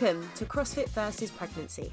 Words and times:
Welcome 0.00 0.30
to 0.36 0.46
CrossFit 0.46 0.88
versus 0.90 1.30
Pregnancy, 1.30 1.92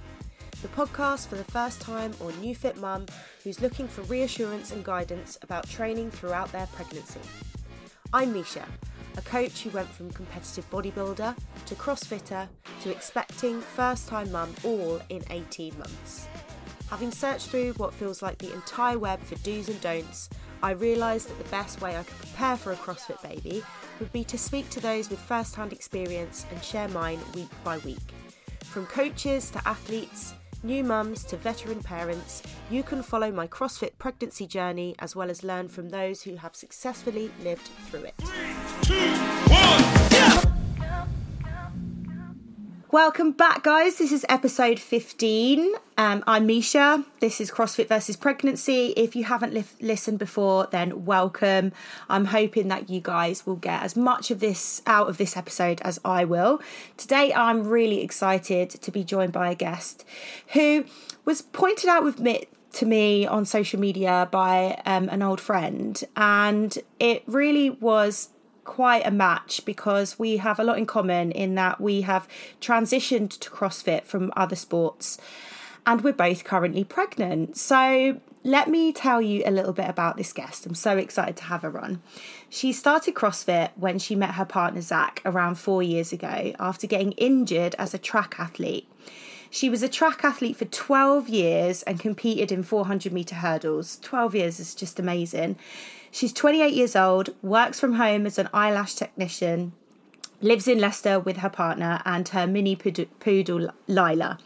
the 0.61 0.69
podcast 0.69 1.27
for 1.27 1.35
the 1.35 1.43
first 1.43 1.81
time 1.81 2.13
or 2.21 2.31
new 2.33 2.55
fit 2.55 2.77
mum 2.77 3.05
who's 3.43 3.59
looking 3.59 3.85
for 3.85 4.01
reassurance 4.03 4.71
and 4.71 4.81
guidance 4.81 5.37
about 5.41 5.67
training 5.67 6.11
throughout 6.11 6.49
their 6.53 6.67
pregnancy. 6.67 7.19
I'm 8.13 8.33
Meisha, 8.33 8.63
a 9.17 9.21
coach 9.23 9.63
who 9.63 9.71
went 9.71 9.89
from 9.89 10.11
competitive 10.11 10.69
bodybuilder 10.69 11.35
to 11.65 11.75
CrossFitter 11.75 12.47
to 12.83 12.91
expecting 12.91 13.59
first 13.59 14.07
time 14.07 14.31
mum 14.31 14.55
all 14.63 15.01
in 15.09 15.23
18 15.29 15.77
months. 15.77 16.27
Having 16.89 17.11
searched 17.11 17.49
through 17.49 17.73
what 17.73 17.93
feels 17.93 18.21
like 18.21 18.37
the 18.37 18.53
entire 18.53 18.99
web 18.99 19.19
for 19.21 19.35
do's 19.43 19.67
and 19.67 19.81
don'ts, 19.81 20.29
I 20.63 20.71
realised 20.71 21.29
that 21.29 21.43
the 21.43 21.49
best 21.49 21.81
way 21.81 21.97
I 21.97 22.03
could 22.03 22.17
prepare 22.19 22.55
for 22.55 22.71
a 22.71 22.77
CrossFit 22.77 23.21
baby 23.21 23.63
would 23.99 24.11
be 24.11 24.23
to 24.25 24.37
speak 24.37 24.69
to 24.71 24.79
those 24.79 25.09
with 25.09 25.19
first 25.19 25.55
hand 25.55 25.73
experience 25.73 26.45
and 26.51 26.63
share 26.63 26.87
mine 26.89 27.19
week 27.33 27.49
by 27.63 27.77
week. 27.79 28.13
From 28.63 28.85
coaches 28.85 29.49
to 29.51 29.67
athletes, 29.67 30.33
new 30.63 30.83
mums 30.83 31.23
to 31.25 31.37
veteran 31.37 31.81
parents, 31.81 32.43
you 32.69 32.83
can 32.83 33.01
follow 33.01 33.31
my 33.31 33.47
CrossFit 33.47 33.97
pregnancy 33.97 34.47
journey 34.47 34.95
as 34.99 35.15
well 35.15 35.29
as 35.29 35.43
learn 35.43 35.67
from 35.67 35.89
those 35.89 36.23
who 36.23 36.35
have 36.35 36.55
successfully 36.55 37.31
lived 37.43 37.69
through 37.89 38.03
it. 38.03 38.13
Three, 38.19 38.55
two, 38.81 39.11
one, 39.49 39.83
yeah! 40.11 40.56
Welcome 42.91 43.31
back, 43.33 43.63
guys. 43.63 43.97
This 43.97 44.13
is 44.13 44.25
episode 44.29 44.79
15. 44.79 45.73
Um, 45.97 46.23
I'm 46.25 46.47
Meisha. 46.47 47.03
This 47.19 47.41
is 47.41 47.51
CrossFit 47.51 47.89
versus 47.89 48.15
Pregnancy. 48.15 48.93
If 48.95 49.13
you 49.13 49.25
haven't 49.25 49.53
li- 49.53 49.65
listened 49.81 50.19
before, 50.19 50.69
then 50.71 51.03
welcome. 51.03 51.73
I'm 52.07 52.23
hoping 52.25 52.69
that 52.69 52.89
you 52.89 53.01
guys 53.01 53.45
will 53.45 53.57
get 53.57 53.83
as 53.83 53.97
much 53.97 54.31
of 54.31 54.39
this 54.39 54.81
out 54.87 55.09
of 55.09 55.17
this 55.17 55.35
episode 55.35 55.81
as 55.81 55.99
I 56.05 56.23
will. 56.23 56.61
Today, 56.95 57.33
I'm 57.33 57.67
really 57.67 58.01
excited 58.01 58.69
to 58.69 58.89
be 58.89 59.03
joined 59.03 59.33
by 59.33 59.51
a 59.51 59.55
guest 59.55 60.05
who 60.53 60.85
was 61.25 61.41
pointed 61.41 61.89
out 61.89 62.05
with 62.05 62.21
me 62.21 62.45
to 62.71 62.85
me 62.85 63.27
on 63.27 63.43
social 63.43 63.81
media 63.81 64.29
by 64.31 64.81
um, 64.85 65.09
an 65.09 65.21
old 65.21 65.41
friend, 65.41 66.01
and 66.15 66.77
it 67.01 67.23
really 67.27 67.69
was 67.69 68.29
quite 68.67 69.07
a 69.07 69.11
match 69.11 69.65
because 69.65 70.19
we 70.19 70.37
have 70.37 70.59
a 70.59 70.63
lot 70.63 70.77
in 70.77 70.85
common 70.85 71.31
in 71.31 71.55
that 71.55 71.81
we 71.81 72.01
have 72.01 72.27
transitioned 72.61 73.39
to 73.39 73.49
CrossFit 73.49 74.03
from 74.03 74.31
other 74.35 74.55
sports 74.55 75.17
and 75.87 76.01
we're 76.01 76.13
both 76.13 76.43
currently 76.43 76.83
pregnant. 76.83 77.57
So, 77.57 78.19
let 78.43 78.69
me 78.69 78.93
tell 78.93 79.21
you 79.21 79.41
a 79.45 79.51
little 79.51 79.73
bit 79.73 79.89
about 79.89 80.15
this 80.15 80.31
guest. 80.31 80.65
I'm 80.65 80.75
so 80.75 80.97
excited 80.97 81.37
to 81.37 81.43
have 81.45 81.63
her 81.63 81.79
on. 81.79 82.01
She 82.49 82.71
started 82.71 83.15
CrossFit 83.15 83.71
when 83.75 83.99
she 83.99 84.15
met 84.15 84.35
her 84.35 84.45
partner 84.45 84.81
Zack 84.81 85.21
around 85.25 85.55
four 85.55 85.81
years 85.81 86.13
ago 86.13 86.53
after 86.59 86.87
getting 86.87 87.13
injured 87.13 87.75
as 87.79 87.93
a 87.93 87.97
track 87.97 88.35
athlete. 88.37 88.87
She 89.49 89.69
was 89.69 89.81
a 89.81 89.89
track 89.89 90.23
athlete 90.23 90.57
for 90.57 90.65
12 90.65 91.29
years 91.29 91.83
and 91.83 91.99
competed 91.99 92.51
in 92.51 92.63
400 92.63 93.11
metre 93.11 93.35
hurdles. 93.35 93.97
12 94.01 94.35
years 94.35 94.59
is 94.59 94.75
just 94.75 94.99
amazing. 94.99 95.57
She's 96.17 96.33
28 96.33 96.73
years 96.73 96.95
old, 96.95 97.29
works 97.43 97.79
from 97.79 97.93
home 97.93 98.25
as 98.25 98.39
an 98.39 98.49
eyelash 98.51 98.95
technician, 98.95 99.73
lives 100.41 100.67
in 100.67 100.79
Leicester 100.79 101.19
with 101.19 101.37
her 101.37 101.49
partner 101.49 102.01
and 102.05 102.27
her 102.29 102.47
mini 102.47 102.75
poodle, 102.75 103.69
Lila. 103.87 104.39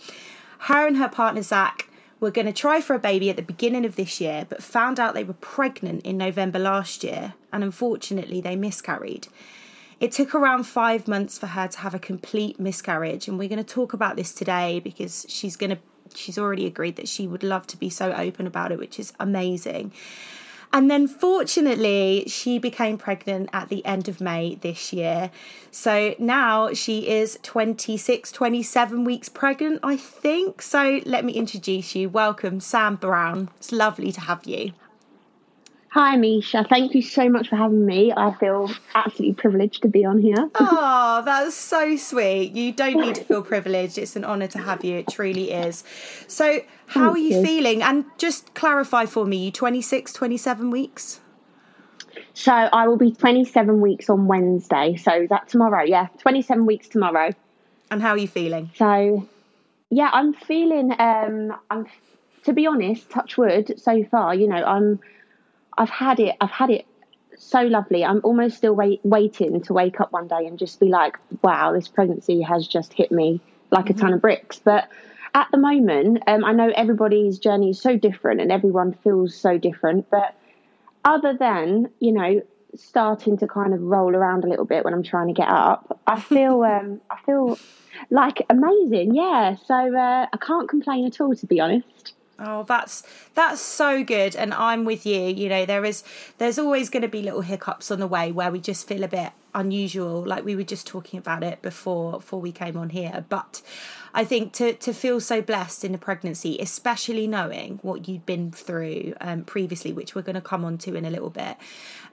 Her 0.58 0.86
and 0.86 0.98
her 0.98 1.08
partner 1.08 1.42
Zack 1.42 1.88
were 2.20 2.30
going 2.30 2.48
to 2.48 2.52
try 2.52 2.82
for 2.82 2.94
a 2.94 3.00
baby 3.00 3.30
at 3.30 3.38
the 3.38 3.42
beginning 3.42 3.86
of 3.86 3.96
this 3.96 4.20
year, 4.20 4.46
but 4.50 4.62
found 4.62 5.00
out 5.00 5.14
they 5.14 5.24
were 5.24 5.32
pregnant 5.36 6.06
in 6.06 6.18
November 6.18 6.60
last 6.60 7.06
year, 7.06 7.36
and 7.54 7.64
unfortunately, 7.64 8.42
they 8.42 8.58
miscarried. 8.58 9.30
It 10.02 10.12
took 10.12 10.36
around 10.36 10.64
five 10.64 11.08
months 11.08 11.40
for 11.40 11.48
her 11.48 11.70
to 11.70 11.80
have 11.80 11.96
a 11.96 12.00
complete 12.00 12.60
miscarriage, 12.60 13.30
and 13.30 13.40
we're 13.40 13.48
going 13.48 13.64
to 13.64 13.74
talk 13.74 13.94
about 13.94 14.18
this 14.18 14.34
today 14.34 14.82
because 14.82 15.26
she's 15.30 15.56
going 15.56 15.70
to. 15.70 15.78
She's 16.14 16.38
already 16.38 16.66
agreed 16.66 16.98
that 16.98 17.08
she 17.08 17.28
would 17.28 17.44
love 17.44 17.66
to 17.68 17.78
be 17.78 17.90
so 17.90 18.12
open 18.12 18.46
about 18.46 18.74
it, 18.74 18.78
which 18.78 19.00
is 19.00 19.14
amazing. 19.22 19.94
And 20.74 20.90
then 20.90 21.08
fortunately, 21.08 22.24
she 22.28 22.58
became 22.58 22.98
pregnant 22.98 23.50
at 23.52 23.68
the 23.70 23.86
end 23.86 24.08
of 24.08 24.22
May 24.22 24.56
this 24.56 24.94
year. 24.94 25.30
So 25.70 26.16
now 26.18 26.74
she 26.74 27.10
is 27.10 27.38
26, 27.44 28.32
27 28.32 29.04
weeks 29.04 29.28
pregnant, 29.28 29.82
I 29.84 29.98
think. 29.98 30.62
So 30.62 31.02
let 31.06 31.26
me 31.26 31.34
introduce 31.34 31.94
you. 31.96 32.08
Welcome, 32.08 32.62
Sam 32.62 32.96
Brown. 32.96 33.50
It's 33.58 33.72
lovely 33.72 34.12
to 34.14 34.22
have 34.22 34.46
you. 34.46 34.72
Hi, 35.94 36.16
Meisha. 36.16 36.66
Thank 36.70 36.96
you 36.96 37.02
so 37.02 37.28
much 37.28 37.50
for 37.50 37.58
having 37.58 37.86
me. 37.86 38.14
I 38.16 38.34
feel 38.36 38.72
absolutely 38.96 39.34
privileged 39.34 39.82
to 39.82 39.90
be 39.90 40.06
on 40.06 40.20
here. 40.20 40.50
oh, 40.56 41.22
that's 41.26 41.54
so 41.54 41.98
sweet. 41.98 42.54
You 42.54 42.72
don't 42.72 43.02
need 43.02 43.16
to 43.16 43.26
feel 43.26 43.44
privileged. 43.44 43.98
It's 43.98 44.16
an 44.16 44.24
honour 44.24 44.48
to 44.48 44.60
have 44.60 44.86
you. 44.86 45.00
It 45.00 45.10
truly 45.10 45.52
is. 45.52 45.84
So, 46.30 46.62
how 46.88 47.14
Thank 47.14 47.16
are 47.16 47.18
you, 47.18 47.38
you 47.40 47.46
feeling? 47.46 47.84
And 47.84 48.06
just 48.18 48.54
clarify 48.54 49.06
for 49.06 49.26
me, 49.26 49.48
you 49.48 49.52
26, 49.52 50.14
27 50.14 50.70
weeks? 50.70 51.20
So, 52.34 52.54
I 52.54 52.88
will 52.88 52.96
be 52.96 53.12
27 53.12 53.82
weeks 53.82 54.10
on 54.10 54.28
Wednesday. 54.28 54.96
So, 54.96 55.24
is 55.24 55.28
that 55.28 55.50
tomorrow? 55.50 55.84
Yeah, 55.84 56.08
27 56.20 56.66
weeks 56.66 56.88
tomorrow. 56.88 57.34
And 57.90 58.02
how 58.02 58.12
are 58.12 58.18
you 58.18 58.30
feeling? 58.30 58.72
So, 58.78 59.28
yeah, 59.90 60.10
I'm 60.14 60.36
feeling, 60.36 60.94
um, 60.98 61.54
I'm, 61.70 61.86
to 62.46 62.54
be 62.54 62.66
honest, 62.66 63.10
touch 63.10 63.38
wood 63.38 63.74
so 63.78 64.06
far, 64.06 64.34
you 64.34 64.48
know, 64.48 64.64
I'm 64.64 65.02
I've 65.78 65.90
had 65.90 66.20
it. 66.20 66.36
I've 66.42 66.52
had 66.52 66.70
it 66.70 66.86
so 67.38 67.62
lovely. 67.62 68.06
I'm 68.06 68.22
almost 68.24 68.58
still 68.58 68.74
wait, 68.74 69.02
waiting 69.04 69.62
to 69.62 69.74
wake 69.74 70.00
up 70.00 70.12
one 70.12 70.28
day 70.28 70.46
and 70.46 70.60
just 70.60 70.80
be 70.80 70.88
like, 70.88 71.18
wow, 71.42 71.72
this 71.74 71.88
pregnancy 71.88 72.42
has 72.42 72.68
just 72.68 72.94
hit 72.94 73.12
me 73.12 73.42
like 73.72 73.86
mm-hmm. 73.86 73.94
a 73.94 73.98
ton 73.98 74.08
mm-hmm. 74.10 74.16
of 74.16 74.22
bricks. 74.22 74.60
But 74.60 74.88
at 75.34 75.48
the 75.52 75.58
moment, 75.58 76.22
um, 76.28 76.44
I 76.44 76.52
know 76.54 76.72
everybody's 76.76 77.40
journey 77.40 77.72
is 77.72 77.82
so 77.82 77.98
different 77.98 78.42
and 78.42 78.52
everyone 78.52 78.94
feels 79.04 79.36
so 79.36 79.58
different. 79.58 80.10
But 80.10 80.36
other 81.04 81.36
than, 81.38 81.90
you 82.00 82.12
know, 82.12 82.42
starting 82.76 83.38
to 83.38 83.48
kind 83.48 83.74
of 83.74 83.82
roll 83.82 84.16
around 84.16 84.44
a 84.44 84.48
little 84.48 84.66
bit 84.66 84.86
when 84.86 84.94
I'm 84.94 85.04
trying 85.04 85.28
to 85.28 85.34
get 85.34 85.50
up, 85.50 86.00
I 86.06 86.20
feel, 86.20 86.64
um, 86.64 87.02
I 87.10 87.18
feel 87.26 87.58
like 88.10 88.46
amazing. 88.50 89.16
Yeah. 89.16 89.56
So 89.66 89.74
uh, 89.74 90.28
I 90.32 90.38
can't 90.38 90.70
complain 90.70 91.06
at 91.08 91.20
all, 91.20 91.36
to 91.36 91.46
be 91.46 91.60
honest. 91.60 92.14
Oh, 92.44 92.64
that's 92.64 93.04
that's 93.36 93.62
so 93.62 94.04
good, 94.04 94.36
and 94.36 94.52
I'm 94.54 94.84
with 94.84 95.06
you. 95.06 95.22
You 95.22 95.48
know, 95.48 95.66
there 95.66 95.86
is 95.86 96.04
there's 96.40 96.58
always 96.58 96.90
going 96.90 97.04
to 97.04 97.08
be 97.08 97.22
little 97.22 97.42
hiccups 97.42 97.92
on 97.92 98.00
the 98.00 98.08
way 98.08 98.32
where 98.32 98.52
we 98.52 98.60
just 98.60 98.88
feel 98.88 99.04
a 99.04 99.08
bit 99.08 99.32
unusual, 99.54 100.26
like 100.26 100.44
we 100.44 100.56
were 100.56 100.64
just 100.64 100.88
talking 100.88 101.20
about 101.20 101.44
it 101.44 101.62
before 101.62 102.14
before 102.14 102.42
we 102.42 102.52
came 102.52 102.78
on 102.78 102.90
here. 102.90 103.26
But 103.30 103.62
I 104.14 104.24
think 104.26 104.54
to 104.54 104.74
to 104.74 104.94
feel 104.94 105.20
so 105.20 105.42
blessed 105.42 105.86
in 105.86 105.94
a 105.94 105.98
pregnancy, 105.98 106.58
especially 106.60 107.28
knowing 107.28 107.80
what 107.84 108.08
you'd 108.08 108.26
been 108.26 108.52
through 108.52 109.14
um, 109.22 109.44
previously, 109.44 109.94
which 109.94 110.16
we're 110.16 110.22
going 110.24 110.36
to 110.36 110.42
come 110.42 110.66
on 110.66 110.78
to 110.80 110.96
in 110.96 111.06
a 111.06 111.12
little 111.12 111.30
bit, 111.30 111.58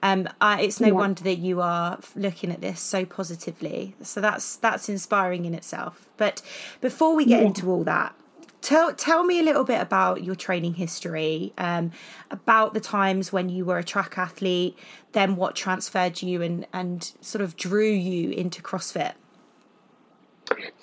um, 0.03 0.28
I, 0.41 0.60
it's 0.60 0.78
no 0.78 0.89
yeah. 0.89 0.93
wonder 0.93 1.22
that 1.25 1.39
you 1.39 1.62
are 1.62 1.99
looking 2.15 2.53
at 2.53 2.60
this 2.60 2.81
so 2.81 3.05
positively. 3.05 3.95
So 4.03 4.21
that's 4.21 4.56
that's 4.56 4.89
inspiring 4.89 5.45
in 5.45 5.55
itself. 5.55 6.09
But 6.16 6.43
before 6.81 7.15
we 7.15 7.25
get 7.25 7.41
yeah. 7.41 7.47
into 7.47 7.71
all 7.71 7.84
that, 7.84 8.15
Tell 8.60 8.92
tell 8.92 9.24
me 9.24 9.38
a 9.38 9.42
little 9.42 9.64
bit 9.64 9.80
about 9.80 10.24
your 10.24 10.34
training 10.34 10.74
history, 10.74 11.52
um, 11.58 11.92
about 12.30 12.74
the 12.74 12.80
times 12.80 13.32
when 13.32 13.48
you 13.48 13.64
were 13.64 13.78
a 13.78 13.84
track 13.84 14.19
athlete, 14.19 14.76
then 15.12 15.36
what 15.36 15.54
transferred 15.54 16.22
you 16.22 16.42
and 16.42 16.66
and 16.72 17.12
sort 17.20 17.42
of 17.42 17.56
drew 17.56 17.88
you 17.88 18.30
into 18.30 18.60
CrossFit. 18.60 19.14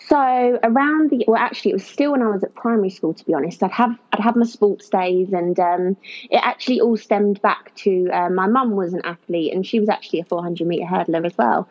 So 0.08 0.59
around 0.64 1.09
the 1.09 1.25
well, 1.28 1.41
actually, 1.41 1.72
it 1.72 1.75
was 1.75 1.85
still 1.85 2.12
when 2.12 2.22
I 2.22 2.28
was 2.30 2.44
at 2.44 2.53
primary 2.53 2.90
school. 2.90 3.14
To 3.14 3.25
be 3.25 3.34
honest, 3.34 3.64
I'd 3.64 3.72
have 3.72 3.97
I'd 4.14 4.19
have 4.19 4.35
my 4.35 4.46
sports 4.46 4.88
days, 4.90 5.34
and 5.34 5.59
um, 5.59 5.97
it 6.29 6.40
actually 6.44 6.79
all 6.79 6.97
stemmed 6.97 7.41
back 7.41 7.73
to 7.78 8.09
uh, 8.11 8.29
my 8.29 8.47
mum 8.47 8.72
was 8.72 8.94
an 8.94 9.02
athlete, 9.03 9.53
and 9.53 9.66
she 9.66 9.79
was 9.79 9.90
actually 9.90 10.20
a 10.20 10.26
400 10.26 10.67
meter 10.67 10.85
hurdler 10.85 11.26
as 11.26 11.38
well. 11.38 11.67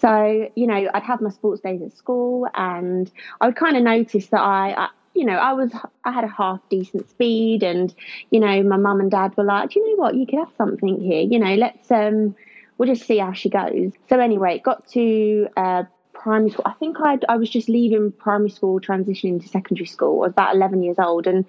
So 0.00 0.50
you 0.56 0.66
know, 0.66 0.90
I'd 0.92 1.02
have 1.04 1.20
my 1.20 1.30
sports 1.30 1.60
days 1.60 1.80
at 1.82 1.96
school, 1.96 2.48
and 2.54 3.10
I 3.40 3.46
would 3.46 3.56
kind 3.56 3.76
of 3.76 3.82
notice 3.82 4.26
that 4.28 4.40
I, 4.40 4.74
I 4.76 4.88
you 5.18 5.24
know, 5.24 5.34
I 5.34 5.52
was 5.52 5.72
I 6.04 6.12
had 6.12 6.24
a 6.24 6.28
half 6.28 6.60
decent 6.70 7.10
speed, 7.10 7.64
and 7.64 7.92
you 8.30 8.38
know, 8.38 8.62
my 8.62 8.76
mum 8.76 9.00
and 9.00 9.10
dad 9.10 9.36
were 9.36 9.44
like, 9.44 9.70
do 9.70 9.80
you 9.80 9.90
know 9.90 10.02
what, 10.02 10.14
you 10.14 10.26
could 10.26 10.38
have 10.38 10.52
something 10.56 11.00
here. 11.00 11.22
You 11.22 11.40
know, 11.40 11.54
let's 11.56 11.90
um, 11.90 12.36
we'll 12.76 12.88
just 12.88 13.04
see 13.04 13.18
how 13.18 13.32
she 13.32 13.50
goes. 13.50 13.92
So 14.08 14.20
anyway, 14.20 14.56
it 14.56 14.62
got 14.62 14.86
to 14.90 15.48
uh, 15.56 15.82
primary 16.12 16.50
school. 16.50 16.66
I 16.66 16.74
think 16.74 16.98
I 17.00 17.18
I 17.28 17.36
was 17.36 17.50
just 17.50 17.68
leaving 17.68 18.12
primary 18.12 18.50
school, 18.50 18.80
transitioning 18.80 19.42
to 19.42 19.48
secondary 19.48 19.86
school. 19.86 20.22
I 20.22 20.26
was 20.26 20.30
about 20.30 20.54
eleven 20.54 20.82
years 20.84 20.98
old, 21.00 21.26
and 21.26 21.44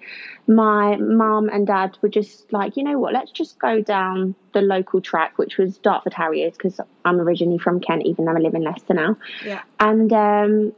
my 0.48 0.96
mum 0.96 1.48
and 1.48 1.64
dad 1.64 1.96
were 2.02 2.08
just 2.08 2.52
like, 2.52 2.76
you 2.76 2.82
know 2.82 2.98
what, 2.98 3.12
let's 3.12 3.30
just 3.30 3.58
go 3.60 3.80
down 3.80 4.34
the 4.52 4.62
local 4.62 5.00
track, 5.00 5.38
which 5.38 5.58
was 5.58 5.78
Dartford 5.78 6.14
Harriers, 6.14 6.54
because 6.54 6.80
I'm 7.04 7.20
originally 7.20 7.58
from 7.58 7.78
Kent, 7.80 8.02
even 8.04 8.24
though 8.24 8.32
I 8.32 8.38
live 8.38 8.54
in 8.54 8.64
Leicester 8.64 8.94
now. 8.94 9.16
Yeah. 9.44 9.62
And 9.78 10.12
um, 10.12 10.72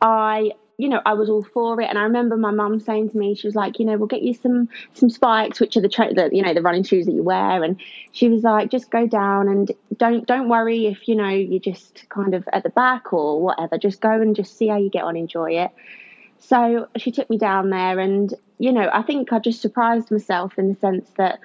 I 0.00 0.52
you 0.78 0.88
know, 0.88 1.02
I 1.04 1.14
was 1.14 1.28
all 1.28 1.42
for 1.42 1.80
it. 1.80 1.88
And 1.90 1.98
I 1.98 2.02
remember 2.02 2.36
my 2.36 2.52
mum 2.52 2.78
saying 2.78 3.10
to 3.10 3.18
me, 3.18 3.34
she 3.34 3.48
was 3.48 3.56
like, 3.56 3.80
you 3.80 3.84
know, 3.84 3.96
we'll 3.96 4.06
get 4.06 4.22
you 4.22 4.32
some 4.32 4.68
some 4.94 5.10
spikes, 5.10 5.58
which 5.58 5.76
are 5.76 5.80
the, 5.80 5.88
tra- 5.88 6.14
the 6.14 6.30
you 6.32 6.40
know 6.40 6.54
the 6.54 6.62
running 6.62 6.84
shoes 6.84 7.06
that 7.06 7.12
you 7.12 7.22
wear. 7.22 7.64
And 7.64 7.80
she 8.12 8.28
was 8.28 8.44
like, 8.44 8.70
just 8.70 8.88
go 8.90 9.06
down 9.06 9.48
and 9.48 9.72
don't 9.96 10.24
don't 10.26 10.48
worry 10.48 10.86
if 10.86 11.08
you 11.08 11.16
know 11.16 11.28
you're 11.28 11.58
just 11.58 12.08
kind 12.10 12.32
of 12.32 12.48
at 12.52 12.62
the 12.62 12.70
back 12.70 13.12
or 13.12 13.42
whatever. 13.42 13.76
Just 13.76 14.00
go 14.00 14.12
and 14.12 14.36
just 14.36 14.56
see 14.56 14.68
how 14.68 14.78
you 14.78 14.88
get 14.88 15.02
on, 15.02 15.16
enjoy 15.16 15.58
it. 15.58 15.72
So 16.38 16.86
she 16.96 17.10
took 17.10 17.28
me 17.28 17.38
down 17.38 17.70
there, 17.70 17.98
and 17.98 18.32
you 18.58 18.72
know, 18.72 18.88
I 18.92 19.02
think 19.02 19.32
I 19.32 19.40
just 19.40 19.60
surprised 19.60 20.12
myself 20.12 20.58
in 20.58 20.68
the 20.68 20.78
sense 20.78 21.10
that 21.16 21.40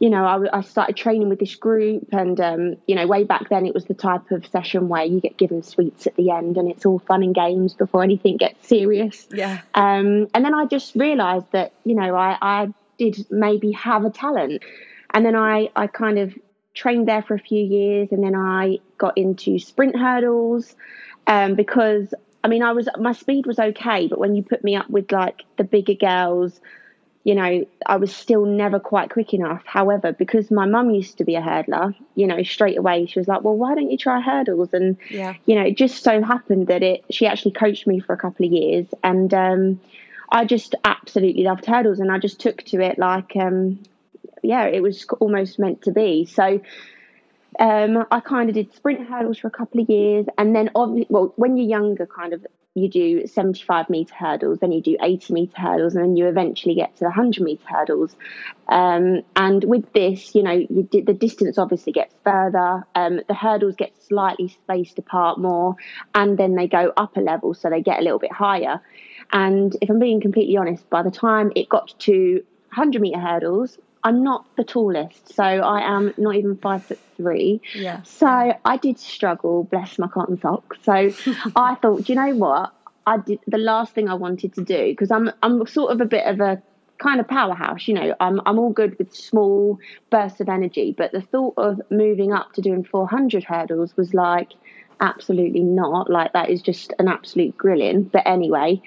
you 0.00 0.08
know, 0.08 0.24
I, 0.24 0.58
I, 0.58 0.60
started 0.62 0.96
training 0.96 1.28
with 1.28 1.38
this 1.38 1.54
group, 1.54 2.08
and 2.10 2.40
um, 2.40 2.76
you 2.86 2.94
know, 2.94 3.06
way 3.06 3.22
back 3.22 3.50
then 3.50 3.66
it 3.66 3.74
was 3.74 3.84
the 3.84 3.94
type 3.94 4.30
of 4.30 4.46
session 4.46 4.88
where 4.88 5.04
you 5.04 5.20
get 5.20 5.36
given 5.36 5.62
sweets 5.62 6.06
at 6.06 6.16
the 6.16 6.30
end, 6.30 6.56
and 6.56 6.70
it's 6.70 6.86
all 6.86 6.98
fun 7.00 7.22
and 7.22 7.34
games 7.34 7.74
before 7.74 8.02
anything 8.02 8.38
gets 8.38 8.66
serious. 8.66 9.28
Yeah. 9.30 9.60
Um, 9.74 10.28
and 10.32 10.42
then 10.42 10.54
I 10.54 10.64
just 10.64 10.94
realised 10.94 11.52
that 11.52 11.74
you 11.84 11.94
know 11.94 12.16
I, 12.16 12.38
I 12.40 12.74
did 12.98 13.26
maybe 13.30 13.72
have 13.72 14.06
a 14.06 14.10
talent, 14.10 14.62
and 15.12 15.24
then 15.24 15.36
I 15.36 15.68
I 15.76 15.86
kind 15.86 16.18
of 16.18 16.32
trained 16.72 17.06
there 17.06 17.22
for 17.22 17.34
a 17.34 17.38
few 17.38 17.62
years, 17.62 18.08
and 18.10 18.24
then 18.24 18.34
I 18.34 18.78
got 18.96 19.18
into 19.18 19.58
sprint 19.58 19.96
hurdles, 19.96 20.76
um, 21.26 21.56
because 21.56 22.14
I 22.42 22.48
mean 22.48 22.62
I 22.62 22.72
was 22.72 22.88
my 22.98 23.12
speed 23.12 23.44
was 23.44 23.58
okay, 23.58 24.08
but 24.08 24.18
when 24.18 24.34
you 24.34 24.42
put 24.42 24.64
me 24.64 24.76
up 24.76 24.88
with 24.88 25.12
like 25.12 25.44
the 25.58 25.64
bigger 25.64 25.92
girls 25.92 26.58
you 27.24 27.34
know, 27.34 27.66
I 27.84 27.96
was 27.96 28.14
still 28.14 28.46
never 28.46 28.80
quite 28.80 29.10
quick 29.10 29.34
enough. 29.34 29.62
However, 29.66 30.12
because 30.12 30.50
my 30.50 30.64
mum 30.64 30.90
used 30.90 31.18
to 31.18 31.24
be 31.24 31.36
a 31.36 31.42
hurdler, 31.42 31.94
you 32.14 32.26
know, 32.26 32.42
straight 32.42 32.78
away 32.78 33.06
she 33.06 33.18
was 33.18 33.28
like, 33.28 33.42
"Well, 33.42 33.56
why 33.56 33.74
don't 33.74 33.90
you 33.90 33.98
try 33.98 34.20
hurdles?" 34.20 34.72
And 34.72 34.96
yeah. 35.10 35.34
you 35.44 35.54
know, 35.54 35.62
it 35.62 35.76
just 35.76 36.02
so 36.02 36.22
happened 36.22 36.68
that 36.68 36.82
it 36.82 37.04
she 37.10 37.26
actually 37.26 37.52
coached 37.52 37.86
me 37.86 38.00
for 38.00 38.14
a 38.14 38.16
couple 38.16 38.46
of 38.46 38.52
years, 38.52 38.86
and 39.04 39.32
um, 39.34 39.80
I 40.30 40.46
just 40.46 40.74
absolutely 40.84 41.42
loved 41.42 41.66
hurdles, 41.66 42.00
and 42.00 42.10
I 42.10 42.18
just 42.18 42.40
took 42.40 42.62
to 42.64 42.80
it 42.80 42.98
like, 42.98 43.36
um, 43.36 43.80
yeah, 44.42 44.64
it 44.64 44.82
was 44.82 45.04
almost 45.20 45.58
meant 45.58 45.82
to 45.82 45.92
be. 45.92 46.24
So. 46.26 46.60
Um, 47.60 48.06
I 48.10 48.20
kind 48.20 48.48
of 48.48 48.54
did 48.54 48.74
sprint 48.74 49.06
hurdles 49.06 49.38
for 49.38 49.48
a 49.48 49.50
couple 49.50 49.82
of 49.82 49.90
years, 49.90 50.26
and 50.38 50.56
then, 50.56 50.70
obviously, 50.74 51.06
well, 51.10 51.34
when 51.36 51.58
you're 51.58 51.68
younger, 51.68 52.06
kind 52.06 52.32
of 52.32 52.46
you 52.74 52.88
do 52.88 53.26
75 53.26 53.90
meter 53.90 54.14
hurdles, 54.14 54.60
then 54.60 54.72
you 54.72 54.80
do 54.80 54.96
80 55.02 55.34
meter 55.34 55.60
hurdles, 55.60 55.94
and 55.94 56.04
then 56.04 56.16
you 56.16 56.26
eventually 56.26 56.74
get 56.74 56.94
to 56.94 57.00
the 57.00 57.06
100 57.06 57.42
meter 57.42 57.62
hurdles. 57.66 58.16
Um, 58.68 59.22
and 59.36 59.62
with 59.64 59.92
this, 59.92 60.34
you 60.34 60.42
know, 60.42 60.52
you 60.52 60.88
the 60.90 61.12
distance 61.12 61.58
obviously 61.58 61.92
gets 61.92 62.14
further, 62.24 62.86
um, 62.94 63.20
the 63.28 63.34
hurdles 63.34 63.76
get 63.76 63.92
slightly 64.02 64.48
spaced 64.48 64.98
apart 64.98 65.38
more, 65.38 65.76
and 66.14 66.38
then 66.38 66.54
they 66.54 66.66
go 66.66 66.92
up 66.96 67.16
a 67.16 67.20
level, 67.20 67.54
so 67.54 67.68
they 67.68 67.82
get 67.82 67.98
a 67.98 68.02
little 68.02 68.20
bit 68.20 68.32
higher. 68.32 68.80
And 69.32 69.76
if 69.82 69.90
I'm 69.90 69.98
being 69.98 70.20
completely 70.20 70.56
honest, 70.56 70.88
by 70.88 71.02
the 71.02 71.10
time 71.10 71.52
it 71.56 71.68
got 71.68 71.94
to 72.00 72.42
100 72.74 73.02
meter 73.02 73.18
hurdles, 73.18 73.78
I'm 74.02 74.22
not 74.22 74.44
the 74.56 74.64
tallest, 74.64 75.34
so 75.34 75.44
I 75.44 75.80
am 75.80 76.14
not 76.16 76.36
even 76.36 76.56
five 76.56 76.84
foot 76.84 76.98
three. 77.16 77.60
Yeah. 77.74 78.02
So 78.02 78.54
I 78.64 78.76
did 78.76 78.98
struggle, 78.98 79.64
bless 79.64 79.98
my 79.98 80.08
cotton 80.08 80.40
socks. 80.40 80.78
So 80.82 80.92
I 81.56 81.74
thought, 81.76 82.08
you 82.08 82.14
know 82.14 82.34
what? 82.34 82.72
I 83.06 83.18
did 83.18 83.40
the 83.46 83.58
last 83.58 83.94
thing 83.94 84.08
I 84.08 84.14
wanted 84.14 84.54
to 84.54 84.64
do 84.64 84.86
because 84.86 85.10
I'm 85.10 85.30
I'm 85.42 85.66
sort 85.66 85.92
of 85.92 86.00
a 86.00 86.04
bit 86.04 86.26
of 86.26 86.40
a 86.40 86.62
kind 86.98 87.20
of 87.20 87.28
powerhouse, 87.28 87.88
you 87.88 87.94
know. 87.94 88.14
I'm 88.20 88.40
I'm 88.46 88.58
all 88.58 88.70
good 88.70 88.98
with 88.98 89.14
small 89.14 89.78
bursts 90.10 90.40
of 90.40 90.48
energy, 90.48 90.94
but 90.96 91.12
the 91.12 91.20
thought 91.20 91.54
of 91.56 91.80
moving 91.90 92.32
up 92.32 92.52
to 92.54 92.60
doing 92.60 92.84
400 92.84 93.44
hurdles 93.44 93.96
was 93.96 94.14
like 94.14 94.52
absolutely 95.00 95.62
not. 95.62 96.10
Like 96.10 96.32
that 96.32 96.50
is 96.50 96.62
just 96.62 96.92
an 96.98 97.08
absolute 97.08 97.56
grilling. 97.56 98.04
But 98.04 98.26
anyway, 98.26 98.80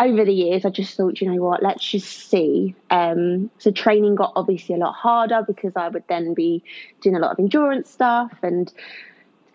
over 0.00 0.24
the 0.24 0.32
years, 0.32 0.64
I 0.64 0.70
just 0.70 0.96
thought, 0.96 1.20
you 1.20 1.30
know 1.30 1.42
what, 1.42 1.62
let's 1.62 1.84
just 1.88 2.30
see. 2.30 2.74
Um, 2.90 3.50
so 3.58 3.70
training 3.70 4.16
got 4.16 4.32
obviously 4.36 4.74
a 4.74 4.78
lot 4.78 4.92
harder 4.92 5.42
because 5.46 5.72
I 5.76 5.88
would 5.88 6.04
then 6.08 6.34
be 6.34 6.62
doing 7.00 7.16
a 7.16 7.18
lot 7.18 7.32
of 7.32 7.38
endurance 7.38 7.90
stuff 7.90 8.32
and 8.42 8.72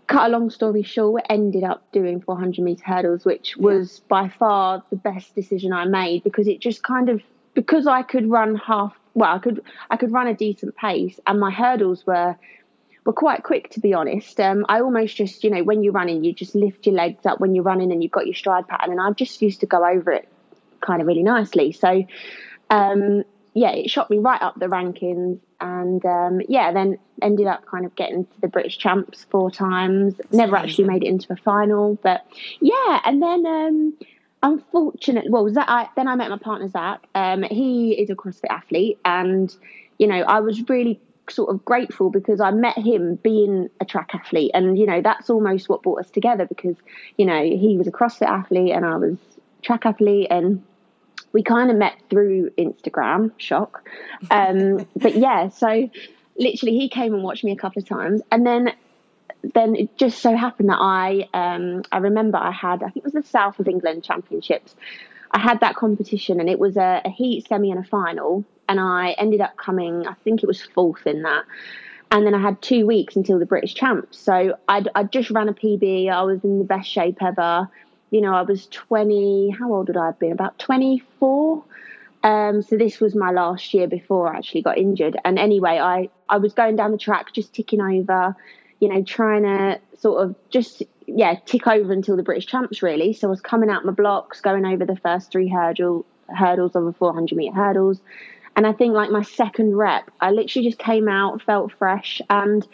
cut 0.08 0.28
a 0.28 0.30
long 0.30 0.50
story 0.50 0.82
short, 0.82 1.24
ended 1.30 1.64
up 1.64 1.84
doing 1.92 2.22
400 2.22 2.64
meter 2.64 2.84
hurdles, 2.84 3.26
which 3.26 3.58
was 3.58 4.00
yeah. 4.00 4.06
by 4.08 4.30
far 4.30 4.84
the 4.90 4.96
best 4.96 5.36
decision 5.36 5.74
I 5.74 5.86
made 5.86 6.24
because 6.24 6.48
it 6.48 6.60
just 6.60 6.84
kind 6.84 7.10
of 7.10 7.22
because 7.54 7.88
I 7.88 8.02
could 8.04 8.30
run 8.30 8.56
half 8.56 8.98
well, 9.14 9.36
I 9.36 9.40
could 9.40 9.62
I 9.90 9.98
could 9.98 10.12
run 10.12 10.28
a 10.28 10.34
decent 10.34 10.76
pace 10.76 11.20
and 11.28 11.40
my 11.40 11.52
hurdles 11.52 12.06
were 12.06 12.38
were 13.06 13.14
quite 13.14 13.44
quick 13.44 13.70
to 13.72 13.80
be 13.80 13.94
honest. 13.94 14.40
Um, 14.40 14.66
I 14.70 14.82
almost 14.82 15.16
just, 15.16 15.44
you 15.44 15.50
know, 15.50 15.64
when 15.64 15.84
you're 15.84 15.94
running, 15.94 16.24
you 16.24 16.34
just 16.34 16.56
lift 16.56 16.86
your 16.86 16.96
legs 16.96 17.26
up 17.26 17.40
when 17.40 17.56
you're 17.56 17.64
running 17.64 17.92
and 17.92 18.04
you've 18.04 18.12
got 18.12 18.26
your 18.26 18.36
stride 18.36 18.68
pattern. 18.68 18.92
And 18.92 19.02
I 19.02 19.12
just 19.12 19.42
used 19.42 19.62
to 19.62 19.66
go 19.66 19.86
over 19.86 20.12
it 20.12 20.28
kind 20.82 21.02
of 21.02 21.08
really 21.08 21.24
nicely. 21.24 21.72
So, 21.72 22.06
um, 22.70 23.24
yeah, 23.54 23.72
it 23.72 23.90
shot 23.90 24.10
me 24.10 24.18
right 24.18 24.42
up 24.42 24.60
the 24.60 24.68
rankings. 24.68 25.40
And 25.62 26.06
um, 26.06 26.42
yeah, 26.48 26.72
then 26.72 27.00
ended 27.22 27.48
up 27.48 27.66
kind 27.66 27.86
of 27.86 27.96
getting 27.96 28.26
to 28.26 28.42
the 28.42 28.48
British 28.48 28.78
champs 28.78 29.26
four 29.30 29.52
times. 29.52 30.16
Never 30.32 30.56
actually 30.56 30.86
made 30.86 31.04
it 31.04 31.08
into 31.08 31.34
a 31.34 31.36
final, 31.36 31.96
but 32.02 32.26
yeah. 32.62 33.02
And 33.04 33.22
then 33.22 33.46
um, 33.46 33.94
unfortunately, 34.42 35.30
well, 35.30 35.50
Zack, 35.50 35.66
I, 35.68 35.90
then 35.96 36.08
I 36.08 36.16
met 36.16 36.30
my 36.30 36.38
partner 36.38 36.70
Zack. 36.70 37.02
Um, 37.14 37.44
he 37.44 37.92
is 37.92 38.10
a 38.10 38.16
CrossFit 38.16 38.50
athlete, 38.50 39.00
and 39.04 39.54
you 39.98 40.08
know, 40.08 40.22
I 40.22 40.40
was 40.40 40.70
really 40.70 41.02
sort 41.32 41.54
of 41.54 41.64
grateful 41.66 42.10
because 42.10 42.40
I 42.40 42.52
met 42.52 42.78
him 42.78 43.16
being 43.16 43.70
a 43.80 43.86
track 43.86 44.12
athlete, 44.14 44.52
and 44.54 44.78
you 44.78 44.86
know 44.86 45.02
that's 45.02 45.30
almost 45.30 45.70
what 45.70 45.84
brought 45.84 46.00
us 46.00 46.10
together 46.10 46.46
because 46.46 46.76
you 47.18 47.26
know 47.26 47.42
he 47.42 47.78
was 47.78 47.88
a 47.88 47.92
CrossFit 47.92 48.28
athlete 48.28 48.72
and 48.72 48.86
I 48.86 48.98
was 48.98 49.18
track 49.62 49.86
athlete, 49.86 50.28
and 50.30 50.64
we 51.34 51.44
kind 51.44 51.70
of 51.72 51.78
met 51.78 51.96
through 52.10 52.52
Instagram. 52.58 53.32
Shock, 53.38 53.88
um, 54.32 54.88
but 54.96 55.16
yeah, 55.16 55.50
so 55.50 55.90
literally 56.38 56.78
he 56.78 56.90
came 56.90 57.14
and 57.14 57.24
watched 57.24 57.44
me 57.44 57.52
a 57.52 57.58
couple 57.58 57.82
of 57.82 57.88
times, 57.88 58.22
and 58.32 58.46
then 58.46 58.74
then 59.54 59.76
it 59.76 59.98
just 59.98 60.20
so 60.20 60.36
happened 60.36 60.70
that 60.70 60.80
I 60.80 61.28
um, 61.34 61.84
I 61.92 61.98
remember 61.98 62.38
I 62.38 62.52
had 62.52 62.84
I 62.84 62.90
think 62.90 62.98
it 62.98 63.04
was 63.06 63.14
the 63.14 63.24
South 63.24 63.60
of 63.60 63.68
England 63.68 64.04
Championships. 64.04 64.76
I 65.32 65.40
had 65.40 65.60
that 65.60 65.76
competition 65.76 66.40
and 66.40 66.50
it 66.50 66.60
was 66.60 66.78
a, 66.78 67.02
a 67.06 67.10
heat, 67.10 67.48
semi, 67.48 67.72
and 67.72 67.84
a 67.84 67.88
final 67.88 68.46
and 68.70 68.80
I 68.80 69.16
ended 69.18 69.42
up 69.42 69.58
coming, 69.58 70.08
I 70.08 70.14
think 70.24 70.44
it 70.44 70.46
was 70.46 70.62
fourth 70.62 71.08
in 71.08 71.24
that. 71.24 71.44
And 72.12 72.26
then 72.26 72.36
I 72.36 72.40
had 72.40 72.62
two 72.62 72.86
weeks 72.86 73.16
until 73.16 73.40
the 73.40 73.46
British 73.46 73.74
Champs. 73.74 74.18
So 74.18 74.56
I'd, 74.68 74.88
I'd 74.96 75.12
just 75.12 75.32
ran 75.32 75.50
a 75.50 75.54
PB. 75.54 76.10
I 76.10 76.22
was 76.22 76.44
in 76.44 76.60
the 76.60 76.66
best 76.66 76.88
shape 76.88 77.22
ever. 77.22 77.68
You 78.12 78.22
know, 78.22 78.34
I 78.34 78.44
was 78.44 78.68
20, 78.68 79.56
how 79.60 79.74
old 79.74 79.88
would 79.88 79.98
I 79.98 80.08
have 80.08 80.20
been? 80.20 80.32
About 80.32 80.58
24. 80.60 81.64
Um, 82.24 82.62
so 82.62 82.78
this 82.78 83.00
was 83.00 83.16
my 83.16 83.32
last 83.32 83.74
year 83.74 83.88
before 83.88 84.34
I 84.34 84.38
actually 84.38 84.62
got 84.62 84.78
injured. 84.78 85.18
And 85.26 85.40
anyway, 85.40 85.80
I, 85.80 86.10
I 86.28 86.38
was 86.38 86.54
going 86.54 86.76
down 86.76 86.92
the 86.92 86.98
track, 86.98 87.34
just 87.34 87.54
ticking 87.54 87.82
over, 87.82 88.36
you 88.80 88.90
know, 88.90 89.04
trying 89.04 89.44
to 89.44 89.80
sort 90.00 90.24
of 90.24 90.36
just, 90.50 90.84
yeah, 91.08 91.36
tick 91.46 91.68
over 91.68 91.92
until 91.92 92.16
the 92.16 92.24
British 92.24 92.48
Champs, 92.48 92.82
really. 92.82 93.14
So 93.14 93.28
I 93.28 93.30
was 93.30 93.42
coming 93.42 93.70
out 93.70 93.86
my 93.86 93.92
blocks, 93.92 94.42
going 94.42 94.66
over 94.66 94.86
the 94.86 94.96
first 94.98 95.32
three 95.32 95.50
hurdle, 95.50 96.06
hurdles 96.28 96.76
of 96.76 96.86
the 96.86 96.94
400 96.94 97.36
meter 97.36 97.56
hurdles 97.56 98.02
and 98.60 98.68
I 98.68 98.74
think 98.74 98.94
like 98.94 99.10
my 99.10 99.22
second 99.22 99.78
rep, 99.78 100.12
I 100.20 100.32
literally 100.32 100.68
just 100.68 100.80
came 100.80 101.08
out, 101.08 101.42
felt 101.42 101.72
fresh, 101.72 102.22
and 102.30 102.68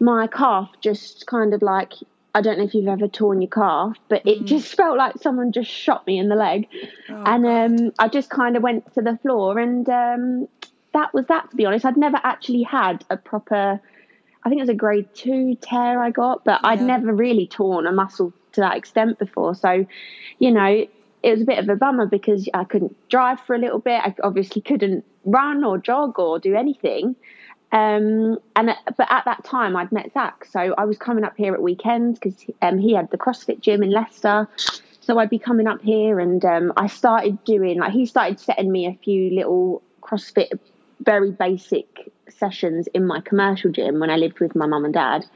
my 0.00 0.26
calf 0.26 0.70
just 0.80 1.26
kind 1.26 1.52
of 1.52 1.60
like 1.60 1.92
I 2.34 2.40
don't 2.40 2.56
know 2.56 2.64
if 2.64 2.72
you've 2.72 2.88
ever 2.88 3.08
torn 3.08 3.42
your 3.42 3.50
calf, 3.50 3.96
but 4.08 4.26
it 4.26 4.40
mm. 4.40 4.44
just 4.46 4.74
felt 4.74 4.96
like 4.96 5.16
someone 5.20 5.52
just 5.52 5.70
shot 5.70 6.06
me 6.06 6.18
in 6.18 6.30
the 6.30 6.34
leg. 6.34 6.66
Oh, 7.10 7.22
and 7.26 7.46
um, 7.46 7.92
I 7.98 8.08
just 8.08 8.30
kind 8.30 8.56
of 8.56 8.62
went 8.62 8.94
to 8.94 9.02
the 9.02 9.18
floor, 9.18 9.58
and 9.58 9.86
um, 9.90 10.48
that 10.94 11.12
was 11.12 11.26
that, 11.26 11.50
to 11.50 11.56
be 11.56 11.66
honest. 11.66 11.84
I'd 11.84 11.98
never 11.98 12.18
actually 12.22 12.62
had 12.62 13.04
a 13.10 13.18
proper, 13.18 13.80
I 14.48 14.50
think 14.50 14.60
it 14.60 14.62
was 14.62 14.70
a 14.70 14.74
grade 14.74 15.12
two 15.12 15.56
tear 15.56 16.02
I 16.02 16.10
got, 16.10 16.42
but 16.42 16.60
yeah. 16.62 16.70
I'd 16.70 16.80
never 16.80 17.12
really 17.12 17.46
torn 17.46 17.86
a 17.86 17.92
muscle 17.92 18.32
to 18.52 18.62
that 18.62 18.78
extent 18.78 19.18
before. 19.18 19.54
So, 19.54 19.84
you 20.38 20.50
know, 20.50 20.86
it 21.22 21.30
was 21.30 21.42
a 21.42 21.44
bit 21.44 21.58
of 21.58 21.68
a 21.68 21.76
bummer 21.76 22.06
because 22.06 22.48
I 22.54 22.64
couldn't 22.64 22.96
drive 23.10 23.40
for 23.40 23.54
a 23.54 23.58
little 23.58 23.78
bit. 23.78 24.00
I 24.02 24.14
obviously 24.22 24.62
couldn't 24.62 25.04
run 25.26 25.64
or 25.64 25.76
jog 25.76 26.18
or 26.18 26.38
do 26.38 26.54
anything. 26.54 27.14
Um, 27.72 28.38
and 28.56 28.74
but 28.96 29.06
at 29.10 29.26
that 29.26 29.44
time, 29.44 29.76
I'd 29.76 29.92
met 29.92 30.14
Zack, 30.14 30.46
so 30.46 30.74
I 30.78 30.86
was 30.86 30.96
coming 30.96 31.24
up 31.24 31.36
here 31.36 31.52
at 31.52 31.60
weekends 31.60 32.18
because 32.18 32.42
um, 32.62 32.78
he 32.78 32.94
had 32.94 33.10
the 33.10 33.18
CrossFit 33.18 33.60
gym 33.60 33.82
in 33.82 33.90
Leicester. 33.90 34.48
So 35.02 35.18
I'd 35.18 35.28
be 35.28 35.38
coming 35.38 35.66
up 35.66 35.82
here, 35.82 36.20
and 36.20 36.42
um, 36.46 36.72
I 36.78 36.86
started 36.86 37.44
doing 37.44 37.80
like 37.80 37.92
he 37.92 38.06
started 38.06 38.40
setting 38.40 38.72
me 38.72 38.86
a 38.86 38.94
few 39.04 39.28
little 39.28 39.82
CrossFit, 40.00 40.58
very 41.04 41.32
basic 41.32 42.10
sessions 42.32 42.88
in 42.94 43.06
my 43.06 43.20
commercial 43.20 43.70
gym 43.70 44.00
when 44.00 44.10
I 44.10 44.16
lived 44.16 44.40
with 44.40 44.54
my 44.54 44.66
mum 44.66 44.84
and 44.84 44.94
dad. 44.94 45.26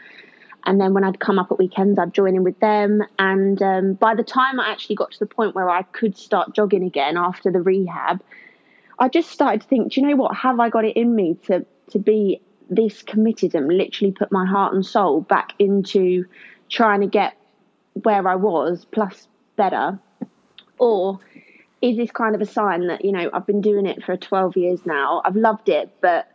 And 0.65 0.81
then 0.81 0.95
when 0.95 1.03
I'd 1.03 1.19
come 1.19 1.39
up 1.39 1.51
at 1.51 1.59
weekends, 1.59 1.99
I'd 1.99 2.15
join 2.15 2.37
in 2.37 2.45
with 2.45 2.59
them. 2.61 3.03
And 3.19 3.61
um, 3.63 3.95
by 3.95 4.15
the 4.15 4.23
time 4.23 4.61
I 4.61 4.71
actually 4.71 4.97
got 4.97 5.11
to 5.13 5.19
the 5.19 5.27
point 5.27 5.55
where 5.55 5.69
I 5.69 5.83
could 5.83 6.17
start 6.17 6.55
jogging 6.55 6.85
again 6.85 7.17
after 7.17 7.51
the 7.51 7.61
rehab, 7.61 8.23
I 8.99 9.09
just 9.09 9.31
started 9.31 9.63
to 9.63 9.67
think, 9.67 9.93
do 9.93 10.01
you 10.01 10.07
know 10.07 10.17
what? 10.17 10.37
Have 10.37 10.61
I 10.61 10.69
got 10.69 10.85
it 10.85 10.97
in 10.97 11.15
me 11.15 11.37
to 11.47 11.67
to 11.91 11.99
be 11.99 12.41
this 12.71 13.03
committed 13.03 13.55
and 13.55 13.67
literally 13.69 14.13
put 14.13 14.31
my 14.31 14.47
heart 14.47 14.73
and 14.73 14.87
soul 14.87 15.21
back 15.23 15.53
into 15.59 16.25
trying 16.69 17.01
to 17.01 17.09
get 17.09 17.37
where 17.95 18.27
I 18.27 18.37
was, 18.37 18.85
plus 18.85 19.27
better? 19.57 19.99
or 20.83 21.21
is 21.81 21.97
this 21.97 22.11
kind 22.11 22.35
of 22.35 22.41
a 22.41 22.47
sign 22.47 22.89
that 22.89 23.05
you 23.05 23.13
know 23.13 23.31
I've 23.33 23.47
been 23.47 23.61
doing 23.61 23.87
it 23.87 24.03
for 24.03 24.17
12 24.17 24.57
years 24.57 24.81
now 24.85 25.23
I've 25.25 25.37
loved 25.37 25.69
it 25.69 25.95
but 26.01 26.29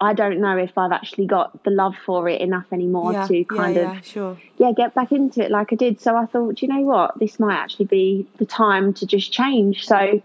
I 0.00 0.14
don't 0.14 0.40
know 0.40 0.56
if 0.56 0.76
I've 0.78 0.92
actually 0.92 1.26
got 1.26 1.62
the 1.64 1.70
love 1.70 1.94
for 2.06 2.28
it 2.28 2.40
enough 2.40 2.66
anymore 2.72 3.12
Yeah, 3.12 3.26
to 3.26 3.44
kind 3.44 3.76
yeah, 3.76 3.82
of 3.82 3.94
yeah, 3.96 4.00
sure. 4.00 4.38
yeah 4.56 4.72
get 4.72 4.94
back 4.94 5.12
into 5.12 5.44
it 5.44 5.50
like 5.50 5.72
I 5.72 5.76
did 5.76 6.00
so 6.00 6.16
I 6.16 6.26
thought 6.26 6.62
you 6.62 6.68
know 6.68 6.80
what 6.80 7.18
this 7.18 7.38
might 7.38 7.56
actually 7.56 7.86
be 7.86 8.26
the 8.38 8.46
time 8.46 8.94
to 8.94 9.06
just 9.06 9.30
change 9.32 9.84
so 9.86 10.22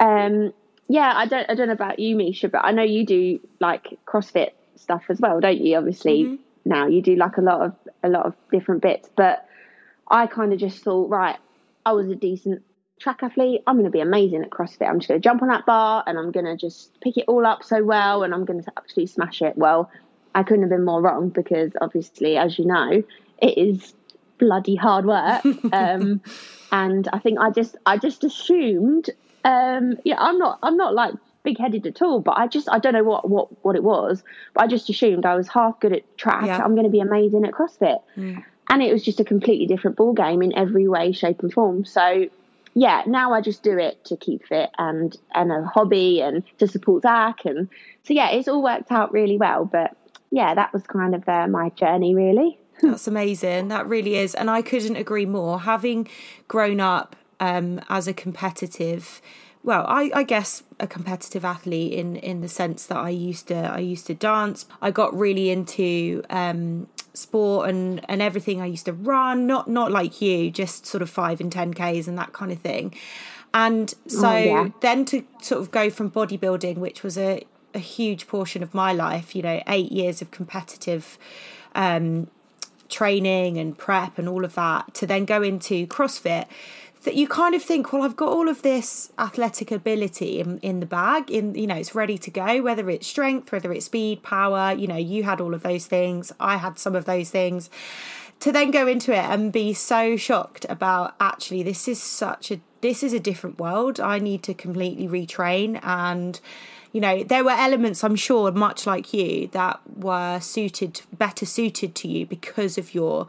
um 0.00 0.52
yeah 0.88 1.12
I 1.16 1.26
don't 1.26 1.50
I 1.50 1.54
don't 1.54 1.66
know 1.68 1.72
about 1.72 1.98
you 1.98 2.16
Meisha 2.16 2.50
but 2.50 2.64
I 2.64 2.70
know 2.72 2.82
you 2.82 3.04
do 3.04 3.40
like 3.60 3.98
CrossFit 4.06 4.50
stuff 4.76 5.04
as 5.08 5.20
well 5.20 5.40
don't 5.40 5.60
you 5.60 5.76
obviously 5.76 6.24
Mm-hmm. 6.24 6.36
now 6.64 6.86
you 6.86 7.02
do 7.02 7.16
like 7.16 7.36
a 7.36 7.40
lot 7.42 7.60
of 7.62 7.74
a 8.02 8.08
lot 8.08 8.26
of 8.26 8.34
different 8.52 8.82
bits 8.82 9.08
but 9.16 9.48
I 10.08 10.26
kind 10.26 10.52
of 10.52 10.58
just 10.58 10.82
thought 10.84 11.08
right 11.10 11.36
I 11.86 11.92
was 11.92 12.08
a 12.08 12.14
decent 12.14 12.62
track 12.98 13.22
athlete 13.22 13.62
I'm 13.66 13.74
going 13.74 13.84
to 13.84 13.90
be 13.90 14.00
amazing 14.00 14.42
at 14.42 14.50
CrossFit. 14.50 14.88
I'm 14.88 15.00
just 15.00 15.08
going 15.08 15.20
to 15.20 15.24
jump 15.24 15.42
on 15.42 15.48
that 15.48 15.66
bar 15.66 16.04
and 16.06 16.18
I'm 16.18 16.30
going 16.30 16.46
to 16.46 16.56
just 16.56 16.98
pick 17.00 17.16
it 17.16 17.24
all 17.28 17.44
up 17.44 17.64
so 17.64 17.82
well 17.82 18.22
and 18.22 18.32
I'm 18.32 18.44
going 18.44 18.62
to 18.62 18.72
absolutely 18.76 19.06
smash 19.06 19.42
it. 19.42 19.56
Well 19.56 19.90
I 20.34 20.42
couldn't 20.42 20.62
have 20.62 20.70
been 20.70 20.84
more 20.84 21.00
wrong 21.00 21.28
because 21.28 21.72
obviously 21.80 22.36
as 22.36 22.58
you 22.58 22.66
know 22.66 23.02
it 23.38 23.58
is 23.58 23.94
bloody 24.38 24.76
hard 24.76 25.06
work. 25.06 25.42
Um, 25.72 26.20
and 26.70 27.08
I 27.12 27.18
think 27.18 27.38
I 27.38 27.50
just 27.50 27.76
I 27.86 27.98
just 27.98 28.24
assumed 28.24 29.10
um, 29.44 29.96
yeah 30.04 30.16
I'm 30.18 30.38
not 30.38 30.58
I'm 30.62 30.76
not 30.76 30.94
like 30.94 31.14
big 31.42 31.58
headed 31.58 31.86
at 31.86 32.00
all 32.00 32.20
but 32.20 32.38
I 32.38 32.46
just 32.46 32.68
I 32.70 32.78
don't 32.78 32.94
know 32.94 33.04
what 33.04 33.28
what 33.28 33.64
what 33.64 33.76
it 33.76 33.82
was 33.82 34.22
but 34.54 34.64
I 34.64 34.66
just 34.66 34.88
assumed 34.88 35.26
I 35.26 35.34
was 35.34 35.48
half 35.48 35.78
good 35.80 35.92
at 35.92 36.16
track. 36.16 36.46
Yeah. 36.46 36.62
I'm 36.64 36.74
going 36.74 36.86
to 36.86 36.90
be 36.90 37.00
amazing 37.00 37.44
at 37.44 37.52
CrossFit. 37.52 38.00
And 38.70 38.82
it 38.82 38.92
was 38.92 39.02
just 39.02 39.20
a 39.20 39.24
completely 39.24 39.66
different 39.66 39.96
ball 39.96 40.14
game 40.14 40.40
in 40.42 40.56
every 40.56 40.88
way 40.88 41.12
shape 41.12 41.42
and 41.42 41.52
form. 41.52 41.84
So 41.84 42.28
yeah 42.74 43.02
now 43.06 43.32
I 43.32 43.40
just 43.40 43.62
do 43.62 43.78
it 43.78 44.04
to 44.06 44.16
keep 44.16 44.46
fit 44.46 44.70
and 44.78 45.16
and 45.34 45.50
a 45.50 45.64
hobby 45.64 46.20
and 46.20 46.42
to 46.58 46.68
support 46.68 47.02
Zack 47.02 47.44
and 47.44 47.68
so 48.04 48.14
yeah 48.14 48.30
it's 48.30 48.48
all 48.48 48.62
worked 48.62 48.92
out 48.92 49.12
really 49.12 49.38
well 49.38 49.64
but 49.64 49.96
yeah 50.30 50.54
that 50.54 50.72
was 50.72 50.82
kind 50.84 51.14
of 51.14 51.28
uh, 51.28 51.46
my 51.46 51.70
journey 51.70 52.14
really 52.14 52.58
That's 52.82 53.06
amazing. 53.06 53.68
That 53.68 53.86
really 53.86 54.16
is. 54.16 54.34
And 54.34 54.50
I 54.50 54.62
couldn't 54.62 54.96
agree 54.96 55.26
more. 55.26 55.60
Having 55.60 56.08
grown 56.48 56.80
up 56.80 57.16
um, 57.40 57.80
as 57.88 58.08
a 58.08 58.12
competitive, 58.12 59.20
well, 59.62 59.84
I, 59.88 60.10
I 60.14 60.22
guess 60.22 60.62
a 60.80 60.86
competitive 60.86 61.44
athlete 61.44 61.92
in, 61.92 62.16
in 62.16 62.40
the 62.40 62.48
sense 62.48 62.86
that 62.86 62.98
I 62.98 63.10
used 63.10 63.48
to 63.48 63.54
I 63.54 63.78
used 63.78 64.06
to 64.08 64.14
dance. 64.14 64.66
I 64.82 64.90
got 64.90 65.16
really 65.16 65.50
into 65.50 66.22
um, 66.30 66.88
sport 67.14 67.68
and, 67.70 68.04
and 68.08 68.20
everything. 68.20 68.60
I 68.60 68.66
used 68.66 68.84
to 68.86 68.92
run, 68.92 69.46
not 69.46 69.68
not 69.68 69.90
like 69.92 70.20
you, 70.20 70.50
just 70.50 70.84
sort 70.86 71.02
of 71.02 71.08
five 71.10 71.40
and 71.40 71.50
ten 71.50 71.72
Ks 71.72 72.06
and 72.06 72.18
that 72.18 72.32
kind 72.32 72.52
of 72.52 72.58
thing. 72.58 72.94
And 73.52 73.94
so 74.08 74.28
Oh, 74.28 74.36
yeah. 74.36 74.68
then 74.80 75.04
to 75.06 75.24
sort 75.40 75.60
of 75.60 75.70
go 75.70 75.88
from 75.88 76.10
bodybuilding, 76.10 76.76
which 76.78 77.02
was 77.04 77.16
a, 77.16 77.44
a 77.72 77.78
huge 77.78 78.26
portion 78.26 78.62
of 78.62 78.74
my 78.74 78.92
life, 78.92 79.36
you 79.36 79.42
know, 79.42 79.62
eight 79.68 79.92
years 79.92 80.20
of 80.20 80.30
competitive 80.32 81.16
um, 81.76 82.26
training 82.88 83.56
and 83.58 83.78
prep 83.78 84.18
and 84.18 84.28
all 84.28 84.44
of 84.44 84.54
that 84.56 84.92
to 84.94 85.06
then 85.06 85.24
go 85.24 85.40
into 85.42 85.86
CrossFit 85.86 86.46
that 87.04 87.14
you 87.14 87.28
kind 87.28 87.54
of 87.54 87.62
think, 87.62 87.92
well, 87.92 88.02
I've 88.02 88.16
got 88.16 88.28
all 88.28 88.48
of 88.48 88.62
this 88.62 89.12
athletic 89.18 89.70
ability 89.70 90.40
in, 90.40 90.58
in 90.58 90.80
the 90.80 90.86
bag, 90.86 91.30
in 91.30 91.54
you 91.54 91.66
know, 91.66 91.76
it's 91.76 91.94
ready 91.94 92.18
to 92.18 92.30
go, 92.30 92.62
whether 92.62 92.90
it's 92.90 93.06
strength, 93.06 93.52
whether 93.52 93.72
it's 93.72 93.86
speed, 93.86 94.22
power, 94.22 94.72
you 94.72 94.86
know, 94.86 94.96
you 94.96 95.22
had 95.22 95.40
all 95.40 95.54
of 95.54 95.62
those 95.62 95.86
things, 95.86 96.32
I 96.40 96.56
had 96.56 96.78
some 96.78 96.96
of 96.96 97.04
those 97.04 97.30
things. 97.30 97.70
To 98.40 98.52
then 98.52 98.70
go 98.70 98.86
into 98.86 99.12
it 99.12 99.24
and 99.24 99.52
be 99.52 99.72
so 99.72 100.16
shocked 100.16 100.66
about 100.68 101.14
actually 101.20 101.62
this 101.62 101.88
is 101.88 102.02
such 102.02 102.50
a 102.50 102.60
this 102.80 103.02
is 103.02 103.14
a 103.14 103.20
different 103.20 103.58
world. 103.58 104.00
I 104.00 104.18
need 104.18 104.42
to 104.42 104.52
completely 104.52 105.08
retrain 105.08 105.80
and 105.82 106.38
you 106.94 107.00
know 107.00 107.24
there 107.24 107.42
were 107.44 107.50
elements 107.50 108.04
i'm 108.04 108.16
sure 108.16 108.50
much 108.52 108.86
like 108.86 109.12
you 109.12 109.48
that 109.48 109.80
were 109.96 110.38
suited 110.40 111.02
better 111.12 111.44
suited 111.44 111.94
to 111.94 112.08
you 112.08 112.24
because 112.24 112.78
of 112.78 112.94
your 112.94 113.26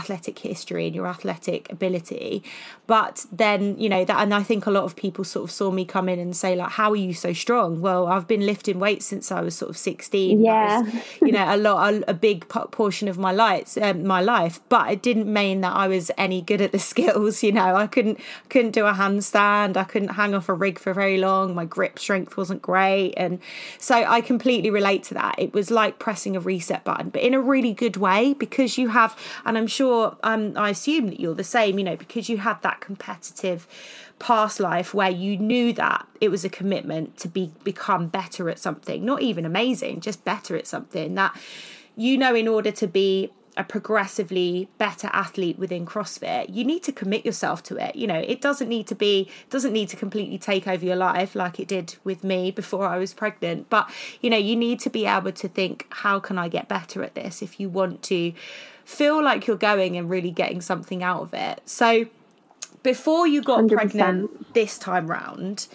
athletic 0.00 0.36
history 0.50 0.86
and 0.86 0.94
your 0.94 1.06
athletic 1.06 1.70
ability. 1.72 2.42
But 2.86 3.26
then 3.32 3.60
you 3.82 3.88
know 3.88 4.04
that 4.04 4.18
and 4.22 4.32
i 4.40 4.42
think 4.42 4.66
a 4.66 4.70
lot 4.70 4.84
of 4.84 4.94
people 5.04 5.24
sort 5.24 5.44
of 5.44 5.50
saw 5.50 5.68
me 5.78 5.84
come 5.84 6.08
in 6.08 6.18
and 6.18 6.36
say 6.36 6.52
like 6.62 6.72
how 6.80 6.88
are 6.92 7.02
you 7.06 7.14
so 7.26 7.32
strong? 7.44 7.80
Well 7.86 8.02
i've 8.06 8.28
been 8.34 8.44
lifting 8.52 8.78
weights 8.78 9.06
since 9.06 9.32
i 9.32 9.40
was 9.40 9.54
sort 9.62 9.70
of 9.70 9.76
16 9.76 10.44
Yeah. 10.44 10.82
was, 10.82 10.94
you 11.26 11.32
know 11.36 11.46
a 11.56 11.58
lot 11.68 11.78
a, 11.94 12.10
a 12.10 12.14
big 12.28 12.38
portion 12.80 13.06
of 13.08 13.16
my 13.26 13.32
life 13.32 13.76
um, 13.86 14.06
my 14.16 14.20
life. 14.34 14.60
But 14.68 14.84
it 14.94 15.00
didn't 15.08 15.28
mean 15.40 15.56
that 15.64 15.74
i 15.84 15.86
was 15.88 16.10
any 16.26 16.40
good 16.50 16.60
at 16.66 16.72
the 16.76 16.82
skills 16.92 17.42
you 17.46 17.52
know. 17.58 17.70
I 17.84 17.86
couldn't 17.94 18.18
couldn't 18.52 18.72
do 18.80 18.84
a 18.86 18.94
handstand. 19.02 19.76
I 19.76 19.84
couldn't 19.92 20.12
hang 20.20 20.32
off 20.34 20.48
a 20.48 20.56
rig 20.64 20.78
for 20.84 20.92
very 21.02 21.18
long. 21.28 21.54
My 21.62 21.66
grip 21.76 21.94
strength 22.04 22.32
wasn't 22.40 22.62
great. 22.70 23.10
And 23.16 23.34
so 23.88 23.94
i 24.16 24.18
completely 24.32 24.70
relate 24.80 25.02
to 25.08 25.14
that. 25.20 25.34
It 25.44 25.50
was 25.58 25.68
like 25.80 25.94
pressing 26.06 26.34
a 26.36 26.40
reset 26.52 26.82
button 26.84 27.08
but 27.14 27.22
in 27.28 27.34
a 27.40 27.40
really 27.52 27.74
good 27.84 27.96
way 28.08 28.22
because 28.44 28.70
you 28.80 28.88
have 28.98 29.10
and 29.44 29.52
i'm 29.58 29.70
sure 29.78 29.85
um, 30.22 30.52
i 30.56 30.70
assume 30.70 31.06
that 31.06 31.20
you're 31.20 31.34
the 31.34 31.44
same 31.44 31.78
you 31.78 31.84
know 31.84 31.96
because 31.96 32.28
you 32.28 32.38
had 32.38 32.60
that 32.62 32.80
competitive 32.80 33.66
past 34.18 34.60
life 34.60 34.94
where 34.94 35.10
you 35.10 35.36
knew 35.36 35.72
that 35.72 36.06
it 36.20 36.30
was 36.30 36.44
a 36.44 36.48
commitment 36.48 37.16
to 37.16 37.28
be 37.28 37.52
become 37.64 38.06
better 38.06 38.48
at 38.48 38.58
something 38.58 39.04
not 39.04 39.22
even 39.22 39.44
amazing 39.44 40.00
just 40.00 40.24
better 40.24 40.56
at 40.56 40.66
something 40.66 41.14
that 41.14 41.36
you 41.96 42.16
know 42.16 42.34
in 42.34 42.48
order 42.48 42.70
to 42.70 42.86
be 42.86 43.30
a 43.56 43.64
progressively 43.64 44.68
better 44.76 45.08
athlete 45.12 45.58
within 45.58 45.86
CrossFit, 45.86 46.54
you 46.54 46.62
need 46.62 46.82
to 46.82 46.92
commit 46.92 47.24
yourself 47.24 47.62
to 47.64 47.76
it. 47.76 47.96
You 47.96 48.06
know, 48.06 48.18
it 48.18 48.40
doesn't 48.40 48.68
need 48.68 48.86
to 48.88 48.94
be 48.94 49.30
doesn't 49.48 49.72
need 49.72 49.88
to 49.88 49.96
completely 49.96 50.38
take 50.38 50.68
over 50.68 50.84
your 50.84 50.96
life 50.96 51.34
like 51.34 51.58
it 51.58 51.68
did 51.68 51.96
with 52.04 52.22
me 52.22 52.50
before 52.50 52.86
I 52.86 52.98
was 52.98 53.14
pregnant, 53.14 53.70
but 53.70 53.90
you 54.20 54.28
know, 54.28 54.36
you 54.36 54.56
need 54.56 54.80
to 54.80 54.90
be 54.90 55.06
able 55.06 55.32
to 55.32 55.48
think 55.48 55.86
how 55.90 56.20
can 56.20 56.38
I 56.38 56.48
get 56.48 56.68
better 56.68 57.02
at 57.02 57.14
this 57.14 57.40
if 57.42 57.58
you 57.58 57.68
want 57.68 58.02
to 58.04 58.32
feel 58.86 59.22
like 59.22 59.46
you're 59.48 59.56
going 59.56 59.96
and 59.98 60.08
really 60.08 60.30
getting 60.30 60.60
something 60.62 61.02
out 61.02 61.20
of 61.20 61.34
it. 61.34 61.60
So 61.66 62.06
before 62.84 63.26
you 63.26 63.42
got 63.42 63.68
100%. 63.68 63.68
pregnant 63.68 64.54
this 64.54 64.78
time 64.78 65.08
round, 65.08 65.66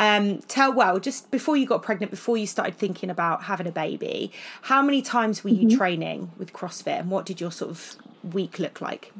um, 0.00 0.38
tell 0.48 0.72
well 0.72 0.98
just 0.98 1.30
before 1.30 1.56
you 1.58 1.66
got 1.66 1.82
pregnant, 1.82 2.10
before 2.10 2.38
you 2.38 2.46
started 2.46 2.76
thinking 2.76 3.10
about 3.10 3.44
having 3.44 3.66
a 3.66 3.70
baby, 3.72 4.32
how 4.62 4.82
many 4.82 5.02
times 5.02 5.44
were 5.44 5.50
you 5.50 5.66
Mm-hmm. 5.66 5.76
training 5.76 6.32
with 6.38 6.54
CrossFit, 6.54 7.00
and 7.00 7.10
what 7.10 7.26
did 7.26 7.40
your 7.40 7.52
sort 7.52 7.70
of 7.70 7.96
week 8.24 8.58
look 8.58 8.80
like? 8.80 9.12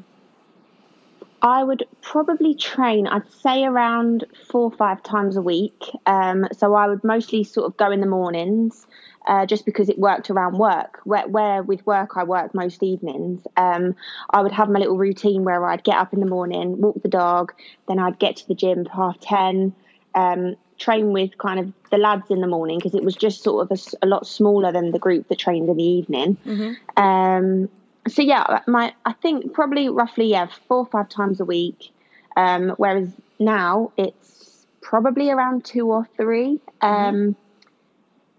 I 1.41 1.63
would 1.63 1.85
probably 2.01 2.55
train, 2.55 3.05
I'd 3.07 3.31
say 3.31 3.65
around 3.65 4.25
four 4.49 4.63
or 4.63 4.71
five 4.71 5.03
times 5.03 5.37
a 5.37 5.41
week. 5.43 5.83
Um, 6.07 6.47
so 6.57 6.73
I 6.73 6.87
would 6.87 7.03
mostly 7.03 7.43
sort 7.43 7.67
of 7.67 7.77
go 7.77 7.91
in 7.91 8.01
the 8.01 8.07
mornings 8.07 8.87
uh, 9.27 9.45
just 9.45 9.65
because 9.65 9.89
it 9.89 9.97
worked 9.97 10.29
around 10.29 10.57
work. 10.57 10.99
Where, 11.03 11.27
where 11.27 11.63
with 11.63 11.85
work 11.85 12.17
I 12.17 12.23
work 12.23 12.53
most 12.53 12.83
evenings, 12.83 13.45
um, 13.57 13.95
I 14.29 14.41
would 14.41 14.51
have 14.51 14.69
my 14.69 14.79
little 14.79 14.97
routine 14.97 15.43
where 15.43 15.65
I'd 15.65 15.83
get 15.83 15.97
up 15.97 16.13
in 16.13 16.19
the 16.19 16.25
morning, 16.25 16.81
walk 16.81 17.01
the 17.01 17.09
dog, 17.09 17.53
then 17.87 17.99
I'd 17.99 18.19
get 18.19 18.37
to 18.37 18.47
the 18.47 18.55
gym 18.55 18.85
half 18.85 19.19
10, 19.19 19.73
um, 20.13 20.55
train 20.77 21.11
with 21.11 21.37
kind 21.37 21.59
of 21.59 21.73
the 21.89 21.97
lads 21.97 22.29
in 22.29 22.41
the 22.41 22.47
morning 22.47 22.77
because 22.77 22.95
it 22.95 23.03
was 23.03 23.15
just 23.15 23.43
sort 23.43 23.71
of 23.71 23.79
a 24.01 24.07
lot 24.07 24.27
smaller 24.27 24.71
than 24.71 24.91
the 24.91 24.99
group 24.99 25.27
that 25.29 25.39
trained 25.39 25.69
in 25.69 25.77
the 25.77 25.83
evening. 25.83 26.37
Um, 26.97 27.69
so 28.07 28.21
yeah, 28.21 28.59
my 28.67 28.93
I 29.05 29.13
think 29.13 29.53
probably 29.53 29.89
roughly 29.89 30.27
yeah 30.27 30.47
four 30.67 30.77
or 30.77 30.85
five 30.85 31.09
times 31.09 31.39
a 31.39 31.45
week. 31.45 31.91
Um, 32.37 32.71
whereas 32.77 33.09
now 33.39 33.91
it's 33.97 34.65
probably 34.81 35.31
around 35.31 35.63
two 35.65 35.89
or 35.89 36.07
three. 36.17 36.59
Um, 36.81 37.35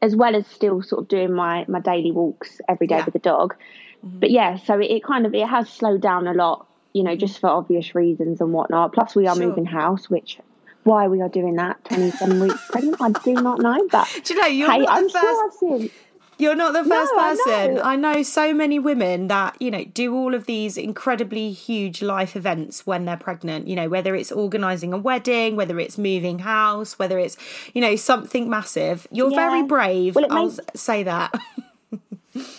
As 0.06 0.14
well 0.22 0.34
as 0.36 0.46
still 0.46 0.82
sort 0.82 1.02
of 1.02 1.08
doing 1.08 1.32
my 1.32 1.64
my 1.74 1.80
daily 1.80 2.12
walks 2.20 2.60
every 2.72 2.86
day 2.86 2.98
Yeah. 2.98 3.04
with 3.06 3.14
the 3.18 3.24
dog. 3.34 3.48
Mm-hmm. 4.04 4.18
But 4.20 4.30
yeah, 4.30 4.56
so 4.66 4.72
it, 4.78 4.90
it 4.96 5.02
kind 5.04 5.26
of 5.26 5.34
it 5.34 5.48
has 5.48 5.68
slowed 5.68 6.00
down 6.00 6.26
a 6.26 6.34
lot, 6.44 6.58
you 6.92 7.02
know, 7.02 7.10
mm-hmm. 7.10 7.26
just 7.26 7.40
for 7.40 7.48
obvious 7.60 7.94
reasons 7.94 8.40
and 8.42 8.52
whatnot. 8.52 8.92
Plus, 8.96 9.14
we 9.16 9.26
are 9.26 9.34
Sure. 9.36 9.46
moving 9.46 9.66
house, 9.66 10.08
which 10.14 10.38
why 10.84 11.08
we 11.08 11.20
are 11.24 11.28
doing 11.38 11.56
that 11.56 11.84
twenty 11.84 12.10
seven 12.12 12.38
weeks 12.40 12.60
pregnant, 12.70 12.96
I 13.00 13.10
do 13.28 13.34
not 13.34 13.58
know. 13.66 13.78
But 13.90 14.06
Do 14.24 14.34
you 14.34 14.40
know 14.40 14.46
you're 14.46 14.70
hey, 14.70 14.78
not 14.80 14.96
I'm 14.96 15.04
the 15.04 15.10
first 15.10 15.24
sure 15.24 15.44
I've 15.46 15.54
seen. 15.80 15.90
You're 16.38 16.54
not 16.54 16.72
the 16.74 16.84
first 16.84 17.12
No, 17.14 17.18
I 17.18 17.30
person. 17.36 17.74
know. 17.76 17.82
I 17.82 17.96
know 17.96 18.22
so 18.22 18.52
many 18.52 18.78
women 18.78 19.28
that, 19.28 19.56
you 19.60 19.70
know, 19.70 19.84
do 19.84 20.14
all 20.14 20.34
of 20.34 20.44
these 20.46 20.76
incredibly 20.76 21.50
huge 21.52 22.02
life 22.02 22.36
events 22.36 22.86
when 22.86 23.06
they're 23.06 23.16
pregnant, 23.16 23.68
you 23.68 23.74
know, 23.76 23.88
whether 23.88 24.14
it's 24.14 24.30
organizing 24.30 24.92
a 24.92 24.98
wedding, 24.98 25.56
whether 25.56 25.80
it's 25.80 25.96
moving 25.96 26.40
house, 26.40 26.98
whether 26.98 27.18
it's, 27.18 27.38
you 27.72 27.80
know, 27.80 27.96
something 27.96 28.50
massive. 28.50 29.06
You're 29.10 29.30
Yeah. 29.30 29.48
very 29.48 29.62
brave. 29.62 30.14
Well, 30.14 30.26
I'll 30.30 30.44
makes- 30.50 30.60
say 30.74 31.02
that. 31.04 31.32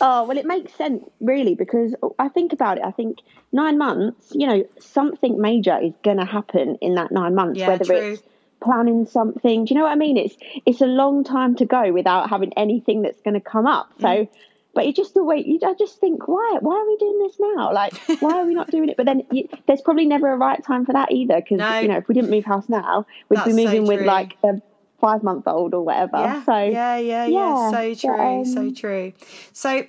Oh, 0.02 0.24
well, 0.26 0.40
it 0.40 0.46
makes 0.48 0.74
sense, 0.74 1.04
really, 1.22 1.54
because 1.54 1.94
I 2.18 2.30
think 2.30 2.52
about 2.52 2.80
it. 2.80 2.84
I 2.84 2.90
think 2.90 3.20
nine 3.52 3.78
months, 3.78 4.32
you 4.34 4.48
know, 4.48 4.66
something 4.80 5.40
major 5.40 5.78
is 5.80 5.94
going 6.04 6.18
to 6.18 6.26
happen 6.26 6.78
in 6.82 6.96
that 6.96 7.12
nine 7.12 7.36
months, 7.36 7.60
Yeah, 7.60 7.68
whether 7.68 7.86
true. 7.86 7.96
it's 8.14 8.24
planning 8.60 9.06
something. 9.06 9.66
Do 9.66 9.74
you 9.74 9.80
know 9.80 9.86
what 9.86 9.92
I 9.92 9.96
mean? 9.96 10.18
It's 10.18 10.36
it's 10.66 10.82
a 10.82 10.86
long 10.88 11.24
time 11.24 11.56
to 11.56 11.66
go 11.66 11.92
without 11.92 12.30
having 12.30 12.54
anything 12.54 13.02
that's 13.02 13.22
going 13.22 13.34
to 13.34 13.40
come 13.42 13.66
up. 13.66 13.92
So, 14.00 14.28
but 14.74 14.86
you 14.86 14.94
just 14.94 15.18
always, 15.18 15.46
you, 15.46 15.60
I 15.66 15.74
just 15.74 16.00
think, 16.00 16.28
why, 16.28 16.58
why 16.62 16.76
are 16.76 16.86
we 16.86 16.98
doing 16.98 17.20
this 17.20 17.36
now? 17.40 17.74
Like, 17.74 17.94
why 18.20 18.38
are 18.40 18.46
we 18.46 18.54
not 18.54 18.70
doing 18.70 18.90
it? 18.90 18.98
But 18.98 19.08
then 19.08 19.24
you, 19.32 19.50
there's 19.66 19.82
probably 19.82 20.06
never 20.06 20.32
a 20.32 20.38
right 20.38 20.64
time 20.64 20.86
for 20.86 20.94
that 20.94 21.12
either, 21.12 21.38
because 21.38 21.58
No. 21.58 21.80
you 21.80 21.88
know, 21.88 21.98
if 21.98 22.08
we 22.08 22.14
didn't 22.14 22.30
move 22.30 22.46
house 22.46 22.70
now, 22.70 23.06
we'd 23.30 23.38
That's 23.38 23.48
be 23.48 23.54
so 23.54 23.64
moving 23.64 23.88
with 23.88 24.06
like 24.06 24.38
a 24.44 24.62
five 25.00 25.24
month 25.24 25.48
old 25.48 25.74
or 25.74 25.84
whatever. 25.84 26.18
Yeah, 26.18 26.44
so 26.44 26.58
yeah, 26.58 26.98
yeah, 26.98 27.26
yeah. 27.26 27.28
yeah, 27.28 27.72
So 27.72 27.90
but, 27.90 28.00
true, 28.00 28.46
so 28.46 28.62
um, 28.62 28.76
true. 28.76 29.14
So 29.54 29.86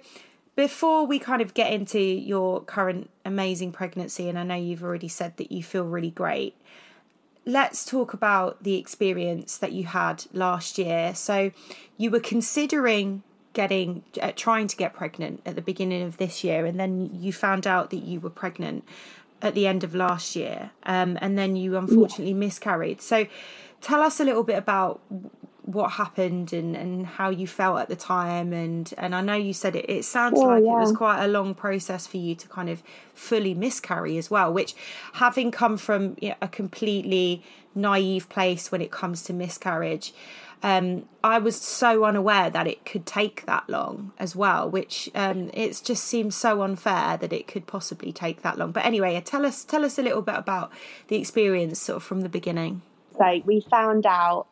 before 0.57 1.07
we 1.07 1.19
kind 1.19 1.41
of 1.41 1.55
get 1.55 1.73
into 1.73 2.01
your 2.01 2.63
current 2.63 3.11
amazing 3.25 3.73
pregnancy, 3.73 4.29
and 4.29 4.39
I 4.39 4.43
know 4.43 4.55
you've 4.55 4.83
already 4.83 5.09
said 5.09 5.37
that 5.37 5.53
you 5.53 5.63
feel 5.63 5.85
really 5.85 6.11
great. 6.11 6.57
Let's 7.49 7.83
talk 7.87 8.13
about 8.13 8.63
the 8.63 8.75
experience 8.77 9.57
that 9.57 9.73
you 9.73 9.87
had 9.87 10.27
last 10.35 10.77
year. 10.77 11.15
So, 11.15 11.51
you 11.97 12.11
were 12.11 12.21
considering 12.21 13.23
getting, 13.55 14.03
uh, 14.21 14.33
trying 14.37 14.67
to 14.69 14.77
get 14.77 14.93
pregnant 14.93 15.41
at 15.47 15.55
the 15.55 15.63
beginning 15.63 16.03
of 16.03 16.19
this 16.19 16.45
year, 16.45 16.67
and 16.67 16.79
then 16.79 17.09
you 17.15 17.33
found 17.33 17.67
out 17.67 17.89
that 17.89 18.03
you 18.03 18.21
were 18.21 18.29
pregnant 18.29 18.85
at 19.41 19.55
the 19.55 19.67
end 19.67 19.83
of 19.83 19.95
last 19.95 20.37
year, 20.37 20.73
um, 20.83 21.17
and 21.23 21.39
then 21.39 21.57
you 21.57 21.79
unfortunately 21.79 22.35
miscarried. 22.35 23.01
So, 23.01 23.27
tell 23.81 24.03
us 24.03 24.21
a 24.21 24.25
little 24.25 24.43
bit 24.43 24.59
about 24.59 25.01
what 25.69 25.93
happened 25.93 26.55
and, 26.55 26.75
and 26.75 27.07
how 27.07 27.29
you 27.29 27.47
felt 27.47 27.79
at 27.79 27.91
the 27.91 27.97
time 27.97 28.55
and 28.55 28.95
and 28.97 29.15
I 29.15 29.21
know 29.21 29.35
you 29.35 29.53
said 29.53 29.77
it 29.77 29.85
it 29.87 30.05
sounds 30.07 30.39
Oh, 30.39 30.47
like 30.47 30.63
it 30.63 30.65
was 30.65 30.93
quite 30.93 31.23
a 31.23 31.29
long 31.29 31.55
process 31.55 32.07
for 32.07 32.17
you 32.17 32.35
to 32.37 32.49
kind 32.49 32.71
of 32.71 32.83
fully 33.13 33.53
miscarry 33.53 34.17
as 34.17 34.31
well 34.31 34.51
which 34.51 34.75
having 35.15 35.51
come 35.51 35.77
from 35.77 36.17
you 36.23 36.31
know, 36.31 36.37
a 36.41 36.49
completely 36.49 37.45
naive 37.75 38.31
place 38.31 38.73
when 38.73 38.81
it 38.81 38.91
comes 38.91 39.23
to 39.25 39.35
miscarriage 39.35 40.15
um, 40.63 41.07
I 41.23 41.39
was 41.39 41.61
so 41.61 42.05
unaware 42.05 42.49
that 42.51 42.67
it 42.67 42.85
could 42.85 43.07
take 43.07 43.47
that 43.47 43.71
long 43.71 44.11
as 44.19 44.35
well, 44.35 44.69
which 44.69 45.09
um, 45.15 45.51
it 45.55 45.81
just 45.85 46.03
seems 46.03 46.35
so 46.35 46.63
unfair 46.63 47.17
that 47.17 47.33
it 47.33 47.47
could 47.47 47.69
possibly 47.69 48.11
take 48.13 48.43
that 48.43 48.59
long. 48.59 48.73
But 48.73 48.85
anyway, 48.85 49.21
tell 49.25 49.47
us 49.47 49.63
tell 49.63 49.85
us 49.85 50.01
a 50.01 50.03
little 50.03 50.21
bit 50.21 50.35
about 50.35 50.73
the 51.07 51.17
experience 51.17 51.81
sort 51.81 51.99
of 51.99 52.03
from 52.03 52.23
the 52.23 52.29
beginning. 52.29 52.83
So 53.17 53.41
we 53.45 53.61
found 53.71 54.05
out 54.05 54.49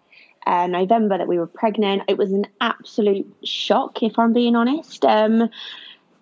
uh, 0.47 0.67
November 0.67 1.19
that 1.19 1.29
we 1.29 1.39
were 1.39 1.47
pregnant. 1.47 2.03
It 2.09 2.17
was 2.17 2.33
an 2.33 2.47
absolute 2.61 3.27
shock, 3.45 4.03
if 4.03 4.19
I'm 4.19 4.33
being 4.33 4.57
honest. 4.57 5.05
Um, 5.05 5.51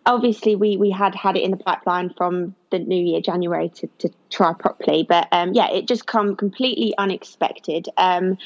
obviously, 0.07 0.57
we 0.57 0.77
we 0.77 0.91
had 0.91 1.15
had 1.15 1.37
it 1.37 1.43
in 1.43 1.51
the 1.51 1.57
pipeline 1.57 2.11
from 2.11 2.55
the 2.71 2.79
new 2.79 3.03
year, 3.03 3.21
January, 3.21 3.69
to, 3.71 3.87
to 3.99 4.11
try 4.31 4.53
properly. 4.53 5.05
But 5.09 5.29
um, 5.33 5.53
yeah, 5.55 5.71
it 5.71 5.87
just 5.87 6.07
come 6.07 6.37
completely 6.37 6.95
unexpected. 6.99 7.89
Um, 7.97 8.39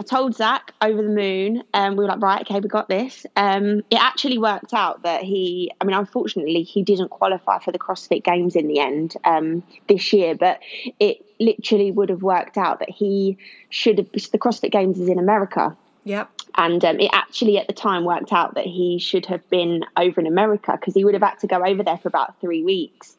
I 0.00 0.04
told 0.04 0.36
Zack 0.36 0.74
over 0.80 1.02
the 1.02 1.08
moon, 1.08 1.64
and 1.74 1.98
we 1.98 2.04
were 2.04 2.08
like, 2.08 2.22
right, 2.22 2.40
okay, 2.42 2.60
we 2.60 2.68
got 2.68 2.88
this. 2.88 3.26
Um, 3.34 3.82
it 3.90 4.00
actually 4.00 4.38
worked 4.38 4.72
out 4.72 5.02
that 5.02 5.24
he, 5.24 5.72
I 5.80 5.84
mean, 5.84 5.96
unfortunately, 5.96 6.62
he 6.62 6.84
didn't 6.84 7.08
qualify 7.08 7.58
for 7.58 7.72
the 7.72 7.80
CrossFit 7.80 8.22
Games 8.22 8.54
in 8.54 8.68
the 8.68 8.78
end 8.78 9.16
um, 9.24 9.64
this 9.88 10.12
year, 10.12 10.36
but 10.36 10.60
it 11.00 11.24
literally 11.40 11.90
would 11.90 12.10
have 12.10 12.22
worked 12.22 12.56
out 12.56 12.78
that 12.78 12.90
he 12.90 13.38
should 13.70 13.98
have, 13.98 14.12
the 14.12 14.38
CrossFit 14.38 14.70
Games 14.70 15.00
is 15.00 15.08
in 15.08 15.18
America. 15.18 15.76
Yep. 16.04 16.30
And 16.54 16.84
um, 16.84 17.00
it 17.00 17.10
actually 17.12 17.58
at 17.58 17.66
the 17.66 17.72
time 17.72 18.04
worked 18.04 18.32
out 18.32 18.54
that 18.54 18.64
he 18.64 18.98
should 18.98 19.26
have 19.26 19.48
been 19.50 19.84
over 19.96 20.20
in 20.20 20.26
America 20.26 20.72
because 20.72 20.94
he 20.94 21.04
would 21.04 21.14
have 21.14 21.22
had 21.22 21.38
to 21.40 21.46
go 21.46 21.64
over 21.64 21.82
there 21.82 21.98
for 21.98 22.08
about 22.08 22.40
three 22.40 22.62
weeks. 22.62 23.16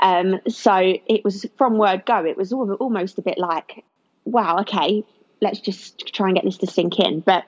Um, 0.00 0.40
so 0.48 0.74
it 1.06 1.24
was 1.24 1.46
from 1.56 1.78
word 1.78 2.04
go, 2.04 2.24
it 2.24 2.36
was 2.36 2.52
al- 2.52 2.74
almost 2.74 3.18
a 3.18 3.22
bit 3.22 3.38
like, 3.38 3.84
wow, 4.24 4.58
okay, 4.60 5.04
let's 5.42 5.60
just 5.60 6.06
try 6.14 6.28
and 6.28 6.36
get 6.36 6.44
this 6.44 6.56
to 6.58 6.66
sink 6.66 6.98
in. 7.00 7.20
But 7.20 7.44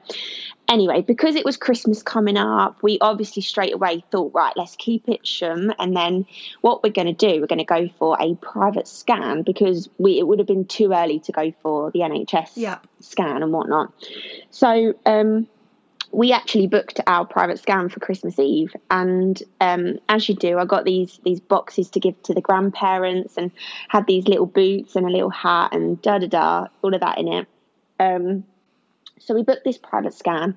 anyway, 0.69 1.01
because 1.01 1.37
it 1.37 1.45
was 1.45 1.57
Christmas 1.57 2.03
coming 2.03 2.37
up, 2.37 2.83
we 2.83 2.99
obviously 3.01 3.41
straight 3.41 3.73
away 3.73 4.05
thought, 4.11 4.33
right, 4.35 4.53
let's 4.57 4.77
keep 4.77 5.09
it 5.09 5.27
shum. 5.27 5.73
And 5.79 5.97
then 5.97 6.27
what 6.61 6.83
we're 6.83 6.91
going 6.93 7.07
to 7.07 7.13
do, 7.15 7.41
we're 7.41 7.47
going 7.47 7.59
to 7.61 7.65
go 7.65 7.89
for 7.99 8.17
a 8.21 8.35
private 8.35 8.89
scan 8.89 9.43
because 9.43 9.89
we 9.97 10.19
it 10.19 10.27
would 10.27 10.41
have 10.41 10.49
been 10.49 10.67
too 10.67 10.93
early 10.93 11.21
to 11.21 11.33
go 11.33 11.53
for 11.63 11.91
the 11.93 12.01
NHS 12.01 12.51
Yeah. 12.57 12.79
scan 13.01 13.43
and 13.43 13.53
whatnot. 13.53 13.93
So 14.51 14.95
um, 15.07 15.47
we 16.11 16.33
actually 16.33 16.67
booked 16.67 17.01
our 17.07 17.25
private 17.25 17.59
scan 17.61 17.89
for 17.89 18.01
Christmas 18.01 18.39
Eve, 18.39 18.73
and 18.91 19.41
um, 19.61 19.99
as 20.09 20.29
you 20.29 20.35
do, 20.37 20.59
I 20.59 20.65
got 20.65 20.85
these 20.85 21.19
these 21.25 21.41
boxes 21.41 21.91
to 21.91 22.01
give 22.01 22.21
to 22.25 22.35
the 22.35 22.41
grandparents, 22.41 23.37
and 23.37 23.51
had 23.89 24.07
these 24.07 24.29
little 24.29 24.47
boots 24.47 24.95
and 24.95 25.07
a 25.07 25.11
little 25.11 25.31
hat 25.31 25.71
and 25.73 26.01
da 26.03 26.19
da 26.19 26.27
da, 26.29 26.67
all 26.83 26.95
of 26.95 27.01
that 27.01 27.19
in 27.19 27.27
it. 27.29 27.49
Um, 27.99 28.45
so 29.19 29.35
we 29.35 29.43
booked 29.43 29.65
this 29.65 29.79
private 29.79 30.15
scan. 30.15 30.57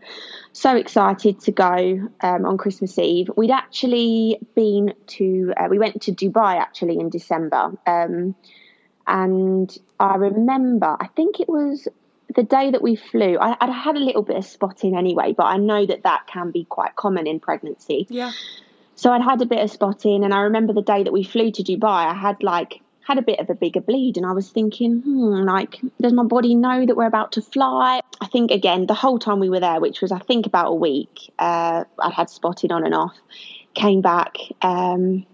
So 0.51 0.75
excited 0.75 1.39
to 1.41 1.51
go 1.51 2.09
um, 2.21 2.45
on 2.45 2.57
Christmas 2.57 2.97
Eve. 2.97 3.29
We'd 3.37 3.51
actually 3.51 4.39
been 4.55 4.93
to, 5.07 5.53
uh, 5.55 5.67
we 5.69 5.79
went 5.79 6.01
to 6.03 6.11
Dubai 6.11 6.57
actually 6.57 6.99
in 6.99 7.09
December. 7.09 7.71
Um, 7.85 8.35
and 9.05 9.77
I 9.99 10.15
remember, 10.15 10.97
I 10.99 11.07
think 11.15 11.39
it 11.39 11.47
was 11.47 11.87
the 12.35 12.43
day 12.43 12.71
that 12.71 12.81
we 12.81 12.95
flew. 12.95 13.37
I, 13.39 13.55
I'd 13.61 13.69
had 13.69 13.95
a 13.95 13.99
little 13.99 14.23
bit 14.23 14.35
of 14.35 14.45
spotting 14.45 14.97
anyway, 14.97 15.33
but 15.37 15.45
I 15.45 15.57
know 15.57 15.85
that 15.85 16.03
that 16.03 16.27
can 16.27 16.51
be 16.51 16.65
quite 16.65 16.95
common 16.95 17.25
in 17.25 17.39
pregnancy. 17.39 18.05
Yeah. 18.09 18.31
So 18.95 19.13
I'd 19.13 19.21
had 19.21 19.41
a 19.41 19.45
bit 19.45 19.59
of 19.59 19.69
spotting, 19.69 20.23
and 20.23 20.33
I 20.33 20.41
remember 20.41 20.73
the 20.73 20.81
day 20.81 21.03
that 21.03 21.13
we 21.13 21.23
flew 21.23 21.51
to 21.51 21.63
Dubai, 21.63 22.07
I 22.07 22.13
had 22.13 22.41
like 22.41 22.81
had 23.07 23.17
a 23.17 23.21
bit 23.21 23.39
of 23.39 23.49
a 23.49 23.55
bigger 23.55 23.79
bleed, 23.79 24.17
and 24.17 24.25
I 24.25 24.33
was 24.33 24.49
thinking, 24.49 24.99
hmm, 24.99 25.45
like, 25.45 25.79
does 26.01 26.11
my 26.11 26.25
body 26.25 26.55
know 26.55 26.85
that 26.85 26.97
we're 26.97 27.07
about 27.07 27.31
to 27.33 27.41
fly? 27.41 28.01
I 28.19 28.27
think 28.27 28.51
again, 28.51 28.85
the 28.85 28.93
whole 28.93 29.17
time 29.17 29.39
we 29.39 29.49
were 29.49 29.61
there, 29.61 29.79
which 29.79 30.01
was 30.01 30.11
I 30.11 30.19
think 30.19 30.45
about 30.45 30.67
a 30.67 30.73
week, 30.73 31.31
uh, 31.39 31.85
I'd 31.99 32.13
had 32.13 32.29
spotting 32.29 32.69
on 32.73 32.83
and 32.83 32.93
off. 32.93 33.15
Came 33.75 34.01
back, 34.01 34.35
um, 34.61 35.25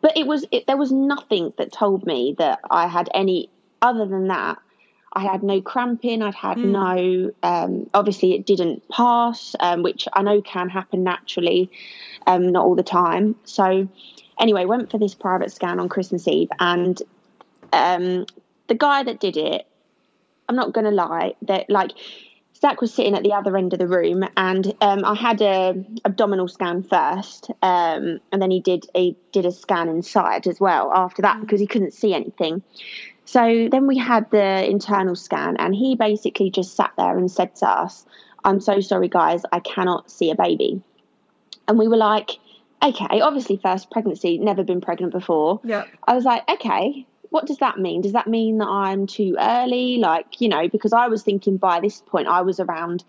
but 0.00 0.16
it 0.16 0.26
was 0.26 0.46
it, 0.50 0.66
there 0.66 0.76
was 0.76 0.90
nothing 0.90 1.52
that 1.58 1.70
told 1.72 2.04
me 2.06 2.34
that 2.38 2.58
I 2.70 2.88
had 2.88 3.08
any 3.14 3.50
other 3.82 4.06
than 4.06 4.28
that. 4.28 4.58
I 5.12 5.20
had 5.20 5.42
no 5.42 5.60
cramping. 5.60 6.22
I'd 6.22 6.34
had 6.34 6.58
no. 6.58 7.30
Um, 7.42 7.88
obviously, 7.94 8.34
it 8.34 8.46
didn't 8.46 8.88
pass, 8.88 9.54
um, 9.60 9.82
which 9.82 10.08
I 10.12 10.22
know 10.22 10.42
can 10.42 10.68
happen 10.70 11.04
naturally, 11.04 11.70
um, 12.26 12.50
not 12.50 12.64
all 12.64 12.74
the 12.74 12.82
time. 12.82 13.36
So, 13.44 13.88
anyway, 14.40 14.64
went 14.64 14.90
for 14.90 14.98
this 14.98 15.14
private 15.14 15.52
scan 15.52 15.80
on 15.80 15.88
Christmas 15.88 16.26
Eve, 16.28 16.50
and 16.60 17.00
um, 17.72 18.26
the 18.68 18.74
guy 18.74 19.02
that 19.02 19.20
did 19.20 19.36
it, 19.36 19.66
I'm 20.48 20.56
not 20.56 20.72
going 20.72 20.84
to 20.84 20.90
lie, 20.90 21.34
that 21.42 21.68
like 21.68 21.92
Zack 22.60 22.80
was 22.80 22.92
sitting 22.92 23.14
at 23.14 23.22
the 23.22 23.32
other 23.32 23.56
end 23.56 23.72
of 23.72 23.78
the 23.78 23.86
room, 23.86 24.24
and 24.36 24.74
um, 24.80 25.04
I 25.04 25.14
had 25.14 25.42
a 25.42 25.74
abdominal 26.04 26.48
scan 26.48 26.82
first, 26.82 27.50
um, 27.62 28.20
and 28.32 28.40
then 28.40 28.50
he 28.50 28.60
did 28.60 28.86
he 28.94 29.16
did 29.32 29.44
a 29.44 29.52
scan 29.52 29.88
inside 29.88 30.46
as 30.46 30.60
well 30.60 30.92
after 30.94 31.22
that 31.22 31.40
because 31.40 31.60
he 31.60 31.66
couldn't 31.66 31.92
see 31.92 32.14
anything. 32.14 32.62
So 33.24 33.68
then 33.70 33.86
we 33.86 33.98
had 33.98 34.30
the 34.30 34.68
internal 34.68 35.16
scan, 35.16 35.56
and 35.58 35.74
he 35.74 35.96
basically 35.96 36.50
just 36.50 36.76
sat 36.76 36.92
there 36.96 37.18
and 37.18 37.30
said 37.30 37.54
to 37.56 37.68
us, 37.68 38.06
"I'm 38.44 38.60
so 38.60 38.80
sorry, 38.80 39.08
guys, 39.08 39.42
I 39.52 39.60
cannot 39.60 40.10
see 40.10 40.30
a 40.30 40.36
baby." 40.36 40.80
And 41.68 41.78
we 41.78 41.88
were 41.88 41.96
like, 41.96 42.38
"Okay, 42.86 43.20
obviously 43.20 43.56
first 43.56 43.90
pregnancy, 43.90 44.38
never 44.38 44.62
been 44.62 44.80
pregnant 44.80 45.12
before." 45.12 45.60
Yeah. 45.64 45.84
I 46.06 46.14
was 46.14 46.24
like, 46.24 46.48
okay, 46.48 47.06
what 47.30 47.46
does 47.46 47.58
that 47.58 47.78
mean? 47.78 48.00
Does 48.02 48.12
that 48.12 48.26
mean 48.26 48.58
that 48.58 48.68
I'm 48.68 49.06
too 49.06 49.36
early? 49.38 49.98
Like, 49.98 50.40
you 50.40 50.48
know, 50.48 50.68
because 50.68 50.92
I 50.92 51.08
was 51.08 51.22
thinking 51.22 51.56
by 51.56 51.80
this 51.80 52.00
point 52.00 52.28
I 52.28 52.42
was 52.42 52.60
around 52.60 53.04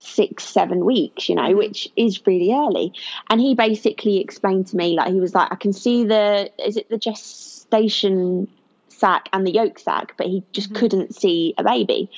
six, 0.00 0.44
seven 0.44 0.84
weeks, 0.84 1.28
you 1.28 1.34
know, 1.34 1.42
mm. 1.42 1.56
which 1.56 1.88
is 1.96 2.26
really 2.26 2.52
early. 2.52 2.92
And 3.28 3.40
he 3.40 3.54
basically 3.54 4.18
explained 4.18 4.66
to 4.68 4.76
me, 4.76 4.96
like, 4.96 5.12
he 5.12 5.20
was 5.20 5.34
like, 5.34 5.52
I 5.52 5.56
can 5.56 5.72
see 5.72 6.04
the, 6.04 6.50
is 6.64 6.76
it 6.76 6.88
the 6.88 6.98
gestation 6.98 8.48
sac 8.88 9.28
and 9.32 9.46
the 9.46 9.52
yolk 9.52 9.78
sac, 9.78 10.14
but 10.16 10.26
he 10.26 10.42
just 10.52 10.70
mm-hmm. 10.70 10.78
couldn't 10.78 11.14
see 11.14 11.54
a 11.58 11.64
baby. 11.64 12.10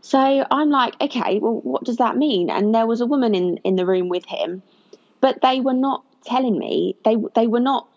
So 0.00 0.18
I'm 0.18 0.70
like, 0.70 1.00
okay, 1.00 1.38
well, 1.38 1.60
what 1.60 1.84
does 1.84 1.98
that 1.98 2.16
mean? 2.16 2.50
And 2.50 2.74
there 2.74 2.86
was 2.86 3.00
a 3.00 3.06
woman 3.06 3.34
in, 3.34 3.58
in 3.58 3.76
the 3.76 3.86
room 3.86 4.08
with 4.08 4.24
him, 4.26 4.62
but 5.20 5.40
they 5.42 5.60
were 5.60 5.74
not 5.74 6.04
telling 6.24 6.58
me, 6.58 6.96
they, 7.04 7.16
they 7.34 7.46
were 7.46 7.60
not 7.60 7.88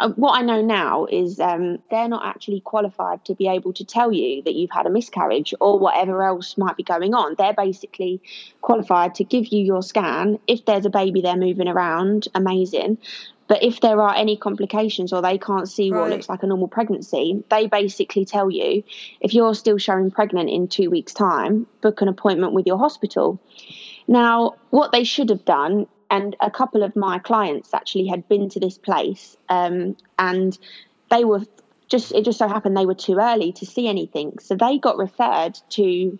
uh, 0.00 0.10
what 0.10 0.32
I 0.32 0.42
know 0.42 0.60
now 0.60 1.06
is 1.06 1.38
um, 1.38 1.78
they're 1.90 2.08
not 2.08 2.26
actually 2.26 2.60
qualified 2.60 3.24
to 3.26 3.34
be 3.34 3.46
able 3.46 3.72
to 3.74 3.84
tell 3.84 4.12
you 4.12 4.42
that 4.42 4.54
you've 4.54 4.70
had 4.70 4.86
a 4.86 4.90
miscarriage 4.90 5.54
or 5.60 5.78
whatever 5.78 6.24
else 6.24 6.58
might 6.58 6.76
be 6.76 6.82
going 6.82 7.14
on. 7.14 7.36
They're 7.38 7.54
basically 7.54 8.20
qualified 8.60 9.14
to 9.16 9.24
give 9.24 9.46
you 9.46 9.60
your 9.64 9.82
scan. 9.82 10.40
If 10.48 10.64
there's 10.64 10.84
a 10.84 10.90
baby 10.90 11.20
there 11.20 11.36
moving 11.36 11.68
around, 11.68 12.26
amazing. 12.34 12.98
But 13.46 13.62
if 13.62 13.80
there 13.80 14.00
are 14.00 14.14
any 14.16 14.36
complications 14.36 15.12
or 15.12 15.20
they 15.20 15.38
can't 15.38 15.68
see 15.68 15.92
what 15.92 16.08
looks 16.08 16.30
like 16.30 16.42
a 16.42 16.46
normal 16.46 16.66
pregnancy, 16.66 17.44
they 17.50 17.66
basically 17.66 18.24
tell 18.24 18.50
you 18.50 18.82
if 19.20 19.34
you're 19.34 19.54
still 19.54 19.76
showing 19.76 20.10
pregnant 20.10 20.48
in 20.48 20.66
two 20.66 20.90
weeks' 20.90 21.12
time, 21.12 21.66
book 21.82 22.00
an 22.00 22.08
appointment 22.08 22.54
with 22.54 22.66
your 22.66 22.78
hospital. 22.78 23.38
Now, 24.08 24.56
what 24.70 24.92
they 24.92 25.04
should 25.04 25.28
have 25.28 25.44
done, 25.44 25.86
and 26.14 26.36
a 26.40 26.50
couple 26.50 26.84
of 26.84 26.94
my 26.94 27.18
clients 27.18 27.74
actually 27.74 28.06
had 28.06 28.28
been 28.28 28.48
to 28.50 28.60
this 28.60 28.78
place, 28.78 29.36
um, 29.48 29.96
and 30.16 30.56
they 31.10 31.24
were 31.24 31.42
just, 31.88 32.12
it 32.12 32.24
just 32.24 32.38
so 32.38 32.46
happened 32.46 32.76
they 32.76 32.86
were 32.86 32.94
too 32.94 33.18
early 33.18 33.50
to 33.52 33.66
see 33.66 33.88
anything. 33.88 34.38
So 34.38 34.54
they 34.54 34.78
got 34.78 34.96
referred 34.96 35.58
to 35.70 36.18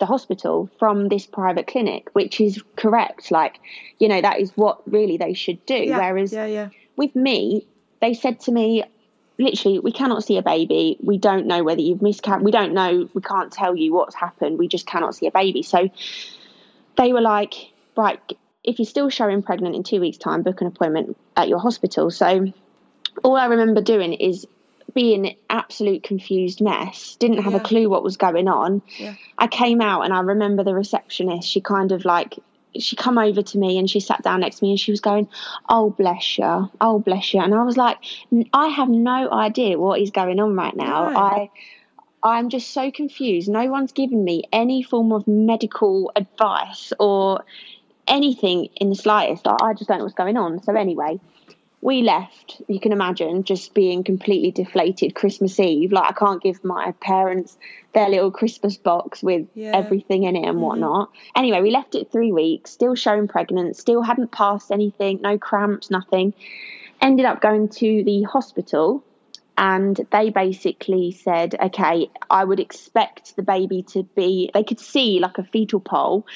the 0.00 0.06
hospital 0.06 0.68
from 0.80 1.08
this 1.08 1.24
private 1.26 1.68
clinic, 1.68 2.08
which 2.14 2.40
is 2.40 2.60
correct. 2.74 3.30
Like, 3.30 3.60
you 4.00 4.08
know, 4.08 4.20
that 4.20 4.40
is 4.40 4.50
what 4.56 4.82
really 4.90 5.16
they 5.16 5.34
should 5.34 5.64
do. 5.66 5.76
Yeah, 5.76 5.98
Whereas 5.98 6.32
yeah, 6.32 6.46
yeah. 6.46 6.68
with 6.96 7.14
me, 7.14 7.66
they 8.00 8.14
said 8.14 8.40
to 8.40 8.52
me, 8.52 8.82
literally, 9.38 9.78
we 9.78 9.92
cannot 9.92 10.24
see 10.24 10.36
a 10.36 10.42
baby. 10.42 10.96
We 11.00 11.16
don't 11.16 11.46
know 11.46 11.62
whether 11.62 11.80
you've 11.80 12.02
miscarried. 12.02 12.44
We 12.44 12.50
don't 12.50 12.74
know. 12.74 13.08
We 13.14 13.22
can't 13.22 13.52
tell 13.52 13.76
you 13.76 13.94
what's 13.94 14.16
happened. 14.16 14.58
We 14.58 14.66
just 14.66 14.86
cannot 14.86 15.14
see 15.14 15.28
a 15.28 15.30
baby. 15.30 15.62
So 15.62 15.90
they 16.96 17.12
were 17.12 17.20
like, 17.20 17.54
right, 17.96 18.20
if 18.68 18.78
you're 18.78 18.86
still 18.86 19.08
showing 19.08 19.42
pregnant 19.42 19.74
in 19.74 19.82
two 19.82 20.00
weeks' 20.00 20.18
time, 20.18 20.42
book 20.42 20.60
an 20.60 20.66
appointment 20.66 21.16
at 21.36 21.48
your 21.48 21.58
hospital. 21.58 22.10
So 22.10 22.52
all 23.24 23.36
I 23.36 23.46
remember 23.46 23.80
doing 23.80 24.12
is 24.12 24.46
being 24.94 25.26
an 25.26 25.34
absolute 25.48 26.02
confused 26.02 26.60
mess, 26.60 27.16
didn't 27.16 27.38
have 27.42 27.52
Yeah. 27.54 27.60
a 27.60 27.62
clue 27.62 27.88
what 27.88 28.02
was 28.02 28.16
going 28.16 28.46
on. 28.46 28.82
Yeah. 28.98 29.14
I 29.38 29.46
came 29.46 29.80
out 29.80 30.02
and 30.02 30.12
I 30.12 30.20
remember 30.20 30.64
the 30.64 30.74
receptionist, 30.74 31.48
she 31.48 31.60
kind 31.60 31.92
of 31.92 32.04
like 32.04 32.38
she 32.78 32.94
come 32.96 33.16
over 33.16 33.40
to 33.40 33.58
me 33.58 33.78
and 33.78 33.88
she 33.88 33.98
sat 33.98 34.22
down 34.22 34.40
next 34.40 34.56
to 34.58 34.64
me 34.64 34.70
and 34.70 34.78
she 34.78 34.90
was 34.90 35.00
going, 35.00 35.26
"Oh 35.70 35.88
bless 35.90 36.36
you, 36.36 36.70
oh 36.82 36.98
bless 36.98 37.32
you," 37.32 37.40
and 37.40 37.54
I 37.54 37.62
was 37.64 37.78
like, 37.78 37.96
"I 38.52 38.68
have 38.68 38.90
no 38.90 39.30
idea 39.32 39.78
what 39.78 40.00
is 40.00 40.10
going 40.10 40.38
on 40.38 40.54
right 40.54 40.76
now. 40.76 41.08
No. 41.08 41.16
I, 41.18 41.50
I'm 42.22 42.50
just 42.50 42.70
so 42.72 42.90
confused. 42.90 43.48
No 43.48 43.70
one's 43.70 43.92
given 43.92 44.22
me 44.22 44.44
any 44.52 44.82
form 44.82 45.12
of 45.12 45.26
medical 45.26 46.12
advice 46.14 46.92
or 47.00 47.42
anything 48.08 48.68
in 48.76 48.90
the 48.90 48.96
slightest. 48.96 49.46
I, 49.46 49.56
I 49.62 49.74
just 49.74 49.88
don't 49.88 49.98
know 49.98 50.04
what's 50.04 50.14
going 50.14 50.36
on." 50.36 50.62
So 50.62 50.74
anyway, 50.74 51.20
we 51.80 52.02
left. 52.02 52.60
You 52.66 52.80
can 52.80 52.92
imagine 52.92 53.44
just 53.44 53.72
being 53.74 54.02
completely 54.02 54.50
deflated 54.50 55.14
Christmas 55.14 55.58
Eve. 55.60 55.92
Like 55.92 56.10
I 56.10 56.12
can't 56.12 56.42
give 56.42 56.64
my 56.64 56.92
parents 57.00 57.56
their 57.92 58.08
little 58.08 58.30
Christmas 58.30 58.76
box 58.76 59.22
with 59.22 59.46
Yeah. 59.54 59.72
everything 59.74 60.24
in 60.24 60.34
it 60.36 60.40
and 60.40 60.56
mm-hmm. 60.56 60.60
whatnot. 60.60 61.10
Anyway, 61.36 61.60
we 61.60 61.70
left 61.70 61.94
it 61.94 62.10
three 62.10 62.32
weeks, 62.32 62.72
still 62.72 62.94
showing 62.94 63.28
pregnant, 63.28 63.76
still 63.76 64.02
hadn't 64.02 64.32
passed 64.32 64.72
anything, 64.72 65.20
no 65.22 65.38
cramps, 65.38 65.90
nothing. 65.90 66.34
Ended 67.00 67.26
up 67.26 67.40
going 67.40 67.68
to 67.68 68.02
the 68.02 68.22
hospital 68.24 69.04
and 69.56 70.00
they 70.12 70.30
basically 70.30 71.10
said, 71.10 71.56
okay, 71.60 72.08
I 72.30 72.44
would 72.44 72.60
expect 72.60 73.34
the 73.34 73.42
baby 73.42 73.82
to 73.88 74.04
be, 74.04 74.50
they 74.54 74.62
could 74.62 74.78
see 74.78 75.18
like 75.18 75.38
a 75.38 75.44
fetal 75.44 75.80
pole, 75.80 76.26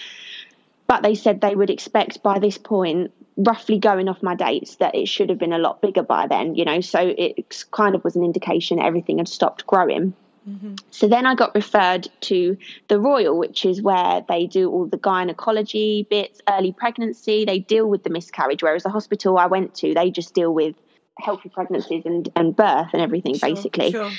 but 0.92 1.02
they 1.02 1.14
said 1.14 1.40
they 1.40 1.54
would 1.54 1.70
expect 1.70 2.22
by 2.22 2.38
this 2.38 2.58
point, 2.58 3.12
roughly 3.38 3.78
going 3.78 4.10
off 4.10 4.22
my 4.22 4.34
dates, 4.34 4.76
that 4.76 4.94
it 4.94 5.08
should 5.08 5.30
have 5.30 5.38
been 5.38 5.54
a 5.54 5.58
lot 5.58 5.80
bigger 5.80 6.02
by 6.02 6.26
then, 6.26 6.54
you 6.54 6.66
know, 6.66 6.82
so 6.82 7.14
it 7.16 7.64
kind 7.70 7.94
of 7.94 8.04
was 8.04 8.14
an 8.14 8.22
indication 8.22 8.78
everything 8.78 9.16
had 9.16 9.26
stopped 9.26 9.66
growing. 9.66 10.12
Mm-hmm. 10.46 10.74
So 10.90 11.08
then 11.08 11.24
I 11.24 11.34
got 11.34 11.54
referred 11.54 12.08
to 12.28 12.58
the 12.88 13.00
Royal, 13.00 13.38
which 13.38 13.64
is 13.64 13.80
where 13.80 14.22
they 14.28 14.46
do 14.46 14.70
all 14.70 14.84
the 14.84 14.98
gynecology 14.98 16.06
bits, 16.10 16.42
early 16.46 16.72
pregnancy. 16.72 17.46
They 17.46 17.60
deal 17.60 17.88
with 17.88 18.02
the 18.02 18.10
miscarriage, 18.10 18.62
whereas 18.62 18.82
the 18.82 18.90
hospital 18.90 19.38
I 19.38 19.46
went 19.46 19.74
to, 19.76 19.94
they 19.94 20.10
just 20.10 20.34
deal 20.34 20.52
with 20.52 20.76
healthy 21.18 21.48
pregnancies 21.48 22.04
and, 22.04 22.28
and 22.36 22.54
birth 22.54 22.90
and 22.92 23.00
everything, 23.00 23.38
Sure, 23.38 23.48
basically. 23.48 23.92
Sure. 23.92 24.10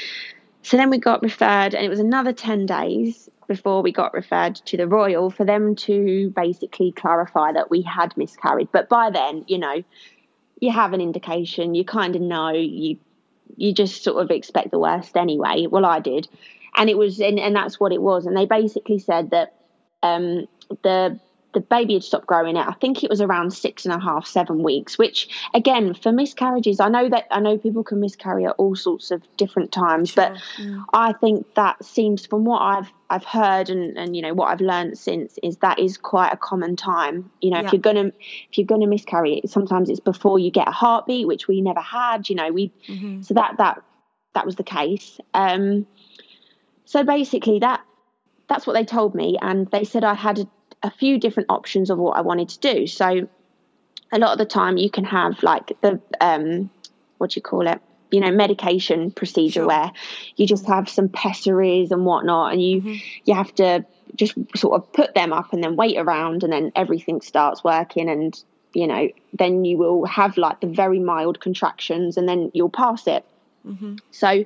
So 0.63 0.77
then 0.77 0.89
we 0.89 0.97
got 0.97 1.21
referred, 1.21 1.75
and 1.75 1.85
it 1.85 1.89
was 1.89 1.99
another 1.99 2.33
10 2.33 2.65
days 2.65 3.29
before 3.47 3.81
we 3.81 3.91
got 3.91 4.13
referred 4.13 4.55
to 4.55 4.77
the 4.77 4.87
Royal 4.87 5.29
for 5.29 5.43
them 5.43 5.75
to 5.75 6.31
basically 6.35 6.93
clarify 6.93 7.51
that 7.51 7.69
we 7.69 7.81
had 7.81 8.15
miscarried. 8.15 8.69
But 8.71 8.87
by 8.87 9.09
then, 9.09 9.43
you 9.47 9.57
know, 9.57 9.83
you 10.59 10.71
have 10.71 10.93
an 10.93 11.01
indication, 11.01 11.75
you 11.75 11.83
kind 11.83 12.15
of 12.15 12.21
know, 12.21 12.51
you 12.51 12.97
you 13.55 13.73
just 13.73 14.03
sort 14.03 14.23
of 14.23 14.31
expect 14.31 14.71
the 14.71 14.79
worst 14.79 15.15
anyway. 15.15 15.67
Well, 15.69 15.85
I 15.85 15.99
did. 15.99 16.27
And 16.75 16.89
it 16.89 16.97
was, 16.97 17.19
and, 17.19 17.39
and 17.39 17.55
that's 17.55 17.79
what 17.79 17.91
it 17.91 18.01
was. 18.01 18.25
And 18.25 18.35
they 18.35 18.45
basically 18.47 18.97
said 18.97 19.29
that 19.29 19.53
um, 20.01 20.47
the 20.81 21.19
the 21.53 21.61
baby 21.61 21.93
had 21.93 22.03
stopped 22.03 22.27
growing 22.27 22.57
at 22.57 22.67
I 22.67 22.73
think 22.73 23.03
it 23.03 23.09
was 23.09 23.21
around 23.21 23.51
six 23.53 23.85
and 23.85 23.93
a 23.93 23.99
half, 23.99 24.25
seven 24.25 24.63
weeks, 24.63 24.97
which 24.97 25.29
again 25.53 25.93
for 25.93 26.11
miscarriages, 26.11 26.79
I 26.79 26.89
know 26.89 27.09
that 27.09 27.27
I 27.31 27.39
know 27.39 27.57
people 27.57 27.83
can 27.83 27.99
miscarry 27.99 28.45
at 28.45 28.55
all 28.57 28.75
sorts 28.75 29.11
of 29.11 29.21
different 29.37 29.71
times, 29.71 30.13
but 30.13 30.37
I 30.93 31.13
think 31.13 31.45
that 31.55 31.83
seems 31.83 32.25
from 32.25 32.45
what 32.45 32.61
I've 32.61 32.91
I've 33.09 33.23
heard 33.23 33.69
and, 33.69 33.97
and 33.97 34.15
you 34.15 34.21
know 34.21 34.33
what 34.33 34.47
I've 34.47 34.61
learned 34.61 34.97
since 34.97 35.37
is 35.43 35.57
that 35.57 35.79
is 35.79 35.97
quite 35.97 36.31
a 36.33 36.37
common 36.37 36.75
time. 36.75 37.29
You 37.41 37.51
know, 37.51 37.59
Yeah. 37.59 37.67
if 37.67 37.73
you're 37.73 37.81
gonna 37.81 38.11
if 38.49 38.57
you're 38.57 38.67
gonna 38.67 38.87
miscarry, 38.87 39.39
it, 39.39 39.49
sometimes 39.49 39.89
it's 39.89 39.99
before 39.99 40.39
you 40.39 40.49
get 40.51 40.67
a 40.67 40.71
heartbeat, 40.71 41.27
which 41.27 41.47
we 41.47 41.61
never 41.61 41.81
had. 41.81 42.29
You 42.29 42.35
know, 42.35 42.51
we 42.51 42.71
so 43.21 43.33
that 43.35 43.57
that 43.57 43.83
that 44.33 44.45
was 44.45 44.55
the 44.55 44.63
case. 44.63 45.19
Um, 45.33 45.85
so 46.85 47.03
basically, 47.03 47.59
that 47.59 47.81
that's 48.47 48.67
what 48.67 48.73
they 48.73 48.83
told 48.85 49.15
me, 49.15 49.37
and 49.41 49.67
they 49.71 49.83
said 49.83 50.03
I 50.03 50.13
had 50.15 50.39
a, 50.39 50.47
a 50.83 50.91
few 50.91 51.17
different 51.17 51.49
options 51.49 51.89
of 51.89 51.97
what 51.97 52.17
I 52.17 52.21
wanted 52.21 52.49
to 52.49 52.59
do. 52.59 52.87
So 52.87 53.27
a 54.11 54.19
lot 54.19 54.33
of 54.33 54.37
the 54.37 54.45
time, 54.45 54.77
you 54.77 54.89
can 54.89 55.05
have 55.05 55.41
like 55.41 55.71
the 55.81 55.99
um, 56.21 56.69
what 57.17 57.31
do 57.31 57.37
you 57.37 57.41
call 57.41 57.67
it? 57.67 57.81
You 58.11 58.19
know, 58.19 58.31
medication 58.31 59.09
procedure 59.09 59.61
Sure. 59.61 59.67
where 59.67 59.91
you 60.35 60.45
just 60.45 60.67
have 60.67 60.87
some 60.87 61.09
pessaries 61.09 61.91
and 61.91 62.05
whatnot, 62.05 62.53
and 62.53 62.61
you 62.61 62.99
you 63.25 63.33
have 63.33 63.53
to 63.55 63.85
just 64.15 64.35
sort 64.55 64.79
of 64.79 64.93
put 64.93 65.15
them 65.15 65.33
up 65.33 65.53
and 65.53 65.63
then 65.63 65.75
wait 65.75 65.97
around, 65.97 66.43
and 66.43 66.53
then 66.53 66.71
everything 66.75 67.21
starts 67.21 67.63
working, 67.63 68.09
and 68.09 68.43
you 68.73 68.87
know, 68.87 69.09
then 69.33 69.65
you 69.65 69.77
will 69.77 70.05
have 70.05 70.37
like 70.37 70.59
the 70.59 70.67
very 70.67 70.99
mild 70.99 71.39
contractions, 71.39 72.17
and 72.17 72.29
then 72.29 72.51
you'll 72.53 72.69
pass 72.69 73.07
it. 73.07 73.25
So, 74.11 74.43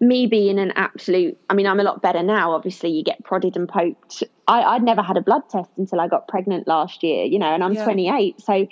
me 0.00 0.26
being 0.26 0.58
an 0.58 0.72
absolute, 0.76 1.38
I 1.50 1.54
mean, 1.54 1.66
I'm 1.66 1.80
a 1.80 1.82
lot 1.82 2.02
better 2.02 2.22
now. 2.22 2.52
Obviously, 2.52 2.90
you 2.90 3.04
get 3.04 3.22
prodded 3.24 3.56
and 3.56 3.68
poked. 3.68 4.22
I, 4.48 4.62
I'd 4.62 4.82
never 4.82 5.02
had 5.02 5.16
a 5.16 5.20
blood 5.20 5.42
test 5.50 5.70
until 5.76 6.00
I 6.00 6.08
got 6.08 6.28
pregnant 6.28 6.66
last 6.66 7.02
year, 7.02 7.24
you 7.24 7.38
know, 7.38 7.52
and 7.52 7.62
I'm 7.62 7.74
Yeah. 7.74 7.84
28. 7.84 8.40
So, 8.40 8.66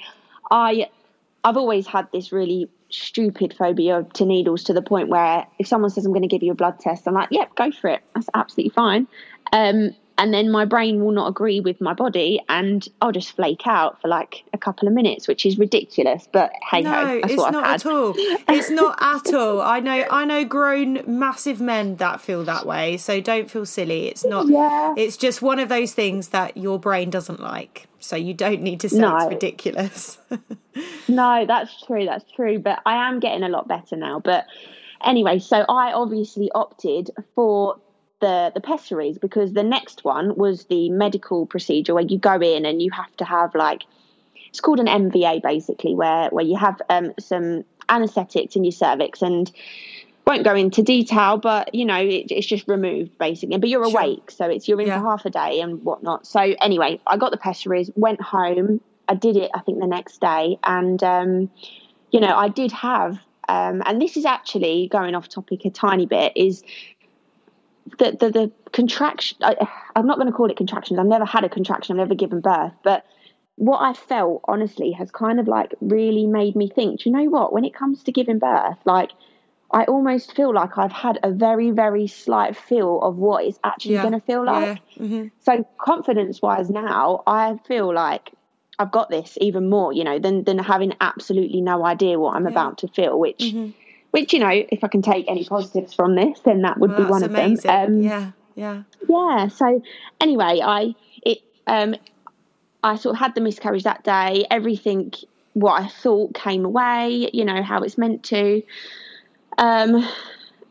I, 0.50 0.88
I've 1.44 1.56
always 1.56 1.86
had 1.86 2.08
this 2.12 2.32
really 2.32 2.68
stupid 2.90 3.54
phobia 3.56 4.04
to 4.14 4.24
needles 4.24 4.64
to 4.64 4.72
the 4.72 4.82
point 4.82 5.08
where 5.08 5.46
if 5.58 5.66
someone 5.66 5.90
says 5.90 6.04
I'm 6.04 6.12
going 6.12 6.22
to 6.22 6.28
give 6.28 6.42
you 6.42 6.52
a 6.52 6.56
blood 6.56 6.78
test, 6.80 7.06
I'm 7.06 7.14
like, 7.14 7.28
yep, 7.30 7.54
go 7.54 7.70
for 7.70 7.88
it. 7.88 8.02
That's 8.14 8.28
absolutely 8.34 8.70
fine. 8.70 9.06
Um, 9.52 9.94
and 10.20 10.32
then 10.32 10.50
my 10.52 10.64
brain 10.64 11.02
will 11.02 11.10
not 11.10 11.26
agree 11.26 11.58
with 11.58 11.80
my 11.80 11.92
body, 11.94 12.40
and 12.48 12.86
I'll 13.02 13.10
just 13.10 13.32
flake 13.34 13.66
out 13.66 14.00
for 14.00 14.06
like 14.08 14.44
a 14.52 14.58
couple 14.58 14.86
of 14.86 14.94
minutes, 14.94 15.26
which 15.26 15.44
is 15.44 15.58
ridiculous. 15.58 16.28
But 16.32 16.52
hey 16.70 16.82
No, 16.82 16.92
ho, 16.92 17.20
that's 17.22 17.32
it's 17.32 17.36
what 17.42 17.52
not 17.52 17.64
I've 17.64 17.82
had. 17.82 17.86
at 17.86 17.86
all. 17.92 18.14
It's 18.16 18.70
not 18.82 18.98
at 19.02 19.34
all. 19.34 19.60
I 19.60 19.80
know 19.80 20.04
I 20.10 20.24
know 20.24 20.44
grown 20.44 21.02
massive 21.06 21.60
men 21.60 21.96
that 21.96 22.20
feel 22.20 22.44
that 22.44 22.66
way. 22.66 22.96
So 22.98 23.20
don't 23.20 23.50
feel 23.50 23.66
silly. 23.66 24.06
It's 24.06 24.24
not 24.24 24.46
Yeah. 24.46 24.94
it's 24.96 25.16
just 25.16 25.42
one 25.42 25.58
of 25.58 25.68
those 25.68 25.92
things 25.94 26.28
that 26.28 26.56
your 26.56 26.78
brain 26.78 27.10
doesn't 27.10 27.40
like. 27.40 27.88
So 27.98 28.14
you 28.16 28.32
don't 28.34 28.62
need 28.62 28.80
to 28.80 28.88
say 28.88 28.98
No. 28.98 29.16
it's 29.16 29.26
ridiculous. 29.26 30.18
No, 31.08 31.44
that's 31.46 31.82
true. 31.84 32.04
That's 32.04 32.30
true. 32.30 32.58
But 32.60 32.78
I 32.86 33.08
am 33.08 33.18
getting 33.18 33.42
a 33.42 33.48
lot 33.48 33.66
better 33.66 33.96
now. 33.96 34.20
But 34.20 34.46
anyway, 35.04 35.40
so 35.40 35.64
I 35.68 35.92
obviously 35.92 36.50
opted 36.54 37.10
for 37.34 37.76
the 38.20 38.52
the 38.54 38.60
pessaries 38.60 39.18
because 39.18 39.52
the 39.52 39.62
next 39.62 40.04
one 40.04 40.36
was 40.36 40.66
the 40.66 40.90
medical 40.90 41.46
procedure 41.46 41.94
where 41.94 42.04
you 42.04 42.18
go 42.18 42.40
in 42.40 42.64
and 42.64 42.80
you 42.80 42.90
have 42.90 43.14
to 43.16 43.24
have 43.24 43.54
like 43.54 43.84
it's 44.48 44.60
called 44.60 44.80
an 44.80 44.86
MVA 44.86 45.42
basically 45.42 45.94
where 45.94 46.28
where 46.30 46.44
you 46.44 46.56
have 46.56 46.80
um, 46.88 47.12
some 47.18 47.64
anaesthetics 47.88 48.56
in 48.56 48.64
your 48.64 48.72
cervix 48.72 49.22
and 49.22 49.50
won't 50.26 50.44
go 50.44 50.54
into 50.54 50.82
detail, 50.82 51.38
but 51.38 51.74
you 51.74 51.84
know 51.84 51.96
it, 51.98 52.30
it's 52.30 52.46
just 52.46 52.68
removed 52.68 53.16
basically. 53.18 53.58
But 53.58 53.68
you're 53.68 53.88
Sure. 53.88 54.00
awake, 54.00 54.30
so 54.30 54.46
it's 54.46 54.68
you're 54.68 54.80
in 54.80 54.88
Yeah. 54.88 55.00
for 55.00 55.08
half 55.10 55.24
a 55.24 55.30
day 55.30 55.60
and 55.60 55.82
whatnot. 55.82 56.26
So 56.26 56.40
anyway, 56.60 57.00
I 57.06 57.16
got 57.16 57.30
the 57.32 57.36
pessaries, 57.38 57.90
went 57.96 58.20
home. 58.20 58.80
I 59.08 59.14
did 59.14 59.36
it, 59.36 59.50
I 59.54 59.60
think, 59.60 59.80
the 59.80 59.88
next 59.88 60.20
day, 60.20 60.58
and 60.62 61.02
um, 61.02 61.50
you 62.10 62.20
know 62.20 62.36
I 62.36 62.48
did 62.48 62.72
have. 62.72 63.18
Um, 63.48 63.82
and 63.84 64.00
this 64.00 64.16
is 64.16 64.24
actually 64.24 64.88
going 64.92 65.16
off 65.16 65.28
topic 65.28 65.64
a 65.64 65.70
tiny 65.70 66.06
bit. 66.06 66.32
Is 66.36 66.62
the 67.98 68.16
the, 68.18 68.30
the 68.30 68.52
contraction? 68.72 69.38
I, 69.42 69.56
I'm 69.96 70.06
not 70.06 70.16
going 70.16 70.26
to 70.28 70.32
call 70.32 70.50
it 70.50 70.56
contractions. 70.56 70.98
I've 70.98 71.06
never 71.06 71.24
had 71.24 71.44
a 71.44 71.48
contraction. 71.48 71.94
I've 71.94 72.06
never 72.08 72.14
given 72.14 72.40
birth, 72.40 72.72
but 72.84 73.04
what 73.56 73.78
I 73.78 73.92
felt 73.92 74.40
honestly 74.48 74.92
has 74.92 75.10
kind 75.10 75.38
of 75.38 75.46
like 75.46 75.74
really 75.80 76.26
made 76.26 76.56
me 76.56 76.68
think. 76.68 77.00
Do 77.00 77.10
you 77.10 77.16
know 77.16 77.24
what? 77.30 77.52
When 77.52 77.64
it 77.64 77.74
comes 77.74 78.02
to 78.04 78.12
giving 78.12 78.38
birth, 78.38 78.78
like 78.84 79.10
I 79.70 79.84
almost 79.84 80.34
feel 80.34 80.52
like 80.54 80.78
I've 80.78 80.92
had 80.92 81.18
a 81.22 81.30
very 81.30 81.70
very 81.70 82.06
slight 82.06 82.56
feel 82.56 83.00
of 83.02 83.16
what 83.16 83.44
it's 83.44 83.58
actually 83.62 83.94
Yeah. 83.94 84.02
going 84.02 84.14
to 84.14 84.26
feel 84.26 84.44
like. 84.44 84.80
yeah. 84.96 85.04
hmm 85.06 85.26
So 85.40 85.66
confidence 85.78 86.40
wise 86.42 86.70
now, 86.70 87.22
I 87.26 87.58
feel 87.66 87.92
like 87.94 88.32
I've 88.78 88.90
got 88.92 89.10
this 89.10 89.36
even 89.42 89.68
more, 89.68 89.92
you 89.92 90.04
know, 90.04 90.18
than 90.18 90.44
than 90.44 90.58
having 90.58 90.94
absolutely 91.00 91.60
no 91.60 91.84
idea 91.84 92.18
what 92.18 92.36
I'm 92.36 92.46
about 92.46 92.78
to 92.78 92.88
feel, 92.88 93.18
which 93.18 93.38
Mm-hmm. 93.40 93.70
Which, 94.10 94.32
you 94.32 94.38
know, 94.38 94.48
if 94.50 94.82
I 94.82 94.88
can 94.88 95.02
take 95.02 95.26
any 95.28 95.44
positives 95.44 95.94
from 95.94 96.14
this, 96.14 96.40
then 96.40 96.62
that 96.62 96.78
would 96.78 96.90
Well, 96.90 97.04
be 97.04 97.10
one 97.10 97.22
amazing. 97.22 97.56
of 97.56 97.62
them. 97.62 97.94
Um, 97.96 98.02
yeah. 98.02 98.30
Yeah. 98.56 98.82
yeah. 99.08 99.48
So 99.48 99.82
anyway, 100.20 100.60
I 100.62 100.94
it 101.22 101.38
um 101.66 101.94
I 102.82 102.96
sort 102.96 103.14
of 103.14 103.20
had 103.20 103.34
the 103.34 103.40
miscarriage 103.40 103.84
that 103.84 104.04
day. 104.04 104.46
Everything 104.50 105.12
what 105.52 105.80
I 105.82 105.86
thought 105.88 106.34
came 106.34 106.64
away, 106.64 107.30
you 107.32 107.44
know, 107.44 107.62
how 107.62 107.82
it's 107.82 107.96
meant 107.98 108.24
to. 108.24 108.62
Um 109.58 110.06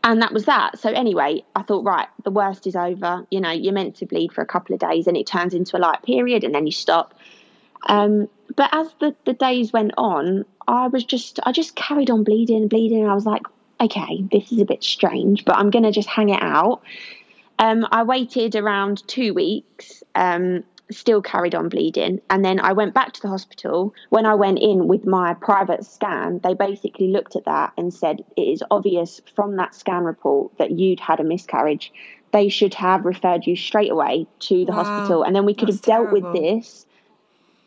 and 0.04 0.21
that 0.21 0.32
was 0.34 0.45
that. 0.45 0.80
So 0.80 0.89
anyway, 0.89 1.43
I 1.56 1.62
thought, 1.62 1.84
right, 1.84 2.08
the 2.23 2.32
worst 2.32 2.65
is 2.67 2.75
over. 2.75 3.25
You 3.30 3.41
know, 3.41 3.52
you're 3.52 3.73
meant 3.73 3.97
to 3.97 4.06
bleed 4.06 4.32
for 4.32 4.41
a 4.41 4.45
couple 4.45 4.73
of 4.73 4.80
days, 4.80 5.08
and 5.08 5.17
it 5.17 5.28
turns 5.28 5.54
into 5.54 5.75
a 5.78 5.80
light 5.80 6.04
period, 6.04 6.45
and 6.45 6.56
then 6.56 6.65
you 6.65 6.71
stop. 6.71 7.13
Um, 7.88 8.30
but 8.55 8.69
as 8.73 8.88
the, 8.99 9.15
the 9.25 9.33
days 9.33 9.71
went 9.73 9.91
on, 9.97 10.45
I 10.67 10.88
was 10.88 11.03
just 11.03 11.39
I 11.43 11.51
just 11.51 11.75
carried 11.75 12.09
on 12.09 12.23
bleeding, 12.23 12.57
and 12.57 12.69
bleeding. 12.69 13.07
I 13.07 13.13
was 13.13 13.25
like, 13.25 13.43
okay, 13.81 14.23
this 14.31 14.51
is 14.51 14.59
a 14.59 14.65
bit 14.65 14.83
strange, 14.83 15.45
but 15.45 15.57
I'm 15.57 15.69
gonna 15.69 15.91
just 15.91 16.09
hang 16.09 16.29
it 16.29 16.41
out. 16.41 16.81
Um, 17.57 17.85
I 17.91 18.03
waited 18.03 18.55
around 18.55 19.05
two 19.07 19.33
weeks, 19.33 20.01
um, 20.15 20.63
still 20.91 21.21
carried 21.21 21.55
on 21.55 21.69
bleeding, 21.69 22.21
and 22.29 22.43
then 22.43 22.59
I 22.59 22.73
went 22.73 22.93
back 22.93 23.13
to 23.13 23.21
the 23.21 23.27
hospital. 23.27 23.93
When 24.09 24.25
I 24.25 24.35
went 24.35 24.59
in 24.59 24.88
with 24.88 25.05
my 25.05 25.33
private 25.33 25.85
scan, 25.85 26.39
they 26.43 26.53
basically 26.53 27.09
looked 27.09 27.35
at 27.35 27.45
that 27.45 27.73
and 27.77 27.93
said 27.93 28.23
it 28.38 28.41
is 28.41 28.63
obvious 28.71 29.21
from 29.35 29.57
that 29.57 29.75
scan 29.75 30.03
report 30.03 30.57
that 30.57 30.71
you'd 30.71 30.99
had 30.99 31.19
a 31.19 31.23
miscarriage. 31.23 31.91
They 32.31 32.47
should 32.47 32.75
have 32.75 33.05
referred 33.05 33.47
you 33.47 33.55
straight 33.55 33.91
away 33.91 34.27
to 34.41 34.65
the 34.65 34.71
Wow, 34.71 34.83
hospital, 34.83 35.23
and 35.23 35.35
then 35.35 35.45
we 35.45 35.53
could 35.53 35.67
have 35.67 35.81
dealt 35.81 36.12
with 36.12 36.31
this 36.33 36.85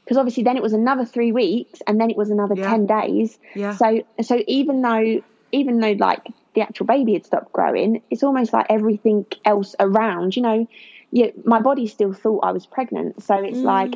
because 0.04 0.16
obviously 0.16 0.42
then 0.42 0.56
it 0.56 0.62
was 0.62 0.72
another 0.72 1.04
three 1.04 1.32
weeks 1.32 1.80
and 1.86 2.00
then 2.00 2.10
it 2.10 2.16
was 2.16 2.30
another 2.30 2.54
Yeah. 2.56 2.70
10 2.70 2.86
days. 2.86 3.38
Yeah. 3.54 3.76
so 3.76 4.02
so 4.22 4.42
even 4.46 4.82
though 4.82 5.22
even 5.52 5.78
though 5.78 5.92
like 5.92 6.26
the 6.54 6.62
actual 6.62 6.86
baby 6.86 7.14
had 7.14 7.24
stopped 7.24 7.52
growing 7.52 8.02
it's 8.10 8.22
almost 8.22 8.52
like 8.52 8.66
everything 8.68 9.26
else 9.44 9.74
around 9.80 10.36
you 10.36 10.42
know 10.42 10.68
you, 11.10 11.32
my 11.44 11.60
body 11.60 11.86
still 11.86 12.12
thought 12.12 12.40
i 12.42 12.52
was 12.52 12.66
pregnant. 12.66 13.22
So 13.22 13.34
it's 13.42 13.58
mm. 13.58 13.64
like 13.64 13.94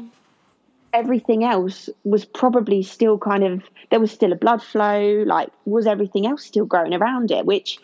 everything 0.92 1.44
else 1.44 1.90
was 2.04 2.24
probably 2.24 2.82
still 2.82 3.18
kind 3.18 3.44
of 3.44 3.62
there 3.90 4.00
was 4.00 4.10
still 4.10 4.32
a 4.32 4.36
blood 4.36 4.62
flow 4.62 5.24
like 5.26 5.50
was 5.64 5.86
everything 5.86 6.26
else 6.26 6.44
still 6.44 6.66
growing 6.66 6.94
around 6.94 7.30
it? 7.30 7.44
Which 7.44 7.78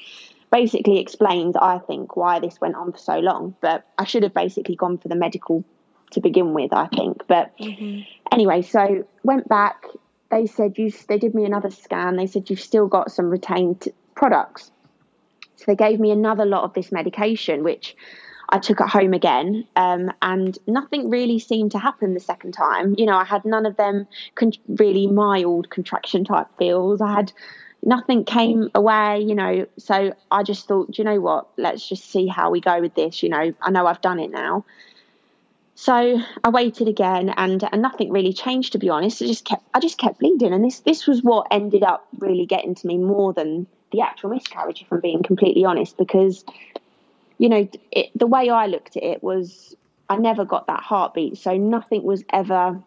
basically 0.50 0.98
explains 0.98 1.56
i 1.56 1.78
think 1.78 2.14
why 2.14 2.38
this 2.38 2.60
went 2.60 2.74
on 2.74 2.92
for 2.92 2.98
so 2.98 3.18
long. 3.18 3.54
But 3.60 3.86
i 3.98 4.04
should 4.04 4.22
have 4.22 4.34
basically 4.34 4.76
gone 4.76 4.98
for 4.98 5.08
the 5.08 5.16
medical 5.16 5.64
to 6.12 6.20
begin 6.20 6.54
with 6.54 6.72
i 6.72 6.86
think 6.88 7.22
but 7.26 7.52
anyway 8.30 8.62
so 8.62 9.06
went 9.22 9.48
back 9.48 9.84
they 10.30 10.46
said 10.46 10.76
you 10.78 10.90
they 11.08 11.18
did 11.18 11.34
me 11.34 11.44
another 11.44 11.70
scan 11.70 12.16
they 12.16 12.26
said 12.26 12.48
you've 12.48 12.60
still 12.60 12.86
got 12.86 13.10
some 13.10 13.28
retained 13.30 13.88
products 14.14 14.70
so 15.56 15.64
they 15.66 15.76
gave 15.76 16.00
me 16.00 16.10
another 16.10 16.44
lot 16.44 16.64
of 16.64 16.72
this 16.74 16.92
medication 16.92 17.62
which 17.62 17.96
I 18.52 18.58
took 18.58 18.82
at 18.82 18.90
home 18.90 19.14
again, 19.14 19.66
um, 19.76 20.12
and 20.20 20.58
nothing 20.66 21.08
really 21.08 21.38
seemed 21.38 21.70
to 21.72 21.78
happen 21.78 22.12
the 22.12 22.20
second 22.20 22.52
time. 22.52 22.94
You 22.98 23.06
know, 23.06 23.16
I 23.16 23.24
had 23.24 23.46
none 23.46 23.64
of 23.64 23.78
them 23.78 24.06
con- 24.34 24.52
really 24.68 25.06
mild 25.06 25.70
contraction 25.70 26.22
type 26.22 26.48
feels. 26.58 27.00
I 27.00 27.14
had 27.14 27.32
nothing 27.82 28.24
came 28.24 28.68
away, 28.74 29.20
you 29.20 29.34
know. 29.34 29.66
So 29.78 30.14
I 30.30 30.42
just 30.42 30.68
thought, 30.68 30.98
you 30.98 31.04
know 31.04 31.18
what? 31.18 31.48
Let's 31.56 31.88
just 31.88 32.10
see 32.10 32.26
how 32.26 32.50
we 32.50 32.60
go 32.60 32.78
with 32.80 32.94
this. 32.94 33.22
You 33.22 33.30
know, 33.30 33.54
I 33.62 33.70
know 33.70 33.86
I've 33.86 34.02
done 34.02 34.20
it 34.20 34.30
now. 34.30 34.66
So 35.74 36.20
I 36.44 36.48
waited 36.50 36.88
again, 36.88 37.30
and 37.30 37.66
and 37.72 37.82
nothing 37.82 38.12
really 38.12 38.32
changed. 38.32 38.72
To 38.72 38.78
be 38.78 38.88
honest, 38.88 39.22
I 39.22 39.26
just 39.26 39.44
kept 39.44 39.64
I 39.74 39.80
just 39.80 39.98
kept 39.98 40.20
bleeding, 40.20 40.52
and 40.52 40.64
this 40.64 40.80
this 40.80 41.06
was 41.06 41.22
what 41.22 41.46
ended 41.50 41.82
up 41.82 42.06
really 42.18 42.46
getting 42.46 42.74
to 42.74 42.86
me 42.86 42.98
more 42.98 43.32
than 43.32 43.66
the 43.90 44.00
actual 44.00 44.30
miscarriage, 44.30 44.82
if 44.82 44.92
I'm 44.92 45.00
being 45.00 45.22
completely 45.22 45.64
honest, 45.64 45.96
because 45.96 46.44
you 47.38 47.48
know, 47.48 47.68
it, 47.90 48.10
the 48.14 48.26
way 48.26 48.50
I 48.50 48.66
looked 48.66 48.96
at 48.96 49.02
it 49.02 49.22
was 49.22 49.74
I 50.08 50.16
never 50.16 50.44
got 50.44 50.66
that 50.66 50.80
heartbeat. 50.80 51.38
So 51.38 51.56
nothing 51.56 52.02
was 52.02 52.22
ever, 52.30 52.80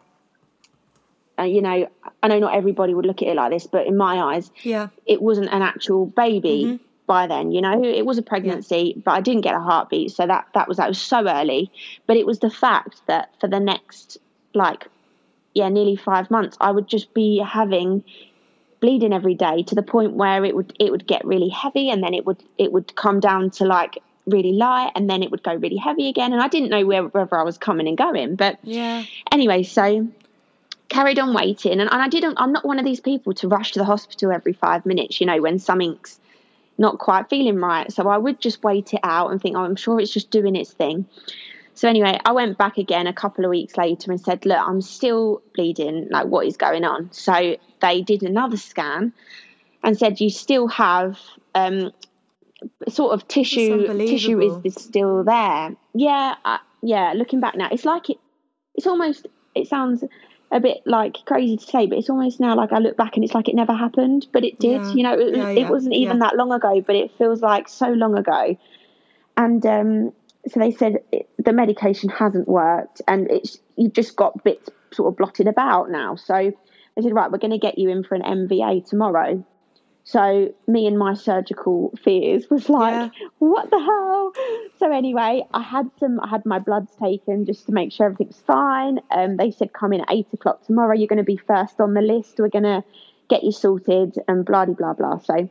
uh, 1.37 1.43
you 1.43 1.61
know, 1.61 1.89
I 2.23 2.27
know 2.27 2.39
not 2.39 2.55
everybody 2.55 2.93
would 2.93 3.05
look 3.05 3.21
at 3.21 3.27
it 3.27 3.35
like 3.35 3.51
this, 3.51 3.67
but 3.67 3.87
in 3.87 3.97
my 3.97 4.35
eyes, 4.35 4.51
Yeah. 4.63 4.89
it 5.05 5.21
wasn't 5.21 5.49
an 5.51 5.61
actual 5.61 6.05
baby 6.05 6.79
by 7.07 7.27
then, 7.27 7.51
you 7.51 7.61
know, 7.61 7.83
it 7.83 8.05
was 8.05 8.17
a 8.17 8.21
pregnancy, 8.21 9.01
but 9.03 9.11
I 9.11 9.21
didn't 9.21 9.41
get 9.41 9.55
a 9.55 9.59
heartbeat. 9.59 10.11
So 10.11 10.25
that, 10.27 10.47
that 10.53 10.67
was, 10.67 10.77
that 10.77 10.87
was 10.87 11.01
so 11.01 11.27
early. 11.27 11.71
But 12.07 12.17
it 12.17 12.25
was 12.25 12.39
the 12.39 12.49
fact 12.49 13.01
that 13.07 13.29
for 13.39 13.47
the 13.47 13.59
next, 13.59 14.17
like, 14.53 14.87
yeah, 15.53 15.69
nearly 15.69 15.95
five 15.95 16.29
months, 16.31 16.57
I 16.59 16.71
would 16.71 16.87
just 16.87 17.13
be 17.13 17.39
having 17.39 18.03
bleeding 18.81 19.13
every 19.13 19.35
day 19.35 19.63
to 19.63 19.75
the 19.75 19.81
point 19.81 20.13
where 20.13 20.43
it 20.45 20.55
would 20.55 20.75
it 20.79 20.91
would 20.91 21.07
get 21.07 21.25
really 21.25 21.49
heavy 21.49 21.89
and 21.89 22.03
then 22.03 22.13
it 22.13 22.25
would 22.25 22.43
it 22.57 22.71
would 22.71 22.95
come 22.95 23.19
down 23.19 23.49
to 23.49 23.65
like 23.65 23.97
really 24.27 24.51
light 24.51 24.91
and 24.95 25.09
then 25.09 25.23
it 25.23 25.31
would 25.31 25.41
go 25.43 25.55
really 25.55 25.77
heavy 25.77 26.09
again 26.09 26.33
and 26.33 26.41
I 26.41 26.47
didn't 26.47 26.69
know 26.69 26.85
where 26.85 27.03
whether 27.03 27.35
I 27.35 27.43
was 27.43 27.57
coming 27.57 27.87
and 27.87 27.97
going 27.97 28.35
but 28.35 28.59
Yeah. 28.63 29.03
anyway 29.31 29.63
so 29.63 30.07
carried 30.89 31.17
on 31.17 31.33
waiting 31.33 31.79
and, 31.79 31.89
and 31.89 32.01
I 32.01 32.07
didn't 32.09 32.37
I'm 32.37 32.51
not 32.51 32.65
one 32.65 32.77
of 32.77 32.85
these 32.85 32.99
people 32.99 33.33
to 33.35 33.47
rush 33.47 33.71
to 33.71 33.79
the 33.79 33.85
hospital 33.85 34.31
every 34.31 34.53
five 34.53 34.85
minutes 34.85 35.19
you 35.19 35.25
know 35.25 35.41
when 35.41 35.57
something's 35.57 36.19
not 36.77 36.99
quite 36.99 37.29
feeling 37.29 37.57
right 37.57 37.91
so 37.91 38.07
I 38.07 38.17
would 38.17 38.39
just 38.39 38.63
wait 38.63 38.93
it 38.93 38.99
out 39.03 39.31
and 39.31 39.41
think 39.41 39.55
oh, 39.55 39.63
I'm 39.63 39.75
sure 39.75 39.99
it's 39.99 40.13
just 40.13 40.29
doing 40.29 40.55
its 40.55 40.71
thing 40.71 41.05
so 41.75 41.89
anyway, 41.89 42.17
I 42.23 42.31
went 42.31 42.57
back 42.57 42.77
again 42.77 43.05
a 43.05 43.13
couple 43.13 43.43
of 43.43 43.51
weeks 43.51 43.75
later 43.75 44.09
and 44.09 44.19
said, 44.19 44.45
"Look, 44.45 44.57
I'm 44.57 44.81
still 44.81 45.41
bleeding. 45.53 46.07
Like, 46.09 46.27
what 46.27 46.47
is 46.47 46.55
going 46.55 46.85
on?" 46.85 47.11
So 47.11 47.57
they 47.81 48.01
did 48.01 48.23
another 48.23 48.55
scan 48.55 49.11
and 49.83 49.97
said, 49.97 50.21
"You 50.21 50.29
still 50.29 50.67
have 50.69 51.19
um, 51.53 51.91
sort 52.87 53.13
of 53.13 53.27
tissue. 53.27 53.87
Tissue 54.07 54.39
is, 54.39 54.53
is 54.63 54.81
still 54.81 55.25
there." 55.25 55.75
Yeah, 55.93 56.35
I, 56.45 56.59
yeah. 56.81 57.11
Looking 57.13 57.41
back 57.41 57.55
now, 57.55 57.67
it's 57.69 57.85
like 57.85 58.09
it. 58.09 58.19
It's 58.73 58.87
almost. 58.87 59.27
It 59.53 59.67
sounds 59.67 60.03
a 60.51 60.59
bit 60.59 60.81
like 60.85 61.17
crazy 61.25 61.57
to 61.57 61.65
say, 61.65 61.85
but 61.87 61.97
it's 61.97 62.09
almost 62.09 62.39
now 62.39 62.55
like 62.55 62.71
I 62.71 62.77
look 62.77 62.97
back 62.97 63.15
and 63.15 63.23
it's 63.23 63.33
like 63.33 63.49
it 63.49 63.55
never 63.55 63.73
happened, 63.73 64.27
but 64.31 64.43
it 64.43 64.59
did. 64.59 64.81
Yeah. 64.81 64.93
You 64.93 65.03
know, 65.03 65.13
it, 65.19 65.35
Yeah, 65.35 65.49
it 65.49 65.59
yeah, 65.59 65.69
wasn't 65.69 65.95
even 65.95 66.19
that 66.19 66.35
long 66.35 66.51
ago, 66.51 66.81
but 66.81 66.95
it 66.95 67.11
feels 67.17 67.41
like 67.41 67.67
so 67.67 67.89
long 67.89 68.17
ago. 68.17 68.57
And 69.37 69.65
um, 69.65 70.13
so 70.47 70.59
they 70.59 70.71
said 70.71 70.99
it, 71.11 71.29
the 71.37 71.51
medication 71.51 72.09
hasn't 72.09 72.47
worked, 72.47 73.01
and 73.07 73.29
it's 73.29 73.59
you've 73.75 73.93
just 73.93 74.15
got 74.15 74.43
bits 74.43 74.69
sort 74.91 75.11
of 75.11 75.17
blotted 75.17 75.47
about 75.47 75.89
now. 75.89 76.15
So 76.15 76.53
they 76.95 77.01
said, 77.01 77.13
right, 77.13 77.31
we're 77.31 77.39
going 77.39 77.51
to 77.51 77.57
get 77.57 77.77
you 77.77 77.89
in 77.89 78.03
for 78.03 78.15
an 78.15 78.21
MVA 78.21 78.87
tomorrow. 78.87 79.45
So 80.05 80.53
me 80.67 80.85
and 80.85 80.99
my 80.99 81.15
surgical 81.15 81.91
fears 82.01 82.47
was 82.49 82.69
like, 82.69 82.93
Yeah. 82.93 83.09
what 83.39 83.71
the 83.71 83.79
hell? 83.79 84.33
So 84.77 84.91
anyway, 84.91 85.43
I 85.51 85.61
had 85.63 85.89
some, 85.99 86.19
I 86.19 86.27
had 86.27 86.45
my 86.45 86.59
bloods 86.59 86.91
taken 87.01 87.45
just 87.45 87.65
to 87.65 87.71
make 87.71 87.91
sure 87.91 88.05
everything's 88.05 88.39
fine. 88.41 88.99
Um, 89.09 89.37
they 89.37 89.49
said 89.49 89.73
come 89.73 89.93
in 89.93 90.01
at 90.01 90.07
eight 90.11 90.27
o'clock 90.31 90.63
tomorrow. 90.63 90.93
You're 90.95 91.07
going 91.07 91.17
to 91.17 91.23
be 91.23 91.37
first 91.37 91.81
on 91.81 91.95
the 91.95 92.01
list. 92.01 92.35
We're 92.37 92.49
going 92.49 92.63
to 92.63 92.83
get 93.29 93.43
you 93.43 93.51
sorted 93.51 94.19
and 94.27 94.45
blah 94.45 94.65
blah 94.65 94.93
blah. 94.93 95.17
So 95.19 95.49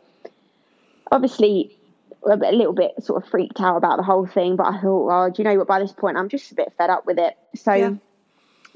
obviously 1.10 1.76
a 2.24 2.36
little 2.36 2.72
bit 2.72 2.92
sort 3.02 3.22
of 3.22 3.28
freaked 3.28 3.60
out 3.60 3.76
about 3.76 3.96
the 3.96 4.02
whole 4.04 4.24
thing, 4.24 4.56
but 4.56 4.66
I 4.66 4.80
thought, 4.80 5.06
well, 5.06 5.30
do 5.30 5.42
you 5.42 5.48
know 5.48 5.56
what? 5.56 5.66
By 5.66 5.80
this 5.80 5.92
point, 5.92 6.16
I'm 6.16 6.28
just 6.28 6.50
a 6.52 6.54
bit 6.54 6.72
fed 6.78 6.90
up 6.90 7.06
with 7.06 7.18
it. 7.18 7.36
So 7.56 7.74
Yeah. 7.74 7.94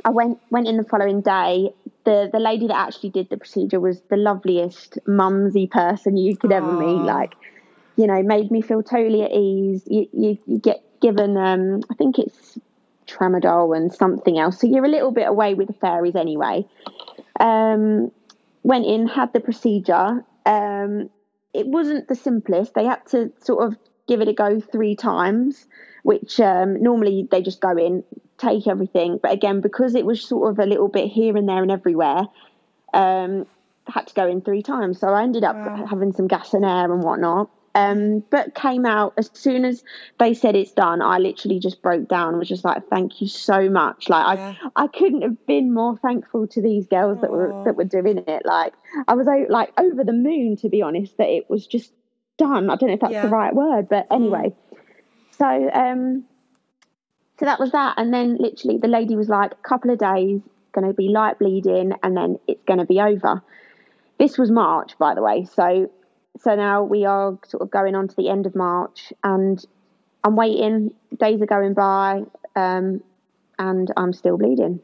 I 0.04 0.10
went 0.10 0.38
went 0.50 0.68
in 0.68 0.76
the 0.76 0.84
following 0.84 1.20
day. 1.20 1.72
The 2.04 2.28
the 2.32 2.38
lady 2.38 2.66
that 2.68 2.76
actually 2.76 3.10
did 3.10 3.28
the 3.30 3.36
procedure 3.36 3.80
was 3.80 4.00
the 4.08 4.16
loveliest 4.16 4.98
mumsy 5.06 5.66
person 5.66 6.16
you 6.16 6.36
could 6.36 6.52
ever 6.52 6.72
meet. 6.72 7.02
Like, 7.04 7.34
you 7.96 8.06
know, 8.06 8.22
made 8.22 8.50
me 8.50 8.62
feel 8.62 8.82
totally 8.82 9.22
at 9.22 9.32
ease. 9.32 9.82
You 9.86 10.08
you, 10.12 10.38
you 10.46 10.58
get 10.58 10.82
given 11.00 11.36
um 11.36 11.82
I 11.90 11.94
think 11.94 12.18
it's 12.18 12.58
tramadol 13.06 13.76
and 13.76 13.92
something 13.92 14.38
else. 14.38 14.60
So 14.60 14.66
you're 14.66 14.84
a 14.84 14.88
little 14.88 15.10
bit 15.10 15.26
away 15.26 15.54
with 15.54 15.68
the 15.68 15.74
fairies 15.74 16.16
anyway. 16.16 16.66
Um 17.40 18.10
went 18.62 18.86
in, 18.86 19.06
had 19.06 19.32
the 19.32 19.40
procedure. 19.40 20.24
Um 20.46 21.10
it 21.54 21.66
wasn't 21.66 22.08
the 22.08 22.14
simplest. 22.14 22.74
They 22.74 22.84
had 22.84 23.04
to 23.08 23.32
sort 23.40 23.64
of 23.66 23.76
give 24.06 24.20
it 24.20 24.28
a 24.28 24.32
go 24.32 24.60
three 24.60 24.96
times, 24.96 25.66
which 26.02 26.40
um, 26.40 26.82
normally 26.82 27.28
they 27.30 27.42
just 27.42 27.60
go 27.60 27.76
in, 27.76 28.04
take 28.38 28.66
everything. 28.66 29.18
But 29.22 29.32
again, 29.32 29.60
because 29.60 29.94
it 29.94 30.06
was 30.06 30.22
sort 30.22 30.52
of 30.52 30.58
a 30.58 30.66
little 30.66 30.88
bit 30.88 31.08
here 31.08 31.36
and 31.36 31.48
there 31.48 31.62
and 31.62 31.70
everywhere, 31.70 32.22
um, 32.94 33.46
I 33.86 33.92
had 33.92 34.06
to 34.08 34.14
go 34.14 34.26
in 34.28 34.40
three 34.42 34.62
times. 34.62 34.98
So 35.00 35.08
I 35.08 35.22
ended 35.22 35.44
up 35.44 35.56
Wow. 35.56 35.86
having 35.86 36.12
some 36.12 36.26
gas 36.28 36.54
and 36.54 36.64
air 36.64 36.92
and 36.92 37.02
whatnot. 37.02 37.50
Um, 37.74 38.24
but 38.30 38.54
came 38.54 38.84
out 38.86 39.12
as 39.18 39.30
soon 39.34 39.64
as 39.64 39.84
they 40.18 40.34
said 40.34 40.56
it's 40.56 40.72
done. 40.72 41.00
I 41.00 41.18
literally 41.18 41.60
just 41.60 41.80
broke 41.80 42.08
down 42.08 42.30
and 42.30 42.38
was 42.38 42.48
just 42.48 42.64
like, 42.64 42.88
"Thank 42.88 43.20
you 43.20 43.28
so 43.28 43.68
much!" 43.70 44.08
Like 44.08 44.38
Yeah. 44.38 44.54
I, 44.74 44.84
I 44.84 44.86
couldn't 44.88 45.22
have 45.22 45.46
been 45.46 45.72
more 45.72 45.96
thankful 45.98 46.48
to 46.48 46.62
these 46.62 46.86
girls 46.88 47.20
that 47.20 47.30
were 47.30 47.54
that 47.64 47.76
were 47.76 47.84
doing 47.84 48.18
it. 48.26 48.42
Like 48.44 48.72
I 49.06 49.14
was 49.14 49.28
like 49.48 49.72
over 49.78 50.02
the 50.02 50.12
moon 50.12 50.56
to 50.56 50.68
be 50.68 50.82
honest 50.82 51.18
that 51.18 51.28
it 51.28 51.48
was 51.48 51.66
just 51.66 51.92
done. 52.36 52.68
I 52.70 52.76
don't 52.76 52.88
know 52.88 52.94
if 52.94 53.00
that's 53.00 53.12
Yeah. 53.12 53.22
the 53.22 53.28
right 53.28 53.54
word, 53.54 53.88
but 53.88 54.06
anyway. 54.10 54.52
So 55.32 55.70
um, 55.72 56.24
so 57.38 57.46
that 57.46 57.60
was 57.60 57.70
that, 57.72 57.94
and 57.96 58.12
then 58.12 58.36
literally 58.38 58.78
the 58.78 58.88
lady 58.88 59.16
was 59.16 59.28
like, 59.28 59.52
"A 59.52 59.68
couple 59.68 59.90
of 59.90 59.98
days, 59.98 60.40
going 60.72 60.86
to 60.86 60.92
be 60.94 61.08
light 61.08 61.38
bleeding, 61.38 61.92
and 62.02 62.16
then 62.16 62.38
it's 62.46 62.62
going 62.64 62.78
to 62.80 62.86
be 62.86 63.00
over." 63.00 63.42
This 64.18 64.36
was 64.36 64.50
March, 64.50 64.98
by 64.98 65.14
the 65.14 65.22
way. 65.22 65.44
So 65.44 65.90
so 66.40 66.54
now 66.54 66.82
we 66.84 67.04
are 67.04 67.38
sort 67.46 67.62
of 67.62 67.70
going 67.70 67.94
on 67.94 68.08
to 68.08 68.16
the 68.16 68.28
end 68.28 68.46
of 68.46 68.54
March, 68.54 69.12
and 69.24 69.64
I'm 70.24 70.36
waiting. 70.36 70.92
Days 71.16 71.40
are 71.42 71.46
going 71.46 71.74
by, 71.74 72.22
um, 72.56 73.02
and 73.58 73.92
I'm 73.96 74.12
still 74.12 74.36
bleeding. 74.36 74.80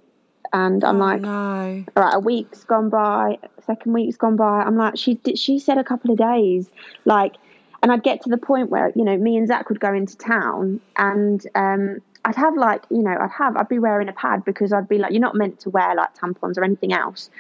And 0.53 0.85
I'm 0.85 0.97
Oh, 1.03 1.05
like, 1.05 1.21
no. 1.21 1.85
all 1.97 2.03
right, 2.05 2.15
a 2.15 2.21
week's 2.21 2.63
gone 2.63 2.89
by, 2.89 3.39
second 3.67 3.93
week's 3.93 4.17
gone 4.17 4.37
by. 4.37 4.63
I'm 4.63 4.77
like, 4.77 4.97
she 4.97 5.15
did, 5.15 5.37
she 5.37 5.59
said 5.59 5.79
a 5.79 5.85
couple 5.85 6.13
of 6.13 6.17
days, 6.19 6.71
like, 7.05 7.35
and 7.83 7.91
I'd 7.91 8.05
get 8.05 8.23
to 8.23 8.29
the 8.31 8.37
point 8.37 8.71
where 8.71 8.93
you 8.95 9.05
know 9.05 9.17
me 9.17 9.37
and 9.37 9.49
Zack 9.49 9.69
would 9.69 9.81
go 9.81 9.93
into 9.93 10.17
town, 10.17 10.81
and 10.97 11.45
um, 11.57 12.01
I'd 12.25 12.37
have 12.37 12.57
like 12.57 12.85
you 12.91 13.03
know 13.03 13.17
I'd 13.21 13.31
have 13.31 13.57
I'd 13.57 13.69
be 13.69 13.79
wearing 13.79 14.09
a 14.09 14.13
pad 14.13 14.45
because 14.45 14.73
I'd 14.73 14.89
be 14.89 14.99
like 14.99 15.13
you're 15.13 15.21
not 15.21 15.35
meant 15.35 15.61
to 15.61 15.71
wear 15.71 15.95
like 15.95 16.15
tampons 16.15 16.57
or 16.57 16.65
anything 16.65 16.93
else. 16.93 17.31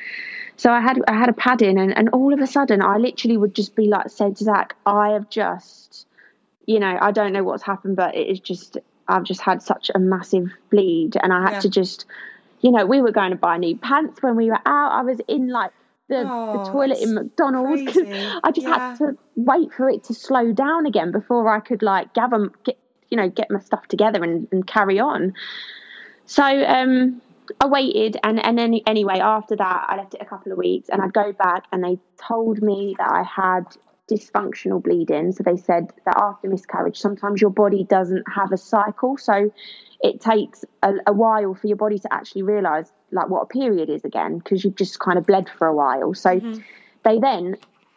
So 0.57 0.70
I 0.70 0.81
had 0.81 1.01
I 1.09 1.14
had 1.14 1.29
a 1.29 1.33
pad 1.33 1.62
in, 1.62 1.79
and, 1.79 1.97
and 1.97 2.09
all 2.11 2.33
of 2.33 2.40
a 2.40 2.47
sudden 2.47 2.83
I 2.83 2.97
literally 2.97 3.37
would 3.37 3.55
just 3.55 3.75
be 3.75 3.88
like 3.88 4.09
said 4.09 4.37
to 4.37 4.44
Zack, 4.44 4.77
I 4.87 5.11
have 5.11 5.29
just, 5.29 6.07
you 6.66 6.79
know, 6.79 6.97
I 7.01 7.11
don't 7.11 7.33
know 7.33 7.42
what's 7.42 7.62
happened, 7.62 7.97
but 7.97 8.14
it 8.14 8.29
is 8.29 8.40
just 8.40 8.79
I've 9.09 9.25
just 9.25 9.40
had 9.40 9.62
such 9.62 9.90
a 9.94 9.99
massive 9.99 10.49
bleed, 10.70 11.16
and 11.23 11.33
I 11.33 11.42
had 11.42 11.53
yeah. 11.55 11.61
to 11.61 11.68
just, 11.68 12.07
you 12.61 12.70
know, 12.70 12.87
we 12.87 13.03
were 13.03 13.12
going 13.12 13.31
to 13.31 13.37
buy 13.37 13.59
new 13.59 13.77
pants 13.77 14.23
when 14.23 14.37
we 14.37 14.47
were 14.47 14.61
out. 14.64 14.92
I 14.92 15.03
was 15.03 15.20
in 15.29 15.49
like 15.49 15.73
the, 16.09 16.25
oh, 16.27 16.64
the 16.64 16.70
toilet 16.70 16.99
in 16.99 17.14
McDonald's 17.14 17.83
because 17.83 18.09
I 18.44 18.51
just 18.51 18.66
yeah. 18.66 18.90
had 18.90 18.99
to 18.99 19.18
wait 19.37 19.73
for 19.73 19.90
it 19.90 20.05
to 20.05 20.14
slow 20.14 20.53
down 20.53 20.87
again 20.87 21.11
before 21.11 21.49
I 21.49 21.61
could 21.61 21.83
like 21.83 22.14
gather, 22.14 22.51
get, 22.64 22.79
you 23.11 23.17
know, 23.17 23.29
get 23.29 23.51
my 23.51 23.61
stuff 23.61 23.87
together 23.88 24.23
and, 24.23 24.49
and 24.51 24.67
carry 24.67 24.99
on. 24.99 25.35
So 26.27 26.43
um, 26.43 27.21
I 27.61 27.67
waited, 27.67 28.17
and 28.23 28.45
and 28.45 28.59
then 28.59 28.75
anyway, 28.87 29.19
after 29.19 29.57
that, 29.57 29.87
I 29.88 29.97
left 29.97 30.14
it 30.14 30.23
a 30.23 30.25
couple 30.25 30.53
of 30.53 30.59
weeks, 30.59 30.88
and 30.88 31.03
I'd 31.03 31.12
go 31.12 31.33
back, 31.33 31.64
and 31.73 31.85
they 31.85 31.99
told 32.17 32.62
me 32.62 32.95
that 32.99 33.11
I 33.11 33.23
had 33.23 33.64
dysfunctional 34.11 34.83
bleeding. 34.83 35.33
So 35.33 35.43
they 35.43 35.57
said 35.57 35.90
that 36.05 36.17
after 36.17 36.49
miscarriage, 36.49 36.99
sometimes 36.99 37.40
your 37.40 37.51
body 37.51 37.85
doesn't 37.85 38.25
have 38.35 38.53
a 38.53 38.57
cycle, 38.57 39.17
so 39.17 39.53
it 40.01 40.21
takes 40.21 40.64
a, 40.83 40.93
a 41.07 41.12
while 41.12 41.55
for 41.55 41.67
your 41.67 41.77
body 41.77 41.99
to 41.99 42.12
actually 42.12 42.43
realise 42.43 42.90
like 43.11 43.29
what 43.29 43.43
a 43.43 43.47
period 43.47 43.88
is 43.88 44.05
again 44.05 44.38
because 44.38 44.64
you've 44.64 44.77
just 44.77 44.99
kind 44.99 45.19
of 45.19 45.27
bled 45.27 45.49
for 45.59 45.67
a 45.67 45.75
while. 45.75 46.14
So 46.14 46.31
mm-hmm. 46.31 46.61
they 47.05 47.19
then 47.19 47.57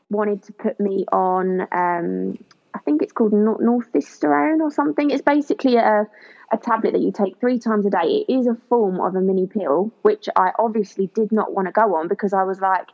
wanted 0.10 0.44
to 0.44 0.54
put 0.54 0.80
me 0.80 1.06
on. 1.12 1.68
Um, 1.72 2.38
I 2.78 2.80
think 2.80 3.02
it's 3.02 3.12
called 3.12 3.32
norethisterone 3.32 4.62
or 4.62 4.70
something. 4.70 5.10
It's 5.10 5.24
basically 5.24 5.78
a 5.78 6.08
a 6.52 6.58
tablet 6.58 6.94
that 6.94 7.02
you 7.02 7.12
take 7.12 7.40
three 7.40 7.60
times 7.60 7.86
a 7.86 7.90
day. 7.90 8.24
It 8.28 8.32
is 8.32 8.48
a 8.48 8.56
form 8.70 9.02
of 9.02 9.16
a 9.16 9.22
mini 9.22 9.48
pill, 9.48 9.92
which 10.04 10.30
I 10.36 10.52
obviously 10.58 11.08
did 11.08 11.32
not 11.32 11.54
want 11.54 11.68
to 11.68 11.74
go 11.74 11.96
on 11.96 12.08
because 12.08 12.34
I 12.34 12.44
was 12.44 12.62
like, 12.62 12.88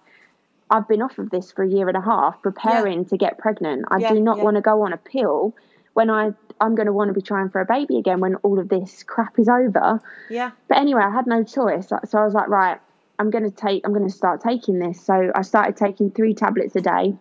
I've 0.72 0.88
been 0.88 1.04
off 1.04 1.19
of 1.19 1.30
this 1.30 1.52
for 1.52 1.63
a 1.63 1.69
year 1.69 1.88
and 1.88 1.98
a 1.98 2.02
half 2.02 2.41
preparing 2.41 3.04
yeah. 3.04 3.10
to 3.10 3.17
get 3.17 3.38
pregnant. 3.38 3.86
I 3.91 3.98
yeah, 3.98 4.13
do 4.13 4.19
not 4.19 4.38
yeah. 4.38 4.43
want 4.43 4.56
to 4.56 4.62
go 4.62 4.82
on 4.82 4.93
a 4.93 4.98
pill 4.98 5.56
when 5.93 6.10
I 6.10 6.32
I'm 6.60 6.76
going 6.76 6.88
to 6.88 6.93
want 6.93 7.10
to 7.10 7.13
be 7.13 7.22
trying 7.22 7.50
for 7.50 7.62
a 7.62 7.65
baby 7.65 8.00
again 8.00 8.22
when 8.22 8.36
all 8.38 8.58
of 8.58 8.69
this 8.69 9.04
crap 9.04 9.38
is 9.38 9.50
over. 9.50 10.02
Yeah. 10.30 10.52
But 10.67 10.78
anyway, 10.78 11.04
I 11.04 11.12
had 11.12 11.28
no 11.28 11.43
choice. 11.43 11.89
So 11.89 12.17
I 12.17 12.26
was 12.26 12.34
like, 12.34 12.48
right, 12.48 12.80
I'm 13.19 13.30
going 13.30 13.43
to 13.43 13.56
take 13.56 13.86
I'm 13.86 13.93
going 13.93 14.08
to 14.08 14.13
start 14.13 14.41
taking 14.41 14.80
this. 14.80 15.00
So 15.06 15.32
I 15.36 15.43
started 15.43 15.78
taking 15.78 16.10
3 16.10 16.34
tablets 16.34 16.76
a 16.76 16.82
day. 16.82 17.15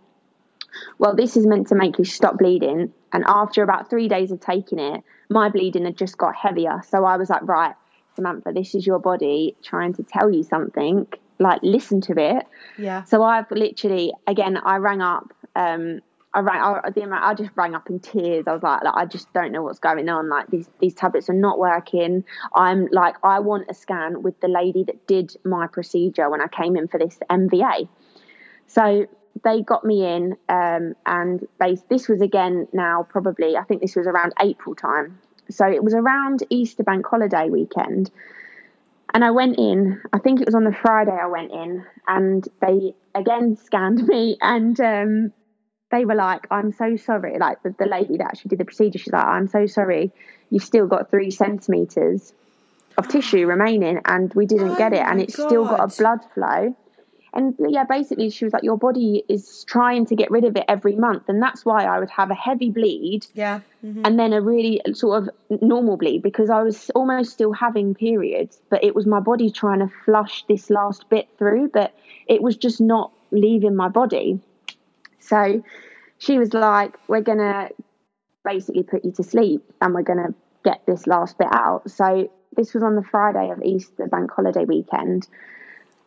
Well, 0.99 1.15
this 1.15 1.37
is 1.37 1.47
meant 1.47 1.69
to 1.69 1.75
make 1.75 1.99
you 1.99 2.05
stop 2.05 2.39
bleeding, 2.39 2.93
and 3.13 3.25
after 3.27 3.63
about 3.63 3.91
3 3.91 4.09
days 4.09 4.31
of 4.31 4.41
taking 4.41 4.79
it, 4.79 5.03
my 5.29 5.49
bleeding 5.49 5.85
had 5.85 5.97
just 5.97 6.19
got 6.19 6.35
heavier. 6.35 6.83
So 6.89 7.05
I 7.05 7.17
was 7.17 7.31
like, 7.31 7.43
right, 7.43 7.75
Samantha, 8.15 8.53
this 8.53 8.75
is 8.75 8.87
your 8.87 8.99
body 8.99 9.57
trying 9.63 9.95
to 9.95 10.03
tell 10.03 10.31
you 10.31 10.43
something. 10.43 11.07
Like, 11.39 11.61
listen 11.63 12.01
to 12.03 12.19
it. 12.19 12.47
Yeah. 12.79 13.03
So 13.05 13.23
I've 13.23 13.51
literally, 13.51 14.13
again, 14.27 14.59
I 14.59 14.77
rang 14.77 15.01
up. 15.01 15.33
Um, 15.57 16.01
I 16.35 16.41
rang. 16.41 16.61
I, 16.61 16.91
the 16.91 17.03
amount, 17.03 17.25
I 17.25 17.35
just 17.35 17.51
rang 17.57 17.75
up 17.75 17.91
in 17.91 17.99
tears. 18.01 18.45
I 18.47 18.53
was 18.53 18.63
like, 18.63 18.83
like, 18.85 18.95
I 18.95 19.05
just 19.05 19.33
don't 19.33 19.53
know 19.53 19.63
what's 19.63 19.79
going 19.79 20.09
on. 20.09 20.29
Like 20.29 20.47
these 20.49 20.69
these 20.81 20.95
tablets 20.95 21.29
are 21.29 21.35
not 21.35 21.59
working. 21.59 22.25
I'm 22.55 22.89
like, 22.91 23.17
I 23.23 23.41
want 23.41 23.67
a 23.69 23.75
scan 23.75 24.23
with 24.23 24.41
the 24.41 24.49
lady 24.49 24.85
that 24.85 25.07
did 25.07 25.37
my 25.45 25.67
procedure 25.67 26.31
when 26.31 26.41
I 26.41 26.49
came 26.49 26.77
in 26.77 26.89
for 26.89 26.99
this 26.99 27.19
MVA. 27.29 27.89
So 28.67 29.07
they 29.45 29.63
got 29.63 29.85
me 29.85 30.05
in, 30.07 30.37
um, 30.49 30.95
and 31.07 31.47
they, 31.61 31.77
this 31.89 32.09
was 32.09 32.21
again 32.21 32.69
now 32.73 33.07
probably 33.09 33.57
I 33.57 33.65
think 33.65 33.81
this 33.81 33.97
was 33.97 34.07
around 34.07 34.35
April 34.41 34.75
time. 34.75 35.19
So 35.51 35.67
it 35.67 35.83
was 35.83 35.95
around 35.95 36.45
Easter 36.51 36.83
bank 36.83 37.07
holiday 37.07 37.49
weekend, 37.51 38.11
and 39.13 39.25
I 39.25 39.31
went 39.31 39.59
in. 39.59 40.01
I 40.13 40.19
think 40.19 40.41
it 40.41 40.47
was 40.47 40.55
on 40.55 40.65
the 40.65 40.73
Friday 40.73 41.13
I 41.13 41.27
went 41.27 41.53
in, 41.53 41.85
and 42.07 42.47
they 42.61 42.95
again 43.15 43.57
scanned 43.65 44.07
me, 44.07 44.37
and 44.41 44.79
um, 44.81 45.33
they 45.91 46.05
were 46.05 46.15
like, 46.15 46.47
"I'm 46.51 46.73
so 46.73 46.97
sorry." 46.97 47.39
Like 47.39 47.63
the, 47.63 47.75
the 47.79 47.87
lady 47.87 48.19
that 48.19 48.27
actually 48.27 48.51
did 48.51 48.61
the 48.61 48.65
procedure, 48.65 48.99
she's 48.99 49.13
like, 49.13 49.27
"I'm 49.27 49.49
so 49.49 49.67
sorry. 49.67 50.13
You've 50.51 50.65
still 50.65 50.87
got 50.87 51.11
three 51.11 51.31
centimeters." 51.31 52.33
Of 52.99 53.09
tissue 53.09 53.47
remaining, 53.47 54.03
and 54.05 54.33
we 54.35 54.45
didn't 54.45 54.73
oh 54.73 54.77
get 54.77 54.93
it, 54.93 54.99
and 54.99 55.19
it's 55.19 55.35
God. 55.35 55.49
still 55.49 55.65
got 55.65 55.81
a 55.81 55.97
blood 55.97 56.21
flow 56.35 56.77
and 57.35 57.55
yeah, 57.59 57.85
basically, 57.85 58.29
she 58.29 58.45
was 58.45 58.53
like, 58.53 58.63
Your 58.63 58.77
body 58.77 59.25
is 59.29 59.65
trying 59.65 60.05
to 60.07 60.15
get 60.15 60.31
rid 60.31 60.45
of 60.45 60.57
it 60.57 60.65
every 60.69 60.97
month. 60.97 61.25
And 61.29 61.43
that's 61.43 61.65
why 61.65 61.85
I 61.85 61.99
would 61.99 62.11
have 62.11 62.31
a 62.31 62.35
heavy 62.35 62.71
bleed. 62.71 63.27
Yeah. 63.35 63.61
Mm-hmm. 63.85 64.03
And 64.05 64.19
then 64.19 64.33
a 64.35 64.41
really 64.43 64.83
sort 64.93 65.23
of 65.23 65.61
normal 65.63 65.97
bleed 65.97 66.23
because 66.23 66.51
I 66.51 66.63
was 66.63 66.91
almost 66.91 67.33
still 67.33 67.53
having 67.53 67.95
periods, 67.95 68.61
but 68.69 68.85
it 68.85 68.95
was 68.95 69.07
my 69.07 69.21
body 69.21 69.51
trying 69.51 69.79
to 69.79 69.91
flush 70.05 70.45
this 70.47 70.69
last 70.69 71.09
bit 71.09 71.29
through, 71.39 71.71
but 71.73 71.95
it 72.27 72.43
was 72.43 72.57
just 72.57 72.81
not 72.81 73.13
leaving 73.31 73.75
my 73.75 73.89
body. 73.89 74.39
So 75.19 75.65
she 76.19 76.39
was 76.39 76.53
like, 76.53 76.97
We're 77.09 77.23
going 77.23 77.39
to 77.39 77.71
basically 78.45 78.83
put 78.83 79.05
you 79.05 79.13
to 79.13 79.23
sleep 79.23 79.65
and 79.81 79.95
we're 79.95 80.03
going 80.03 80.19
to 80.19 80.35
get 80.65 80.85
this 80.87 81.07
last 81.07 81.39
bit 81.39 81.49
out. 81.51 81.91
So 81.91 82.31
this 82.57 82.75
was 82.75 82.83
on 82.83 82.97
the 82.97 83.03
Friday 83.03 83.51
of 83.51 83.63
Easter 83.63 84.07
bank 84.07 84.31
holiday 84.31 84.65
weekend. 84.67 85.29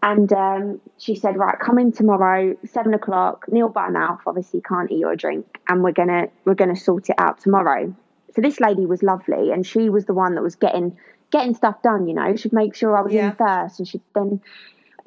And 0.06 0.32
um, 0.34 0.82
she 1.00 1.16
said, 1.16 1.36
right, 1.36 1.58
come 1.60 1.80
in 1.80 1.92
tomorrow, 1.92 2.56
seven 2.64 2.94
o'clock, 2.94 3.46
nil 3.50 3.70
by 3.70 3.90
mouth, 3.90 4.20
obviously 4.28 4.62
can't 4.62 4.92
eat 4.92 5.04
or 5.04 5.16
drink, 5.16 5.60
and 5.68 5.84
we're 5.84 5.94
gonna 5.94 6.28
we're 6.46 6.54
gonna 6.54 6.76
sort 6.76 7.10
it 7.10 7.16
out 7.18 7.42
tomorrow. 7.42 7.92
So 8.36 8.42
this 8.44 8.60
lady 8.60 8.86
was 8.86 9.02
lovely 9.02 9.52
and 9.52 9.66
she 9.66 9.90
was 9.90 10.06
the 10.06 10.14
one 10.14 10.36
that 10.36 10.44
was 10.44 10.56
getting 10.56 10.96
getting 11.32 11.56
stuff 11.56 11.82
done, 11.82 12.08
you 12.08 12.14
know. 12.14 12.36
She'd 12.36 12.54
make 12.54 12.76
sure 12.76 12.96
I 12.96 13.02
was 13.02 13.14
yeah. 13.14 13.32
in 13.32 13.36
first 13.36 13.80
and 13.80 13.88
she'd 13.88 14.02
then 14.14 14.42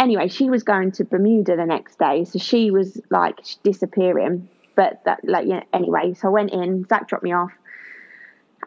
anyway, 0.00 0.26
she 0.26 0.50
was 0.50 0.64
going 0.64 0.90
to 0.92 1.04
Bermuda 1.04 1.54
the 1.54 1.64
next 1.64 2.00
day, 2.00 2.24
so 2.24 2.40
she 2.40 2.72
was 2.72 3.00
like 3.08 3.38
disappearing. 3.62 4.48
But 4.74 5.04
that 5.04 5.20
like 5.22 5.46
yeah, 5.46 5.62
anyway, 5.72 6.14
so 6.14 6.26
I 6.26 6.30
went 6.32 6.50
in, 6.50 6.84
Zack 6.88 7.06
dropped 7.06 7.22
me 7.22 7.32
off, 7.32 7.52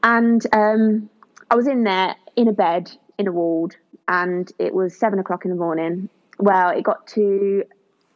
and 0.01 0.41
um, 0.53 1.09
I 1.49 1.55
was 1.55 1.67
in 1.67 1.83
there 1.83 2.15
in 2.37 2.47
a 2.47 2.53
bed 2.53 2.89
in 3.17 3.27
a 3.27 3.33
ward, 3.33 3.75
and 4.07 4.49
it 4.59 4.73
was 4.73 4.97
seven 4.97 5.19
o'clock 5.19 5.43
in 5.43 5.51
the 5.51 5.57
morning, 5.57 6.07
well, 6.41 6.69
it 6.71 6.83
got 6.83 7.07
to 7.07 7.63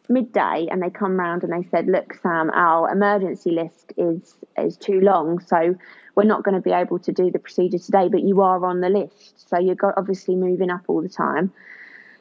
midday 0.09 0.67
and 0.69 0.81
they 0.81 0.89
come 0.89 1.17
round 1.17 1.43
and 1.43 1.53
they 1.53 1.67
said, 1.69 1.87
"Look, 1.87 2.15
Sam, 2.15 2.49
our 2.51 2.91
emergency 2.91 3.51
list 3.51 3.93
is 3.97 4.35
is 4.57 4.77
too 4.77 4.99
long, 4.99 5.39
so 5.39 5.75
we're 6.15 6.23
not 6.23 6.43
going 6.43 6.55
to 6.55 6.61
be 6.61 6.71
able 6.71 6.99
to 6.99 7.11
do 7.11 7.29
the 7.31 7.39
procedure 7.39 7.77
today. 7.77 8.07
But 8.09 8.23
you 8.23 8.41
are 8.41 8.65
on 8.65 8.81
the 8.81 8.89
list, 8.89 9.47
so 9.49 9.59
you're 9.59 9.77
obviously 9.97 10.35
moving 10.35 10.69
up 10.69 10.81
all 10.87 11.01
the 11.01 11.09
time." 11.09 11.53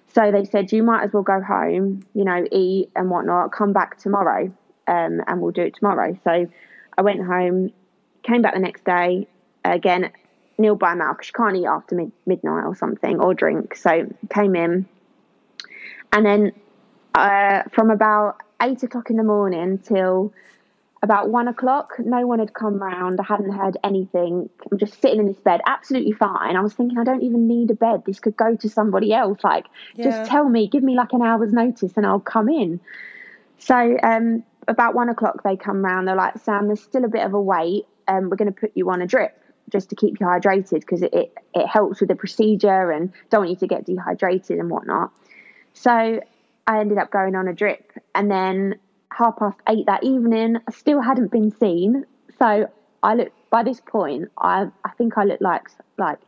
So 0.09 0.31
they 0.31 0.45
said, 0.45 0.73
"You 0.73 0.83
might 0.83 1.05
as 1.05 1.13
well 1.13 1.23
go 1.23 1.41
home, 1.41 2.05
you 2.15 2.25
know, 2.25 2.45
eat 2.53 2.91
and 2.95 3.11
whatnot. 3.11 3.53
Come 3.53 3.73
back 3.73 3.99
tomorrow, 3.99 4.53
um, 4.87 5.23
and 5.27 5.41
we'll 5.41 5.53
do 5.53 5.63
it 5.63 5.75
tomorrow." 5.75 6.17
So 6.23 6.47
I 6.99 7.03
went 7.03 7.25
home, 7.25 7.73
came 8.23 8.43
back 8.43 8.55
the 8.55 8.61
next 8.61 8.85
day. 8.85 9.27
Again, 9.65 10.11
nil 10.59 10.77
by 10.77 10.95
mouth 10.95 11.17
because 11.17 11.29
you 11.29 11.33
can't 11.33 11.57
eat 11.57 11.67
after 11.67 11.95
mid- 11.97 12.13
midnight 12.27 12.65
or 12.65 12.77
something 12.77 13.19
or 13.19 13.35
drink. 13.35 13.75
So 13.75 14.07
came 14.29 14.55
in 14.55 14.87
and 16.15 16.25
then 16.25 16.53
uh, 17.15 17.65
from 17.73 17.91
about 17.91 18.41
eight 18.63 18.83
o'clock 18.83 19.11
in 19.11 19.17
the 19.17 19.25
morning 19.25 19.79
till 19.79 20.33
about 21.03 21.29
one 21.29 21.49
o'clock, 21.49 21.95
no 21.99 22.27
one 22.27 22.39
had 22.39 22.55
come 22.55 22.83
round. 22.83 23.21
I 23.21 23.25
hadn't 23.25 23.53
heard 23.53 23.77
anything. 23.85 24.49
I'm 24.71 24.79
just 24.79 25.01
sitting 25.03 25.21
in 25.21 25.27
this 25.27 25.37
bed, 25.37 25.61
absolutely 25.67 26.13
fine. 26.13 26.57
I 26.57 26.61
was 26.61 26.73
thinking, 26.73 26.99
I 26.99 27.05
don't 27.05 27.23
even 27.23 27.47
need 27.47 27.71
a 27.71 27.75
bed. 27.75 28.05
This 28.07 28.21
could 28.21 28.37
go 28.37 28.57
to 28.57 28.69
somebody 28.71 29.13
else. 29.13 29.45
Like, 29.45 29.67
yeah. 29.97 30.05
just 30.05 30.31
tell 30.31 30.49
me, 30.49 30.67
give 30.67 30.83
me 30.83 30.97
like 30.97 31.13
an 31.13 31.21
hour's 31.21 31.53
notice 31.53 31.93
and 31.97 32.07
I'll 32.07 32.21
come 32.21 32.49
in. 32.49 32.81
So, 33.59 33.99
um, 34.03 34.45
about 34.67 34.95
one 34.95 35.11
o'clock, 35.11 35.43
they 35.43 35.57
come 35.57 35.85
round. 35.85 36.09
They're 36.09 36.17
like, 36.17 36.39
Sam, 36.39 36.69
there's 36.69 36.81
still 36.81 37.05
a 37.05 37.09
bit 37.09 37.25
of 37.27 37.35
a 37.35 37.41
wait. 37.41 37.87
Um, 38.09 38.31
we're 38.31 38.37
going 38.37 38.53
to 38.53 38.59
put 38.59 38.73
you 38.75 38.89
on 38.91 39.03
a 39.03 39.07
drip 39.07 39.39
just 39.69 39.91
to 39.91 39.97
keep 39.97 40.21
you 40.21 40.27
hydrated 40.27 40.81
because 40.81 41.03
it, 41.03 41.13
it, 41.13 41.35
it 41.55 41.67
helps 41.67 42.01
with 42.01 42.09
the 42.09 42.15
procedure 42.15 42.91
and 42.91 43.13
don't 43.31 43.41
want 43.41 43.51
you 43.51 43.57
to 43.57 43.67
get 43.67 43.85
dehydrated 43.85 44.59
and 44.59 44.71
whatnot. 44.71 45.11
So 45.75 46.21
I 46.67 46.81
ended 46.81 46.99
up 46.99 47.11
going 47.11 47.35
on 47.37 47.49
a 47.49 47.53
drip, 47.53 47.93
and 48.15 48.31
then 48.31 48.77
half 49.13 49.37
past 49.39 49.59
eight 49.69 49.87
that 49.87 50.03
evening, 50.03 50.57
I 50.67 50.73
still 50.73 51.01
hadn't 51.01 51.31
been 51.31 51.51
seen. 51.51 52.05
So 52.39 52.69
I 53.03 53.15
look 53.15 53.33
by 53.51 53.63
this 53.63 53.81
point, 53.81 54.31
I 54.39 54.67
I 54.85 54.91
think 54.97 55.19
I 55.19 55.25
look 55.25 55.41
like 55.41 55.69
like 55.99 56.19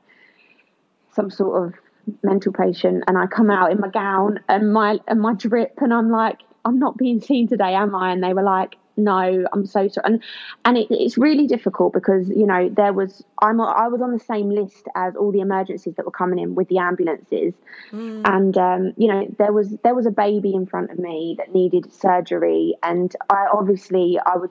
some 1.13 1.31
sort 1.31 1.65
of 1.65 1.75
mental 2.23 2.53
patient, 2.53 3.05
and 3.09 3.17
I 3.17 3.27
come 3.27 3.51
out 3.51 3.73
in 3.73 3.81
my 3.81 3.89
gown 3.89 4.41
and 4.49 4.73
my 4.73 4.99
and 5.09 5.21
my 5.21 5.35
drip, 5.35 5.79
and 5.81 5.93
I'm 5.95 6.11
like, 6.11 6.41
I'm 6.65 6.79
not 6.79 6.97
being 6.97 7.21
seen 7.21 7.49
today, 7.49 7.75
am 7.75 7.95
I? 7.95 8.13
And 8.13 8.23
they 8.23 8.35
were 8.35 8.43
like, 8.43 8.77
no 8.97 9.45
i'm 9.53 9.67
so 9.67 9.89
sorry 9.89 10.05
and 10.05 10.23
and 10.65 10.77
it, 10.79 10.87
it's 10.91 11.19
really 11.19 11.47
difficult 11.47 11.93
because 11.93 12.29
you 12.29 12.47
know 12.47 12.69
there 12.69 12.93
was 12.93 13.25
i'm 13.43 13.61
i 13.61 13.89
was 13.89 14.01
on 14.01 14.13
the 14.13 14.19
same 14.19 14.51
list 14.51 14.87
as 14.95 15.15
all 15.17 15.33
the 15.33 15.41
emergencies 15.41 15.95
that 15.97 16.05
were 16.05 16.11
coming 16.11 16.39
in 16.39 16.55
with 16.55 16.69
the 16.69 16.79
ambulances 16.79 17.55
mm. 17.93 18.23
and 18.25 18.57
um, 18.57 18.93
you 18.97 19.09
know 19.09 19.27
there 19.39 19.53
was 19.53 19.77
there 19.85 19.95
was 19.95 20.07
a 20.07 20.11
baby 20.11 20.55
in 20.55 20.67
front 20.67 20.91
of 20.91 20.99
me 20.99 21.35
that 21.39 21.53
needed 21.53 21.93
surgery 21.93 22.75
and 22.83 23.15
i 23.31 23.47
obviously 23.53 24.19
i 24.27 24.37
would 24.37 24.51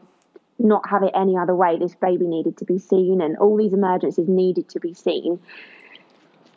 not 0.60 0.88
have 0.90 1.04
it 1.04 1.12
any 1.14 1.38
other 1.38 1.56
way. 1.56 1.78
This 1.78 1.96
baby 1.96 2.26
needed 2.26 2.58
to 2.58 2.66
be 2.66 2.80
seen, 2.80 3.22
and 3.22 3.38
all 3.38 3.58
these 3.58 3.74
emergencies 3.74 4.28
needed 4.28 4.70
to 4.70 4.80
be 4.80 4.94
seen. 4.94 5.40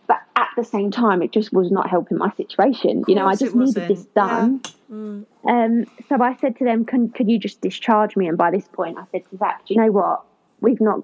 But 0.06 0.20
at 0.36 0.48
the 0.56 0.64
same 0.64 0.90
time, 0.90 1.22
it 1.22 1.32
just 1.32 1.52
was 1.52 1.70
not 1.70 1.90
helping 1.90 2.18
my 2.18 2.32
situation. 2.36 3.04
You 3.06 3.16
know, 3.16 3.26
I 3.26 3.34
just 3.34 3.54
needed 3.54 3.88
this 3.88 4.04
done. 4.06 4.60
Yeah. 4.64 4.70
Mm. 4.90 5.26
Um, 5.48 5.86
so 6.10 6.22
I 6.22 6.36
said 6.36 6.56
to 6.58 6.64
them, 6.64 6.84
"Can 6.84 7.08
could 7.08 7.28
you 7.28 7.38
just 7.38 7.62
discharge 7.62 8.16
me?" 8.16 8.28
And 8.28 8.36
by 8.36 8.50
this 8.50 8.68
point, 8.68 8.98
I 8.98 9.04
said 9.10 9.28
to 9.30 9.36
Zack, 9.38 9.66
"Do 9.66 9.74
you 9.74 9.80
know 9.80 9.90
what? 9.90 10.22
We've 10.60 10.80
not, 10.80 11.00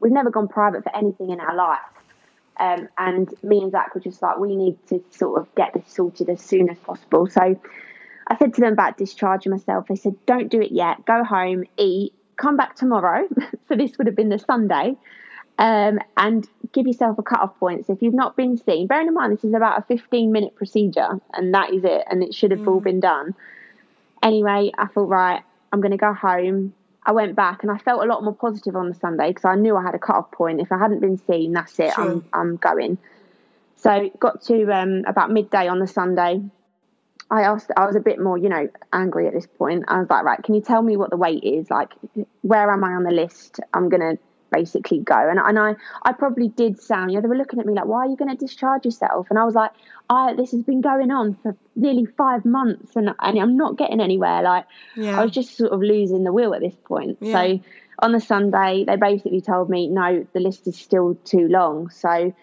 we've 0.00 0.12
never 0.12 0.30
gone 0.30 0.48
private 0.48 0.82
for 0.82 0.96
anything 0.96 1.30
in 1.30 1.40
our 1.40 1.54
life." 1.54 1.78
Um, 2.58 2.88
and 2.96 3.32
me 3.42 3.60
and 3.62 3.70
Zack 3.70 3.94
were 3.94 4.00
just 4.00 4.22
like, 4.22 4.38
"We 4.38 4.56
need 4.56 4.78
to 4.88 5.04
sort 5.10 5.40
of 5.40 5.54
get 5.54 5.74
this 5.74 5.86
sorted 5.86 6.30
as 6.30 6.40
soon 6.40 6.70
as 6.70 6.78
possible." 6.78 7.26
So 7.26 7.60
I 8.28 8.38
said 8.38 8.54
to 8.54 8.62
them 8.62 8.72
about 8.72 8.96
discharging 8.96 9.52
myself. 9.52 9.88
They 9.88 9.96
said, 9.96 10.16
"Don't 10.24 10.50
do 10.50 10.62
it 10.62 10.72
yet. 10.72 11.04
Go 11.04 11.22
home, 11.22 11.64
eat, 11.76 12.14
come 12.36 12.56
back 12.56 12.76
tomorrow." 12.76 13.28
so 13.68 13.76
this 13.76 13.98
would 13.98 14.06
have 14.06 14.16
been 14.16 14.30
the 14.30 14.38
Sunday 14.38 14.96
um, 15.58 15.98
and 16.16 16.48
give 16.72 16.86
yourself 16.86 17.18
a 17.18 17.22
cut-off 17.22 17.58
point. 17.58 17.86
So 17.86 17.92
if 17.92 18.00
you've 18.00 18.14
not 18.14 18.38
been 18.38 18.56
seen, 18.56 18.86
bearing 18.86 19.08
in 19.08 19.12
mind 19.12 19.34
this 19.34 19.44
is 19.44 19.52
about 19.52 19.78
a 19.78 19.82
15-minute 19.82 20.56
procedure, 20.56 21.20
and 21.34 21.52
that 21.52 21.74
is 21.74 21.84
it, 21.84 22.04
and 22.10 22.22
it 22.22 22.34
should 22.34 22.52
have 22.52 22.60
mm. 22.60 22.68
all 22.68 22.80
been 22.80 23.00
done. 23.00 23.34
Anyway, 24.22 24.70
I 24.78 24.86
thought, 24.86 25.08
right, 25.08 25.42
I'm 25.72 25.80
going 25.80 25.92
to 25.92 25.96
go 25.96 26.12
home. 26.12 26.74
I 27.04 27.12
went 27.12 27.34
back, 27.34 27.62
and 27.62 27.72
I 27.72 27.78
felt 27.78 28.02
a 28.02 28.06
lot 28.06 28.22
more 28.22 28.34
positive 28.34 28.76
on 28.76 28.88
the 28.88 28.94
Sunday 28.94 29.28
because 29.28 29.44
I 29.44 29.56
knew 29.56 29.76
I 29.76 29.82
had 29.82 29.94
a 29.94 29.98
cut-off 29.98 30.30
point. 30.30 30.60
If 30.60 30.70
I 30.70 30.78
hadn't 30.78 31.00
been 31.00 31.18
seen, 31.18 31.52
that's 31.52 31.78
it. 31.80 31.92
Sure. 31.94 32.04
I'm 32.04 32.24
I'm 32.32 32.56
going. 32.56 32.98
So 33.76 34.10
got 34.20 34.42
to 34.42 34.72
um, 34.72 35.02
about 35.08 35.32
midday 35.32 35.66
on 35.66 35.80
the 35.80 35.88
Sunday. 35.88 36.40
I 37.30 37.42
asked, 37.42 37.70
I 37.76 37.86
was 37.86 37.96
a 37.96 38.00
bit 38.00 38.20
more, 38.20 38.36
you 38.36 38.50
know, 38.50 38.68
angry 38.92 39.26
at 39.26 39.32
this 39.32 39.46
point. 39.46 39.84
I 39.88 39.98
was 39.98 40.10
like, 40.10 40.22
right, 40.22 40.42
can 40.42 40.54
you 40.54 40.60
tell 40.60 40.82
me 40.82 40.96
what 40.98 41.10
the 41.10 41.16
weight 41.16 41.42
is? 41.42 41.70
Like, 41.70 41.92
where 42.42 42.70
am 42.70 42.84
I 42.84 42.92
on 42.92 43.04
the 43.04 43.10
list? 43.10 43.58
I'm 43.72 43.88
going 43.88 44.02
to 44.02 44.18
basically 44.52 44.98
go. 44.98 45.16
And, 45.16 45.38
and 45.38 45.58
I, 45.58 45.74
I 46.02 46.12
probably 46.12 46.48
did 46.48 46.80
sound, 46.80 47.10
you 47.10 47.16
know, 47.16 47.22
they 47.22 47.28
were 47.28 47.36
looking 47.36 47.58
at 47.58 47.66
me 47.66 47.74
like, 47.74 47.86
why 47.86 48.06
are 48.06 48.08
you 48.08 48.16
going 48.16 48.30
to 48.30 48.36
discharge 48.36 48.84
yourself? 48.84 49.26
And 49.30 49.38
I 49.38 49.44
was 49.44 49.54
like, 49.54 49.70
I, 50.10 50.34
this 50.34 50.52
has 50.52 50.62
been 50.62 50.80
going 50.80 51.10
on 51.10 51.34
for 51.42 51.56
nearly 51.74 52.04
five 52.04 52.44
months 52.44 52.94
and, 52.96 53.10
and 53.18 53.38
I'm 53.38 53.56
not 53.56 53.76
getting 53.76 54.00
anywhere. 54.00 54.42
Like, 54.42 54.66
yeah. 54.96 55.18
I 55.18 55.24
was 55.24 55.32
just 55.32 55.56
sort 55.56 55.72
of 55.72 55.80
losing 55.80 56.24
the 56.24 56.32
wheel 56.32 56.54
at 56.54 56.60
this 56.60 56.76
point. 56.84 57.18
Yeah. 57.20 57.32
So 57.32 57.60
on 57.98 58.12
the 58.12 58.20
Sunday, 58.20 58.84
they 58.86 58.96
basically 58.96 59.40
told 59.40 59.70
me, 59.70 59.88
no, 59.88 60.26
the 60.32 60.40
list 60.40 60.66
is 60.66 60.76
still 60.76 61.14
too 61.24 61.48
long. 61.48 61.90
So 61.90 62.34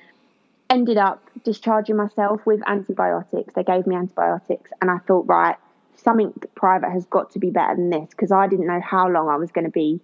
ended 0.69 0.97
up 0.97 1.23
discharging 1.43 1.95
myself 1.95 2.45
with 2.45 2.61
antibiotics. 2.67 3.53
They 3.53 3.63
gave 3.63 3.87
me 3.87 3.95
antibiotics 3.95 4.71
and 4.81 4.89
I 4.89 4.97
thought, 4.99 5.27
right, 5.27 5.55
something 5.95 6.33
private 6.55 6.91
has 6.91 7.05
got 7.05 7.31
to 7.31 7.39
be 7.39 7.49
better 7.49 7.75
than 7.75 7.89
this 7.89 8.09
because 8.09 8.31
I 8.31 8.47
didn't 8.47 8.67
know 8.67 8.81
how 8.81 9.09
long 9.09 9.29
I 9.29 9.35
was 9.35 9.51
going 9.51 9.65
to 9.65 9.71
be 9.71 9.99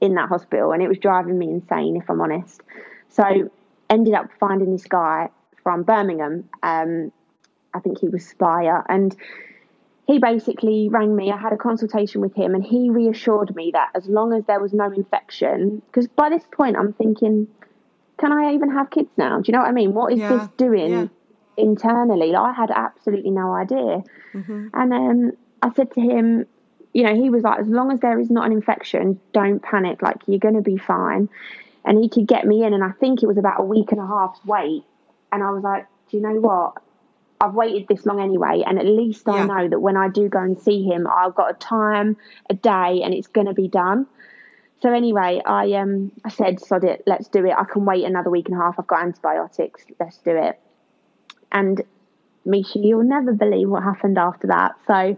in 0.00 0.14
that 0.14 0.28
hospital, 0.28 0.72
and 0.72 0.82
it 0.82 0.88
was 0.88 0.98
driving 0.98 1.38
me 1.38 1.50
insane, 1.50 1.96
if 1.96 2.08
I'm 2.08 2.20
honest. 2.20 2.62
So, 3.08 3.50
ended 3.90 4.14
up 4.14 4.28
finding 4.38 4.72
this 4.72 4.84
guy 4.84 5.28
from 5.62 5.82
Birmingham. 5.82 6.48
Um, 6.62 7.12
I 7.74 7.80
think 7.80 7.98
he 7.98 8.08
was 8.08 8.26
Spire, 8.26 8.84
and 8.88 9.14
he 10.06 10.18
basically 10.18 10.88
rang 10.88 11.14
me. 11.14 11.30
I 11.30 11.36
had 11.36 11.52
a 11.52 11.56
consultation 11.56 12.20
with 12.20 12.34
him, 12.34 12.54
and 12.54 12.64
he 12.64 12.90
reassured 12.90 13.54
me 13.54 13.70
that 13.72 13.90
as 13.94 14.06
long 14.06 14.32
as 14.32 14.44
there 14.46 14.60
was 14.60 14.72
no 14.72 14.90
infection, 14.90 15.82
because 15.86 16.08
by 16.08 16.30
this 16.30 16.44
point 16.50 16.76
I'm 16.76 16.92
thinking, 16.94 17.46
can 18.18 18.32
I 18.32 18.54
even 18.54 18.70
have 18.70 18.90
kids 18.90 19.10
now? 19.16 19.38
Do 19.40 19.44
you 19.46 19.52
know 19.52 19.60
what 19.60 19.68
I 19.68 19.72
mean? 19.72 19.94
What 19.94 20.12
is 20.12 20.18
yeah, 20.18 20.36
this 20.36 20.48
doing 20.56 20.90
yeah. 20.90 21.06
internally? 21.56 22.32
Like, 22.32 22.42
I 22.42 22.52
had 22.52 22.70
absolutely 22.70 23.30
no 23.30 23.52
idea. 23.52 24.02
Mm-hmm. 24.34 24.68
And 24.74 24.92
um, 24.92 25.32
I 25.62 25.72
said 25.74 25.92
to 25.92 26.00
him, 26.00 26.46
you 26.98 27.04
know, 27.04 27.14
he 27.14 27.30
was 27.30 27.44
like, 27.44 27.60
as 27.60 27.68
long 27.68 27.92
as 27.92 28.00
there 28.00 28.18
is 28.18 28.28
not 28.28 28.44
an 28.44 28.50
infection, 28.50 29.20
don't 29.32 29.62
panic. 29.62 30.02
Like, 30.02 30.16
you're 30.26 30.40
going 30.40 30.56
to 30.56 30.62
be 30.62 30.76
fine. 30.76 31.28
And 31.84 32.02
he 32.02 32.08
could 32.08 32.26
get 32.26 32.44
me 32.44 32.64
in. 32.64 32.74
And 32.74 32.82
I 32.82 32.90
think 32.90 33.22
it 33.22 33.26
was 33.26 33.38
about 33.38 33.60
a 33.60 33.62
week 33.62 33.92
and 33.92 34.00
a 34.00 34.06
half's 34.06 34.44
wait. 34.44 34.82
And 35.30 35.40
I 35.40 35.50
was 35.52 35.62
like, 35.62 35.86
do 36.10 36.16
you 36.16 36.22
know 36.24 36.40
what? 36.40 36.82
I've 37.40 37.54
waited 37.54 37.86
this 37.86 38.04
long 38.04 38.20
anyway. 38.20 38.64
And 38.66 38.80
at 38.80 38.84
least 38.84 39.22
yeah. 39.28 39.34
I 39.34 39.46
know 39.46 39.68
that 39.68 39.78
when 39.78 39.96
I 39.96 40.08
do 40.08 40.28
go 40.28 40.40
and 40.40 40.58
see 40.58 40.82
him, 40.82 41.06
I've 41.06 41.36
got 41.36 41.52
a 41.52 41.54
time, 41.54 42.16
a 42.50 42.54
day, 42.54 43.02
and 43.04 43.14
it's 43.14 43.28
going 43.28 43.46
to 43.46 43.54
be 43.54 43.68
done. 43.68 44.08
So 44.82 44.92
anyway, 44.92 45.40
I 45.46 45.74
um 45.74 46.10
I 46.24 46.30
said, 46.30 46.58
sod 46.58 46.82
it, 46.82 47.04
let's 47.06 47.28
do 47.28 47.46
it. 47.46 47.54
I 47.56 47.62
can 47.62 47.84
wait 47.84 48.04
another 48.04 48.30
week 48.30 48.48
and 48.48 48.58
a 48.58 48.60
half. 48.60 48.74
I've 48.76 48.88
got 48.88 49.02
antibiotics. 49.02 49.84
Let's 50.00 50.18
do 50.18 50.36
it. 50.36 50.58
And 51.52 51.80
Meisha, 52.44 52.84
you'll 52.84 53.04
never 53.04 53.32
believe 53.32 53.68
what 53.68 53.84
happened 53.84 54.18
after 54.18 54.48
that. 54.48 54.74
So 54.88 55.16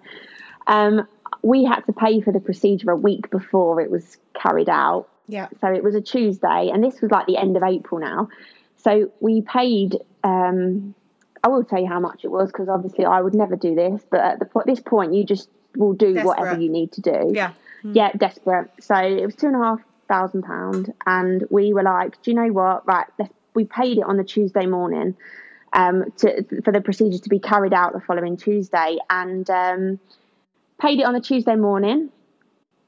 um, 0.67 1.09
we 1.43 1.65
had 1.65 1.81
to 1.87 1.93
pay 1.93 2.21
for 2.21 2.33
the 2.33 2.41
procedure 2.41 2.91
a 2.91 2.97
week 2.97 3.31
before 3.31 3.81
it 3.81 3.91
was 3.91 4.19
carried 4.35 4.69
out. 4.69 5.09
Yeah. 5.29 5.49
So 5.61 5.69
it 5.69 5.83
was 5.83 5.95
a 5.95 6.01
Tuesday, 6.01 6.71
and 6.73 6.83
this 6.83 7.01
was 7.01 7.11
like 7.11 7.27
the 7.27 7.37
end 7.37 7.57
of 7.57 7.63
April 7.63 8.01
now. 8.01 8.29
So 8.77 9.11
we 9.21 9.43
paid. 9.43 9.99
Um, 10.25 10.95
I 11.43 11.49
will 11.49 11.65
tell 11.65 11.81
you 11.81 11.87
how 11.87 12.01
much 12.01 12.25
it 12.25 12.31
was 12.31 12.49
because 12.49 12.69
obviously 12.69 13.05
I 13.07 13.21
would 13.21 13.35
never 13.35 13.57
do 13.57 13.75
this, 13.75 14.03
but 14.11 14.21
at 14.21 14.39
the, 14.41 14.63
this 14.67 14.81
point, 14.81 15.15
you 15.15 15.25
just 15.25 15.49
will 15.75 15.95
do 15.95 16.13
desperate. 16.13 16.27
whatever 16.27 16.61
you 16.61 16.69
need 16.69 16.93
to 16.93 17.01
do. 17.01 17.31
Yeah. 17.33 17.53
Mm. 17.83 17.97
Yeah, 17.97 18.13
desperate. 18.13 18.71
So 18.81 18.95
it 18.97 19.25
was 19.25 19.35
two 19.35 19.47
and 19.47 19.57
a 19.57 19.61
half 19.61 19.81
thousand 20.09 20.43
pound, 20.43 20.93
and 21.07 21.45
we 21.51 21.73
were 21.73 21.83
like, 21.83 22.21
do 22.23 22.31
you 22.31 22.35
know 22.35 22.53
what? 22.53 22.87
Right, 22.87 23.07
we 23.55 23.65
paid 23.65 23.99
it 23.99 24.05
on 24.05 24.17
the 24.17 24.25
Tuesday 24.25 24.67
morning. 24.67 25.17
Um, 25.73 26.11
to, 26.17 26.63
for 26.65 26.73
the 26.73 26.81
procedure 26.81 27.19
to 27.19 27.29
be 27.29 27.39
carried 27.39 27.73
out 27.73 27.93
the 27.93 28.01
following 28.01 28.37
Tuesday, 28.37 28.99
and 29.09 29.49
um, 29.49 30.01
paid 30.81 31.01
it 31.01 31.05
on 31.05 31.15
a 31.15 31.21
Tuesday 31.21 31.57
morning. 31.57 32.11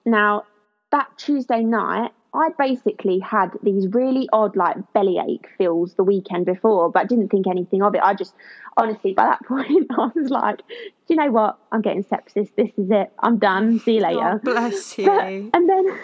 Now, 0.05 0.45
that 0.91 1.09
Tuesday 1.17 1.63
night, 1.63 2.11
I 2.35 2.49
basically 2.59 3.19
had 3.19 3.51
these 3.63 3.87
really 3.89 4.27
odd, 4.33 4.57
like 4.57 4.77
bellyache 4.95 5.47
feels 5.59 5.95
the 5.95 6.03
weekend 6.03 6.47
before, 6.47 6.91
but 6.91 7.09
didn't 7.09 7.29
think 7.29 7.47
anything 7.47 7.83
of 7.83 7.95
it. 7.95 8.01
I 8.03 8.15
just, 8.15 8.35
honestly, 8.79 9.13
by 9.13 9.27
that 9.27 9.45
point, 9.47 9.87
I 9.91 10.09
was 10.15 10.31
like, 10.31 10.59
do 10.59 10.65
you 11.09 11.17
know 11.17 11.31
what? 11.31 11.59
I'm 11.73 11.83
getting 11.83 12.03
sepsis. 12.03 12.49
This 12.57 12.71
is 12.79 12.91
it. 12.91 13.13
I'm 13.19 13.39
done. 13.39 13.79
See 13.81 13.97
you 13.97 14.01
later. 14.01 14.19
Oh, 14.35 14.39
bless 14.39 14.97
you. 14.99 15.07
But, 15.07 15.25
and 15.25 15.69
then 15.69 15.87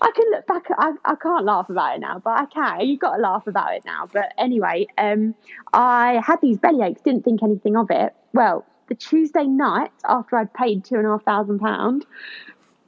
I 0.00 0.10
can 0.14 0.30
look 0.30 0.46
back. 0.46 0.66
I, 0.78 0.92
I 1.04 1.16
can't 1.16 1.44
laugh 1.44 1.68
about 1.68 1.96
it 1.96 2.00
now, 2.00 2.20
but 2.22 2.38
I 2.38 2.46
can. 2.46 2.86
You've 2.86 3.00
got 3.00 3.16
to 3.16 3.22
laugh 3.22 3.48
about 3.48 3.74
it 3.74 3.84
now. 3.84 4.08
But 4.12 4.32
anyway, 4.38 4.86
um, 4.98 5.34
I 5.72 6.22
had 6.24 6.40
these 6.42 6.58
bellyaches, 6.58 7.02
didn't 7.02 7.24
think 7.24 7.42
anything 7.42 7.76
of 7.76 7.90
it. 7.90 8.14
Well, 8.32 8.64
the 8.88 8.94
Tuesday 8.94 9.44
night 9.44 9.90
after 10.08 10.36
I'd 10.36 10.52
paid 10.54 10.84
two 10.84 10.96
and 10.96 11.06
a 11.06 11.10
half 11.10 11.24
thousand 11.24 11.58
pound, 11.58 12.04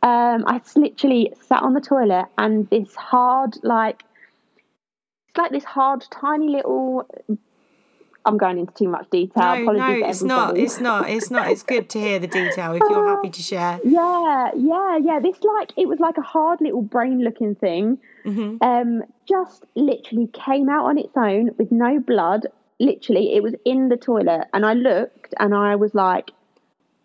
um, 0.03 0.45
I 0.47 0.61
literally 0.77 1.33
sat 1.49 1.63
on 1.63 1.75
the 1.75 1.81
toilet 1.81 2.27
and 2.39 2.69
this 2.71 2.95
hard, 2.95 3.57
like, 3.63 4.05
it's 5.29 5.39
like 5.39 5.51
this 5.51 5.65
hard, 5.65 6.05
tiny 6.11 6.49
little. 6.49 7.09
I'm 8.25 8.39
going 8.39 8.59
into 8.59 8.73
too 8.75 8.89
much 8.89 9.09
detail. 9.11 9.65
No, 9.65 9.73
no, 9.73 10.09
it's 10.09 10.23
not. 10.23 10.57
It's 10.57 10.81
not. 10.81 11.09
It's 11.09 11.31
not. 11.31 11.49
It's 11.51 11.63
good 11.63 11.89
to 11.91 12.01
hear 12.01 12.19
the 12.19 12.27
detail 12.27 12.73
if 12.73 12.83
you're 12.91 13.07
happy 13.07 13.31
to 13.31 13.43
share. 13.43 13.79
Yeah, 13.85 14.51
yeah, 14.57 14.97
yeah. 14.97 15.21
This 15.21 15.37
like 15.45 15.73
it 15.77 15.87
was 15.87 16.01
like 16.01 16.19
a 16.19 16.23
hard 16.23 16.61
little 16.61 16.83
brain-looking 16.83 17.55
thing. 17.55 17.99
Mm-hmm. 18.25 18.57
Um, 18.63 19.05
just 19.29 19.65
literally 19.77 20.29
came 20.33 20.69
out 20.69 20.87
on 20.87 20.99
its 20.99 21.17
own 21.17 21.51
with 21.57 21.71
no 21.71 22.01
blood 22.01 22.47
literally 22.79 23.35
it 23.35 23.43
was 23.43 23.55
in 23.65 23.89
the 23.89 23.97
toilet 23.97 24.47
and 24.53 24.65
I 24.67 24.75
looked 24.75 25.35
and 25.39 25.55
I 25.55 25.77
was 25.77 25.95
like 25.95 26.31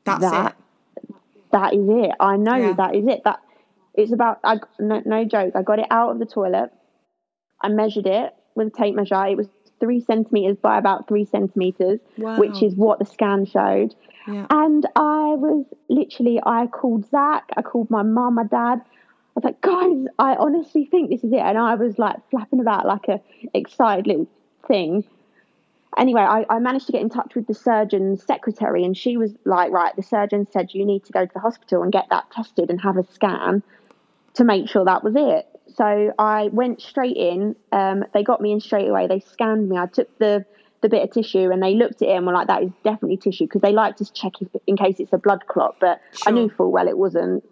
that's 0.04 0.22
that, 0.22 0.56
it 0.98 1.16
that 1.52 1.74
is 1.74 1.88
it 1.88 2.12
I 2.20 2.36
know 2.36 2.56
yeah. 2.56 2.74
that 2.74 2.96
is 2.96 3.08
it 3.08 3.22
that 3.24 3.40
it's 3.94 4.12
about 4.12 4.40
I 4.44 4.60
no, 4.80 5.02
no 5.06 5.24
joke 5.26 5.54
I 5.56 5.62
got 5.62 5.80
it 5.80 5.88
out 5.90 6.12
of 6.12 6.20
the 6.20 6.26
toilet 6.26 6.72
I 7.62 7.70
measured 7.70 8.08
it 8.08 8.34
with 8.56 8.68
a 8.68 8.72
tape 8.72 8.96
measure 8.96 9.26
it 9.26 9.38
was 9.38 9.48
three 9.80 10.02
centimeters 10.02 10.58
by 10.58 10.78
about 10.78 11.08
three 11.08 11.26
centimeters 11.26 12.00
wow. 12.18 12.38
which 12.38 12.62
is 12.62 12.76
what 12.76 13.00
the 13.00 13.06
scan 13.06 13.46
showed 13.46 13.96
yeah. 14.28 14.46
and 14.50 14.86
I 14.96 15.36
was 15.36 15.66
literally 15.90 16.40
I 16.46 16.68
called 16.68 17.10
Zack 17.10 17.50
I 17.56 17.62
called 17.62 17.90
my 17.90 18.04
mum 18.04 18.36
my 18.36 18.44
dad 18.44 18.82
I 19.34 19.40
was 19.40 19.44
like, 19.46 19.62
guys, 19.62 20.12
I 20.20 20.36
honestly 20.36 20.84
think 20.92 21.10
this 21.10 21.24
is 21.24 21.32
it. 21.32 21.40
And 21.40 21.58
I 21.58 21.76
was 21.76 21.98
like 21.98 22.18
flapping 22.30 22.60
about 22.60 22.86
like 22.86 23.08
a 23.08 23.22
excited 23.54 24.06
little 24.06 24.28
thing 24.68 25.06
anyway, 25.98 26.22
I, 26.22 26.46
I, 26.50 26.60
managed 26.60 26.86
to 26.88 26.92
get 26.92 27.02
in 27.02 27.10
touch 27.10 27.36
with 27.36 27.48
the 27.48 27.54
surgeon's 27.54 28.24
secretary, 28.24 28.84
and 28.84 28.96
she 28.96 29.18
was 29.18 29.32
like, 29.46 29.72
Right, 29.72 29.96
the 29.96 30.04
surgeon 30.04 30.48
said 30.52 30.70
you 30.74 30.86
need 30.86 31.04
to 31.06 31.12
go 31.12 31.26
to 31.26 31.34
the 31.34 31.40
hospital 31.40 31.84
and 31.84 31.92
get 31.92 32.08
that 32.10 32.32
tested 32.32 32.70
and 32.70 32.82
have 32.82 32.98
a 32.98 33.04
scan 33.04 33.64
to 34.36 34.44
make 34.44 34.70
sure 34.70 34.86
that 34.86 35.04
was 35.04 35.14
it. 35.16 35.48
So 35.76 36.14
I 36.18 36.50
went 36.52 36.82
straight 36.82 37.18
in. 37.18 37.56
Um, 37.72 38.04
they 38.14 38.24
got 38.24 38.42
me 38.42 38.52
in 38.52 38.60
straight 38.60 38.90
away. 38.90 39.08
They 39.08 39.20
scanned 39.20 39.70
me. 39.70 39.78
I 39.78 39.86
took 39.88 40.18
the 40.18 40.46
the 40.82 40.90
bit 40.90 41.04
of 41.04 41.12
tissue 41.12 41.52
and 41.52 41.62
they 41.62 41.76
looked 41.76 42.02
at 42.02 42.10
it 42.10 42.16
and 42.16 42.26
were 42.26 42.34
like, 42.34 42.48
"That 42.48 42.64
is 42.64 42.72
definitely 42.84 43.18
tissue," 43.18 43.46
because 43.46 43.62
they 43.62 43.72
like 43.72 43.98
to 43.98 44.12
check 44.12 44.34
if, 44.42 44.48
in 44.66 44.76
case 44.76 45.00
it's 45.00 45.14
a 45.14 45.18
blood 45.18 45.46
clot. 45.48 45.76
But 45.80 46.02
sure. 46.14 46.30
I 46.30 46.32
knew 46.32 46.50
full 46.50 46.72
well 46.72 46.88
it 46.88 46.98
wasn't 46.98 47.44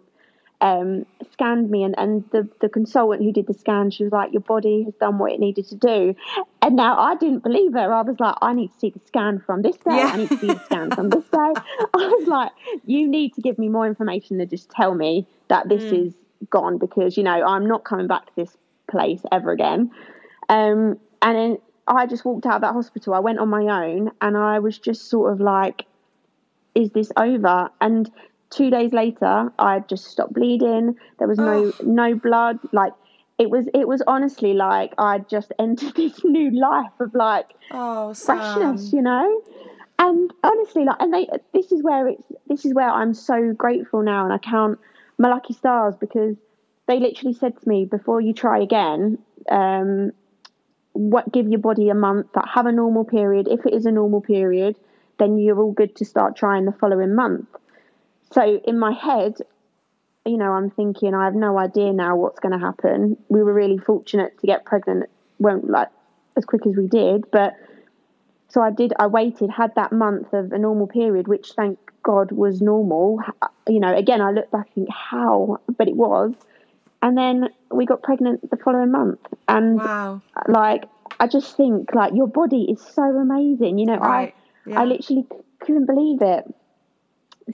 um, 0.60 1.06
scanned 1.32 1.70
me, 1.70 1.82
and, 1.82 1.94
and 1.98 2.24
the, 2.32 2.48
the 2.60 2.68
consultant 2.68 3.22
who 3.22 3.32
did 3.32 3.46
the 3.46 3.54
scan, 3.54 3.90
she 3.90 4.04
was 4.04 4.12
like, 4.12 4.32
Your 4.32 4.42
body 4.42 4.82
has 4.84 4.94
done 4.94 5.18
what 5.18 5.32
it 5.32 5.40
needed 5.40 5.66
to 5.68 5.74
do. 5.74 6.14
And 6.62 6.76
now 6.76 6.98
I 6.98 7.16
didn't 7.16 7.42
believe 7.42 7.72
her. 7.72 7.92
I 7.92 8.02
was 8.02 8.20
like, 8.20 8.34
I 8.42 8.52
need 8.52 8.72
to 8.72 8.78
see 8.78 8.90
the 8.90 9.00
scan 9.06 9.40
from 9.40 9.62
this 9.62 9.76
day. 9.76 9.96
Yeah. 9.96 10.10
I 10.12 10.16
need 10.16 10.28
to 10.28 10.38
see 10.38 10.46
the 10.48 10.64
scan 10.64 10.90
from 10.90 11.08
this 11.08 11.24
day. 11.24 11.30
I 11.38 11.86
was 11.94 12.28
like, 12.28 12.52
You 12.84 13.08
need 13.08 13.34
to 13.34 13.40
give 13.40 13.58
me 13.58 13.68
more 13.68 13.86
information 13.86 14.38
than 14.38 14.48
just 14.48 14.70
tell 14.70 14.94
me 14.94 15.26
that 15.48 15.68
this 15.68 15.84
mm. 15.84 16.06
is 16.06 16.14
gone 16.48 16.78
because 16.78 17.16
you 17.16 17.22
know 17.22 17.44
I'm 17.44 17.66
not 17.66 17.84
coming 17.84 18.06
back 18.06 18.26
to 18.26 18.32
this 18.36 18.56
place 18.90 19.20
ever 19.32 19.50
again. 19.50 19.90
Um, 20.48 20.98
and 21.22 21.36
then 21.36 21.58
I 21.86 22.06
just 22.06 22.24
walked 22.24 22.46
out 22.46 22.56
of 22.56 22.60
that 22.62 22.72
hospital. 22.72 23.14
I 23.14 23.20
went 23.20 23.38
on 23.38 23.48
my 23.48 23.86
own, 23.86 24.10
and 24.20 24.36
I 24.36 24.58
was 24.58 24.78
just 24.78 25.08
sort 25.08 25.32
of 25.32 25.40
like, 25.40 25.86
"Is 26.74 26.90
this 26.90 27.10
over?" 27.16 27.70
And 27.80 28.10
two 28.50 28.70
days 28.70 28.92
later, 28.92 29.52
I 29.58 29.80
just 29.80 30.04
stopped 30.06 30.34
bleeding. 30.34 30.96
There 31.18 31.28
was 31.28 31.38
no 31.38 31.72
no 31.82 32.14
blood. 32.14 32.58
Like 32.72 32.92
it 33.38 33.50
was 33.50 33.66
it 33.72 33.88
was 33.88 34.02
honestly 34.06 34.54
like 34.54 34.92
I'd 34.98 35.28
just 35.28 35.52
entered 35.58 35.94
this 35.94 36.24
new 36.24 36.50
life 36.50 36.92
of 37.00 37.14
like 37.14 37.46
oh, 37.70 38.14
freshness, 38.14 38.92
you 38.92 39.02
know. 39.02 39.42
And 39.98 40.32
honestly, 40.42 40.84
like, 40.84 40.96
and 41.00 41.12
they 41.12 41.28
this 41.52 41.72
is 41.72 41.82
where 41.82 42.08
it's 42.08 42.24
this 42.48 42.64
is 42.64 42.74
where 42.74 42.90
I'm 42.90 43.14
so 43.14 43.52
grateful 43.52 44.02
now, 44.02 44.24
and 44.24 44.32
I 44.32 44.38
count 44.38 44.78
my 45.18 45.28
lucky 45.28 45.52
stars 45.52 45.94
because 46.00 46.36
they 46.86 46.98
literally 46.98 47.34
said 47.34 47.60
to 47.60 47.68
me 47.68 47.84
before 47.84 48.20
you 48.20 48.32
try 48.32 48.58
again, 48.58 49.18
um, 49.50 50.12
what 50.92 51.30
give 51.30 51.48
your 51.48 51.60
body 51.60 51.88
a 51.88 51.94
month, 51.94 52.26
like, 52.34 52.48
have 52.48 52.66
a 52.66 52.72
normal 52.72 53.04
period. 53.04 53.46
If 53.46 53.64
it 53.66 53.74
is 53.74 53.86
a 53.86 53.92
normal 53.92 54.22
period, 54.22 54.76
then 55.18 55.38
you're 55.38 55.60
all 55.60 55.72
good 55.72 55.94
to 55.96 56.04
start 56.04 56.34
trying 56.34 56.64
the 56.64 56.72
following 56.72 57.14
month. 57.14 57.46
So 58.32 58.60
in 58.64 58.78
my 58.78 58.92
head, 58.92 59.36
you 60.24 60.36
know, 60.36 60.52
I'm 60.52 60.70
thinking 60.70 61.14
I 61.14 61.24
have 61.24 61.34
no 61.34 61.58
idea 61.58 61.92
now 61.92 62.16
what's 62.16 62.38
going 62.38 62.52
to 62.52 62.64
happen. 62.64 63.16
We 63.28 63.42
were 63.42 63.52
really 63.52 63.78
fortunate 63.78 64.38
to 64.40 64.46
get 64.46 64.64
pregnant, 64.64 65.08
won't 65.38 65.68
like 65.68 65.88
as 66.36 66.44
quick 66.44 66.66
as 66.66 66.76
we 66.76 66.86
did, 66.86 67.30
but 67.30 67.56
so 68.48 68.60
I 68.60 68.70
did. 68.70 68.92
I 68.98 69.06
waited, 69.06 69.50
had 69.50 69.74
that 69.76 69.92
month 69.92 70.32
of 70.32 70.52
a 70.52 70.58
normal 70.58 70.86
period, 70.86 71.28
which 71.28 71.52
thank 71.52 71.78
God 72.02 72.32
was 72.32 72.60
normal. 72.60 73.20
You 73.68 73.78
know, 73.78 73.94
again, 73.94 74.20
I 74.20 74.32
look 74.32 74.50
back 74.50 74.66
and 74.74 74.86
think 74.86 74.88
how, 74.90 75.60
but 75.76 75.88
it 75.88 75.94
was 75.94 76.34
and 77.02 77.16
then 77.16 77.48
we 77.70 77.86
got 77.86 78.02
pregnant 78.02 78.48
the 78.50 78.56
following 78.56 78.90
month 78.90 79.20
and 79.48 79.78
wow. 79.78 80.20
like 80.48 80.84
i 81.18 81.26
just 81.26 81.56
think 81.56 81.94
like 81.94 82.12
your 82.14 82.26
body 82.26 82.66
is 82.70 82.80
so 82.80 83.02
amazing 83.02 83.78
you 83.78 83.86
know 83.86 83.96
right. 83.96 84.34
i 84.66 84.70
yeah. 84.70 84.80
i 84.80 84.84
literally 84.84 85.24
couldn't 85.60 85.86
believe 85.86 86.20
it 86.22 86.44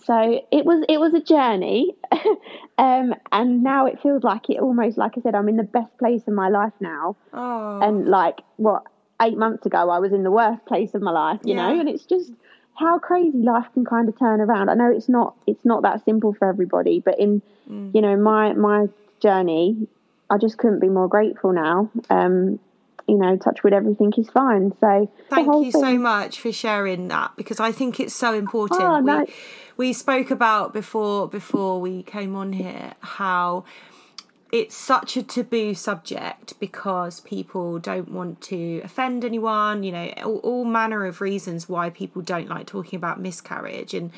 so 0.04 0.40
it 0.50 0.64
was 0.64 0.84
it 0.88 0.98
was 0.98 1.14
a 1.14 1.20
journey 1.20 1.94
um, 2.78 3.14
and 3.32 3.62
now 3.62 3.86
it 3.86 4.00
feels 4.00 4.22
like 4.22 4.48
it 4.50 4.58
almost 4.58 4.98
like 4.98 5.12
i 5.16 5.20
said 5.20 5.34
i'm 5.34 5.48
in 5.48 5.56
the 5.56 5.62
best 5.62 5.96
place 5.98 6.22
in 6.26 6.34
my 6.34 6.48
life 6.48 6.72
now 6.80 7.16
oh. 7.32 7.80
and 7.80 8.08
like 8.08 8.40
what 8.56 8.84
eight 9.22 9.38
months 9.38 9.64
ago 9.66 9.90
i 9.90 9.98
was 9.98 10.12
in 10.12 10.22
the 10.22 10.30
worst 10.30 10.64
place 10.66 10.94
of 10.94 11.02
my 11.02 11.10
life 11.10 11.40
you 11.44 11.54
yeah. 11.54 11.68
know 11.68 11.80
and 11.80 11.88
it's 11.88 12.04
just 12.04 12.32
how 12.74 12.98
crazy 12.98 13.38
life 13.38 13.66
can 13.72 13.84
kind 13.84 14.08
of 14.08 14.18
turn 14.18 14.40
around 14.40 14.68
i 14.68 14.74
know 14.74 14.90
it's 14.90 15.08
not 15.08 15.34
it's 15.46 15.64
not 15.64 15.82
that 15.82 16.04
simple 16.04 16.34
for 16.34 16.48
everybody 16.48 17.00
but 17.00 17.18
in 17.18 17.40
mm. 17.70 17.94
you 17.94 18.02
know 18.02 18.16
my 18.16 18.52
my 18.52 18.86
journey, 19.20 19.88
I 20.30 20.38
just 20.38 20.58
couldn't 20.58 20.80
be 20.80 20.88
more 20.88 21.08
grateful 21.08 21.52
now. 21.52 21.90
Um, 22.10 22.58
you 23.08 23.16
know, 23.16 23.36
touch 23.36 23.62
wood, 23.62 23.72
everything 23.72 24.12
is 24.16 24.28
fine. 24.30 24.72
So 24.80 25.10
thank 25.30 25.46
you 25.46 25.72
thing... 25.72 25.80
so 25.80 25.98
much 25.98 26.40
for 26.40 26.52
sharing 26.52 27.08
that 27.08 27.32
because 27.36 27.60
I 27.60 27.72
think 27.72 28.00
it's 28.00 28.14
so 28.14 28.34
important. 28.34 28.82
Oh, 28.82 29.00
no. 29.00 29.20
we, 29.76 29.88
we 29.88 29.92
spoke 29.92 30.30
about 30.30 30.72
before 30.72 31.28
before 31.28 31.80
we 31.80 32.02
came 32.02 32.34
on 32.34 32.52
here 32.52 32.94
how 33.00 33.64
it's 34.52 34.76
such 34.76 35.16
a 35.16 35.22
taboo 35.22 35.74
subject 35.74 36.58
because 36.60 37.20
people 37.20 37.78
don't 37.78 38.10
want 38.10 38.40
to 38.40 38.80
offend 38.84 39.24
anyone 39.24 39.82
you 39.82 39.90
know 39.90 40.06
all, 40.24 40.38
all, 40.38 40.64
manner 40.64 41.04
of 41.04 41.20
reasons 41.20 41.68
why 41.68 41.90
people 41.90 42.22
don't 42.22 42.48
like 42.48 42.66
talking 42.66 42.96
about 42.96 43.20
miscarriage 43.20 43.92
and 43.92 44.12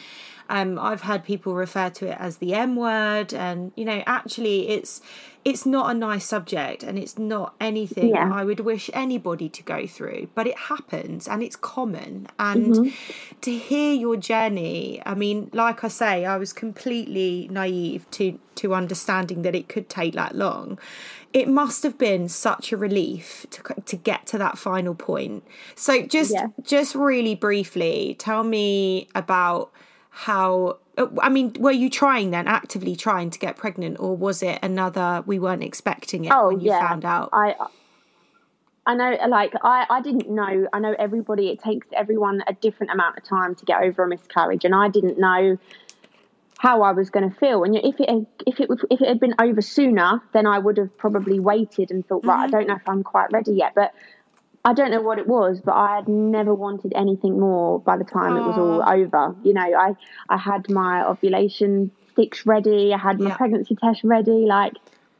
um, 0.48 0.78
I've 0.78 1.02
had 1.02 1.24
people 1.24 1.54
refer 1.54 1.90
to 1.90 2.08
it 2.08 2.16
as 2.18 2.38
the 2.38 2.54
M 2.54 2.74
word, 2.76 3.34
and 3.34 3.72
you 3.76 3.84
know, 3.84 4.02
actually, 4.06 4.68
it's 4.68 5.00
it's 5.44 5.66
not 5.66 5.90
a 5.90 5.94
nice 5.94 6.24
subject, 6.24 6.82
and 6.82 6.98
it's 6.98 7.18
not 7.18 7.54
anything 7.60 8.10
yeah. 8.10 8.32
I 8.32 8.44
would 8.44 8.60
wish 8.60 8.90
anybody 8.94 9.48
to 9.50 9.62
go 9.62 9.86
through. 9.86 10.28
But 10.34 10.46
it 10.46 10.56
happens, 10.56 11.28
and 11.28 11.42
it's 11.42 11.56
common. 11.56 12.28
And 12.38 12.74
mm-hmm. 12.74 13.40
to 13.42 13.50
hear 13.56 13.92
your 13.92 14.16
journey, 14.16 15.02
I 15.04 15.14
mean, 15.14 15.50
like 15.52 15.84
I 15.84 15.88
say, 15.88 16.24
I 16.24 16.38
was 16.38 16.52
completely 16.52 17.48
naive 17.50 18.10
to 18.12 18.38
to 18.56 18.74
understanding 18.74 19.42
that 19.42 19.54
it 19.54 19.68
could 19.68 19.88
take 19.88 20.14
that 20.14 20.34
long 20.34 20.78
it 21.32 21.46
must 21.46 21.82
have 21.82 21.98
been 21.98 22.28
such 22.28 22.72
a 22.72 22.76
relief 22.76 23.46
to 23.50 23.62
to 23.84 23.96
get 23.96 24.26
to 24.26 24.38
that 24.38 24.56
final 24.56 24.94
point. 24.94 25.44
So 25.74 26.02
just 26.02 26.32
yeah. 26.32 26.46
just 26.62 26.94
really 26.94 27.34
briefly, 27.34 28.16
tell 28.18 28.42
me 28.42 29.08
about 29.14 29.70
how 30.18 30.78
uh, 30.96 31.06
I 31.22 31.28
mean, 31.28 31.52
were 31.60 31.70
you 31.70 31.88
trying 31.88 32.32
then, 32.32 32.48
actively 32.48 32.96
trying 32.96 33.30
to 33.30 33.38
get 33.38 33.56
pregnant, 33.56 34.00
or 34.00 34.16
was 34.16 34.42
it 34.42 34.58
another 34.62 35.22
we 35.26 35.38
weren't 35.38 35.62
expecting 35.62 36.24
it 36.24 36.32
oh, 36.34 36.48
when 36.48 36.60
you 36.60 36.70
yeah. 36.70 36.88
found 36.88 37.04
out? 37.04 37.30
I 37.32 37.54
I 38.84 38.94
know, 38.94 39.16
like 39.28 39.52
I, 39.62 39.86
I 39.88 40.00
didn't 40.00 40.28
know. 40.28 40.66
I 40.72 40.80
know 40.80 40.96
everybody. 40.98 41.50
It 41.50 41.60
takes 41.60 41.86
everyone 41.92 42.42
a 42.48 42.52
different 42.52 42.90
amount 42.90 43.16
of 43.16 43.22
time 43.22 43.54
to 43.54 43.64
get 43.64 43.80
over 43.80 44.02
a 44.02 44.08
miscarriage, 44.08 44.64
and 44.64 44.74
I 44.74 44.88
didn't 44.88 45.20
know 45.20 45.56
how 46.58 46.82
I 46.82 46.90
was 46.90 47.10
going 47.10 47.30
to 47.30 47.36
feel. 47.36 47.62
And 47.62 47.76
if 47.76 48.00
it 48.00 48.10
had, 48.10 48.26
if 48.44 48.58
it 48.58 48.68
if 48.90 49.00
it 49.00 49.06
had 49.06 49.20
been 49.20 49.36
over 49.40 49.62
sooner, 49.62 50.20
then 50.32 50.46
I 50.46 50.58
would 50.58 50.78
have 50.78 50.98
probably 50.98 51.38
waited 51.38 51.92
and 51.92 52.04
thought, 52.04 52.22
mm-hmm. 52.22 52.30
right, 52.30 52.40
I 52.40 52.46
mm-hmm. 52.46 52.56
don't 52.56 52.66
know 52.66 52.74
if 52.74 52.88
I'm 52.88 53.04
quite 53.04 53.30
ready 53.30 53.52
yet. 53.52 53.72
But 53.76 53.94
I 54.68 54.74
don't 54.74 54.90
know 54.90 55.00
what 55.00 55.18
it 55.18 55.26
was, 55.26 55.62
but 55.64 55.72
I 55.72 55.96
had 55.96 56.08
never 56.08 56.54
wanted 56.54 56.92
anything 56.94 57.40
more 57.40 57.80
by 57.80 57.96
the 57.96 58.04
time 58.04 58.34
Aww. 58.34 58.40
it 58.40 58.46
was 58.48 58.58
all 58.58 58.82
over. 58.86 59.34
You 59.42 59.54
know, 59.54 59.62
I, 59.62 59.94
I 60.28 60.36
had 60.36 60.68
my 60.68 61.06
ovulation 61.06 61.90
sticks 62.12 62.44
ready, 62.44 62.92
I 62.92 62.98
had 62.98 63.18
my 63.18 63.30
yeah. 63.30 63.36
pregnancy 63.38 63.76
test 63.76 64.04
ready. 64.04 64.44
Like, 64.44 64.74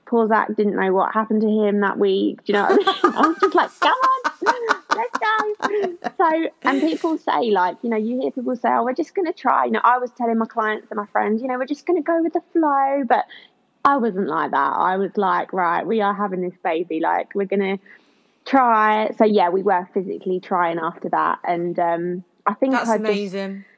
poor 0.05 0.29
Zack 0.29 0.49
didn't 0.55 0.77
know 0.77 0.93
what 0.93 1.15
happened 1.15 1.41
to 1.41 1.49
him 1.49 1.81
that 1.81 1.99
week. 1.99 2.45
Do 2.45 2.53
you 2.53 2.59
know 2.59 2.67
I, 2.67 2.77
mean? 2.77 2.87
I 3.17 3.27
was 3.27 3.39
just 3.41 3.55
like, 3.55 3.71
come 3.81 3.95
on, 3.95 4.83
let's 4.97 5.19
go. 5.19 6.11
So, 6.19 6.51
and 6.65 6.81
people 6.83 7.17
say, 7.17 7.51
like, 7.51 7.79
you 7.81 7.89
know, 7.89 7.97
you 7.97 8.21
hear 8.21 8.31
people 8.31 8.55
say, 8.55 8.69
oh, 8.69 8.85
we're 8.85 8.93
just 8.93 9.15
going 9.15 9.27
to 9.27 9.33
try. 9.33 9.65
You 9.65 9.71
know, 9.71 9.81
I 9.83 9.97
was 9.97 10.11
telling 10.11 10.37
my 10.37 10.45
clients 10.45 10.89
and 10.91 10.99
my 10.99 11.07
friends, 11.07 11.41
you 11.41 11.49
know, 11.49 11.57
we're 11.57 11.65
just 11.65 11.87
going 11.87 11.97
to 11.97 12.07
go 12.07 12.23
with 12.23 12.35
the 12.35 12.43
flow. 12.53 13.03
But 13.09 13.25
I 13.87 13.97
wasn't 13.97 14.29
like 14.29 14.51
that. 14.51 14.75
I 14.77 14.99
was 14.99 15.17
like, 15.17 15.55
right, 15.55 15.87
we 15.87 16.03
are 16.03 16.13
having 16.13 16.43
this 16.43 16.59
baby. 16.63 17.01
Like, 17.01 17.35
we're 17.35 17.47
going 17.47 17.79
to 17.79 17.85
try. 18.49 19.11
So 19.19 19.25
yeah, 19.25 19.51
we 19.51 19.63
were 19.63 19.89
physically 19.95 20.41
trying 20.41 20.79
after 20.79 21.09
that, 21.11 21.39
and 21.45 21.79
um, 21.79 22.25
I 22.47 22.55
think 22.55 22.73
that's 22.73 22.89
I 22.89 22.97
amazing. 22.97 23.59
Just, 23.59 23.69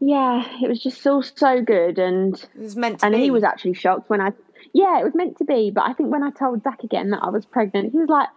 yeah, 0.00 0.44
it 0.62 0.68
was 0.68 0.82
just 0.82 1.02
so 1.02 1.20
so 1.20 1.62
good, 1.62 1.98
and 1.98 2.34
it 2.34 2.60
was 2.60 2.76
meant 2.76 3.00
to 3.00 3.06
and 3.06 3.14
be. 3.14 3.20
he 3.20 3.30
was 3.30 3.44
actually 3.44 3.74
shocked 3.74 4.08
when 4.08 4.20
I. 4.20 4.32
Yeah, 4.72 5.00
it 5.00 5.04
was 5.04 5.14
meant 5.14 5.38
to 5.38 5.44
be, 5.44 5.70
but 5.70 5.84
I 5.84 5.94
think 5.94 6.10
when 6.10 6.22
I 6.22 6.30
told 6.30 6.62
Zack 6.62 6.84
again 6.84 7.10
that 7.10 7.20
I 7.22 7.30
was 7.30 7.44
pregnant, 7.44 7.92
he 7.92 7.98
was 7.98 8.08
like, 8.08 8.28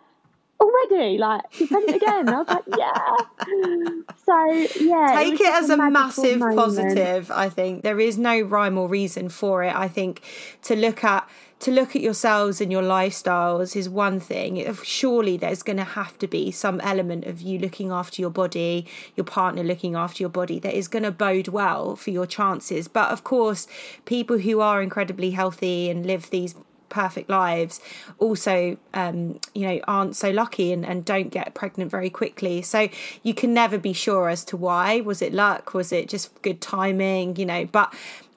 already 0.60 1.18
like 1.18 1.42
she's 1.52 1.68
pregnant 1.68 2.02
again 2.02 2.30
i 2.30 2.38
was 2.38 2.48
like 2.48 2.64
yeah 2.78 4.06
so 4.24 4.46
yeah 4.82 5.14
take 5.16 5.34
it, 5.34 5.42
it 5.42 5.54
as 5.54 5.70
a, 5.70 5.74
a 5.74 5.92
massive 5.92 6.40
moment. 6.40 6.58
positive 6.58 7.32
i 7.32 7.50
think 7.50 7.84
there 7.84 8.00
is 8.00 8.18
no 8.18 8.40
rhyme 8.40 8.78
or 8.78 8.88
reason 8.88 9.30
for 9.30 9.64
it 9.64 9.76
i 9.76 9.88
think 9.88 10.22
to 10.62 10.76
look 10.76 11.04
at 11.04 11.28
to 11.64 11.72
look 11.72 11.96
at 11.96 12.02
yourselves 12.02 12.60
and 12.60 12.72
your 12.72 12.82
lifestyles 12.82 13.74
is 13.74 13.88
one 13.88 14.20
thing. 14.20 14.74
Surely 14.84 15.38
there's 15.38 15.64
going 15.64 15.78
to 15.78 15.84
have 15.84 16.20
to 16.20 16.28
be 16.28 16.52
some 16.52 16.82
element 16.82 17.26
of 17.26 17.42
you 17.42 17.58
looking 17.58 17.90
after 17.90 18.22
your 18.22 18.30
body, 18.30 18.86
your 19.16 19.24
partner 19.24 19.64
looking 19.64 19.96
after 19.96 20.22
your 20.22 20.30
body 20.30 20.60
that 20.60 20.74
is 20.74 20.90
going 20.90 21.04
to 21.04 21.12
bode 21.12 21.48
well 21.48 21.96
for 21.96 22.12
your 22.12 22.26
chances. 22.26 22.90
But 22.90 23.12
of 23.12 23.24
course, 23.24 23.66
people 24.04 24.40
who 24.40 24.60
are 24.60 24.82
incredibly 24.82 25.32
healthy 25.32 25.90
and 25.90 26.06
live 26.06 26.30
these 26.32 26.54
perfect 26.94 27.28
lives 27.28 27.80
also 28.20 28.78
um, 28.94 29.40
you 29.56 29.68
know 29.68 29.80
aren't 29.88 30.16
so 30.16 30.30
lucky 30.30 30.72
and, 30.72 30.86
and 30.86 31.04
don't 31.04 31.30
get 31.30 31.56
pregnant 31.56 31.90
very 31.90 32.10
quickly 32.10 32.62
so 32.62 32.88
you 33.24 33.34
can 33.34 33.52
never 33.52 33.80
be 33.80 33.94
sure 33.94 34.30
as 34.30 34.46
to 34.46 34.56
why 34.56 35.02
was 35.02 35.20
it 35.20 35.34
luck 35.34 35.74
was 35.74 35.92
it 35.92 36.08
just 36.08 36.40
good 36.44 36.62
timing 36.62 37.36
you 37.36 37.48
know 37.48 37.66
but 37.66 37.92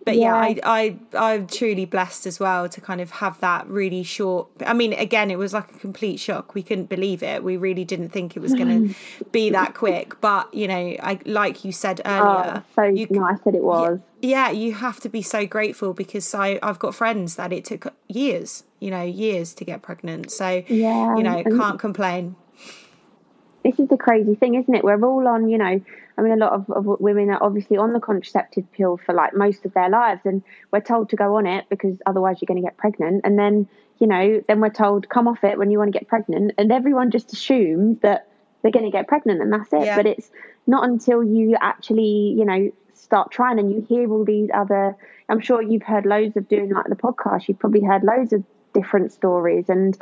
but 0.07 0.15
yeah, 0.15 0.47
yeah 0.47 0.61
I, 0.65 0.99
I 1.19 1.33
I'm 1.35 1.49
truly 1.49 1.85
blessed 1.85 2.29
as 2.29 2.39
well 2.39 2.69
to 2.69 2.81
kind 2.81 3.01
of 3.01 3.11
have 3.11 3.41
that 3.41 3.67
really 3.67 4.05
short. 4.05 4.47
I 4.65 4.73
mean, 4.73 4.93
again, 4.93 5.33
it 5.33 5.37
was 5.37 5.53
like 5.53 5.69
a 5.73 5.79
complete 5.79 6.19
shock. 6.19 6.55
We 6.55 6.63
couldn't 6.63 6.89
believe 6.89 7.25
it. 7.25 7.43
We 7.43 7.57
really 7.57 7.85
didn't 7.85 8.11
think 8.11 8.37
it 8.37 8.41
was 8.41 8.55
going 8.55 8.95
to 8.95 8.95
be 9.33 9.51
that 9.51 9.75
quick. 9.75 10.21
But 10.21 10.55
you 10.55 10.69
know, 10.69 10.97
I 11.03 11.19
like 11.27 11.65
you 11.65 11.73
said 11.73 12.01
oh, 12.05 12.11
earlier. 12.11 12.65
Oh, 12.65 12.73
so 12.77 12.83
you, 12.85 13.09
nice 13.11 13.41
that 13.41 13.57
it 13.57 13.65
was. 13.65 13.99
Yeah, 14.23 14.51
you 14.51 14.75
have 14.75 15.01
to 15.01 15.09
be 15.09 15.23
so 15.23 15.45
grateful 15.45 15.93
because 15.93 16.33
I 16.33 16.61
I've 16.63 16.79
got 16.79 16.95
friends 16.95 17.35
that 17.35 17.53
it 17.53 17.65
took 17.65 17.93
years, 18.07 18.63
you 18.79 18.93
know, 18.93 19.03
years 19.03 19.55
to 19.55 19.65
get 19.65 19.83
pregnant. 19.83 20.31
So 20.31 20.63
yeah, 20.69 21.17
you 21.17 21.25
know, 21.25 21.43
can't 21.43 21.81
complain. 21.81 22.37
This 23.65 23.81
is 23.81 23.89
the 23.89 23.97
crazy 23.97 24.37
thing, 24.37 24.55
isn't 24.55 24.73
it? 24.73 24.85
We're 24.85 25.05
all 25.05 25.27
on, 25.27 25.49
you 25.49 25.59
know 25.59 25.81
I 26.19 26.23
mean, 26.23 26.33
a 26.33 26.37
lot 26.37 26.53
of, 26.53 26.71
of, 26.71 26.87
women 27.01 27.31
are 27.31 27.43
obviously 27.43 27.77
on 27.77 27.93
the 27.93 28.01
contraceptive 28.01 28.71
pill 28.73 28.97
for 28.97 29.15
like 29.15 29.35
most 29.35 29.65
of 29.67 29.75
their 29.75 29.91
lives, 29.91 30.23
and 30.25 30.43
we're 30.73 30.81
told 30.81 31.11
to 31.11 31.17
go 31.17 31.37
on 31.37 31.47
it 31.47 31.67
because 31.69 31.99
otherwise 32.07 32.39
you're 32.41 32.47
going 32.47 32.63
to 32.63 32.67
get 32.67 32.77
pregnant. 32.77 33.21
And 33.25 33.39
then, 33.39 33.69
you 33.99 34.07
know, 34.07 34.43
then 34.49 34.61
we're 34.61 34.71
told 34.71 35.09
come 35.09 35.29
off 35.29 35.45
it 35.45 35.59
when 35.59 35.71
you 35.71 35.79
want 35.79 35.93
to 35.93 35.99
get 35.99 36.09
pregnant, 36.09 36.53
and 36.57 36.73
everyone 36.73 37.11
just 37.11 37.33
assumes 37.33 38.01
that 38.01 38.29
they're 38.63 38.73
going 38.73 38.85
to 38.85 38.91
get 38.91 39.07
pregnant 39.07 39.41
and 39.41 39.53
that's 39.53 39.73
it. 39.73 39.85
Yeah. 39.85 39.97
But 39.97 40.07
it's 40.07 40.31
not 40.67 40.89
until 40.89 41.23
you 41.23 41.57
actually, 41.61 42.35
you 42.37 42.45
know, 42.45 42.73
start 42.95 43.31
trying 43.31 43.59
and 43.59 43.71
you 43.71 43.87
hear 43.89 44.11
all 44.11 44.25
these 44.25 44.49
other. 44.53 44.97
I'm 45.29 45.41
sure 45.41 45.63
you've 45.63 45.83
heard 45.83 46.07
loads 46.07 46.37
of 46.37 46.49
doing 46.49 46.71
like 46.71 46.87
the 46.89 46.97
podcast. 46.97 47.49
You've 47.49 47.59
probably 47.59 47.83
heard 47.83 48.03
loads 48.03 48.33
of 48.33 48.43
different 48.75 49.13
stories 49.13 49.69
and. 49.69 49.97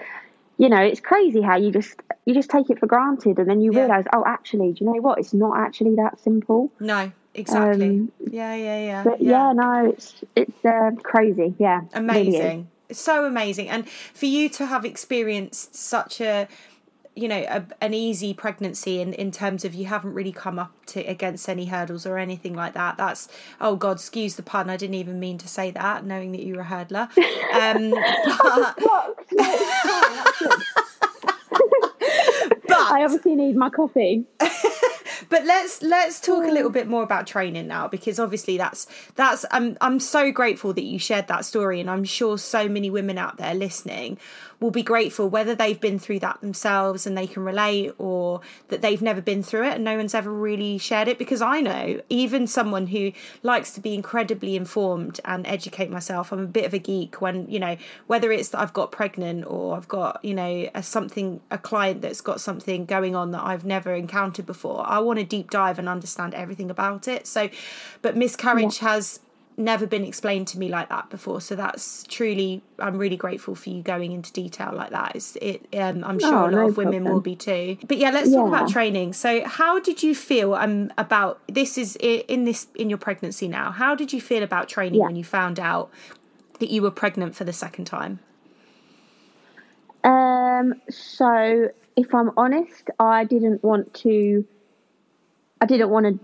You 0.56 0.68
know, 0.68 0.80
it's 0.80 1.00
crazy 1.00 1.40
how 1.42 1.56
you 1.56 1.72
just 1.72 2.00
you 2.26 2.34
just 2.34 2.50
take 2.50 2.70
it 2.70 2.78
for 2.78 2.86
granted, 2.86 3.38
and 3.38 3.48
then 3.48 3.60
you 3.60 3.72
Yeah. 3.72 3.80
realize, 3.80 4.04
oh, 4.12 4.24
actually, 4.26 4.72
do 4.72 4.84
you 4.84 4.92
know 4.92 5.00
what? 5.00 5.18
It's 5.18 5.34
not 5.34 5.58
actually 5.58 5.96
that 5.96 6.20
simple. 6.20 6.72
No, 6.80 7.10
exactly. 7.34 7.86
Um, 7.86 8.12
yeah, 8.20 8.54
yeah, 8.54 8.84
yeah. 8.84 9.04
But 9.04 9.20
yeah, 9.20 9.52
no, 9.52 9.90
it's 9.90 10.24
it's 10.36 10.64
uh, 10.64 10.92
crazy. 11.02 11.54
Yeah, 11.58 11.82
it 11.82 11.98
really 11.98 12.36
amazing 12.36 12.68
so 12.92 13.24
amazing 13.24 13.68
and 13.68 13.88
for 13.88 14.26
you 14.26 14.48
to 14.48 14.66
have 14.66 14.84
experienced 14.84 15.74
such 15.74 16.20
a 16.20 16.46
you 17.14 17.28
know 17.28 17.44
a, 17.48 17.64
an 17.80 17.94
easy 17.94 18.34
pregnancy 18.34 19.00
in 19.00 19.12
in 19.14 19.30
terms 19.30 19.64
of 19.64 19.74
you 19.74 19.86
haven't 19.86 20.14
really 20.14 20.32
come 20.32 20.58
up 20.58 20.72
to 20.86 21.00
against 21.00 21.48
any 21.48 21.66
hurdles 21.66 22.06
or 22.06 22.18
anything 22.18 22.54
like 22.54 22.74
that 22.74 22.96
that's 22.96 23.28
oh 23.60 23.76
god 23.76 23.92
excuse 23.92 24.34
the 24.36 24.42
pun 24.42 24.68
i 24.68 24.76
didn't 24.76 24.94
even 24.94 25.20
mean 25.20 25.38
to 25.38 25.48
say 25.48 25.70
that 25.70 26.04
knowing 26.04 26.32
that 26.32 26.42
you 26.42 26.54
were 26.54 26.62
a 26.62 26.64
hurdler 26.64 27.08
um 27.54 27.90
but, 28.42 28.76
Blocked. 28.78 29.32
No, 29.32 29.44
it's 29.46 29.90
fine, 29.90 30.12
that's 30.12 30.38
good. 30.38 30.62
but 32.66 32.92
I 32.92 33.04
obviously 33.04 33.34
need 33.34 33.56
my 33.56 33.70
coffee. 33.70 34.24
but 35.28 35.44
let's 35.44 35.82
let's 35.82 36.20
talk 36.20 36.44
a 36.44 36.50
little 36.50 36.70
bit 36.70 36.86
more 36.86 37.02
about 37.02 37.26
training 37.26 37.66
now 37.66 37.88
because 37.88 38.18
obviously 38.18 38.56
that's 38.56 38.86
that's 39.14 39.44
I'm 39.50 39.76
I'm 39.80 40.00
so 40.00 40.32
grateful 40.32 40.72
that 40.74 40.84
you 40.84 40.98
shared 40.98 41.28
that 41.28 41.44
story 41.44 41.80
and 41.80 41.90
I'm 41.90 42.04
sure 42.04 42.38
so 42.38 42.68
many 42.68 42.90
women 42.90 43.18
out 43.18 43.36
there 43.36 43.54
listening 43.54 44.18
will 44.60 44.70
be 44.70 44.82
grateful 44.82 45.28
whether 45.28 45.54
they've 45.54 45.80
been 45.80 45.98
through 45.98 46.18
that 46.20 46.40
themselves 46.40 47.06
and 47.06 47.16
they 47.16 47.26
can 47.26 47.44
relate 47.44 47.92
or 47.98 48.40
that 48.68 48.82
they've 48.82 49.02
never 49.02 49.20
been 49.20 49.42
through 49.42 49.66
it 49.66 49.74
and 49.74 49.84
no 49.84 49.96
one's 49.96 50.14
ever 50.14 50.32
really 50.32 50.78
shared 50.78 51.08
it. 51.08 51.18
Because 51.18 51.42
I 51.42 51.60
know 51.60 52.00
even 52.08 52.46
someone 52.46 52.88
who 52.88 53.12
likes 53.42 53.72
to 53.72 53.80
be 53.80 53.94
incredibly 53.94 54.56
informed 54.56 55.20
and 55.24 55.46
educate 55.46 55.90
myself 55.90 56.32
I'm 56.32 56.40
a 56.40 56.46
bit 56.46 56.64
of 56.64 56.74
a 56.74 56.78
geek 56.78 57.20
when 57.20 57.48
you 57.48 57.58
know 57.58 57.76
whether 58.06 58.32
it's 58.32 58.50
that 58.50 58.60
I've 58.60 58.72
got 58.72 58.92
pregnant 58.92 59.44
or 59.46 59.76
I've 59.76 59.88
got 59.88 60.24
you 60.24 60.34
know 60.34 60.68
a 60.74 60.82
something 60.82 61.40
a 61.50 61.58
client 61.58 62.02
that's 62.02 62.20
got 62.20 62.40
something 62.40 62.84
going 62.86 63.14
on 63.14 63.30
that 63.32 63.42
I've 63.42 63.64
never 63.64 63.94
encountered 63.94 64.46
before 64.46 64.84
I 64.86 64.98
want 64.98 65.18
to 65.18 65.24
deep 65.24 65.50
dive 65.50 65.78
and 65.78 65.88
understand 65.88 66.34
everything 66.34 66.70
about 66.70 67.08
it. 67.08 67.26
So 67.26 67.48
but 68.02 68.16
miscarriage 68.16 68.78
has 68.78 69.20
never 69.56 69.86
been 69.86 70.04
explained 70.04 70.48
to 70.48 70.58
me 70.58 70.68
like 70.68 70.88
that 70.88 71.08
before 71.10 71.40
so 71.40 71.54
that's 71.54 72.04
truly 72.04 72.62
i'm 72.80 72.98
really 72.98 73.16
grateful 73.16 73.54
for 73.54 73.70
you 73.70 73.82
going 73.82 74.12
into 74.12 74.32
detail 74.32 74.72
like 74.74 74.90
that 74.90 75.12
it's, 75.14 75.36
it 75.36 75.66
um, 75.78 76.02
i'm 76.04 76.18
sure 76.18 76.34
Oh, 76.34 76.48
a 76.48 76.50
lot 76.50 76.52
no 76.52 76.68
of 76.68 76.76
women 76.76 77.04
problem. 77.04 77.14
will 77.14 77.20
be 77.20 77.36
too 77.36 77.76
but 77.86 77.98
yeah 77.98 78.10
let's 78.10 78.30
talk 78.32 78.46
about 78.48 78.68
training 78.68 79.12
so 79.12 79.44
how 79.46 79.78
did 79.80 80.02
you 80.02 80.14
feel 80.14 80.54
um 80.54 80.92
about 80.98 81.40
this 81.48 81.78
is 81.78 81.96
in 81.96 82.44
this 82.44 82.66
in 82.74 82.88
your 82.90 82.98
pregnancy 82.98 83.46
now 83.48 83.70
how 83.70 83.94
did 83.94 84.12
you 84.12 84.20
feel 84.20 84.42
about 84.42 84.68
training 84.68 84.98
Yeah. 85.00 85.06
when 85.06 85.16
you 85.16 85.24
found 85.24 85.60
out 85.60 85.90
that 86.60 86.70
you 86.70 86.82
were 86.82 86.90
pregnant 86.90 87.34
for 87.36 87.44
the 87.44 87.52
second 87.52 87.84
time 87.86 88.18
Um, 90.04 90.74
so 90.90 91.68
if 91.96 92.14
I'm 92.14 92.30
honest, 92.36 92.90
I 92.98 93.24
didn't 93.24 93.62
want 93.64 93.94
to. 94.04 94.44
I 95.60 95.66
didn't 95.66 95.88
want 95.90 96.06
to 96.06 96.18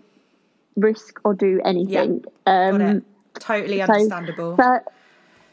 risk 0.76 1.20
or 1.24 1.32
do 1.34 1.60
anything. 1.64 2.24
got 2.46 2.82
um, 2.82 3.04
totally 3.38 3.78
so- 3.78 3.92
understandable 3.92 4.56
But 4.56 4.84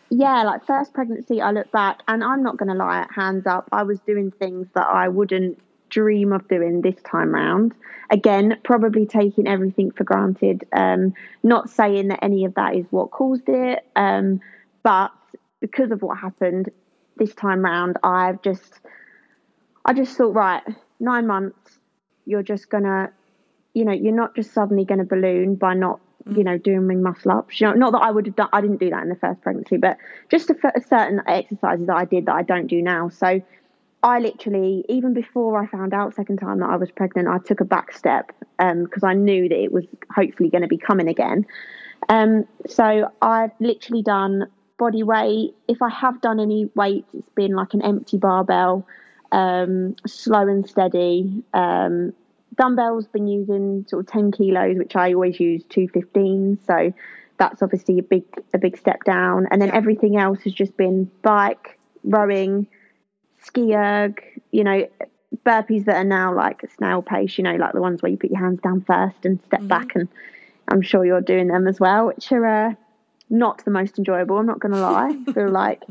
yeah, 0.10 0.44
like 0.44 0.66
first 0.66 0.94
pregnancy, 0.94 1.42
I 1.42 1.52
look 1.52 1.72
back 1.72 2.02
and 2.08 2.24
I'm 2.24 2.42
not 2.42 2.58
going 2.58 2.70
to 2.70 2.76
lie, 2.76 3.06
hands 3.14 3.46
up, 3.46 3.68
I 3.72 3.84
was 3.84 4.00
doing 4.02 4.32
things 4.32 4.68
that 4.74 4.88
I 4.88 5.10
wouldn't 5.10 5.60
dream 5.90 6.32
of 6.34 6.48
doing 6.48 6.82
this 6.82 6.96
time 7.04 7.34
round. 7.34 7.74
Again, 8.10 8.58
probably 8.64 9.06
taking 9.06 9.48
everything 9.48 9.92
for 9.92 10.04
granted. 10.04 10.66
Um, 10.72 11.14
not 11.44 11.70
saying 11.70 12.08
that 12.10 12.20
any 12.22 12.46
of 12.46 12.56
that 12.56 12.76
is 12.76 12.86
what 12.90 13.12
caused 13.12 13.48
it, 13.48 13.86
um, 13.96 14.40
but 14.84 15.12
because 15.60 15.92
of 15.92 16.02
what 16.02 16.18
happened 16.18 16.70
this 17.18 17.34
time 17.34 17.62
round, 17.62 17.98
I've 18.04 18.42
just, 18.42 18.80
I 19.86 19.94
just 19.94 20.16
thought, 20.16 20.34
right, 20.34 20.64
nine 21.00 21.28
months, 21.28 21.80
you're 22.26 22.44
just 22.44 22.70
gonna, 22.70 23.12
you 23.74 23.84
know, 23.84 23.92
you're 23.92 24.16
not 24.16 24.36
just 24.36 24.54
suddenly 24.54 24.86
going 24.86 25.00
to 25.00 25.06
balloon 25.06 25.56
by 25.56 25.74
not 25.74 26.00
you 26.36 26.44
know, 26.44 26.58
doing 26.58 27.02
muscle 27.02 27.32
ups. 27.32 27.60
You 27.60 27.68
know, 27.68 27.74
not 27.74 27.92
that 27.94 28.00
I 28.00 28.12
would 28.12 28.26
have 28.26 28.36
done. 28.36 28.50
I 28.54 28.62
didn't 28.62 28.78
do 28.78 28.90
that 28.90 29.04
in 29.04 29.10
the 29.10 29.16
first 29.16 29.42
pregnancy, 29.42 29.78
but 29.78 29.98
just 30.30 30.50
a, 30.50 30.56
f- 30.64 30.84
certain 30.88 31.22
exercises 31.28 31.88
that 31.88 31.96
I 31.96 32.06
did 32.06 32.26
that 32.26 32.36
I 32.36 32.44
don't 32.44 32.68
do 32.68 32.82
now. 32.82 33.10
So 33.10 33.42
I 34.04 34.20
literally, 34.20 34.86
even 34.90 35.14
before 35.14 35.62
I 35.62 35.68
found 35.68 35.94
out 35.94 36.16
second 36.16 36.38
time 36.38 36.60
that 36.60 36.70
I 36.70 36.76
was 36.76 36.92
pregnant, 36.92 37.28
I 37.28 37.40
took 37.40 37.60
a 37.62 37.66
back 37.66 37.94
step 37.94 38.32
because 38.58 39.04
I 39.04 39.14
knew 39.14 39.50
that 39.50 39.58
it 39.58 39.72
was 39.72 39.86
hopefully 40.14 40.50
going 40.50 40.62
to 40.62 40.68
be 40.68 40.78
coming 40.78 41.08
again. 41.08 41.46
Um, 42.10 42.46
so 42.68 43.12
I've 43.22 43.52
literally 43.60 44.04
done 44.04 44.48
body 44.78 45.04
weight. 45.04 45.56
If 45.68 45.82
I 45.82 45.90
have 45.90 46.22
done 46.22 46.40
any 46.40 46.70
weight, 46.76 47.06
it's 47.14 47.30
been 47.36 47.54
like 47.54 47.74
an 47.74 47.82
empty 47.82 48.18
barbell, 48.18 48.88
um, 49.32 49.96
slow 50.06 50.48
and 50.48 50.68
steady. 50.68 51.44
Um, 51.54 52.14
dumbbells 52.58 53.08
been 53.08 53.28
using 53.28 53.86
sort 53.88 54.06
of 54.06 54.12
10 54.12 54.32
kilos 54.32 54.78
which 54.78 54.96
i 54.96 55.14
always 55.14 55.40
use 55.40 55.64
215 55.70 56.58
so 56.66 56.94
that's 57.38 57.62
obviously 57.62 58.00
a 58.00 58.04
big 58.04 58.24
a 58.54 58.58
big 58.58 58.78
step 58.78 59.04
down. 59.04 59.48
And 59.52 59.62
then 59.62 59.70
Yeah. 59.70 59.76
everything 59.76 60.18
else 60.18 60.42
has 60.42 60.54
just 60.54 60.76
been 60.76 61.10
bike 61.22 61.78
rowing 62.04 62.68
ski 63.42 63.76
erg 63.76 64.24
you 64.52 64.64
know 64.64 64.88
burpees 65.46 65.86
that 65.86 65.98
are 65.98 66.04
now 66.04 66.34
like 66.34 66.62
snail 66.76 67.02
pace 67.02 67.38
you 67.38 67.44
know 67.44 67.56
like 67.56 67.74
the 67.74 67.82
ones 67.82 68.02
where 68.02 68.12
you 68.12 68.18
put 68.18 68.32
your 68.32 68.40
hands 68.40 68.60
down 68.62 68.82
first 68.82 69.26
and 69.26 69.40
step 69.46 69.66
back 69.68 69.94
and 69.96 70.08
i'm 70.70 70.82
sure 70.82 71.06
you're 71.06 71.22
doing 71.22 71.48
them 71.48 71.68
as 71.68 71.80
well 71.80 72.08
which 72.08 72.32
are 72.32 72.46
uh, 72.46 72.74
not 73.30 73.64
the 73.66 73.72
most 73.72 73.98
enjoyable 73.98 74.38
i'm 74.38 74.46
not 74.46 74.60
going 74.60 74.72
to 74.72 74.80
lie. 74.80 75.14
I 75.28 75.34
feel 75.34 75.50
like 75.64 75.84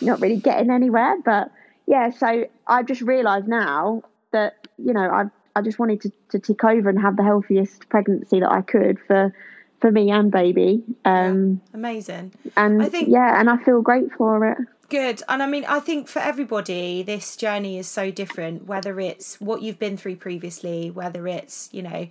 not 0.00 0.20
really 0.20 0.36
getting 0.36 0.70
anywhere 0.70 1.16
but 1.24 1.50
yeah 1.86 2.10
so 2.10 2.44
i've 2.66 2.86
just 2.86 3.00
realized 3.02 3.48
now 3.48 4.02
that 4.32 4.66
you 4.76 4.92
know 4.92 5.08
i've 5.10 5.30
I 5.56 5.62
just 5.62 5.78
wanted 5.78 6.00
to, 6.02 6.12
to 6.30 6.38
tick 6.38 6.64
over 6.64 6.88
and 6.88 7.00
have 7.00 7.16
the 7.16 7.24
healthiest 7.24 7.88
pregnancy 7.88 8.40
that 8.40 8.50
I 8.50 8.62
could 8.62 8.98
for 9.06 9.34
for 9.80 9.90
me 9.90 10.10
and 10.10 10.30
baby. 10.30 10.82
Um, 11.04 11.60
amazing 11.72 12.32
and 12.56 12.82
I 12.82 12.88
think- 12.88 13.08
yeah, 13.08 13.40
and 13.40 13.48
I 13.48 13.56
feel 13.64 13.80
great 13.80 14.12
for 14.12 14.46
it. 14.46 14.58
Good. 14.90 15.22
And 15.28 15.40
I 15.40 15.46
mean, 15.46 15.64
I 15.66 15.78
think 15.78 16.08
for 16.08 16.18
everybody, 16.18 17.04
this 17.04 17.36
journey 17.36 17.78
is 17.78 17.86
so 17.86 18.10
different, 18.10 18.66
whether 18.66 18.98
it's 18.98 19.40
what 19.40 19.62
you've 19.62 19.78
been 19.78 19.96
through 19.96 20.16
previously, 20.16 20.90
whether 20.90 21.28
it's, 21.28 21.68
you 21.70 21.80
know, 21.80 22.08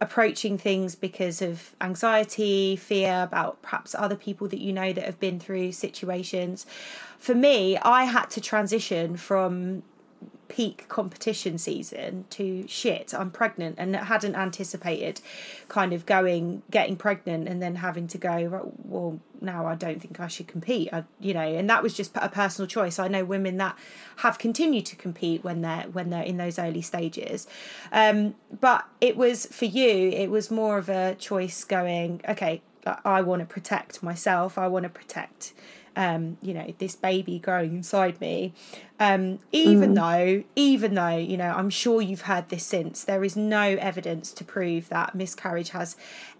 approaching 0.00 0.56
things 0.56 0.94
because 0.94 1.42
of 1.42 1.74
anxiety, 1.80 2.76
fear 2.76 3.24
about 3.24 3.60
perhaps 3.62 3.96
other 3.98 4.14
people 4.14 4.46
that 4.46 4.60
you 4.60 4.72
know 4.72 4.92
that 4.92 5.04
have 5.04 5.18
been 5.18 5.40
through 5.40 5.72
situations. 5.72 6.66
For 7.18 7.34
me, 7.34 7.76
I 7.78 8.04
had 8.04 8.30
to 8.30 8.40
transition 8.40 9.16
from 9.16 9.82
peak 10.50 10.88
competition 10.88 11.56
season 11.56 12.24
to 12.28 12.66
shit 12.66 13.14
i'm 13.14 13.30
pregnant 13.30 13.76
and 13.78 13.94
hadn't 13.94 14.34
anticipated 14.34 15.20
kind 15.68 15.92
of 15.92 16.04
going 16.04 16.60
getting 16.70 16.96
pregnant 16.96 17.46
and 17.46 17.62
then 17.62 17.76
having 17.76 18.08
to 18.08 18.18
go 18.18 18.72
well 18.82 19.20
now 19.40 19.64
i 19.64 19.76
don't 19.76 20.02
think 20.02 20.18
i 20.18 20.26
should 20.26 20.48
compete 20.48 20.88
I, 20.92 21.04
you 21.20 21.32
know 21.32 21.40
and 21.40 21.70
that 21.70 21.82
was 21.82 21.94
just 21.94 22.12
a 22.16 22.28
personal 22.28 22.66
choice. 22.66 22.98
I 22.98 23.08
know 23.08 23.24
women 23.24 23.56
that 23.58 23.76
have 24.16 24.38
continued 24.38 24.86
to 24.86 24.96
compete 24.96 25.44
when 25.44 25.60
they're 25.62 25.84
when 25.92 26.10
they're 26.10 26.22
in 26.22 26.36
those 26.36 26.58
early 26.58 26.82
stages. 26.82 27.46
Um, 27.92 28.34
but 28.60 28.86
it 29.00 29.16
was 29.16 29.46
for 29.46 29.66
you 29.66 30.10
it 30.10 30.30
was 30.30 30.50
more 30.50 30.78
of 30.78 30.88
a 30.88 31.14
choice 31.14 31.64
going 31.64 32.22
okay 32.28 32.62
i 33.04 33.20
want 33.20 33.40
to 33.40 33.46
protect 33.46 34.02
myself. 34.02 34.56
I 34.56 34.66
want 34.68 34.84
to 34.84 34.88
protect 34.88 35.52
um, 35.96 36.36
you 36.42 36.54
know, 36.54 36.72
this 36.78 36.96
baby 36.96 37.38
growing 37.38 37.74
inside 37.74 38.20
me. 38.20 38.54
Um, 38.98 39.38
even 39.52 39.94
though, 39.94 40.44
even 40.56 40.94
though, 40.94 41.16
you 41.16 41.36
know, 41.36 41.52
I'm 41.56 41.70
sure 41.70 42.02
you've 42.02 42.22
heard 42.22 42.48
this 42.48 42.64
since, 42.66 43.04
there 43.04 43.24
is 43.24 43.36
no 43.36 43.62
evidence 43.62 44.32
to 44.34 44.44
prove 44.44 44.88
that 44.90 45.14
miscarriage 45.14 45.70
has 45.70 45.96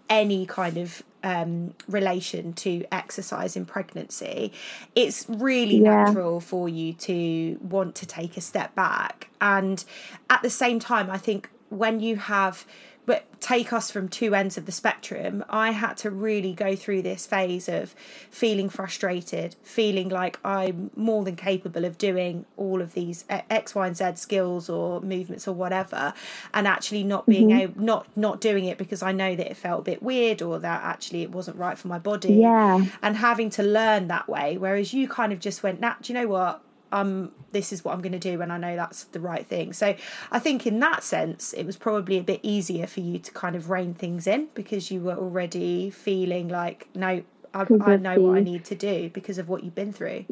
any 0.09 0.45
kind 0.45 0.77
of 0.77 1.01
um, 1.23 1.73
relation 1.87 2.53
to 2.53 2.85
exercise 2.91 3.55
in 3.55 3.65
pregnancy. 3.65 4.51
It's 4.95 5.25
really 5.29 5.79
Yeah. 5.79 5.81
natural 5.81 6.39
for 6.39 6.67
you 6.67 6.93
to 6.93 7.57
want 7.61 7.95
to 7.95 8.05
take 8.05 8.37
a 8.37 8.41
step 8.41 8.75
back. 8.75 9.29
And 9.39 9.83
at 10.29 10.41
the 10.41 10.49
same 10.49 10.79
time, 10.79 11.09
I 11.09 11.17
think 11.17 11.49
when 11.69 11.99
you 11.99 12.17
have 12.17 12.65
but 13.11 13.25
take 13.41 13.73
us 13.73 13.91
from 13.91 14.07
two 14.07 14.33
ends 14.33 14.57
of 14.57 14.65
the 14.65 14.71
spectrum 14.71 15.43
i 15.49 15.71
had 15.71 15.97
to 15.97 16.09
really 16.09 16.53
go 16.53 16.77
through 16.77 17.01
this 17.01 17.27
phase 17.27 17.67
of 17.67 17.93
feeling 18.29 18.69
frustrated 18.69 19.53
feeling 19.63 20.07
like 20.07 20.39
i'm 20.45 20.89
more 20.95 21.25
than 21.25 21.35
capable 21.35 21.83
of 21.83 21.97
doing 21.97 22.45
all 22.55 22.81
of 22.81 22.93
these 22.93 23.25
X, 23.29 23.75
Y, 23.75 23.85
and 23.85 23.97
z 23.97 24.11
skills 24.15 24.69
or 24.69 25.01
movements 25.01 25.45
or 25.45 25.53
whatever 25.53 26.13
and 26.53 26.65
actually 26.65 27.03
not 27.03 27.25
being 27.25 27.49
mm-hmm. 27.49 27.59
able 27.59 27.81
not 27.81 28.07
not 28.15 28.39
doing 28.39 28.63
it 28.63 28.77
because 28.77 29.03
i 29.03 29.11
know 29.11 29.35
that 29.35 29.51
it 29.51 29.57
felt 29.57 29.81
a 29.81 29.83
bit 29.83 30.01
weird 30.01 30.41
or 30.41 30.57
that 30.59 30.81
actually 30.81 31.21
it 31.21 31.31
wasn't 31.31 31.57
right 31.57 31.77
for 31.77 31.89
my 31.89 31.99
body 31.99 32.35
Yeah. 32.35 32.85
and 33.01 33.17
having 33.17 33.49
to 33.51 33.63
learn 33.63 34.07
that 34.07 34.29
way 34.29 34.57
whereas 34.57 34.93
you 34.93 35.09
kind 35.09 35.33
of 35.33 35.41
just 35.41 35.63
went 35.63 35.81
nah 35.81 35.95
do 36.01 36.13
you 36.13 36.17
know 36.17 36.27
what 36.27 36.63
um 36.91 37.31
this 37.51 37.73
is 37.73 37.83
what 37.83 37.93
I'm 37.93 38.01
going 38.01 38.13
to 38.13 38.19
do 38.19 38.41
and 38.41 38.51
I 38.51 38.57
know 38.57 38.75
that's 38.75 39.05
the 39.05 39.19
right 39.19 39.45
thing. 39.45 39.73
So 39.73 39.95
I 40.31 40.39
think 40.39 40.65
in 40.65 40.79
that 40.79 41.03
sense 41.03 41.53
it 41.53 41.65
was 41.65 41.77
probably 41.77 42.17
a 42.17 42.23
bit 42.23 42.39
easier 42.43 42.87
for 42.87 43.01
you 43.01 43.19
to 43.19 43.31
kind 43.31 43.55
of 43.55 43.69
rein 43.69 43.93
things 43.93 44.27
in 44.27 44.47
because 44.53 44.91
you 44.91 45.01
were 45.01 45.15
already 45.15 45.89
feeling 45.89 46.47
like 46.47 46.87
no 46.95 47.23
I, 47.53 47.65
I 47.81 47.97
know 47.97 48.19
what 48.19 48.37
I 48.37 48.41
need 48.41 48.63
to 48.65 48.75
do 48.75 49.09
because 49.09 49.37
of 49.37 49.49
what 49.49 49.63
you've 49.63 49.75
been 49.75 49.91
through. 49.91 50.25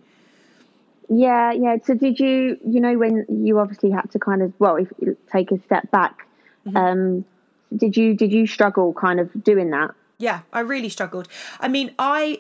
Yeah, 1.10 1.51
yeah. 1.51 1.78
So 1.84 1.95
did 1.95 2.20
you, 2.20 2.57
you 2.66 2.80
know, 2.80 2.97
when 2.97 3.26
you 3.28 3.60
obviously 3.60 3.89
had 3.89 4.12
to 4.12 4.20
kind 4.20 4.41
of, 4.41 4.53
well, 4.60 4.76
if 4.76 4.88
you 4.99 5.18
take 5.32 5.51
a 5.51 5.60
step 5.64 5.89
back, 5.91 6.28
mm-hmm. 6.66 6.78
um, 6.78 7.26
did 7.76 7.97
you 7.97 8.14
did 8.14 8.32
you 8.32 8.47
struggle 8.47 8.93
kind 8.93 9.20
of 9.20 9.43
doing 9.43 9.72
that? 9.72 9.91
Yeah, 10.18 10.41
I 10.53 10.62
really 10.62 10.89
struggled. 10.89 11.28
I 11.60 11.68
mean, 11.68 11.93
I 11.97 12.39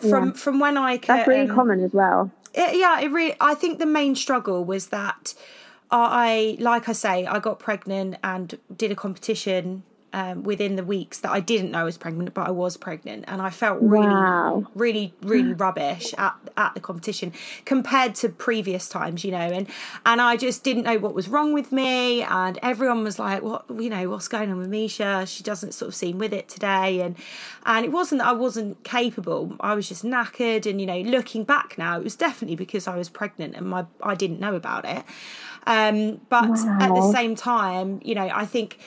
from 0.00 0.28
yeah. 0.28 0.32
from 0.32 0.60
when 0.60 0.76
I 0.76 0.98
came 0.98 1.16
that's 1.16 1.28
really 1.28 1.48
um, 1.48 1.54
common 1.54 1.82
as 1.82 1.92
well. 1.92 2.30
It, 2.54 2.76
yeah, 2.78 3.00
it 3.00 3.10
really. 3.10 3.34
I 3.40 3.54
think 3.54 3.78
the 3.78 3.86
main 3.86 4.14
struggle 4.14 4.64
was 4.64 4.88
that 4.88 5.34
I, 5.90 6.56
like 6.58 6.88
I 6.88 6.92
say, 6.92 7.26
I 7.26 7.38
got 7.38 7.58
pregnant 7.58 8.16
and 8.24 8.58
did 8.74 8.90
a 8.90 8.96
competition 8.96 9.84
um, 10.12 10.42
within 10.42 10.76
the 10.76 10.84
weeks 10.84 11.18
that 11.20 11.30
I 11.30 11.40
didn't 11.40 11.72
know 11.72 11.80
I 11.80 11.84
was 11.84 11.98
pregnant, 11.98 12.32
but 12.34 12.46
I 12.46 12.50
was 12.50 12.76
pregnant, 12.76 13.24
and 13.28 13.42
I 13.42 13.50
felt 13.50 13.80
really, 13.80 14.06
wow. 14.06 14.66
really, 14.74 15.14
really 15.22 15.52
rubbish 15.64 16.14
at 16.16 16.34
at 16.56 16.74
the 16.74 16.80
competition 16.80 17.32
compared 17.64 18.14
to 18.16 18.28
previous 18.28 18.88
times, 18.88 19.24
you 19.24 19.30
know, 19.30 19.38
and 19.38 19.66
and 20.04 20.20
I 20.20 20.36
just 20.36 20.64
didn't 20.64 20.84
know 20.84 20.98
what 20.98 21.14
was 21.14 21.28
wrong 21.28 21.52
with 21.52 21.72
me, 21.72 22.22
and 22.22 22.58
everyone 22.62 23.04
was 23.04 23.18
like, 23.18 23.42
"What, 23.42 23.64
you 23.78 23.90
know, 23.90 24.08
what's 24.08 24.28
going 24.28 24.50
on 24.50 24.58
with 24.58 24.70
Meisha? 24.70 25.26
She 25.28 25.42
doesn't 25.42 25.72
sort 25.72 25.88
of 25.88 25.94
seem 25.94 26.18
with 26.18 26.32
it 26.32 26.48
today," 26.48 27.00
and 27.00 27.16
and 27.64 27.84
it 27.84 27.92
wasn't 27.92 28.20
that 28.20 28.28
I 28.28 28.32
wasn't 28.32 28.82
capable, 28.84 29.54
I 29.60 29.74
was 29.74 29.88
just 29.88 30.04
knackered, 30.04 30.68
and 30.68 30.80
you 30.80 30.86
know, 30.86 31.00
looking 31.00 31.44
back 31.44 31.76
now, 31.76 31.98
it 31.98 32.04
was 32.04 32.16
definitely 32.16 32.56
because 32.56 32.86
I 32.86 32.96
was 32.96 33.08
pregnant 33.08 33.54
and 33.54 33.66
my 33.68 33.86
I 34.02 34.14
didn't 34.14 34.40
know 34.40 34.54
about 34.54 34.84
it, 34.84 35.04
um, 35.66 36.20
but 36.28 36.48
wow. 36.48 36.78
at 36.80 36.94
the 36.94 37.12
same 37.12 37.34
time, 37.34 38.00
you 38.04 38.14
know, 38.14 38.30
I 38.32 38.46
think 38.46 38.78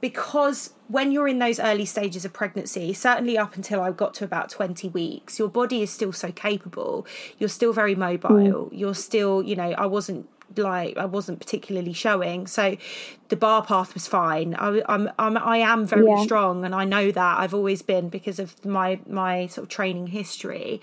because 0.00 0.74
when 0.88 1.12
you're 1.12 1.28
in 1.28 1.38
those 1.38 1.60
early 1.60 1.84
stages 1.84 2.24
of 2.24 2.32
pregnancy, 2.32 2.92
certainly 2.92 3.38
up 3.38 3.56
until 3.56 3.80
I 3.80 3.92
got 3.92 4.14
to 4.14 4.24
about 4.24 4.50
20 4.50 4.88
weeks, 4.88 5.38
your 5.38 5.48
body 5.48 5.82
is 5.82 5.90
still 5.90 6.12
so 6.12 6.32
capable. 6.32 7.06
You're 7.38 7.48
still 7.48 7.72
very 7.72 7.94
mobile. 7.94 8.30
Mm. 8.30 8.68
You're 8.72 8.94
still, 8.94 9.42
you 9.42 9.56
know, 9.56 9.70
I 9.76 9.86
wasn't 9.86 10.28
like 10.56 10.96
I 10.96 11.04
wasn't 11.04 11.38
particularly 11.38 11.92
showing. 11.92 12.46
So 12.46 12.76
the 13.28 13.36
bar 13.36 13.64
path 13.64 13.94
was 13.94 14.06
fine. 14.06 14.54
I, 14.54 14.82
I'm, 14.88 15.10
I'm 15.18 15.38
I 15.38 15.58
am 15.58 15.86
very 15.86 16.06
yeah. 16.06 16.22
strong, 16.22 16.64
and 16.64 16.74
I 16.74 16.84
know 16.84 17.10
that 17.10 17.38
I've 17.38 17.54
always 17.54 17.82
been 17.82 18.08
because 18.08 18.38
of 18.38 18.64
my 18.64 19.00
my 19.06 19.46
sort 19.46 19.64
of 19.64 19.68
training 19.68 20.08
history. 20.08 20.80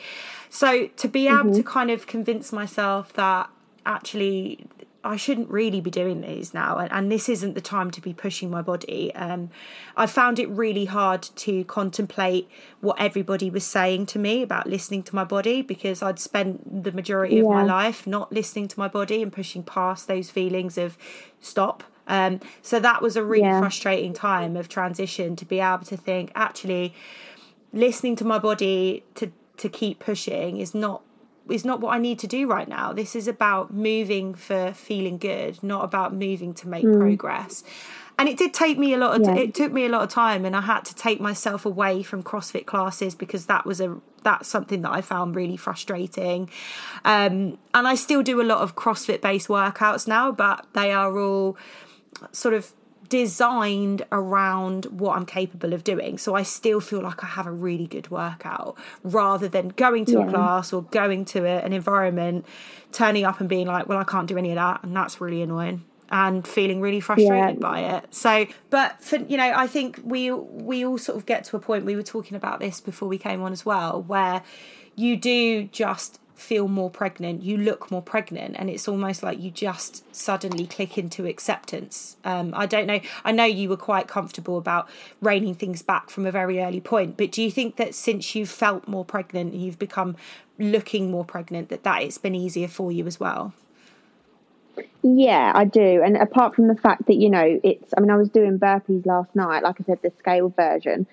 So 0.50 0.88
to 0.88 1.08
be 1.08 1.28
able 1.28 1.38
mm-hmm. 1.38 1.54
to 1.54 1.64
kind 1.64 1.92
of 1.92 2.08
convince 2.08 2.54
myself 2.54 3.14
that 3.14 3.50
actually 3.86 4.68
I 5.04 5.16
shouldn't 5.16 5.50
really 5.50 5.80
be 5.80 5.92
doing 5.92 6.22
these 6.22 6.54
now, 6.54 6.78
and, 6.78 6.92
and 6.92 7.12
this 7.12 7.30
isn't 7.30 7.54
the 7.54 7.62
time 7.62 7.92
to 7.92 8.02
be 8.02 8.14
pushing 8.14 8.50
my 8.50 8.62
body. 8.62 9.14
Um, 9.16 9.50
I 9.96 10.06
found 10.06 10.40
it 10.40 10.50
really 10.50 10.86
hard 10.86 11.22
to 11.22 11.64
contemplate 11.66 12.50
what 12.82 13.00
everybody 13.00 13.50
was 13.50 13.64
saying 13.64 14.08
to 14.08 14.20
me 14.20 14.42
about 14.42 14.68
listening 14.68 15.04
to 15.04 15.16
my 15.16 15.24
body 15.24 15.62
because 15.62 16.02
I'd 16.02 16.20
spent 16.20 16.84
the 16.84 16.92
majority 16.92 17.38
yeah. 17.38 17.44
of 17.44 17.48
my 17.48 17.64
life 17.64 18.08
not 18.08 18.32
listening 18.32 18.68
to 18.70 18.80
my 18.80 18.88
body 18.88 19.22
and 19.22 19.32
pushing 19.32 19.64
past 19.64 20.08
those 20.08 20.30
feelings 20.30 20.78
of 20.78 20.98
stop. 21.40 21.84
Um, 22.08 22.40
so 22.62 22.80
that 22.80 23.02
was 23.02 23.16
a 23.16 23.24
really 23.24 23.44
yeah. 23.44 23.60
frustrating 23.60 24.14
time 24.14 24.56
of 24.56 24.70
transition 24.70 25.36
to 25.36 25.46
be 25.46 25.60
able 25.60 25.86
to 25.86 25.98
think 25.98 26.32
actually 26.36 26.94
listening 27.74 28.16
to 28.16 28.26
my 28.26 28.40
body 28.40 29.04
to 29.16 29.32
to 29.58 29.70
keep 29.70 30.00
pushing 30.00 30.58
is 30.58 30.74
not 30.76 31.02
is 31.50 31.66
not 31.66 31.82
what 31.82 31.94
I 31.94 32.00
need 32.00 32.20
to 32.20 32.28
do 32.28 32.48
right 32.48 32.68
now. 32.68 32.94
This 32.94 33.16
is 33.16 33.28
about 33.28 33.74
moving 33.74 34.34
for 34.34 34.74
feeling 34.74 35.18
good, 35.18 35.62
not 35.64 35.84
about 35.84 36.14
moving 36.14 36.54
to 36.56 36.68
make 36.68 36.86
mm. 36.86 36.98
progress. 37.00 37.64
And 38.20 38.28
it 38.28 38.38
did 38.38 38.54
take 38.54 38.80
me 38.80 38.94
a 38.94 38.98
lot 38.98 39.22
of 39.22 39.28
yeah. 39.28 39.36
it 39.36 39.54
took 39.54 39.72
me 39.72 39.86
a 39.86 39.90
lot 39.90 40.02
of 40.02 40.10
time 40.10 40.44
and 40.44 40.56
I 40.56 40.62
had 40.62 40.86
to 40.86 40.96
take 40.96 41.20
myself 41.20 41.68
away 41.68 42.02
from 42.02 42.24
CrossFit 42.24 42.66
classes 42.66 43.14
because 43.14 43.46
that 43.46 43.66
was 43.66 43.80
a 43.80 43.98
that's 44.24 44.48
something 44.48 44.82
that 44.82 44.92
I 44.92 45.02
found 45.02 45.36
really 45.36 45.56
frustrating. 45.56 46.50
Um, 47.06 47.60
and 47.74 47.88
I 47.88 47.96
still 47.96 48.24
do 48.24 48.42
a 48.42 48.44
lot 48.44 48.60
of 48.60 48.76
CrossFit 48.76 49.22
based 49.22 49.50
workouts 49.50 50.08
now, 50.08 50.32
but 50.32 50.66
they 50.74 50.92
are 50.92 51.18
all 51.18 51.58
sort 52.32 52.56
of 52.56 52.74
designed 53.10 54.06
around 54.12 54.86
what 54.86 55.16
I'm 55.16 55.26
capable 55.26 55.74
of 55.74 55.84
doing. 55.84 56.18
So 56.18 56.36
I 56.36 56.44
still 56.44 56.80
feel 56.80 57.02
like 57.02 57.24
I 57.24 57.28
have 57.28 57.48
a 57.48 57.52
really 57.52 57.88
good 57.88 58.10
workout 58.12 58.78
rather 59.04 59.48
than 59.48 59.70
going 59.70 60.06
to 60.06 60.14
yeah. 60.14 60.28
a 60.28 60.30
class 60.30 60.74
or 60.74 60.84
going 60.84 61.26
to 61.26 61.46
a, 61.46 61.60
an 61.60 61.74
environment, 61.74 62.46
turning 62.92 63.24
up 63.24 63.40
and 63.40 63.50
being 63.50 63.68
like, 63.68 63.88
well, 63.88 64.00
I 64.00 64.04
can't 64.04 64.28
do 64.28 64.38
any 64.38 64.50
of 64.50 64.56
that. 64.56 64.84
And 64.84 64.96
that's 64.96 65.22
really 65.22 65.42
annoying 65.42 65.84
and 66.10 66.48
feeling 66.48 66.80
really 66.80 67.00
frustrated 67.00 67.56
yeah. 67.56 67.60
by 67.60 67.80
it. 67.82 68.14
So, 68.14 68.48
but 68.70 69.02
for, 69.04 69.18
you 69.18 69.38
know, 69.38 69.52
I 69.56 69.68
think 69.68 70.00
we 70.04 70.32
we 70.32 70.86
all 70.86 70.98
sort 70.98 71.18
of 71.18 71.26
get 71.26 71.44
to 71.46 71.58
a 71.58 71.60
point. 71.60 71.86
We 71.86 71.96
were 71.96 72.04
talking 72.04 72.38
about 72.38 72.60
this 72.60 72.80
before 72.80 73.08
we 73.08 73.18
came 73.18 73.42
on 73.42 73.52
as 73.52 73.66
well, 73.66 74.04
where 74.04 74.42
you 74.96 75.18
do 75.18 75.66
just 75.66 76.20
feel 76.38 76.68
more 76.68 76.90
pregnant, 76.90 77.42
you 77.42 77.58
look 77.58 77.90
more 77.90 78.02
pregnant, 78.02 78.56
and 78.58 78.70
it's 78.70 78.88
almost 78.88 79.24
like 79.24 79.40
you 79.40 79.50
just 79.50 80.16
suddenly 80.16 80.68
click 80.68 80.98
into 80.98 81.26
acceptance. 81.26 82.16
Um, 82.24 82.54
I 82.56 82.68
don't 82.68 82.86
know. 82.86 83.00
I 83.26 83.32
know 83.32 83.44
you 83.44 83.70
were 83.70 83.78
quite 83.78 84.08
comfortable 84.08 84.58
about 84.58 84.88
reining 85.22 85.56
things 85.56 85.82
back 85.82 86.10
from 86.10 86.26
a 86.26 86.32
very 86.32 86.62
early 86.62 86.80
point, 86.80 87.18
but 87.18 87.32
do 87.32 87.42
you 87.42 87.52
think 87.52 87.76
that 87.78 87.96
since 87.96 88.36
you've 88.36 88.50
felt 88.50 88.88
more 88.88 89.04
pregnant 89.04 89.54
and 89.54 89.62
you've 89.62 89.80
become 89.80 90.16
looking 90.60 91.12
more 91.12 91.26
pregnant, 91.26 91.70
that 91.70 91.84
that 91.84 92.04
it's 92.04 92.20
been 92.20 92.36
easier 92.36 92.68
for 92.68 92.92
you 92.92 93.08
as 93.08 93.20
well? 93.20 93.54
Yeah, 95.02 95.52
I 95.56 95.66
do. 95.66 96.04
And 96.04 96.18
apart 96.18 96.56
from 96.56 96.68
the 96.68 96.76
fact 96.76 97.08
that, 97.08 97.16
you 97.16 97.30
know, 97.30 97.60
it's, 97.64 97.94
I 97.98 98.00
mean, 98.00 98.12
I 98.12 98.16
was 98.16 98.30
doing 98.30 98.60
burpees 98.60 99.06
last 99.06 99.36
night, 99.36 99.64
like 99.64 99.82
I 99.82 99.84
said, 99.86 100.00
the 100.04 100.12
scale 100.20 100.50
version 100.50 101.08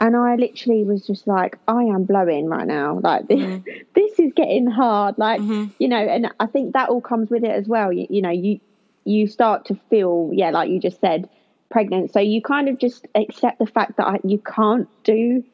and 0.00 0.16
I 0.16 0.34
literally 0.36 0.82
was 0.82 1.06
just 1.06 1.26
like, 1.26 1.58
I 1.68 1.84
am 1.84 2.04
blowing 2.04 2.46
right 2.46 2.66
now. 2.66 2.98
Like 3.02 3.28
this, 3.28 3.38
mm-hmm. 3.38 3.70
this 3.94 4.18
is 4.18 4.32
getting 4.34 4.66
hard. 4.66 5.18
Like 5.18 5.40
mm-hmm. 5.40 5.66
you 5.78 5.88
know, 5.88 5.98
and 5.98 6.32
I 6.40 6.46
think 6.46 6.72
that 6.72 6.88
all 6.88 7.02
comes 7.02 7.30
with 7.30 7.44
it 7.44 7.50
as 7.50 7.68
well. 7.68 7.92
You, 7.92 8.06
you 8.08 8.22
know, 8.22 8.30
you 8.30 8.60
you 9.04 9.26
start 9.26 9.66
to 9.66 9.78
feel, 9.88 10.30
yeah, 10.32 10.50
like 10.50 10.70
you 10.70 10.80
just 10.80 11.00
said, 11.00 11.28
pregnant. 11.70 12.12
So 12.12 12.20
you 12.20 12.42
kind 12.42 12.68
of 12.68 12.78
just 12.78 13.06
accept 13.14 13.58
the 13.58 13.66
fact 13.66 13.96
that 13.96 14.06
I, 14.06 14.20
you 14.24 14.38
can't 14.38 14.88
do, 15.04 15.44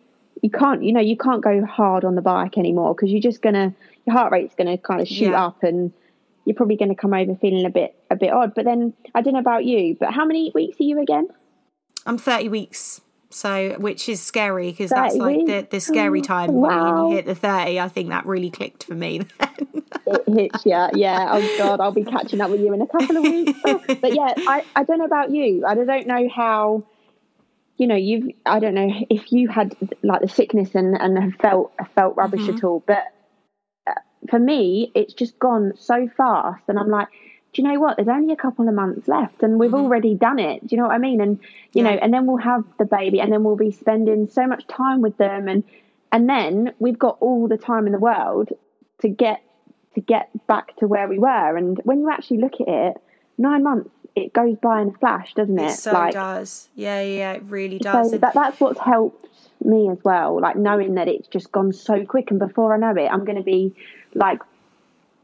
you 0.42 0.50
can't, 0.50 0.82
you 0.82 0.92
know, 0.92 1.00
you 1.00 1.16
can't 1.16 1.42
go 1.42 1.64
hard 1.64 2.04
on 2.04 2.16
the 2.16 2.22
bike 2.22 2.58
anymore 2.58 2.94
because 2.94 3.10
you're 3.10 3.20
just 3.20 3.42
gonna, 3.42 3.74
your 4.04 4.16
heart 4.16 4.32
rate's 4.32 4.54
gonna 4.54 4.78
kind 4.78 5.00
of 5.00 5.08
shoot 5.08 5.30
yeah. 5.30 5.46
up 5.46 5.62
and 5.62 5.92
you're 6.44 6.54
probably 6.54 6.76
going 6.76 6.88
to 6.88 6.94
come 6.94 7.12
over 7.12 7.34
feeling 7.34 7.66
a 7.66 7.70
bit 7.70 7.94
a 8.10 8.16
bit 8.16 8.32
odd. 8.32 8.54
But 8.54 8.64
then 8.64 8.94
I 9.14 9.20
don't 9.20 9.34
know 9.34 9.40
about 9.40 9.64
you, 9.64 9.96
but 9.98 10.14
how 10.14 10.24
many 10.24 10.52
weeks 10.54 10.80
are 10.80 10.84
you 10.84 11.00
again? 11.02 11.28
I'm 12.06 12.18
30 12.18 12.48
weeks 12.48 13.00
so 13.36 13.76
which 13.78 14.08
is 14.08 14.22
scary 14.22 14.70
because 14.70 14.90
that's 14.90 15.14
like 15.14 15.44
the, 15.46 15.66
the 15.70 15.80
scary 15.80 16.22
time 16.22 16.52
wow. 16.52 17.02
when 17.02 17.10
you 17.10 17.16
hit 17.16 17.26
the 17.26 17.34
30 17.34 17.78
i 17.78 17.88
think 17.88 18.08
that 18.08 18.24
really 18.24 18.50
clicked 18.50 18.84
for 18.84 18.94
me 18.94 19.20
it 20.06 20.24
hits 20.26 20.64
yeah 20.64 20.88
yeah. 20.94 21.28
Oh 21.30 21.58
god 21.58 21.80
i'll 21.80 21.92
be 21.92 22.04
catching 22.04 22.40
up 22.40 22.50
with 22.50 22.60
you 22.60 22.72
in 22.72 22.80
a 22.80 22.86
couple 22.86 23.16
of 23.18 23.22
weeks. 23.22 23.58
Oh, 23.64 23.82
but 23.86 24.14
yeah 24.14 24.32
I, 24.36 24.64
I 24.74 24.84
don't 24.84 24.98
know 24.98 25.04
about 25.04 25.30
you 25.30 25.64
i 25.66 25.74
don't 25.74 26.06
know 26.06 26.28
how 26.34 26.84
you 27.76 27.86
know 27.86 27.96
you've 27.96 28.30
i 28.46 28.58
don't 28.58 28.74
know 28.74 28.90
if 29.10 29.30
you 29.32 29.48
had 29.48 29.76
like 30.02 30.22
the 30.22 30.28
sickness 30.28 30.74
and 30.74 30.96
and 30.98 31.18
have 31.22 31.34
felt 31.34 31.72
felt 31.94 32.16
rubbish 32.16 32.40
mm-hmm. 32.40 32.56
at 32.56 32.64
all 32.64 32.82
but 32.86 33.04
uh, 33.86 33.92
for 34.30 34.38
me 34.38 34.90
it's 34.94 35.12
just 35.12 35.38
gone 35.38 35.72
so 35.76 36.08
fast 36.16 36.62
and 36.68 36.78
i'm 36.78 36.88
like 36.88 37.08
do 37.56 37.62
you 37.62 37.68
know 37.68 37.80
what? 37.80 37.96
There's 37.96 38.08
only 38.08 38.34
a 38.34 38.36
couple 38.36 38.68
of 38.68 38.74
months 38.74 39.08
left 39.08 39.42
and 39.42 39.58
we've 39.58 39.70
mm-hmm. 39.70 39.80
already 39.80 40.14
done 40.14 40.38
it. 40.38 40.66
Do 40.66 40.76
you 40.76 40.76
know 40.76 40.88
what 40.88 40.94
I 40.94 40.98
mean? 40.98 41.22
And, 41.22 41.40
you 41.72 41.82
yeah. 41.82 41.92
know, 41.92 41.98
and 42.02 42.12
then 42.12 42.26
we'll 42.26 42.36
have 42.36 42.64
the 42.78 42.84
baby 42.84 43.18
and 43.18 43.32
then 43.32 43.44
we'll 43.44 43.56
be 43.56 43.70
spending 43.70 44.28
so 44.28 44.46
much 44.46 44.66
time 44.66 45.00
with 45.00 45.16
them. 45.16 45.48
And, 45.48 45.64
and 46.12 46.28
then 46.28 46.74
we've 46.78 46.98
got 46.98 47.16
all 47.20 47.48
the 47.48 47.56
time 47.56 47.86
in 47.86 47.92
the 47.92 47.98
world 47.98 48.50
to 49.00 49.08
get, 49.08 49.42
to 49.94 50.02
get 50.02 50.28
back 50.46 50.76
to 50.76 50.86
where 50.86 51.08
we 51.08 51.18
were. 51.18 51.56
And 51.56 51.80
when 51.84 52.00
you 52.00 52.10
actually 52.10 52.38
look 52.38 52.60
at 52.60 52.68
it, 52.68 52.96
nine 53.38 53.62
months, 53.62 53.88
it 54.14 54.34
goes 54.34 54.58
by 54.58 54.82
in 54.82 54.88
a 54.88 54.98
flash, 54.98 55.32
doesn't 55.32 55.58
it? 55.58 55.70
It 55.70 55.76
so 55.76 55.92
like, 55.92 56.12
does. 56.12 56.68
Yeah, 56.74 57.00
yeah, 57.00 57.32
it 57.32 57.42
really 57.44 57.78
does. 57.78 58.10
So 58.10 58.18
that, 58.18 58.34
that's 58.34 58.60
what's 58.60 58.80
helped 58.80 59.28
me 59.64 59.88
as 59.88 59.98
well. 60.04 60.38
Like 60.42 60.56
knowing 60.56 60.96
that 60.96 61.08
it's 61.08 61.28
just 61.28 61.50
gone 61.52 61.72
so 61.72 62.04
quick 62.04 62.30
and 62.30 62.38
before 62.38 62.74
I 62.74 62.76
know 62.76 63.02
it, 63.02 63.08
I'm 63.08 63.24
going 63.24 63.38
to 63.38 63.42
be 63.42 63.74
like, 64.14 64.40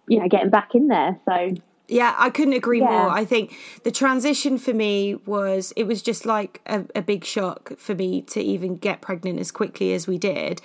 you 0.09 0.19
know, 0.19 0.29
getting 0.29 0.49
back 0.49 0.75
in 0.75 0.89
there. 0.89 1.19
So 1.27 1.57
yeah, 1.89 2.15
I 2.17 2.31
couldn't 2.31 2.55
agree 2.55 2.81
yeah. 2.81 2.91
more. 2.91 3.11
I 3.11 3.25
think 3.25 3.55
the 3.83 3.91
transition 3.91 4.59
for 4.59 4.73
me 4.73 5.17
was 5.27 5.73
it 5.77 5.85
was 5.85 6.01
just 6.03 6.25
like 6.25 6.61
a, 6.67 6.85
a, 6.95 7.03
big 7.03 7.25
shock 7.25 7.77
for 7.77 7.95
me 7.95 8.23
to 8.23 8.41
even 8.41 8.77
get 8.77 9.01
pregnant 9.01 9.39
as 9.39 9.51
quickly 9.51 9.93
as 9.93 10.07
we 10.07 10.17
did. 10.17 10.63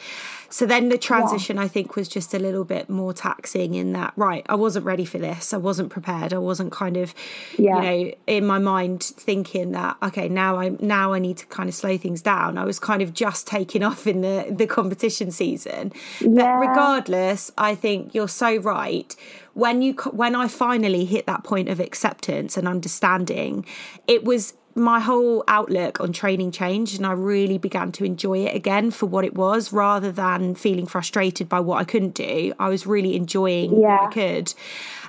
So 0.49 0.65
then 0.65 0.89
the 0.89 0.97
transition 0.97 1.57
yeah. 1.57 1.63
I 1.63 1.67
think 1.67 1.95
was 1.95 2.07
just 2.07 2.33
a 2.33 2.39
little 2.39 2.63
bit 2.63 2.89
more 2.89 3.13
taxing 3.13 3.75
in 3.75 3.93
that 3.93 4.13
right, 4.15 4.45
I 4.49 4.55
wasn't 4.55 4.85
ready 4.85 5.05
for 5.05 5.17
this. 5.17 5.53
I 5.53 5.57
wasn't 5.57 5.89
prepared. 5.89 6.33
I 6.33 6.37
wasn't 6.37 6.71
kind 6.71 6.97
of 6.97 7.13
yeah. 7.57 7.75
you 7.75 7.81
know 7.81 8.11
in 8.27 8.45
my 8.45 8.59
mind 8.59 9.03
thinking 9.03 9.71
that 9.71 9.97
okay, 10.03 10.29
now 10.29 10.57
I 10.57 10.69
now 10.79 11.13
I 11.13 11.19
need 11.19 11.37
to 11.37 11.45
kind 11.47 11.69
of 11.69 11.75
slow 11.75 11.97
things 11.97 12.21
down. 12.21 12.57
I 12.57 12.65
was 12.65 12.79
kind 12.79 13.01
of 13.01 13.13
just 13.13 13.47
taking 13.47 13.83
off 13.83 14.07
in 14.07 14.21
the 14.21 14.47
the 14.49 14.67
competition 14.67 15.31
season. 15.31 15.91
But 16.21 16.59
regardless, 16.59 17.51
I 17.57 17.75
think 17.75 18.13
you're 18.13 18.27
so 18.27 18.57
right 18.57 19.15
when 19.57 19.81
you 19.81 19.93
when 20.11 20.35
I 20.35 20.47
finally 20.47 21.05
hit 21.05 21.25
that 21.25 21.43
point 21.43 21.67
of 21.67 21.79
acceptance 21.79 22.57
and 22.57 22.67
understanding, 22.67 23.65
it 24.05 24.23
was 24.23 24.53
my 24.77 24.99
whole 24.99 25.43
outlook 25.47 25.99
on 25.99 26.13
training 26.13 26.51
changed 26.51 26.97
and 26.97 27.05
I 27.05 27.11
really 27.13 27.57
began 27.57 27.91
to 27.93 28.05
enjoy 28.05 28.45
it 28.45 28.55
again 28.55 28.91
for 28.91 29.05
what 29.07 29.25
it 29.25 29.33
was 29.35 29.73
rather 29.73 30.11
than 30.11 30.55
feeling 30.55 30.85
frustrated 30.85 31.49
by 31.49 31.59
what 31.59 31.79
I 31.79 31.83
couldn't 31.83 32.13
do. 32.13 32.53
I 32.59 32.69
was 32.69 32.85
really 32.85 33.15
enjoying 33.15 33.79
Yeah. 33.81 34.01
what 34.03 34.09
I 34.09 34.13
could. 34.13 34.53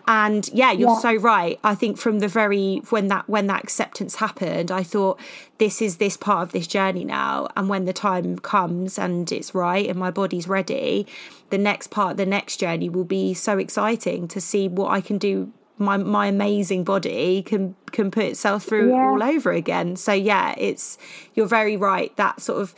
And 0.07 0.49
yeah, 0.55 0.73
you're 0.73 0.89
Yeah. 0.91 0.99
so 1.01 1.15
right. 1.17 1.59
I 1.63 1.75
think 1.75 1.99
from 1.99 2.21
the 2.21 2.29
very 2.29 2.83
when 2.89 3.09
that 3.09 3.29
when 3.29 3.47
that 3.49 3.63
acceptance 3.63 4.17
happened, 4.17 4.71
I 4.71 4.83
thought 4.83 5.21
this 5.59 5.83
is 5.83 5.99
this 5.99 6.17
part 6.17 6.43
of 6.45 6.53
this 6.53 6.67
journey 6.67 7.05
now. 7.05 7.49
And 7.55 7.69
when 7.69 7.85
the 7.85 7.93
time 7.93 8.39
comes 8.39 8.99
and 8.99 9.31
it's 9.31 9.55
right 9.55 9.87
and 9.87 9.99
my 9.99 10.11
body's 10.11 10.49
ready, 10.49 11.07
the 11.51 11.59
next 11.59 11.89
part, 11.91 12.17
the 12.17 12.25
next 12.25 12.57
journey 12.57 12.89
will 12.89 13.05
be 13.05 13.35
so 13.35 13.59
exciting 13.59 14.29
to 14.29 14.41
see 14.41 14.67
what 14.67 14.91
I 14.91 15.03
can 15.03 15.19
do. 15.19 15.53
My 15.79 15.97
my 15.97 16.27
amazing 16.27 16.85
body 16.85 17.43
can 17.43 17.75
can 17.93 18.11
put 18.11 18.25
itself 18.25 18.65
through 18.65 18.91
Yeah. 18.91 19.11
all 19.11 19.23
over 19.23 19.53
again. 19.53 19.97
So 19.97 20.13
yeah, 20.13 20.55
it's 20.59 20.99
you're 21.35 21.47
very 21.47 21.77
right. 21.77 22.15
That 22.17 22.41
sort 22.41 22.61
of 22.61 22.75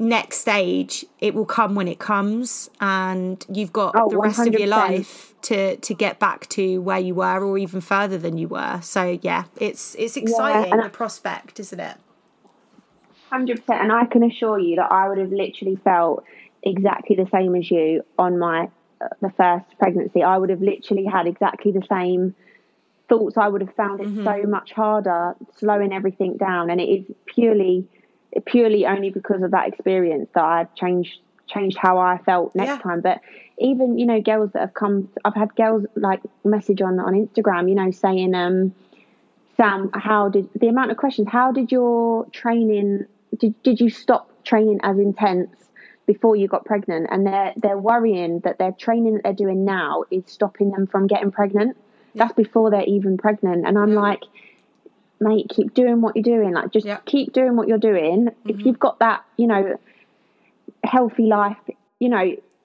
next 0.00 0.38
stage 0.38 1.04
it 1.18 1.34
will 1.34 1.44
come 1.44 1.74
when 1.74 1.88
it 1.88 1.98
comes 1.98 2.70
and 2.80 3.44
you've 3.52 3.72
got 3.72 3.96
Oh, 3.98 4.08
the 4.08 4.16
rest 4.16 4.38
of 4.46 4.54
your 4.54 4.68
life 4.68 5.34
to 5.42 5.76
to 5.78 5.92
get 5.92 6.20
back 6.20 6.48
to 6.50 6.80
where 6.80 7.00
you 7.00 7.16
were 7.16 7.44
or 7.44 7.58
even 7.58 7.80
further 7.80 8.16
than 8.16 8.38
you 8.38 8.46
were 8.46 8.78
so 8.80 9.18
yeah 9.22 9.46
it's 9.56 9.96
it's 9.98 10.16
exciting 10.16 10.72
I- 10.72 10.84
the 10.84 10.88
prospect 10.88 11.58
isn't 11.58 11.80
it 11.80 11.96
Hundred 13.28 13.56
percent, 13.66 13.82
and 13.82 13.92
I 13.92 14.06
can 14.06 14.22
assure 14.22 14.58
you 14.60 14.76
that 14.76 14.90
I 14.90 15.08
would 15.08 15.18
have 15.18 15.32
literally 15.32 15.76
felt 15.82 16.24
exactly 16.62 17.14
the 17.16 17.26
same 17.32 17.54
as 17.56 17.68
you 17.70 18.02
on 18.18 18.38
my 18.38 18.68
the 19.20 19.30
first 19.36 19.66
pregnancy. 19.78 20.22
I 20.22 20.38
would 20.38 20.50
have 20.50 20.60
literally 20.62 21.04
had 21.04 21.26
exactly 21.26 21.72
the 21.72 21.82
same 21.88 22.34
thoughts. 23.08 23.36
I 23.36 23.48
would 23.48 23.60
have 23.60 23.74
found 23.74 24.00
it 24.00 24.08
so 24.24 24.42
much 24.48 24.72
harder 24.72 25.34
slowing 25.56 25.92
everything 25.92 26.36
down, 26.36 26.70
and 26.70 26.80
it 26.80 26.84
is 26.88 27.04
purely 27.26 27.86
purely 28.46 28.86
only 28.86 29.10
because 29.10 29.42
of 29.42 29.50
that 29.52 29.68
experience 29.68 30.28
that 30.34 30.44
I've 30.44 30.74
changed 30.74 31.18
changed 31.46 31.78
how 31.78 31.98
I 31.98 32.18
felt 32.18 32.54
next 32.54 32.68
Yeah. 32.68 32.78
time. 32.78 33.00
But 33.00 33.20
even 33.58 33.98
you 33.98 34.06
know 34.06 34.20
girls 34.20 34.52
that 34.52 34.60
have 34.60 34.74
come, 34.74 35.08
I've 35.24 35.34
had 35.34 35.54
girls 35.56 35.86
like 35.96 36.20
message 36.44 36.82
on 36.82 36.98
on 37.00 37.14
Instagram, 37.14 37.68
you 37.68 37.74
know, 37.74 37.90
saying 37.90 38.34
um. 38.34 38.74
Sam, 39.56 39.90
how 39.92 40.28
did 40.28 40.48
the 40.54 40.68
amount 40.68 40.92
of 40.92 40.96
questions? 40.98 41.26
How 41.28 41.50
did 41.50 41.72
your 41.72 42.26
training? 42.26 43.06
Did 43.38 43.60
did 43.64 43.80
you 43.80 43.90
stop 43.90 44.30
training 44.44 44.78
as 44.84 45.00
intense 45.00 45.67
before 46.08 46.34
you 46.34 46.48
got 46.48 46.64
pregnant? 46.64 47.06
And 47.12 47.24
they're 47.24 47.52
they're 47.56 47.78
worrying 47.78 48.40
that 48.40 48.58
their 48.58 48.72
training 48.72 49.14
that 49.14 49.22
they're 49.22 49.32
doing 49.44 49.64
now 49.64 50.04
is 50.10 50.24
stopping 50.26 50.72
them 50.72 50.86
from 50.88 51.06
getting 51.06 51.30
pregnant. 51.30 51.76
That's 52.16 52.32
before 52.32 52.70
they're 52.72 52.90
even 52.96 53.16
pregnant. 53.16 53.64
And 53.66 53.78
I'm 53.78 53.92
Yeah. 53.92 54.00
like, 54.00 54.22
mate, 55.20 55.46
keep 55.54 55.72
doing 55.74 56.00
what 56.00 56.16
you're 56.16 56.30
doing. 56.36 56.52
Like, 56.54 56.72
just 56.72 56.86
Yeah. 56.86 56.98
keep 57.04 57.32
doing 57.32 57.54
what 57.54 57.68
you're 57.68 57.86
doing. 57.92 58.28
If 58.28 58.34
mm-hmm. 58.56 58.60
you've 58.66 58.78
got 58.80 58.98
that, 58.98 59.20
you 59.36 59.46
know, 59.46 59.76
healthy 60.82 61.26
life, 61.26 61.58
you 62.00 62.08
know, 62.08 62.24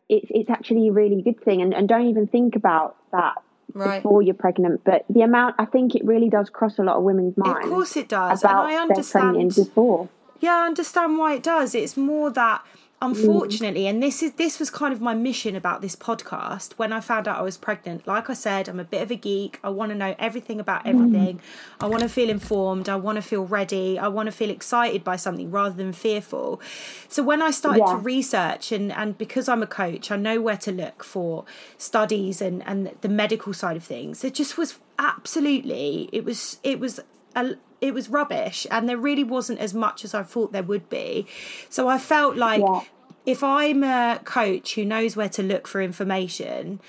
it's 0.09 0.27
it's 0.39 0.49
actually 0.49 0.87
a 0.87 0.93
really 0.93 1.21
good 1.21 1.39
thing. 1.41 1.61
And 1.61 1.73
and 1.77 1.87
don't 1.87 2.07
even 2.07 2.25
think 2.27 2.55
about 2.55 2.95
that 3.11 3.35
Right. 3.73 4.03
before 4.03 4.21
you're 4.21 4.35
pregnant. 4.35 4.81
But 4.83 5.05
the 5.09 5.21
amount, 5.21 5.55
I 5.57 5.65
think 5.65 5.95
it 5.95 6.03
really 6.05 6.29
does 6.29 6.49
cross 6.49 6.77
a 6.79 6.83
lot 6.83 6.95
of 6.97 7.03
women's 7.03 7.35
minds. 7.37 7.65
of 7.65 7.71
course 7.71 7.97
it 7.97 8.07
does 8.07 8.43
About 8.43 8.65
and 8.65 8.75
i 8.75 8.81
understand 8.81 9.55
before. 9.55 10.09
Yeah, 10.39 10.57
I 10.57 10.65
understand 10.65 11.17
why 11.17 11.35
it 11.35 11.43
does. 11.43 11.73
It's 11.73 11.95
more 11.95 12.29
that 12.31 12.61
Mm. 13.03 13.09
unfortunately, 13.09 13.87
and 13.87 14.01
this 14.01 14.23
is 14.23 14.33
this 14.33 14.59
was 14.59 14.69
kind 14.69 14.93
of 14.93 15.01
my 15.01 15.13
mission 15.13 15.55
about 15.55 15.81
this 15.81 15.95
podcast 15.95 16.73
when 16.73 16.93
I 16.93 17.01
found 17.01 17.27
out 17.27 17.37
I 17.37 17.41
was 17.41 17.57
pregnant. 17.57 18.07
Like 18.07 18.29
I 18.29 18.33
said, 18.33 18.69
I'm 18.69 18.79
a 18.79 18.83
bit 18.83 19.01
of 19.01 19.11
a 19.11 19.15
geek. 19.15 19.59
I 19.63 19.69
want 19.69 19.91
to 19.91 19.95
know 19.95 20.15
everything 20.17 20.59
about 20.59 20.85
mm. 20.85 20.89
everything. 20.89 21.41
I 21.79 21.87
want 21.87 22.03
to 22.03 22.09
feel 22.09 22.29
informed. 22.29 22.87
I 22.87 22.95
want 22.95 23.17
to 23.17 23.21
feel 23.21 23.45
ready. 23.45 23.99
I 23.99 24.07
want 24.07 24.27
to 24.27 24.31
feel 24.31 24.49
excited 24.49 25.03
by 25.03 25.17
something 25.17 25.51
rather 25.51 25.75
than 25.75 25.91
fearful. 25.91 26.61
So 27.09 27.23
when 27.23 27.41
I 27.41 27.51
started 27.51 27.85
to 27.87 27.97
research 27.97 28.71
and 28.71 28.91
and 28.91 29.17
because 29.17 29.49
I'm 29.49 29.63
a 29.63 29.67
coach, 29.67 30.11
I 30.11 30.15
know 30.15 30.41
where 30.41 30.57
to 30.57 30.71
look 30.71 31.03
for 31.03 31.45
studies 31.77 32.41
and 32.41 32.63
and 32.65 32.95
the 33.01 33.09
medical 33.09 33.53
side 33.53 33.75
of 33.75 33.83
things. 33.83 34.23
It 34.23 34.33
just 34.33 34.57
was 34.57 34.79
absolutely 34.99 36.09
it 36.13 36.23
was 36.23 36.59
it 36.63 36.79
was 36.79 36.99
a, 37.35 37.55
it 37.81 37.93
was 37.93 38.09
rubbish 38.09 38.65
and 38.71 38.87
there 38.87 38.97
really 38.97 39.23
wasn't 39.23 39.59
as 39.59 39.73
much 39.73 40.05
as 40.05 40.13
I 40.13 40.23
thought 40.23 40.53
there 40.53 40.63
would 40.63 40.89
be. 40.89 41.27
So 41.69 41.87
I 41.87 41.97
felt 41.97 42.37
like 42.37 42.61
Yeah. 42.61 42.81
If 43.25 43.43
I'm 43.43 43.83
a 43.83 44.19
coach 44.23 44.75
who 44.75 44.85
knows 44.85 45.15
where 45.15 45.29
to 45.29 45.43
look 45.43 45.67
for 45.67 45.81
information, 45.81 46.79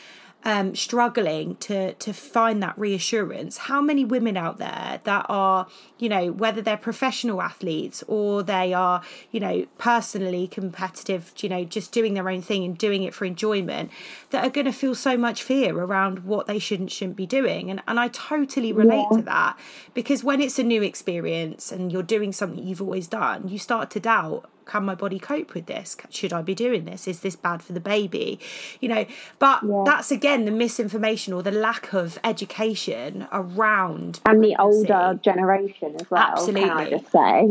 um, 0.47 0.75
struggling 0.75 1.57
to 1.57 1.95
to 1.95 2.13
find 2.13 2.63
that 2.63 2.77
reassurance, 2.79 3.57
how 3.57 3.81
many 3.81 4.05
women 4.05 4.37
out 4.37 4.59
there 4.59 5.01
that 5.05 5.25
are, 5.31 5.67
you 5.99 6.11
know, 6.11 6.31
whether 6.33 6.61
they're 6.61 6.77
professional 6.77 7.41
athletes 7.41 8.05
or 8.09 8.43
they 8.43 8.75
are, 8.75 9.01
you 9.31 9.41
know, 9.41 9.65
personally 9.79 10.47
competitive, 10.47 11.33
you 11.39 11.49
know, 11.49 11.65
just 11.65 11.93
doing 11.93 12.13
their 12.13 12.29
own 12.29 12.43
thing 12.43 12.63
and 12.63 12.77
doing 12.77 13.05
it 13.05 13.15
for 13.15 13.25
enjoyment, 13.25 13.91
that 14.31 14.45
are 14.45 14.51
going 14.51 14.67
to 14.67 14.73
feel 14.73 14.95
so 14.95 15.17
much 15.17 15.43
fear 15.43 15.79
around 15.79 16.27
what 16.27 16.47
they 16.47 16.59
shouldn't 16.59 16.91
shouldn't 16.93 17.17
be 17.17 17.25
doing, 17.27 17.71
and 17.71 17.83
and 17.89 17.99
I 17.99 18.09
totally 18.09 18.71
relate 18.73 19.07
Yeah. 19.11 19.17
to 19.17 19.23
that 19.23 19.59
because 19.95 20.23
when 20.23 20.43
it's 20.43 20.59
a 20.59 20.63
new 20.65 20.83
experience 20.83 21.73
and 21.73 21.91
you're 21.91 22.03
doing 22.03 22.33
something 22.33 22.63
you've 22.63 22.83
always 22.83 23.09
done, 23.09 23.49
you 23.49 23.59
start 23.59 23.89
to 23.93 24.01
doubt 24.01 24.51
can 24.67 24.85
my 24.85 24.95
body 24.95 25.19
cope 25.19 25.55
with 25.55 25.67
this? 25.67 25.97
Should 26.11 26.33
I 26.33 26.43
be 26.43 26.55
doing 26.55 26.85
this? 26.85 27.07
Is 27.07 27.21
this 27.21 27.37
bad 27.37 27.63
for 27.63 27.73
the 27.73 27.81
baby? 27.81 28.39
You 28.81 28.89
know, 28.89 29.07
but 29.39 29.61
that's 29.85 30.11
again 30.11 30.45
the 30.45 30.51
misinformation 30.51 31.33
or 31.33 31.43
the 31.43 31.51
lack 31.53 31.93
of 31.93 32.19
education 32.25 33.27
around 33.33 34.21
And 34.27 34.43
the 34.43 34.55
pregnancy. 34.55 34.57
older 34.93 35.21
generation 35.23 35.95
as 36.01 36.11
well. 36.11 36.23
Absolutely. 36.23 37.03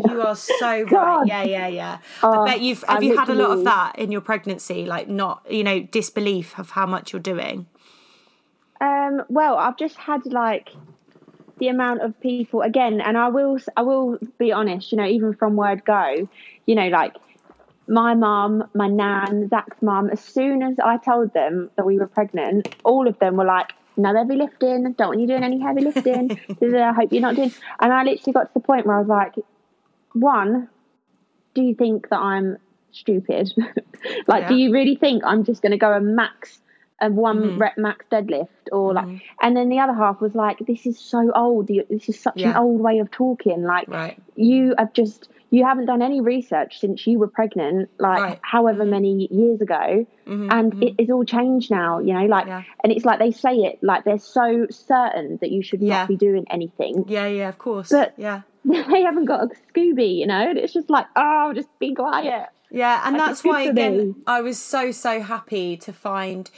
You 0.10 0.22
are 0.22 0.36
so 0.36 0.82
right. 0.92 1.28
Yeah, 1.28 1.44
yeah, 1.44 1.68
yeah. 1.68 1.98
Oh, 2.22 2.42
I 2.44 2.46
bet 2.46 2.62
you've 2.62 2.84
have 2.88 2.98
I 2.98 3.06
you 3.06 3.18
had 3.18 3.30
a 3.30 3.36
lot 3.36 3.52
of 3.58 3.64
that 3.66 3.98
in 3.98 4.12
your 4.12 4.22
pregnancy, 4.22 4.86
like 4.86 5.08
not, 5.08 5.46
you 5.50 5.64
know, 5.64 5.82
disbelief 5.82 6.58
of 6.58 6.72
how 6.72 6.86
much 6.86 7.14
you're 7.14 7.22
doing. 7.22 7.68
Um, 8.82 9.22
well, 9.30 9.58
I've 9.58 9.78
just 9.78 9.96
had 9.96 10.26
like 10.26 10.70
the 11.58 11.68
amount 11.68 12.02
of 12.02 12.20
people 12.20 12.62
again, 12.62 13.02
and 13.02 13.18
I 13.18 13.30
will 13.30 13.58
I 13.78 13.82
will 13.82 14.18
be 14.38 14.52
honest. 14.52 14.92
You 14.92 14.98
know, 14.98 15.06
even 15.06 15.34
from 15.34 15.56
word 15.56 15.86
go, 15.86 16.28
you 16.66 16.76
know, 16.76 16.88
like 16.88 17.16
my 17.88 18.16
mum, 18.16 18.70
my 18.74 18.88
nan, 18.88 19.50
Zack's 19.50 19.82
mum. 19.82 20.10
As 20.10 20.22
soon 20.22 20.64
as 20.64 20.80
I 20.80 20.98
told 20.98 21.34
them 21.34 21.70
that 21.76 21.86
we 21.86 22.00
were 22.00 22.08
pregnant, 22.08 22.76
all 22.84 23.08
of 23.08 23.18
them 23.20 23.38
were 23.38 23.46
like, 23.46 23.74
"No 23.98 24.16
heavy 24.16 24.36
lifting. 24.36 24.94
Don't 24.94 25.10
want 25.10 25.20
you 25.20 25.28
doing 25.28 25.44
any 25.44 25.60
heavy 25.60 25.82
lifting. 25.82 26.32
I 26.62 26.94
hope 26.94 27.12
you're 27.12 27.22
not 27.22 27.36
doing." 27.36 27.54
And 27.80 27.94
I 27.94 28.04
literally 28.04 28.34
got 28.34 28.44
to 28.44 28.54
the 28.54 28.60
point 28.60 28.86
where 28.86 28.98
I 28.98 29.00
was 29.00 29.10
like, 29.10 29.36
"One, 30.14 30.70
do 31.54 31.62
you 31.62 31.76
think 31.76 32.10
that 32.10 32.20
I'm 32.20 32.58
stupid? 32.92 33.52
like, 34.28 34.48
do 34.48 34.56
you 34.56 34.72
really 34.72 34.96
think 34.96 35.24
I'm 35.26 35.44
just 35.44 35.62
going 35.62 35.72
to 35.72 35.78
go 35.78 35.94
and 35.94 36.16
max 36.16 36.60
a 37.02 37.10
one 37.10 37.40
Mm-hmm. 37.42 37.58
rep 37.58 37.78
max 37.78 38.06
deadlift 38.12 38.48
or 38.72 38.94
like?" 38.94 39.22
And 39.42 39.56
then 39.58 39.70
the 39.70 39.80
other 39.80 39.94
half 39.94 40.22
was 40.22 40.36
like, 40.36 40.60
"This 40.66 40.86
is 40.86 40.98
so 41.00 41.32
old. 41.36 41.68
This 41.68 42.08
is 42.10 42.20
such 42.20 42.42
an 42.42 42.56
old 42.56 42.82
way 42.82 43.00
of 43.00 43.12
talking. 43.12 43.64
Like, 43.64 43.88
Right. 43.88 44.18
you 44.36 44.74
have 44.78 44.94
just." 44.94 45.30
You 45.50 45.64
haven't 45.66 45.86
done 45.86 46.02
any 46.02 46.20
research 46.20 46.80
since 46.80 47.06
you 47.06 47.20
were 47.20 47.28
pregnant, 47.28 47.88
like 48.00 48.22
Right. 48.24 48.40
however 48.42 48.86
many 48.86 49.28
years 49.32 49.62
ago, 49.62 50.04
and 50.26 50.84
it 50.84 50.96
is 50.98 51.12
all 51.12 51.24
changed 51.24 51.70
now. 51.70 52.00
You 52.00 52.14
know, 52.16 52.26
like, 52.26 52.46
Mm-hmm, 52.46 52.50
Yeah. 52.50 52.64
and 52.84 52.92
it's 52.92 53.06
like 53.06 53.20
they 53.20 53.30
say 53.30 53.58
it 53.58 53.78
like 53.84 54.04
they're 54.04 54.18
so 54.18 54.66
certain 54.72 55.38
that 55.42 55.52
you 55.52 55.62
should 55.62 55.80
Yeah. 55.84 56.00
not 56.00 56.08
be 56.08 56.16
doing 56.16 56.48
anything, 56.50 57.06
Yeah, 57.08 57.28
yeah, 57.28 57.50
of 57.50 57.60
course. 57.60 57.90
But- 57.92 58.16
yeah. 58.18 58.42
they 58.66 59.02
haven't 59.04 59.26
got 59.26 59.44
a 59.44 59.48
Scooby, 59.72 60.16
you 60.18 60.26
know. 60.26 60.42
And 60.50 60.58
it's 60.58 60.74
just 60.74 60.90
like, 60.90 61.06
oh, 61.16 61.54
just 61.54 61.70
be 61.78 61.94
quiet. 61.94 62.48
Yeah, 62.72 63.04
and 63.06 63.16
Like, 63.16 63.28
that's 63.28 63.44
why 63.44 63.62
again. 63.62 64.16
I 64.26 64.42
was 64.42 64.58
so 64.58 64.90
so 64.90 65.20
happy 65.22 65.78
to 65.78 65.94
find 65.94 66.50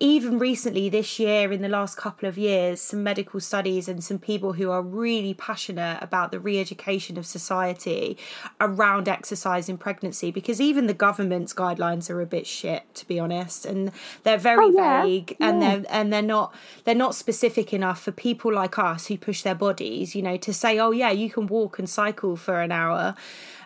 even 0.00 0.38
recently 0.38 0.90
this 0.90 1.18
year 1.18 1.50
in 1.50 1.62
the 1.62 1.68
last 1.68 1.96
couple 1.96 2.28
of 2.28 2.36
years 2.36 2.78
some 2.78 3.02
medical 3.02 3.40
studies 3.40 3.88
and 3.88 4.04
some 4.04 4.18
people 4.18 4.52
who 4.52 4.70
are 4.70 4.82
really 4.82 5.32
passionate 5.32 5.98
about 6.02 6.30
the 6.30 6.38
re-education 6.38 7.16
of 7.16 7.24
society 7.24 8.18
around 8.60 9.08
exercise 9.08 9.70
in 9.70 9.78
pregnancy 9.78 10.30
because 10.30 10.60
even 10.60 10.86
the 10.88 10.94
government's 10.94 11.54
guidelines 11.54 12.10
are 12.10 12.20
a 12.20 12.26
bit 12.26 12.46
shit 12.46 12.82
to 12.94 13.08
be 13.08 13.18
honest 13.18 13.64
and 13.64 13.90
they're 14.24 14.36
very 14.36 14.66
Oh, 14.66 14.70
yeah, 14.70 15.02
vague 15.04 15.36
and 15.40 15.62
they're 15.62 15.82
and 15.88 16.12
they're 16.12 16.20
not 16.20 16.54
they're 16.84 16.94
not 16.94 17.14
specific 17.14 17.72
enough 17.72 18.02
for 18.02 18.12
people 18.12 18.52
like 18.52 18.78
us 18.78 19.06
who 19.06 19.16
push 19.16 19.40
their 19.42 19.54
bodies 19.54 20.14
you 20.14 20.20
know 20.20 20.36
to 20.36 20.52
say 20.52 20.78
oh 20.78 20.90
yeah 20.90 21.10
you 21.10 21.30
can 21.30 21.46
walk 21.46 21.78
and 21.78 21.88
cycle 21.88 22.36
for 22.36 22.60
an 22.60 22.72
hour 22.72 23.14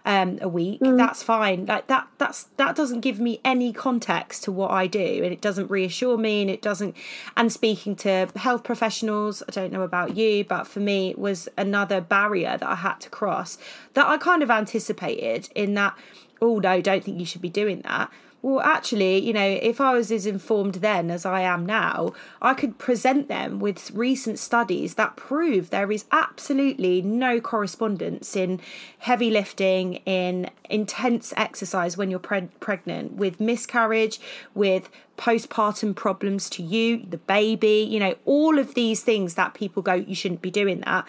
um, 0.07 0.39
a 0.41 0.49
week 0.49 0.79
that's 0.81 1.23
fine. 1.23 1.67
Like 1.67 1.89
that 1.89 2.09
that's 2.19 2.45
that 2.57 2.75
doesn't 2.77 3.01
give 3.01 3.21
me 3.21 3.41
any 3.45 3.73
context 3.73 4.45
to 4.45 4.53
what 4.53 4.71
i 4.71 4.87
do 4.87 5.23
and 5.23 5.33
it 5.33 5.41
doesn't 5.41 5.71
reassure 5.71 6.17
me 6.17 6.43
and 6.43 6.51
it 6.51 6.63
doesn't 6.63 6.97
and 7.37 7.53
speaking 7.53 7.95
to 7.97 8.29
health 8.37 8.65
professionals 8.65 9.43
i 9.49 9.53
don't 9.53 9.73
know 9.73 9.83
about 9.83 10.17
you 10.17 10.45
but 10.45 10.67
for 10.67 10.81
me 10.81 11.11
it 11.11 11.19
was 11.19 11.49
another 11.57 12.01
barrier 12.01 12.57
that 12.57 12.69
i 12.69 12.75
had 12.75 13.01
to 13.01 13.11
cross 13.11 13.59
that 13.95 14.07
i 14.07 14.17
kind 14.17 14.43
of 14.43 14.51
anticipated 14.51 15.49
in 15.55 15.75
that 15.75 15.97
oh 16.41 16.59
no 16.59 16.81
don't 16.81 17.05
think 17.05 17.19
you 17.19 17.27
should 17.27 17.43
be 17.43 17.51
doing 17.51 17.81
that 17.83 18.11
well, 18.47 18.61
actually, 18.61 19.19
you 19.19 19.33
know, 19.33 19.59
if 19.61 19.81
I 19.81 19.93
was 19.93 20.13
as 20.13 20.25
informed 20.25 20.77
then 20.77 21.11
as 21.11 21.27
I 21.27 21.41
am 21.41 21.67
now, 21.67 22.13
I 22.41 22.55
could 22.55 22.79
present 22.79 23.27
them 23.27 23.59
with 23.59 23.91
recent 23.91 24.39
studies 24.39 24.95
that 24.95 25.17
prove 25.17 25.71
there 25.71 25.91
is 25.91 26.05
absolutely 26.13 27.03
no 27.03 27.41
correspondence 27.41 28.37
in 28.37 28.61
heavy 29.01 29.31
lifting, 29.31 29.95
in 30.07 30.49
intense 30.71 31.35
exercise 31.37 31.97
when 31.97 32.09
you're 32.09 32.21
pre- 32.21 32.49
pregnant, 32.61 33.15
with 33.15 33.41
miscarriage, 33.41 34.21
with 34.55 34.91
postpartum 35.19 35.97
problems 35.97 36.49
to 36.51 36.63
you, 36.63 36.99
the 36.99 37.19
baby, 37.19 37.85
you 37.91 37.99
know, 37.99 38.15
all 38.27 38.61
of 38.61 38.75
these 38.75 39.03
things 39.03 39.35
that 39.35 39.55
people 39.55 39.83
go, 39.83 39.95
you 39.95 40.15
shouldn't 40.15 40.41
be 40.41 40.53
doing 40.53 40.83
that. 40.83 41.05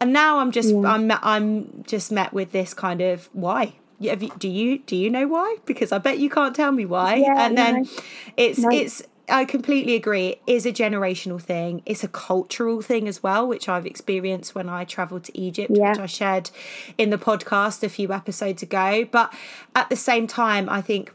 And 0.00 0.12
now 0.12 0.38
I'm 0.38 0.52
just, 0.52 0.72
yeah. 0.72 0.82
I'm, 0.82 1.10
I'm 1.10 1.82
just 1.88 2.12
met 2.12 2.32
with 2.32 2.52
this 2.52 2.72
kind 2.72 3.00
of 3.00 3.28
why 3.32 3.74
you, 4.02 4.16
do 4.38 4.48
you 4.48 4.78
do 4.78 4.96
you 4.96 5.10
know 5.10 5.26
why? 5.28 5.56
Because 5.64 5.92
I 5.92 5.98
bet 5.98 6.18
you 6.18 6.30
can't 6.30 6.54
tell 6.54 6.72
me 6.72 6.84
why. 6.84 7.16
Yeah, 7.16 7.46
and 7.46 7.56
then 7.56 7.82
no. 7.82 7.88
it's 8.36 8.58
no. 8.58 8.70
it's 8.70 9.02
I 9.28 9.44
completely 9.44 9.94
agree. 9.94 10.28
It 10.28 10.42
is 10.46 10.66
a 10.66 10.72
generational 10.72 11.40
thing. 11.40 11.82
It's 11.86 12.04
a 12.04 12.08
cultural 12.08 12.82
thing 12.82 13.08
as 13.08 13.22
well, 13.22 13.46
which 13.46 13.68
I've 13.68 13.86
experienced 13.86 14.54
when 14.54 14.68
I 14.68 14.84
travelled 14.84 15.24
to 15.24 15.38
Egypt, 15.38 15.72
yeah. 15.74 15.90
which 15.90 16.00
I 16.00 16.06
shared 16.06 16.50
in 16.98 17.10
the 17.10 17.18
podcast 17.18 17.82
a 17.82 17.88
few 17.88 18.12
episodes 18.12 18.62
ago. 18.62 19.06
But 19.10 19.32
at 19.74 19.88
the 19.90 19.96
same 19.96 20.26
time, 20.26 20.68
I 20.68 20.80
think 20.80 21.12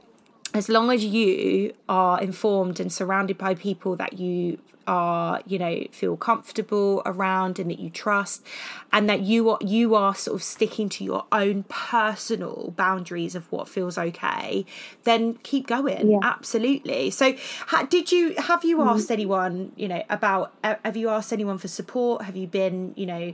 as 0.57 0.69
long 0.69 0.91
as 0.91 1.05
you 1.05 1.73
are 1.87 2.19
informed 2.21 2.79
and 2.79 2.91
surrounded 2.91 3.37
by 3.37 3.53
people 3.53 3.95
that 3.95 4.19
you 4.19 4.57
are 4.87 5.41
you 5.45 5.59
know 5.59 5.83
feel 5.91 6.15
comfortable 6.15 7.01
around 7.05 7.59
and 7.59 7.69
that 7.69 7.77
you 7.77 7.89
trust 7.89 8.43
and 8.91 9.09
that 9.09 9.21
you 9.21 9.49
are 9.49 9.59
you 9.61 9.95
are 9.95 10.15
sort 10.15 10.35
of 10.35 10.41
sticking 10.41 10.87
to 10.87 11.03
your 11.03 11.25
own 11.31 11.63
personal 11.67 12.73
boundaries 12.77 13.35
of 13.35 13.51
what 13.51 13.67
feels 13.67 13.97
okay 13.97 14.65
then 15.03 15.33
keep 15.43 15.67
going 15.67 16.11
yeah. 16.11 16.19
absolutely 16.23 17.09
so 17.09 17.35
ha, 17.67 17.85
did 17.89 18.11
you 18.11 18.33
have 18.37 18.63
you 18.63 18.77
mm-hmm. 18.77 18.89
asked 18.89 19.11
anyone 19.11 19.71
you 19.75 19.87
know 19.89 20.03
about 20.09 20.53
have 20.63 20.95
you 20.95 21.09
asked 21.09 21.33
anyone 21.33 21.57
for 21.57 21.67
support 21.67 22.21
have 22.21 22.37
you 22.37 22.47
been 22.47 22.93
you 22.95 23.05
know 23.05 23.33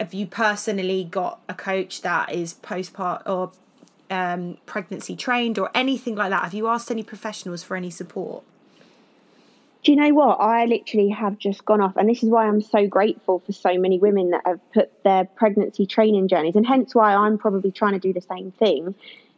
have 0.00 0.12
you 0.12 0.26
personally 0.26 1.04
got 1.04 1.40
a 1.48 1.54
coach 1.54 2.02
that 2.02 2.32
is 2.32 2.54
postpart 2.54 3.22
or 3.26 3.52
um, 4.10 4.58
pregnancy 4.66 5.16
trained 5.16 5.58
or 5.58 5.70
anything 5.74 6.14
like 6.14 6.30
that 6.30 6.42
have 6.42 6.54
you 6.54 6.66
asked 6.66 6.90
any 6.90 7.02
professionals 7.02 7.62
for 7.62 7.76
any 7.76 7.90
support 7.90 8.42
do 9.84 9.92
you 9.92 9.96
know 9.96 10.12
what? 10.12 10.34
I 10.40 10.64
literally 10.64 11.08
have 11.10 11.38
just 11.38 11.64
gone 11.64 11.80
off, 11.80 11.96
and 11.96 12.08
this 12.08 12.22
is 12.22 12.28
why 12.28 12.46
I'm 12.46 12.60
so 12.60 12.86
grateful 12.86 13.38
for 13.38 13.52
so 13.52 13.78
many 13.78 13.98
women 13.98 14.30
that 14.30 14.42
have 14.44 14.60
put 14.72 14.90
their 15.04 15.24
pregnancy 15.24 15.86
training 15.86 16.28
journeys, 16.28 16.56
and 16.56 16.66
hence 16.66 16.94
why 16.94 17.14
I'm 17.14 17.38
probably 17.38 17.70
trying 17.70 17.92
to 17.92 17.98
do 17.98 18.12
the 18.12 18.20
same 18.20 18.50
thing. 18.52 18.94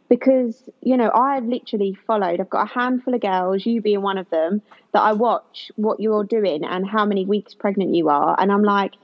Because, 0.09 0.61
you 0.81 0.97
know, 0.97 1.09
I've 1.13 1.45
literally 1.45 1.97
followed, 2.05 2.41
I've 2.41 2.49
got 2.49 2.69
a 2.69 2.73
handful 2.73 3.13
of 3.13 3.21
girls, 3.21 3.65
you 3.65 3.81
being 3.81 4.01
one 4.01 4.17
of 4.17 4.29
them, 4.29 4.61
that 4.91 5.01
I 5.01 5.13
watch 5.13 5.71
what 5.77 6.01
you're 6.01 6.25
doing 6.25 6.65
and 6.65 6.85
how 6.85 7.05
many 7.05 7.25
weeks 7.25 7.53
pregnant 7.53 7.95
you 7.95 8.09
are. 8.09 8.35
And 8.37 8.51
I'm 8.51 8.63
like, 8.63 8.95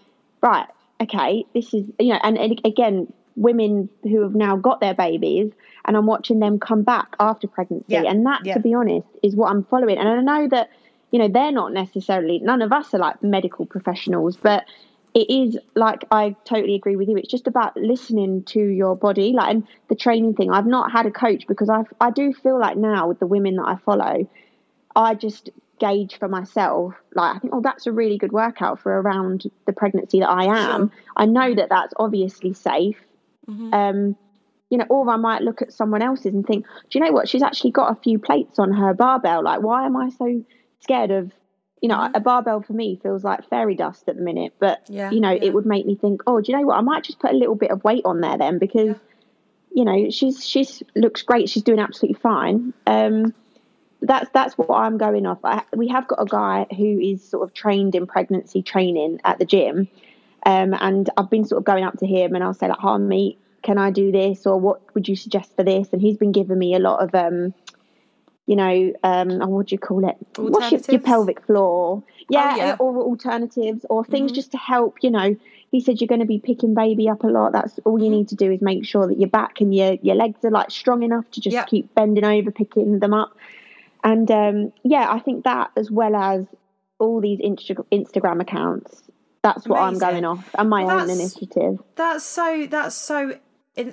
right, 0.41 0.67
okay, 0.99 1.45
this 1.53 1.73
is, 1.73 1.85
you 1.97 2.09
know, 2.13 2.19
and, 2.23 2.37
and 2.37 2.59
again, 2.65 3.13
women 3.37 3.89
who 4.03 4.21
have 4.23 4.35
now 4.35 4.57
got 4.57 4.81
their 4.81 4.93
babies 4.93 5.53
and 5.85 5.95
I'm 5.95 6.05
watching 6.05 6.39
them 6.39 6.59
come 6.59 6.83
back 6.83 7.15
after 7.19 7.47
pregnancy. 7.47 7.85
Yeah, 7.87 8.03
and 8.03 8.25
that, 8.25 8.45
yeah. 8.45 8.55
to 8.55 8.59
be 8.59 8.73
honest, 8.73 9.07
is 9.23 9.35
what 9.35 9.49
I'm 9.49 9.63
following. 9.63 9.97
And 9.97 10.09
I 10.09 10.19
know 10.21 10.49
that 10.49 10.69
you 11.11 11.19
know, 11.19 11.27
they're 11.27 11.51
not 11.51 11.73
necessarily, 11.73 12.39
none 12.39 12.61
of 12.61 12.73
us 12.73 12.93
are 12.93 12.99
like 12.99 13.21
medical 13.23 13.65
professionals, 13.65 14.37
but 14.37 14.65
it 15.13 15.29
is 15.29 15.57
like, 15.75 16.05
I 16.11 16.35
totally 16.43 16.75
agree 16.75 16.95
with 16.95 17.07
you. 17.07 17.17
It's 17.17 17.29
just 17.29 17.47
about 17.47 17.77
listening 17.77 18.43
to 18.45 18.59
your 18.59 18.95
body, 18.95 19.31
like, 19.31 19.49
and 19.49 19.67
the 19.87 19.95
training 19.95 20.35
thing. 20.35 20.51
I've 20.51 20.67
not 20.67 20.91
had 20.91 21.05
a 21.05 21.11
coach 21.11 21.47
because 21.47 21.69
I, 21.69 21.83
I 22.01 22.11
do 22.11 22.33
feel 22.33 22.59
like 22.59 22.77
now 22.77 23.07
with 23.07 23.19
the 23.19 23.25
women 23.25 23.55
that 23.55 23.65
I 23.65 23.77
follow, 23.77 24.29
I 24.95 25.15
just 25.15 25.49
gauge 25.79 26.17
for 26.19 26.27
myself, 26.27 26.93
like, 27.15 27.37
I 27.37 27.39
think, 27.39 27.53
oh, 27.53 27.61
that's 27.61 27.87
a 27.87 27.91
really 27.91 28.17
good 28.17 28.31
workout 28.31 28.79
for 28.79 28.99
around 28.99 29.49
the 29.65 29.73
pregnancy 29.73 30.19
that 30.19 30.29
I 30.29 30.45
am. 30.45 30.91
I 31.15 31.25
know 31.25 31.55
that 31.55 31.69
that's 31.69 31.93
obviously 31.97 32.53
safe. 32.53 32.97
Mm-hmm. 33.49 33.73
Um, 33.73 34.15
you 34.69 34.77
know, 34.77 34.85
or 34.89 35.09
I 35.09 35.15
might 35.15 35.41
look 35.41 35.61
at 35.61 35.71
someone 35.71 36.01
else's 36.01 36.33
and 36.33 36.45
think, 36.45 36.65
do 36.89 36.99
you 36.99 37.05
know 37.05 37.11
what? 37.11 37.29
She's 37.29 37.41
actually 37.41 37.71
got 37.71 37.91
a 37.91 38.01
few 38.01 38.19
plates 38.19 38.59
on 38.59 38.73
her 38.73 38.93
barbell. 38.93 39.43
Like, 39.43 39.61
why 39.61 39.85
am 39.85 39.95
I 39.95 40.09
so 40.09 40.43
scared 40.81 41.11
of 41.11 41.31
you 41.81 41.89
know, 41.89 41.95
mm-hmm. 41.95 42.15
a 42.15 42.19
barbell 42.19 42.61
for 42.61 42.73
me 42.73 42.99
feels 43.01 43.23
like 43.23 43.47
fairy 43.49 43.75
dust 43.75 44.07
at 44.07 44.15
the 44.15 44.21
minute, 44.21 44.53
but 44.59 44.81
yeah, 44.87 45.11
you 45.11 45.19
know, 45.19 45.31
yeah. 45.31 45.43
it 45.43 45.53
would 45.53 45.65
make 45.65 45.85
me 45.85 45.95
think, 45.95 46.21
oh, 46.27 46.41
do 46.41 46.51
you 46.51 46.57
know 46.57 46.65
what? 46.65 46.77
I 46.77 46.81
might 46.81 47.03
just 47.03 47.19
put 47.19 47.31
a 47.31 47.37
little 47.37 47.55
bit 47.55 47.71
of 47.71 47.83
weight 47.83 48.03
on 48.05 48.21
there 48.21 48.37
then 48.37 48.57
because, 48.57 48.87
yeah. 48.87 48.93
you 49.73 49.85
know, 49.85 50.09
she's 50.09 50.45
she's 50.45 50.81
looks 50.95 51.21
great. 51.21 51.49
She's 51.49 51.63
doing 51.63 51.79
absolutely 51.79 52.19
fine. 52.19 52.73
Um, 52.87 53.33
that's 54.01 54.29
that's 54.33 54.57
what 54.57 54.71
I'm 54.71 54.97
going 54.97 55.25
off. 55.25 55.39
I, 55.43 55.63
we 55.75 55.87
have 55.89 56.07
got 56.07 56.21
a 56.21 56.25
guy 56.25 56.65
who 56.75 56.99
is 56.99 57.23
sort 57.23 57.43
of 57.43 57.53
trained 57.53 57.95
in 57.95 58.07
pregnancy 58.07 58.61
training 58.61 59.19
at 59.23 59.37
the 59.37 59.45
gym, 59.45 59.87
um, 60.45 60.73
and 60.73 61.09
I've 61.17 61.29
been 61.29 61.45
sort 61.45 61.59
of 61.59 61.65
going 61.65 61.83
up 61.83 61.97
to 61.99 62.07
him 62.07 62.35
and 62.35 62.43
I'll 62.43 62.53
say 62.53 62.67
like, 62.67 62.79
"Hi, 62.79 62.97
mate, 62.97 63.39
can 63.63 63.77
I 63.77 63.91
do 63.91 64.11
this 64.11 64.45
or 64.45 64.59
what 64.59 64.81
would 64.93 65.07
you 65.07 65.15
suggest 65.15 65.55
for 65.55 65.63
this?" 65.63 65.89
And 65.91 66.01
he's 66.01 66.17
been 66.17 66.31
giving 66.31 66.57
me 66.57 66.75
a 66.75 66.79
lot 66.79 67.03
of 67.03 67.13
um, 67.15 67.53
you 68.47 68.55
know, 68.55 68.93
um, 69.03 69.41
oh, 69.41 69.47
what 69.47 69.67
do 69.67 69.75
you 69.75 69.79
call 69.79 70.07
it? 70.07 70.15
Wash 70.37 70.71
your, 70.71 70.81
your 70.89 71.01
pelvic 71.01 71.45
floor. 71.45 72.01
Yeah, 72.29 72.51
oh, 72.53 72.57
yeah, 72.57 72.75
or 72.79 72.97
alternatives 73.01 73.85
or 73.89 74.05
things 74.05 74.31
mm-hmm. 74.31 74.35
just 74.35 74.51
to 74.51 74.57
help, 74.57 74.97
you 75.01 75.11
know. 75.11 75.35
He 75.69 75.81
said 75.81 75.99
you're 75.99 76.07
going 76.07 76.21
to 76.21 76.25
be 76.25 76.39
picking 76.39 76.73
baby 76.73 77.09
up 77.09 77.25
a 77.25 77.27
lot. 77.27 77.51
That's 77.51 77.77
all 77.83 77.99
you 77.99 78.05
mm-hmm. 78.05 78.13
need 78.13 78.29
to 78.29 78.35
do 78.35 78.49
is 78.49 78.61
make 78.61 78.85
sure 78.85 79.05
that 79.05 79.19
your 79.19 79.29
back 79.29 79.59
and 79.59 79.75
your, 79.75 79.97
your 80.01 80.15
legs 80.15 80.45
are 80.45 80.49
like 80.49 80.71
strong 80.71 81.03
enough 81.03 81.29
to 81.31 81.41
just 81.41 81.53
yep. 81.53 81.67
keep 81.67 81.93
bending 81.93 82.23
over, 82.23 82.49
picking 82.49 82.99
them 82.99 83.13
up. 83.13 83.35
And 84.01 84.31
um, 84.31 84.71
yeah, 84.83 85.11
I 85.11 85.19
think 85.19 85.43
that 85.43 85.71
as 85.75 85.91
well 85.91 86.15
as 86.15 86.45
all 86.99 87.19
these 87.19 87.39
Insta- 87.39 87.85
Instagram 87.91 88.39
accounts, 88.39 89.03
that's 89.47 89.67
what 89.67 89.79
Amazing. 89.79 90.03
I'm 90.03 90.11
going 90.11 90.25
off 90.25 90.55
and 90.57 90.69
my 90.69 90.83
well, 90.83 91.01
own 91.01 91.09
initiative. 91.09 91.79
That's 91.95 92.25
so 92.25 92.67
that's 92.69 92.95
so 92.95 93.39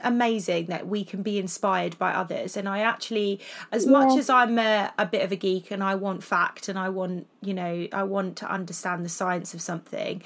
amazing 0.02 0.66
that 0.66 0.86
we 0.86 1.04
can 1.04 1.22
be 1.22 1.38
inspired 1.38 1.98
by 1.98 2.10
others 2.14 2.56
and 2.56 2.66
i 2.66 2.78
actually 2.78 3.38
as 3.70 3.84
yeah. 3.84 3.90
much 3.90 4.18
as 4.18 4.30
i'm 4.30 4.58
a, 4.58 4.90
a, 4.96 5.04
bit 5.04 5.22
of 5.22 5.30
a 5.30 5.36
geek 5.36 5.70
and 5.70 5.84
i 5.84 5.94
want 5.94 6.24
fact 6.24 6.70
and 6.70 6.78
i 6.78 6.88
want 6.88 7.26
you 7.42 7.52
know 7.52 7.86
i 7.92 8.02
want 8.02 8.34
to 8.34 8.50
understand 8.50 9.04
the 9.04 9.10
science 9.10 9.52
of 9.52 9.60
something 9.60 10.22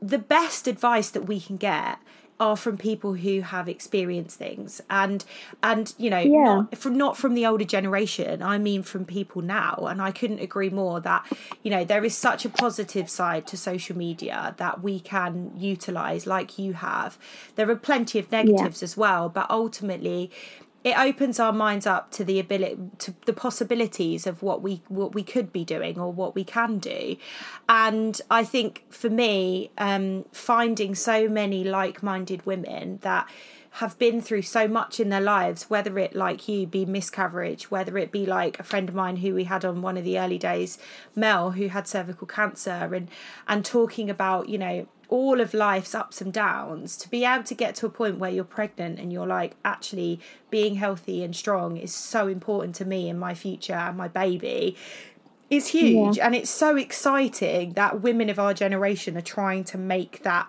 the 0.00 0.16
best 0.16 0.68
advice 0.68 1.10
that 1.10 1.22
we 1.22 1.40
can 1.40 1.56
get 1.56 1.98
are 2.42 2.56
from 2.56 2.76
people 2.76 3.14
who 3.14 3.40
have 3.40 3.68
experienced 3.68 4.36
things 4.36 4.80
and 4.90 5.24
and 5.62 5.94
you 5.96 6.10
know 6.10 6.18
yeah. 6.18 6.44
not 6.44 6.76
from 6.76 6.98
not 6.98 7.16
from 7.16 7.34
the 7.34 7.46
older 7.46 7.64
generation 7.64 8.42
i 8.42 8.58
mean 8.58 8.82
from 8.82 9.04
people 9.04 9.40
now 9.40 9.86
and 9.88 10.02
i 10.02 10.10
couldn't 10.10 10.40
agree 10.40 10.68
more 10.68 10.98
that 10.98 11.24
you 11.62 11.70
know 11.70 11.84
there 11.84 12.04
is 12.04 12.16
such 12.16 12.44
a 12.44 12.48
positive 12.48 13.08
side 13.08 13.46
to 13.46 13.56
social 13.56 13.96
media 13.96 14.56
that 14.58 14.82
we 14.82 14.98
can 14.98 15.52
utilize 15.56 16.26
like 16.26 16.58
you 16.58 16.72
have 16.72 17.16
there 17.54 17.70
are 17.70 17.76
plenty 17.76 18.18
of 18.18 18.32
negatives 18.32 18.82
yeah. 18.82 18.86
as 18.86 18.96
well 18.96 19.28
but 19.28 19.48
ultimately 19.48 20.28
it 20.84 20.98
opens 20.98 21.38
our 21.38 21.52
minds 21.52 21.86
up 21.86 22.10
to 22.12 22.24
the 22.24 22.40
ability 22.40 22.76
to 22.98 23.14
the 23.26 23.32
possibilities 23.32 24.26
of 24.26 24.42
what 24.42 24.62
we 24.62 24.82
what 24.88 25.14
we 25.14 25.22
could 25.22 25.52
be 25.52 25.64
doing 25.64 25.98
or 25.98 26.12
what 26.12 26.34
we 26.34 26.44
can 26.44 26.78
do. 26.78 27.16
And 27.68 28.20
i 28.30 28.44
think 28.44 28.84
for 28.90 29.10
me 29.10 29.70
um, 29.78 30.24
finding 30.32 30.94
so 30.94 31.28
many 31.28 31.64
like-minded 31.64 32.44
women 32.46 32.98
that 33.02 33.28
have 33.76 33.98
been 33.98 34.20
through 34.20 34.42
so 34.42 34.68
much 34.68 35.00
in 35.00 35.08
their 35.08 35.20
lives, 35.20 35.70
whether 35.70 35.98
it 35.98 36.14
like 36.14 36.46
you 36.46 36.66
be 36.66 36.84
miscarriage, 36.84 37.70
whether 37.70 37.96
it 37.96 38.12
be 38.12 38.26
like 38.26 38.58
a 38.58 38.62
friend 38.62 38.90
of 38.90 38.94
mine 38.94 39.16
who 39.16 39.34
we 39.34 39.44
had 39.44 39.64
on 39.64 39.80
one 39.80 39.96
of 39.96 40.04
the 40.04 40.18
early 40.18 40.36
days, 40.36 40.76
Mel, 41.16 41.52
who 41.52 41.68
had 41.68 41.88
cervical 41.88 42.26
cancer, 42.26 42.90
and 42.94 43.08
and 43.48 43.64
talking 43.64 44.10
about 44.10 44.50
you 44.50 44.58
know 44.58 44.86
all 45.12 45.42
of 45.42 45.52
life's 45.52 45.94
ups 45.94 46.22
and 46.22 46.32
downs 46.32 46.96
to 46.96 47.06
be 47.10 47.22
able 47.22 47.44
to 47.44 47.54
get 47.54 47.74
to 47.74 47.84
a 47.84 47.90
point 47.90 48.16
where 48.16 48.30
you're 48.30 48.42
pregnant 48.42 48.98
and 48.98 49.12
you're 49.12 49.26
like 49.26 49.54
actually 49.62 50.18
being 50.48 50.76
healthy 50.76 51.22
and 51.22 51.36
strong 51.36 51.76
is 51.76 51.94
so 51.94 52.28
important 52.28 52.74
to 52.74 52.86
me 52.86 53.10
and 53.10 53.20
my 53.20 53.34
future 53.34 53.74
and 53.74 53.94
my 53.94 54.08
baby 54.08 54.74
is 55.50 55.68
huge 55.68 56.16
yeah. 56.16 56.24
and 56.24 56.34
it's 56.34 56.48
so 56.48 56.76
exciting 56.76 57.74
that 57.74 58.00
women 58.00 58.30
of 58.30 58.38
our 58.38 58.54
generation 58.54 59.14
are 59.14 59.20
trying 59.20 59.62
to 59.62 59.76
make 59.76 60.22
that 60.22 60.48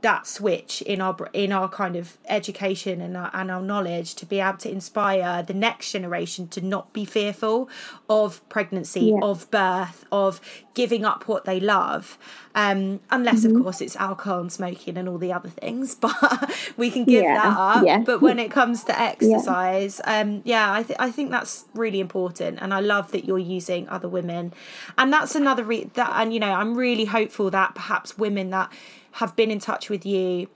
that 0.00 0.26
switch 0.26 0.80
in 0.82 1.00
our 1.00 1.16
in 1.32 1.50
our 1.50 1.68
kind 1.68 1.96
of 1.96 2.18
education 2.28 3.00
and 3.00 3.16
our, 3.16 3.30
and 3.34 3.50
our 3.50 3.60
knowledge 3.60 4.14
to 4.14 4.24
be 4.24 4.38
able 4.38 4.56
to 4.56 4.70
inspire 4.70 5.42
the 5.42 5.54
next 5.54 5.90
generation 5.90 6.46
to 6.46 6.60
not 6.60 6.92
be 6.92 7.04
fearful 7.04 7.68
of 8.08 8.46
pregnancy 8.48 9.12
yeah. 9.12 9.18
of 9.22 9.50
birth 9.50 10.04
of 10.12 10.40
giving 10.74 11.04
up 11.04 11.26
what 11.26 11.44
they 11.44 11.58
love 11.58 12.16
um, 12.54 13.00
unless 13.10 13.44
mm-hmm. 13.44 13.56
of 13.56 13.62
course 13.64 13.80
it's 13.80 13.96
alcohol 13.96 14.40
and 14.40 14.52
smoking 14.52 14.96
and 14.96 15.08
all 15.08 15.18
the 15.18 15.32
other 15.32 15.48
things 15.48 15.94
but 15.96 16.54
we 16.76 16.90
can 16.90 17.04
give 17.04 17.24
yeah. 17.24 17.34
that 17.34 17.58
up 17.58 17.84
yeah. 17.84 17.98
but 17.98 18.20
when 18.20 18.38
it 18.38 18.52
comes 18.52 18.84
to 18.84 19.00
exercise 19.00 20.00
yeah, 20.06 20.20
um, 20.20 20.42
yeah 20.44 20.72
I, 20.72 20.84
th- 20.84 20.98
I 21.00 21.10
think 21.10 21.32
that's 21.32 21.64
really 21.74 21.98
important 21.98 22.58
and 22.60 22.72
I 22.72 22.78
love 22.78 23.10
that 23.10 23.24
you're 23.24 23.38
using 23.38 23.88
other 23.88 24.08
women 24.08 24.52
and 24.96 25.12
that's 25.12 25.34
another 25.34 25.64
re- 25.64 25.90
that 25.94 26.12
and 26.14 26.32
you 26.32 26.38
know 26.38 26.52
I'm 26.52 26.76
really 26.76 27.06
hopeful 27.06 27.50
that 27.50 27.74
perhaps 27.74 28.16
women 28.16 28.50
that 28.50 28.70
have 29.12 29.34
been 29.36 29.50
in 29.50 29.58
touch 29.58 29.88
with 29.90 30.04
you 30.04 30.48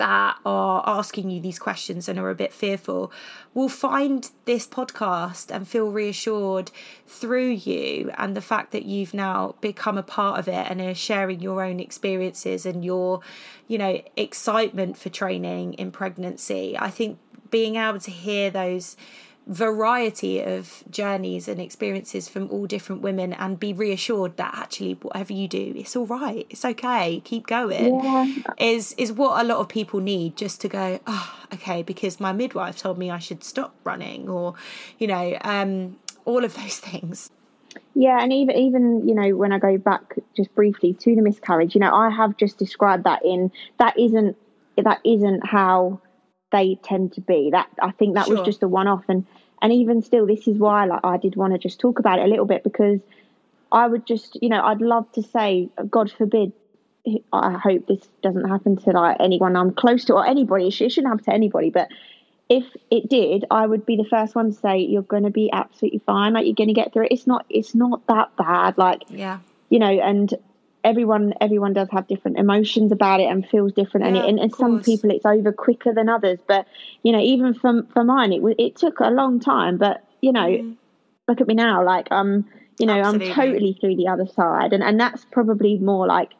that 0.00 0.38
are 0.46 0.82
asking 0.86 1.28
you 1.28 1.42
these 1.42 1.58
questions 1.58 2.08
and 2.08 2.18
are 2.18 2.30
a 2.30 2.34
bit 2.34 2.54
fearful 2.54 3.12
will 3.52 3.68
find 3.68 4.30
this 4.46 4.66
podcast 4.66 5.54
and 5.54 5.68
feel 5.68 5.90
reassured 5.90 6.70
through 7.06 7.50
you 7.50 8.10
and 8.16 8.34
the 8.34 8.40
fact 8.40 8.72
that 8.72 8.86
you've 8.86 9.12
now 9.12 9.54
become 9.60 9.98
a 9.98 10.02
part 10.02 10.38
of 10.38 10.48
it 10.48 10.66
and 10.70 10.80
are 10.80 10.94
sharing 10.94 11.40
your 11.40 11.62
own 11.62 11.78
experiences 11.78 12.64
and 12.64 12.82
your 12.82 13.20
you 13.68 13.76
know 13.76 14.00
excitement 14.16 14.96
for 14.96 15.10
training 15.10 15.74
in 15.74 15.90
pregnancy. 15.90 16.78
I 16.78 16.88
think 16.88 17.18
being 17.50 17.76
able 17.76 18.00
to 18.00 18.10
hear 18.10 18.48
those 18.50 18.96
variety 19.50 20.40
of 20.40 20.84
journeys 20.88 21.48
and 21.48 21.60
experiences 21.60 22.28
from 22.28 22.48
all 22.50 22.66
different 22.66 23.02
women 23.02 23.32
and 23.32 23.58
be 23.58 23.72
reassured 23.72 24.36
that 24.36 24.54
actually 24.54 24.92
whatever 25.02 25.32
you 25.32 25.48
do 25.48 25.72
it's 25.76 25.96
all 25.96 26.06
right 26.06 26.46
it's 26.50 26.64
okay 26.64 27.20
keep 27.24 27.48
going 27.48 28.00
yeah. 28.00 28.32
is 28.58 28.92
is 28.92 29.10
what 29.10 29.44
a 29.44 29.44
lot 29.44 29.58
of 29.58 29.68
people 29.68 29.98
need 29.98 30.36
just 30.36 30.60
to 30.60 30.68
go 30.68 31.00
oh 31.08 31.36
okay 31.52 31.82
because 31.82 32.20
my 32.20 32.32
midwife 32.32 32.78
told 32.78 32.96
me 32.96 33.10
I 33.10 33.18
should 33.18 33.42
stop 33.42 33.74
running 33.82 34.28
or 34.28 34.54
you 34.98 35.08
know 35.08 35.36
um 35.40 35.98
all 36.24 36.44
of 36.44 36.54
those 36.54 36.78
things 36.88 37.28
yeah, 37.94 38.22
and 38.22 38.32
even 38.32 38.56
even 38.56 39.08
you 39.08 39.14
know 39.14 39.36
when 39.36 39.52
I 39.52 39.58
go 39.58 39.76
back 39.78 40.14
just 40.36 40.54
briefly 40.54 40.94
to 40.94 41.14
the 41.14 41.22
miscarriage, 41.22 41.74
you 41.74 41.80
know 41.80 41.92
I 41.92 42.10
have 42.10 42.36
just 42.36 42.58
described 42.58 43.04
that 43.04 43.24
in 43.24 43.50
that 43.78 43.98
isn't 43.98 44.36
that 44.76 45.00
isn't 45.04 45.46
how 45.46 46.00
they 46.52 46.78
tend 46.82 47.12
to 47.14 47.20
be. 47.20 47.50
That 47.50 47.68
I 47.82 47.90
think 47.92 48.14
that 48.14 48.26
sure. 48.26 48.36
was 48.36 48.46
just 48.46 48.62
a 48.62 48.68
one 48.68 48.88
off, 48.88 49.04
and 49.08 49.26
and 49.62 49.72
even 49.72 50.02
still, 50.02 50.26
this 50.26 50.46
is 50.48 50.56
why 50.56 50.86
like 50.86 51.00
I 51.04 51.16
did 51.16 51.36
want 51.36 51.52
to 51.52 51.58
just 51.58 51.80
talk 51.80 51.98
about 51.98 52.18
it 52.18 52.24
a 52.24 52.28
little 52.28 52.46
bit 52.46 52.64
because 52.64 53.00
I 53.70 53.86
would 53.86 54.06
just 54.06 54.38
you 54.42 54.48
know 54.48 54.62
I'd 54.62 54.80
love 54.80 55.10
to 55.12 55.22
say, 55.22 55.68
God 55.88 56.10
forbid, 56.10 56.52
I 57.32 57.52
hope 57.52 57.86
this 57.86 58.06
doesn't 58.22 58.48
happen 58.48 58.76
to 58.76 58.90
like 58.90 59.16
anyone 59.20 59.56
I'm 59.56 59.72
close 59.72 60.04
to 60.06 60.14
or 60.14 60.26
anybody. 60.26 60.68
It 60.68 60.72
shouldn't 60.72 61.06
happen 61.06 61.24
to 61.24 61.34
anybody, 61.34 61.70
but 61.70 61.88
if 62.50 62.64
it 62.90 63.08
did, 63.08 63.44
I 63.50 63.64
would 63.66 63.86
be 63.86 63.96
the 63.96 64.04
first 64.04 64.34
one 64.34 64.52
to 64.52 64.58
say 64.58 64.78
you're 64.78 65.02
going 65.02 65.22
to 65.22 65.30
be 65.30 65.50
absolutely 65.52 66.00
fine. 66.00 66.32
Like 66.32 66.46
you're 66.46 66.54
going 66.54 66.68
to 66.68 66.74
get 66.74 66.92
through 66.92 67.04
it. 67.04 67.12
It's 67.12 67.26
not. 67.26 67.46
It's 67.48 67.74
not 67.74 68.06
that 68.08 68.36
bad. 68.36 68.76
Like 68.76 69.04
yeah, 69.08 69.38
you 69.68 69.78
know, 69.78 69.86
and 69.86 70.34
everyone 70.84 71.34
everyone 71.40 71.72
does 71.72 71.88
have 71.90 72.06
different 72.06 72.38
emotions 72.38 72.92
about 72.92 73.20
it 73.20 73.24
and 73.24 73.46
feels 73.48 73.72
different 73.72 74.04
yeah, 74.04 74.08
and, 74.08 74.16
it, 74.16 74.28
and, 74.28 74.38
and 74.38 74.54
some 74.54 74.82
people 74.82 75.10
it's 75.10 75.26
over 75.26 75.52
quicker 75.52 75.92
than 75.92 76.08
others 76.08 76.38
but 76.46 76.66
you 77.02 77.12
know 77.12 77.20
even 77.20 77.54
for 77.54 77.82
for 77.92 78.04
mine 78.04 78.32
it 78.32 78.42
it 78.58 78.76
took 78.76 79.00
a 79.00 79.10
long 79.10 79.40
time 79.40 79.76
but 79.76 80.04
you 80.20 80.32
know 80.32 80.46
mm. 80.46 80.76
look 81.28 81.40
at 81.40 81.46
me 81.46 81.54
now 81.54 81.84
like 81.84 82.08
um 82.10 82.46
you 82.78 82.86
know 82.86 82.98
Absolutely. 82.98 83.28
I'm 83.28 83.34
totally 83.34 83.78
through 83.80 83.96
the 83.96 84.08
other 84.08 84.26
side 84.26 84.72
and 84.72 84.82
and 84.82 84.98
that's 84.98 85.24
probably 85.26 85.78
more 85.78 86.06
like 86.06 86.32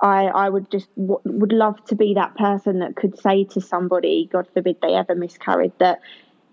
I 0.00 0.26
I 0.26 0.48
would 0.48 0.70
just 0.70 0.94
w- 0.96 1.20
would 1.24 1.52
love 1.52 1.82
to 1.86 1.94
be 1.94 2.14
that 2.14 2.36
person 2.36 2.80
that 2.80 2.96
could 2.96 3.18
say 3.18 3.44
to 3.44 3.60
somebody 3.60 4.28
god 4.30 4.46
forbid 4.52 4.76
they 4.82 4.94
ever 4.94 5.14
miscarried 5.14 5.72
that 5.78 6.00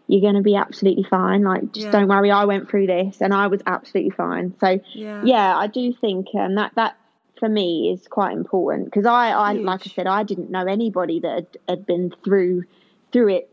you're 0.09 0.21
going 0.21 0.35
to 0.35 0.41
be 0.41 0.55
absolutely 0.55 1.03
fine. 1.03 1.43
Like, 1.43 1.71
just 1.71 1.85
yeah. 1.85 1.91
don't 1.91 2.07
worry. 2.07 2.31
I 2.31 2.45
went 2.45 2.67
through 2.67 2.87
this 2.87 3.21
and 3.21 3.31
I 3.31 3.45
was 3.45 3.61
absolutely 3.67 4.09
fine. 4.09 4.55
So, 4.59 4.79
yeah, 4.93 5.21
yeah 5.23 5.55
I 5.55 5.67
do 5.67 5.93
think 5.93 6.29
um, 6.33 6.55
that 6.55 6.71
that 6.73 6.97
for 7.39 7.49
me 7.49 7.91
is 7.91 8.07
quite 8.07 8.33
important 8.33 8.85
because 8.85 9.05
I, 9.05 9.31
I 9.31 9.53
like 9.53 9.81
I 9.87 9.89
said, 9.89 10.07
I 10.07 10.23
didn't 10.23 10.51
know 10.51 10.65
anybody 10.65 11.19
that 11.21 11.33
had, 11.33 11.47
had 11.67 11.85
been 11.85 12.13
through 12.23 12.65
through 13.11 13.29
it. 13.29 13.49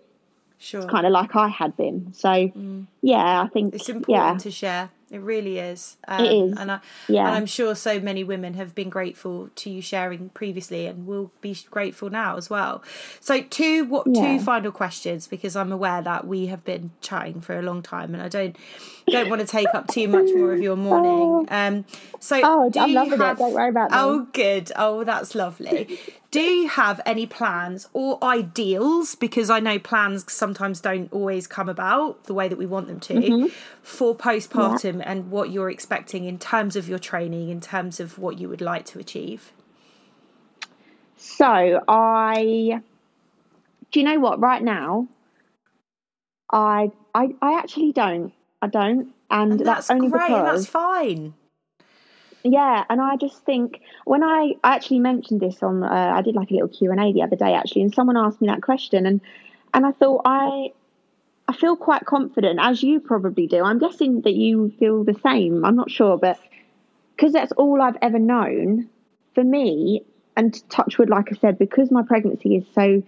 Sure. 0.58 0.80
It's 0.80 0.90
kind 0.90 1.06
of 1.06 1.12
like 1.12 1.36
I 1.36 1.48
had 1.48 1.76
been. 1.76 2.12
So 2.12 2.28
mm. 2.28 2.86
yeah, 3.02 3.42
I 3.42 3.48
think 3.48 3.74
it's 3.74 3.88
important 3.88 4.38
yeah. 4.38 4.38
to 4.38 4.50
share. 4.50 4.90
It 5.08 5.20
really 5.20 5.60
is. 5.60 5.96
Um, 6.08 6.24
it 6.24 6.32
is. 6.32 6.58
And, 6.58 6.72
I, 6.72 6.80
yeah. 7.08 7.28
and 7.28 7.36
I'm 7.36 7.46
sure 7.46 7.76
so 7.76 8.00
many 8.00 8.24
women 8.24 8.54
have 8.54 8.74
been 8.74 8.90
grateful 8.90 9.50
to 9.54 9.70
you 9.70 9.80
sharing 9.80 10.30
previously 10.30 10.86
and 10.86 11.06
will 11.06 11.30
be 11.40 11.56
grateful 11.70 12.10
now 12.10 12.36
as 12.36 12.50
well. 12.50 12.82
So 13.20 13.40
two 13.40 13.84
what 13.84 14.08
yeah. 14.08 14.38
two 14.38 14.44
final 14.44 14.72
questions 14.72 15.28
because 15.28 15.54
I'm 15.54 15.70
aware 15.70 16.02
that 16.02 16.26
we 16.26 16.46
have 16.46 16.64
been 16.64 16.90
chatting 17.02 17.40
for 17.40 17.56
a 17.56 17.62
long 17.62 17.82
time 17.82 18.14
and 18.14 18.22
I 18.22 18.28
don't 18.28 18.56
don't 19.08 19.30
want 19.30 19.42
to 19.42 19.46
take 19.46 19.72
up 19.74 19.86
too 19.86 20.08
much 20.08 20.28
more 20.34 20.52
of 20.52 20.60
your 20.60 20.76
morning. 20.76 21.48
Um 21.56 21.84
so 22.18 22.40
Oh, 22.42 22.70
I'm 22.76 22.92
loving 22.92 23.20
have, 23.20 23.36
it. 23.36 23.38
Don't 23.38 23.52
worry 23.52 23.68
about 23.70 23.90
that. 23.90 24.02
Oh 24.02 24.26
good. 24.32 24.72
Oh 24.74 25.04
that's 25.04 25.34
lovely. 25.36 25.98
Do 26.36 26.42
you 26.42 26.68
have 26.68 27.00
any 27.06 27.26
plans 27.26 27.88
or 27.92 28.22
ideals 28.22 29.14
because 29.14 29.48
I 29.48 29.60
know 29.60 29.78
plans 29.78 30.30
sometimes 30.30 30.80
don't 30.80 31.10
always 31.12 31.46
come 31.46 31.68
about 31.68 32.24
the 32.24 32.34
way 32.34 32.48
that 32.48 32.58
we 32.58 32.66
want 32.66 32.88
them 32.88 33.00
to 33.00 33.14
mm-hmm. 33.14 33.46
for 33.82 34.14
postpartum 34.14 34.98
yeah. 34.98 35.10
and 35.10 35.30
what 35.30 35.50
you're 35.50 35.70
expecting 35.70 36.24
in 36.24 36.38
terms 36.38 36.76
of 36.76 36.88
your 36.88 36.98
training, 36.98 37.48
in 37.48 37.60
terms 37.60 38.00
of 38.00 38.18
what 38.18 38.38
you 38.38 38.48
would 38.48 38.60
like 38.60 38.84
to 38.86 38.98
achieve? 38.98 39.52
So, 41.16 41.82
I 41.88 42.82
do 43.90 44.00
you 44.00 44.04
know 44.04 44.20
what? 44.20 44.38
Right 44.38 44.62
now, 44.62 45.08
I 46.52 46.90
I, 47.14 47.34
I 47.40 47.58
actually 47.58 47.92
don't. 47.92 48.32
I 48.60 48.66
don't, 48.68 49.14
and, 49.30 49.52
and 49.52 49.60
that's, 49.60 49.88
that's, 49.88 49.90
only 49.90 50.08
great. 50.08 50.28
Because, 50.28 50.64
that's 50.64 50.66
fine. 50.66 51.34
Yeah, 52.48 52.84
and 52.88 53.00
I 53.00 53.16
just 53.16 53.44
think 53.44 53.80
when 54.04 54.22
I, 54.22 54.52
actually 54.62 55.00
mentioned 55.00 55.40
this 55.40 55.64
on, 55.64 55.82
uh, 55.82 56.12
I 56.14 56.22
did 56.22 56.36
like 56.36 56.50
a 56.52 56.54
little 56.54 56.68
Q 56.68 56.92
and 56.92 57.00
A 57.00 57.12
the 57.12 57.22
other 57.22 57.34
day 57.34 57.54
actually, 57.54 57.82
and 57.82 57.92
someone 57.92 58.16
asked 58.16 58.40
me 58.40 58.46
that 58.46 58.62
question, 58.62 59.04
and 59.04 59.20
and 59.74 59.84
I 59.84 59.90
thought 59.90 60.22
I 60.24 60.70
I 61.48 61.54
feel 61.54 61.74
quite 61.74 62.04
confident, 62.04 62.60
as 62.62 62.84
you 62.84 63.00
probably 63.00 63.48
do. 63.48 63.64
I'm 63.64 63.80
guessing 63.80 64.20
that 64.22 64.34
you 64.34 64.72
feel 64.78 65.02
the 65.02 65.18
same. 65.24 65.64
I'm 65.64 65.74
not 65.74 65.90
sure, 65.90 66.18
but 66.18 66.38
because 67.16 67.32
that's 67.32 67.52
all 67.52 67.82
I've 67.82 67.96
ever 68.00 68.20
known, 68.20 68.88
for 69.34 69.42
me, 69.42 70.04
and 70.36 70.68
touch 70.70 70.98
wood, 70.98 71.10
like 71.10 71.32
I 71.32 71.36
said, 71.36 71.58
because 71.58 71.90
my 71.90 72.02
pregnancy 72.02 72.54
is 72.54 72.64
so 72.76 73.02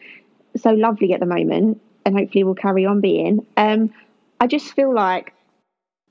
so 0.56 0.70
lovely 0.70 1.12
at 1.12 1.20
the 1.20 1.26
moment, 1.26 1.80
and 2.04 2.18
hopefully 2.18 2.42
will 2.42 2.56
carry 2.56 2.86
on 2.86 3.00
being. 3.00 3.46
Um, 3.56 3.94
I 4.40 4.48
just 4.48 4.74
feel 4.74 4.92
like, 4.92 5.32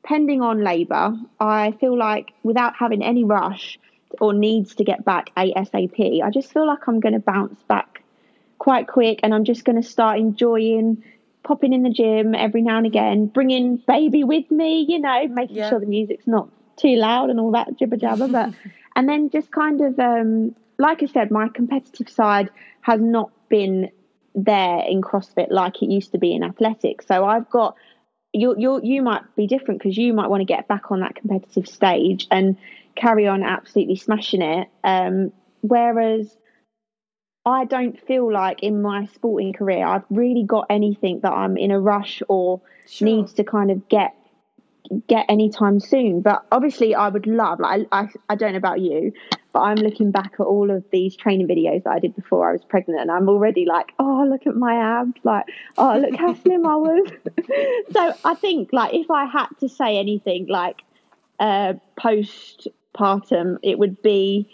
pending 0.08 0.42
on 0.42 0.64
labour, 0.64 1.14
I 1.40 1.72
feel 1.80 1.98
like 1.98 2.32
without 2.42 2.76
having 2.78 3.04
any 3.04 3.26
rush 3.26 3.78
or 4.22 4.34
needs 4.34 4.76
to 4.76 4.86
get 4.86 5.04
back 5.04 5.32
ASAP, 5.36 6.24
I 6.24 6.30
just 6.30 6.52
feel 6.54 6.66
like 6.66 6.88
I'm 6.88 7.02
going 7.02 7.14
to 7.14 7.20
bounce 7.20 7.62
back 7.64 8.04
quite 8.58 8.88
quick, 8.88 9.20
and 9.22 9.34
I'm 9.34 9.44
just 9.44 9.66
going 9.66 9.82
to 9.82 9.88
start 9.88 10.18
enjoying 10.18 11.04
popping 11.44 11.74
in 11.74 11.84
the 11.84 11.90
gym 11.90 12.36
every 12.36 12.62
now 12.62 12.78
and 12.78 12.86
again, 12.86 13.28
bringing 13.28 13.78
baby 13.78 14.24
with 14.24 14.50
me, 14.50 14.86
you 14.88 15.00
know, 15.00 15.28
making 15.28 15.58
yeah. 15.58 15.70
sure 15.70 15.80
the 15.80 15.86
music's 15.86 16.26
not 16.26 16.50
too 16.78 16.96
loud 16.96 17.30
and 17.30 17.40
all 17.40 17.52
that 17.52 17.78
jibber 17.78 17.98
jabber. 17.98 18.28
But 18.28 18.54
and 18.96 19.08
then 19.10 19.30
just 19.30 19.52
kind 19.52 19.82
of 19.82 20.00
um, 20.00 20.56
like 20.78 21.04
I 21.04 21.08
said, 21.08 21.32
my 21.32 21.50
competitive 21.50 22.10
side 22.10 22.50
has 22.82 23.02
not 23.02 23.32
been 23.50 23.90
there 24.36 24.84
in 24.88 25.02
CrossFit 25.02 25.48
like 25.50 25.82
it 25.82 25.90
used 25.90 26.12
to 26.12 26.18
be 26.18 26.34
in 26.34 26.44
athletics. 26.44 27.08
So 27.08 27.26
I've 27.26 27.50
got 27.50 27.76
you 28.34 28.56
you 28.58 28.82
you 28.84 29.02
might 29.02 29.24
be 29.36 29.48
different 29.48 29.80
because 29.80 29.98
you 29.98 30.14
might 30.14 30.30
want 30.30 30.42
to 30.42 30.46
get 30.46 30.68
back 30.68 30.92
on 30.92 31.00
that 31.00 31.16
competitive 31.16 31.68
stage 31.68 32.28
and 32.32 32.58
carry 32.96 33.28
on 33.28 33.44
absolutely 33.44 33.96
smashing 33.96 34.42
it. 34.42 34.68
Um, 34.84 35.32
whereas 35.62 36.36
I 37.46 37.66
don't 37.66 38.00
feel 38.06 38.32
like 38.32 38.64
in 38.64 38.82
my 38.82 39.06
sporting 39.06 39.54
career 39.54 39.86
I've 39.86 40.04
really 40.10 40.44
got 40.44 40.68
anything 40.70 41.22
that 41.22 41.32
I'm 41.32 41.58
in 41.58 41.72
a 41.72 41.80
rush 41.80 42.22
or 42.28 42.62
sure. 42.88 43.06
needs 43.06 43.34
to 43.34 43.44
kind 43.44 43.72
of 43.72 43.88
get 43.88 44.14
get 45.08 45.26
anytime 45.30 45.80
soon. 45.80 46.22
But 46.22 46.46
obviously, 46.52 46.96
I 46.96 47.10
would 47.10 47.28
love. 47.28 47.60
Like 47.60 47.88
I, 47.92 48.10
I 48.30 48.36
don't 48.36 48.54
know 48.54 48.58
about 48.58 48.82
you, 48.82 49.14
but 49.58 49.64
I'm 49.64 49.78
looking 49.78 50.12
back 50.12 50.34
at 50.40 50.46
all 50.46 50.70
of 50.70 50.84
these 50.92 51.16
training 51.16 51.48
videos 51.48 51.82
that 51.86 51.90
I 51.90 51.98
did 51.98 52.16
before 52.16 52.48
I 52.48 52.52
was 52.52 52.62
pregnant, 52.64 53.02
and 53.02 53.10
I'm 53.10 53.28
already 53.28 53.66
like, 53.66 53.92
oh, 53.98 54.24
look 54.30 54.46
at 54.46 54.56
my 54.56 54.76
abs. 54.76 55.20
Like, 55.24 55.46
oh, 55.80 55.98
look 55.98 56.16
how 56.16 56.36
slim 56.44 56.68
I 56.68 56.76
was. 56.76 57.10
so 57.92 58.14
I 58.24 58.36
think 58.36 58.70
like 58.72 58.94
if 58.94 59.10
I 59.10 59.26
had 59.26 59.48
to 59.62 59.68
say 59.68 59.98
anything 59.98 60.46
like 60.48 60.84
uh, 61.40 61.74
postpartum, 62.00 63.58
it 63.64 63.80
would 63.80 64.00
be 64.04 64.48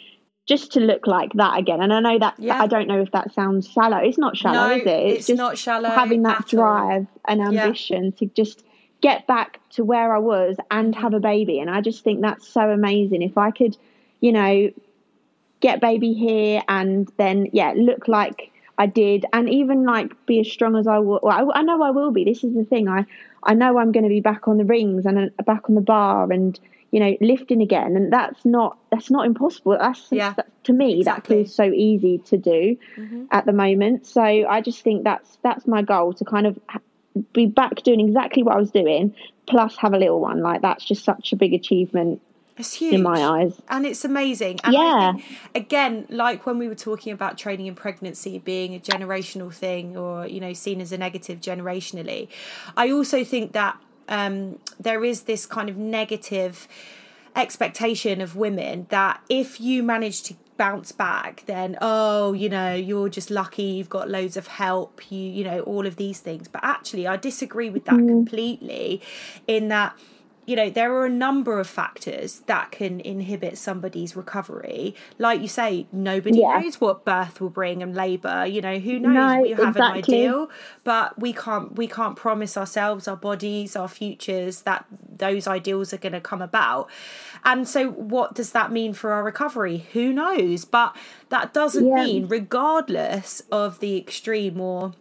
just 0.45 0.71
to 0.73 0.79
look 0.79 1.05
like 1.05 1.33
that 1.33 1.59
again. 1.59 1.81
And 1.81 1.91
I 1.91 1.99
know 1.99 2.19
that 2.19 2.35
yeah. 2.37 2.61
I 2.61 2.67
don't 2.67 2.87
know 2.87 3.01
if 3.01 3.11
that 3.11 3.33
sounds 3.33 3.67
shallow. 3.67 3.97
It's 3.97 4.17
not 4.17 4.37
shallow, 4.37 4.69
no, 4.69 4.75
is 4.75 4.83
it? 4.83 4.87
It's, 4.87 5.17
it's 5.17 5.27
just 5.27 5.37
not 5.37 5.57
shallow. 5.57 5.89
Having 5.89 6.23
that 6.23 6.47
drive 6.47 7.07
all. 7.07 7.21
and 7.27 7.41
ambition 7.41 8.05
yeah. 8.05 8.19
to 8.19 8.25
just 8.27 8.63
get 9.01 9.27
back 9.27 9.59
to 9.71 9.83
where 9.83 10.15
I 10.15 10.19
was 10.19 10.55
and 10.71 10.95
have 10.95 11.13
a 11.13 11.19
baby. 11.19 11.59
And 11.59 11.69
I 11.69 11.81
just 11.81 12.05
think 12.05 12.21
that's 12.21 12.47
so 12.47 12.69
amazing. 12.69 13.21
If 13.21 13.37
I 13.37 13.51
could, 13.51 13.75
you 14.21 14.31
know, 14.31 14.71
get 15.63 15.79
baby 15.81 16.13
here 16.13 16.61
and 16.67 17.11
then 17.17 17.47
yeah, 17.53 17.73
look 17.75 18.07
like 18.07 18.51
I 18.77 18.85
did, 18.85 19.25
and 19.33 19.49
even 19.49 19.85
like 19.85 20.13
be 20.25 20.41
as 20.41 20.51
strong 20.51 20.75
as 20.75 20.85
I 20.87 20.99
will. 20.99 21.19
Well, 21.23 21.51
I, 21.51 21.59
I 21.59 21.61
know 21.63 21.81
I 21.81 21.91
will 21.91 22.11
be. 22.11 22.25
This 22.25 22.43
is 22.43 22.53
the 22.53 22.65
thing. 22.65 22.87
I 22.87 23.05
I 23.43 23.53
know 23.53 23.77
I'm 23.77 23.91
going 23.91 24.03
to 24.03 24.09
be 24.09 24.19
back 24.19 24.47
on 24.47 24.57
the 24.57 24.65
rings 24.65 25.05
and 25.05 25.17
uh, 25.17 25.43
back 25.43 25.69
on 25.69 25.75
the 25.75 25.81
bar 25.81 26.31
and 26.31 26.59
you 26.91 26.99
know 26.99 27.17
lifting 27.21 27.61
again 27.61 27.95
and 27.95 28.13
that's 28.13 28.45
not 28.45 28.77
that's 28.91 29.09
not 29.09 29.25
impossible 29.25 29.75
that's, 29.79 30.07
yeah, 30.11 30.33
that, 30.33 30.63
to 30.63 30.73
me 30.73 30.99
exactly. 30.99 31.37
that 31.37 31.43
feels 31.43 31.55
so 31.55 31.63
easy 31.63 32.19
to 32.19 32.37
do 32.37 32.77
mm-hmm. 32.95 33.25
at 33.31 33.47
the 33.47 33.51
moment 33.51 34.05
so 34.05 34.21
i 34.21 34.61
just 34.61 34.83
think 34.83 35.03
that's 35.03 35.39
that's 35.41 35.65
my 35.65 35.81
goal 35.81 36.13
to 36.13 36.23
kind 36.23 36.45
of 36.45 36.59
be 37.33 37.47
back 37.47 37.81
doing 37.81 37.99
exactly 37.99 38.43
what 38.43 38.55
i 38.55 38.59
was 38.59 38.69
doing 38.69 39.11
plus 39.47 39.75
have 39.75 39.93
a 39.93 39.97
little 39.97 40.19
one 40.19 40.43
like 40.43 40.61
that's 40.61 40.85
just 40.85 41.03
such 41.03 41.33
a 41.33 41.35
big 41.35 41.51
achievement 41.55 42.21
It's 42.57 42.73
huge 42.73 42.93
in 42.93 43.03
my 43.03 43.23
eyes. 43.23 43.59
and 43.67 43.85
it's 43.85 44.05
amazing. 44.05 44.59
And 44.63 44.73
Yeah. 44.73 45.13
Think, 45.13 45.25
again, 45.55 46.05
like 46.09 46.45
when 46.45 46.59
we 46.59 46.67
were 46.67 46.75
talking 46.75 47.11
about 47.11 47.37
training 47.37 47.65
in 47.65 47.75
pregnancy 47.75 48.37
being 48.39 48.75
a 48.75 48.79
generational 48.79 49.51
thing, 49.51 49.97
or 49.97 50.27
you 50.27 50.39
know, 50.39 50.53
seen 50.53 50.79
as 50.79 50.91
a 50.91 50.97
negative 50.97 51.39
generationally, 51.41 52.27
I 52.77 52.91
also 52.91 53.23
think 53.23 53.53
that 53.53 53.79
um, 54.07 54.59
there 54.79 55.03
is 55.03 55.23
this 55.23 55.45
kind 55.45 55.69
of 55.69 55.77
negative 55.77 56.67
expectation 57.35 58.21
of 58.21 58.35
women 58.35 58.85
that 58.89 59.19
if 59.29 59.59
you 59.59 59.81
manage 59.81 60.21
to 60.21 60.35
bounce 60.55 60.91
back 60.91 61.43
then 61.47 61.75
oh 61.81 62.31
you 62.33 62.47
know 62.47 62.75
you're 62.75 63.09
just 63.09 63.31
lucky 63.31 63.63
you've 63.63 63.89
got 63.89 64.07
loads 64.07 64.37
of 64.37 64.45
help 64.45 65.11
you 65.11 65.17
you 65.17 65.43
know 65.43 65.61
all 65.61 65.87
of 65.87 65.95
these 65.95 66.19
things 66.19 66.47
but 66.47 66.63
actually 66.63 67.07
i 67.07 67.17
disagree 67.17 67.71
with 67.71 67.85
that 67.85 67.97
completely 67.97 69.01
in 69.47 69.67
that 69.69 69.97
you 70.45 70.55
know 70.55 70.69
there 70.69 70.93
are 70.93 71.05
a 71.05 71.09
number 71.09 71.59
of 71.59 71.67
factors 71.67 72.39
that 72.47 72.71
can 72.71 72.99
inhibit 72.99 73.57
somebody's 73.57 74.15
recovery 74.15 74.93
like 75.17 75.41
you 75.41 75.47
say 75.47 75.87
nobody 75.91 76.39
Yeah. 76.39 76.59
knows 76.59 76.81
what 76.81 77.05
birth 77.05 77.39
will 77.39 77.49
bring 77.49 77.81
and 77.81 77.95
labor 77.95 78.45
you 78.45 78.59
know 78.61 78.77
who 78.79 78.99
knows 78.99 79.13
No, 79.13 79.41
we 79.41 79.49
have 79.51 79.59
exactly. 79.69 79.83
an 79.85 79.91
ideal 79.97 80.49
but 80.83 81.17
we 81.19 81.31
can't 81.33 81.75
we 81.75 81.87
can't 81.87 82.15
promise 82.15 82.57
ourselves 82.57 83.07
our 83.07 83.15
bodies 83.15 83.75
our 83.75 83.87
futures 83.87 84.61
that 84.61 84.85
those 85.17 85.47
ideals 85.47 85.93
are 85.93 85.97
going 85.97 86.13
to 86.13 86.21
come 86.21 86.41
about 86.41 86.89
and 87.45 87.67
so 87.67 87.89
what 87.91 88.33
does 88.35 88.51
that 88.51 88.71
mean 88.71 88.93
for 88.93 89.13
our 89.13 89.23
recovery 89.23 89.85
who 89.93 90.11
knows 90.11 90.65
but 90.65 90.95
that 91.29 91.53
doesn't 91.53 91.87
Yeah. 91.87 92.03
mean 92.03 92.27
regardless 92.27 93.41
of 93.51 93.79
the 93.79 93.97
extreme 93.97 94.59
or 94.59 94.93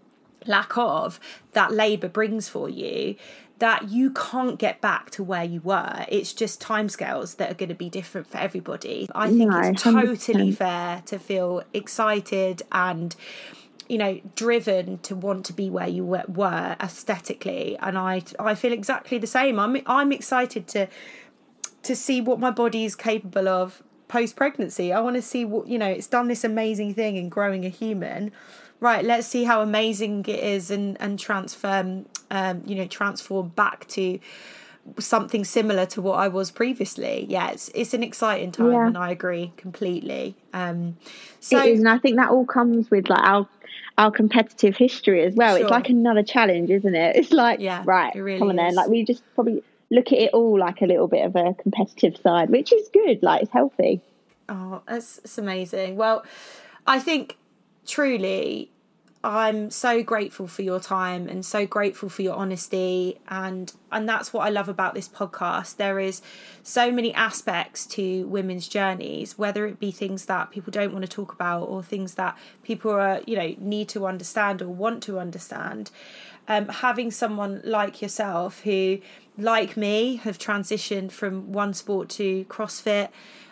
lack 0.46 0.76
of 0.76 1.20
that 1.52 1.72
labour 1.72 2.08
brings 2.08 2.48
for 2.48 2.68
you 2.68 3.14
that 3.62 3.90
you 3.90 4.10
can't 4.10 4.58
get 4.58 4.80
back 4.80 5.08
to 5.08 5.22
where 5.22 5.44
you 5.44 5.60
were. 5.60 6.04
It's 6.08 6.32
just 6.32 6.60
timescales 6.60 7.36
that 7.36 7.48
are 7.48 7.54
going 7.54 7.68
to 7.68 7.76
be 7.76 7.88
different 7.88 8.26
for 8.26 8.38
everybody. 8.38 9.08
I 9.14 9.28
think 9.28 9.52
No, 9.52 9.60
it's 9.60 9.80
totally 9.80 10.50
100%. 10.50 10.56
fair 10.56 11.02
to 11.06 11.16
feel 11.16 11.62
excited 11.72 12.62
and 12.72 13.14
you 13.88 13.98
know 13.98 14.20
driven 14.34 14.98
to 14.98 15.14
want 15.14 15.46
to 15.46 15.52
be 15.52 15.70
where 15.70 15.86
you 15.86 16.04
were, 16.04 16.24
were 16.26 16.74
aesthetically 16.80 17.76
and 17.78 17.96
I 17.96 18.22
I 18.40 18.56
feel 18.56 18.72
exactly 18.72 19.18
the 19.18 19.28
same. 19.28 19.60
I'm 19.60 19.76
I'm 19.86 20.10
excited 20.10 20.66
to 20.74 20.88
to 21.84 21.94
see 21.94 22.20
what 22.20 22.40
my 22.40 22.50
body 22.50 22.84
is 22.84 22.96
capable 22.96 23.48
of 23.48 23.80
post 24.08 24.34
pregnancy. 24.34 24.92
I 24.92 24.98
want 25.00 25.14
to 25.14 25.22
see 25.22 25.44
what 25.44 25.68
you 25.68 25.78
know. 25.78 25.86
It's 25.88 26.08
done 26.08 26.26
this 26.26 26.42
amazing 26.42 26.94
thing 26.94 27.16
in 27.16 27.28
growing 27.28 27.64
a 27.64 27.68
human. 27.68 28.32
Right, 28.82 29.04
let's 29.04 29.28
see 29.28 29.44
how 29.44 29.62
amazing 29.62 30.24
it 30.26 30.40
is 30.40 30.68
and 30.68 31.00
and 31.00 31.16
transform, 31.16 32.06
um, 32.32 32.64
you 32.66 32.74
know, 32.74 32.88
transform 32.88 33.50
back 33.50 33.86
to 33.90 34.18
something 34.98 35.44
similar 35.44 35.86
to 35.86 36.02
what 36.02 36.14
I 36.18 36.26
was 36.26 36.50
previously. 36.50 37.24
Yeah, 37.28 37.50
it's 37.52 37.68
it's 37.76 37.94
an 37.94 38.02
exciting 38.02 38.50
time, 38.50 38.72
Yeah. 38.72 38.88
and 38.88 38.98
I 38.98 39.10
agree 39.10 39.52
completely. 39.56 40.34
Um, 40.52 40.96
so 41.38 41.58
it 41.60 41.68
is, 41.74 41.78
and 41.78 41.88
I 41.88 41.98
think 41.98 42.16
that 42.16 42.30
all 42.30 42.44
comes 42.44 42.90
with 42.90 43.08
like 43.08 43.22
our 43.22 43.46
our 43.98 44.10
competitive 44.10 44.76
history 44.76 45.22
as 45.22 45.36
well. 45.36 45.54
Sure. 45.54 45.62
It's 45.66 45.70
like 45.70 45.88
another 45.88 46.24
challenge, 46.24 46.68
isn't 46.68 46.96
it? 46.96 47.14
It's 47.14 47.30
like 47.30 47.60
Yeah, 47.60 47.84
right, 47.86 48.12
really 48.16 48.40
come 48.40 48.48
on 48.48 48.56
then. 48.56 48.74
Like 48.74 48.88
we 48.88 49.04
just 49.04 49.22
probably 49.36 49.62
look 49.92 50.10
at 50.10 50.18
it 50.18 50.32
all 50.32 50.58
like 50.58 50.82
a 50.82 50.86
little 50.86 51.06
bit 51.06 51.24
of 51.24 51.36
a 51.36 51.54
competitive 51.54 52.16
side, 52.16 52.50
which 52.50 52.72
is 52.72 52.88
good. 52.92 53.22
Like 53.22 53.42
it's 53.42 53.52
healthy. 53.52 54.00
Oh, 54.48 54.82
that's, 54.88 55.18
that's 55.18 55.38
amazing. 55.38 55.94
Well, 55.94 56.24
I 56.84 56.98
think 56.98 57.36
truly 57.86 58.71
I'm 59.24 59.70
so 59.70 60.02
grateful 60.02 60.48
for 60.48 60.62
your 60.62 60.80
time 60.80 61.28
and 61.28 61.46
so 61.46 61.64
grateful 61.64 62.08
for 62.08 62.22
your 62.22 62.34
honesty 62.34 63.20
and 63.28 63.72
and 63.92 64.08
that's 64.08 64.32
what 64.32 64.44
I 64.44 64.50
love 64.50 64.68
about 64.68 64.94
this 64.94 65.08
podcast. 65.08 65.76
There 65.76 66.00
is 66.00 66.22
so 66.64 66.90
many 66.90 67.14
aspects 67.14 67.86
to 67.88 68.26
women's 68.26 68.66
journeys, 68.66 69.38
whether 69.38 69.64
it 69.66 69.78
be 69.78 69.92
things 69.92 70.24
that 70.24 70.50
people 70.50 70.72
don't 70.72 70.92
want 70.92 71.04
to 71.04 71.08
talk 71.08 71.32
about 71.32 71.64
or 71.64 71.84
things 71.84 72.14
that 72.14 72.36
people 72.64 72.90
are, 72.90 73.20
you 73.24 73.36
know, 73.36 73.54
need 73.58 73.88
to 73.90 74.06
understand 74.06 74.60
or 74.60 74.68
want 74.68 75.04
to 75.04 75.20
understand. 75.20 75.92
Um, 76.48 76.66
having 76.66 77.12
someone 77.12 77.60
like 77.62 78.02
yourself 78.02 78.62
who, 78.62 78.98
like 79.38 79.76
me, 79.76 80.16
have 80.16 80.36
transitioned 80.36 81.12
from 81.12 81.52
one 81.52 81.74
sport 81.74 82.08
to 82.10 82.44
CrossFit, 82.46 83.10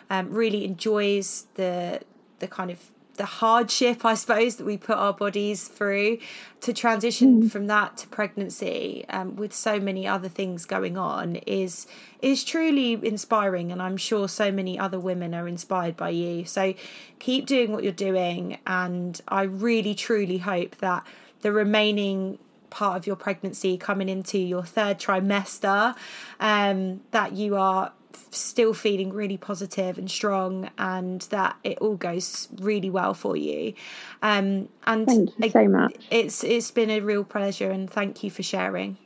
um, 0.09 0.33
really 0.33 0.65
enjoys 0.65 1.47
the 1.53 2.01
the 2.39 2.47
kind 2.47 2.71
of 2.71 2.90
the 3.17 3.25
hardship, 3.25 4.05
I 4.05 4.13
suppose, 4.13 4.55
that 4.55 4.65
we 4.65 4.77
put 4.77 4.97
our 4.97 5.13
bodies 5.13 5.67
through 5.67 6.19
to 6.61 6.73
transition 6.73 7.49
from 7.49 7.67
that 7.67 7.97
to 7.97 8.07
pregnancy 8.07 9.05
um, 9.09 9.35
with 9.35 9.53
so 9.53 9.79
many 9.79 10.07
other 10.07 10.29
things 10.29 10.65
going 10.65 10.97
on 10.97 11.35
is 11.47 11.87
is 12.21 12.43
truly 12.43 12.93
inspiring 13.03 13.71
and 13.71 13.81
I'm 13.81 13.97
sure 13.97 14.27
so 14.27 14.51
many 14.51 14.77
other 14.77 14.99
women 14.99 15.33
are 15.33 15.47
inspired 15.47 15.97
by 15.97 16.09
you. 16.09 16.45
So 16.45 16.73
keep 17.19 17.47
doing 17.47 17.71
what 17.71 17.83
you're 17.83 17.91
doing 17.91 18.59
and 18.67 19.19
I 19.27 19.43
really 19.43 19.95
truly 19.95 20.37
hope 20.37 20.77
that 20.77 21.05
the 21.41 21.51
remaining 21.51 22.37
part 22.69 22.97
of 22.97 23.05
your 23.05 23.15
pregnancy 23.15 23.77
coming 23.77 24.07
into 24.07 24.37
your 24.37 24.63
third 24.63 24.99
trimester 24.99 25.95
um, 26.39 27.01
that 27.11 27.33
you 27.33 27.55
are 27.55 27.91
still 28.31 28.73
feeling 28.73 29.11
really 29.13 29.37
positive 29.37 29.97
and 29.97 30.09
strong 30.09 30.69
and 30.77 31.21
that 31.29 31.55
it 31.63 31.77
all 31.79 31.95
goes 31.95 32.47
really 32.59 32.89
well 32.89 33.13
for 33.13 33.35
you 33.35 33.73
um 34.21 34.67
and 34.85 35.05
Thank 35.07 35.29
you 35.37 35.49
so 35.49 35.67
much. 35.67 35.95
it's 36.09 36.43
it's 36.43 36.71
been 36.71 36.89
a 36.89 36.99
real 36.99 37.23
pleasure 37.23 37.71
and 37.71 37.89
thank 37.89 38.23
you 38.23 38.29
for 38.31 38.43
sharing 38.43 38.97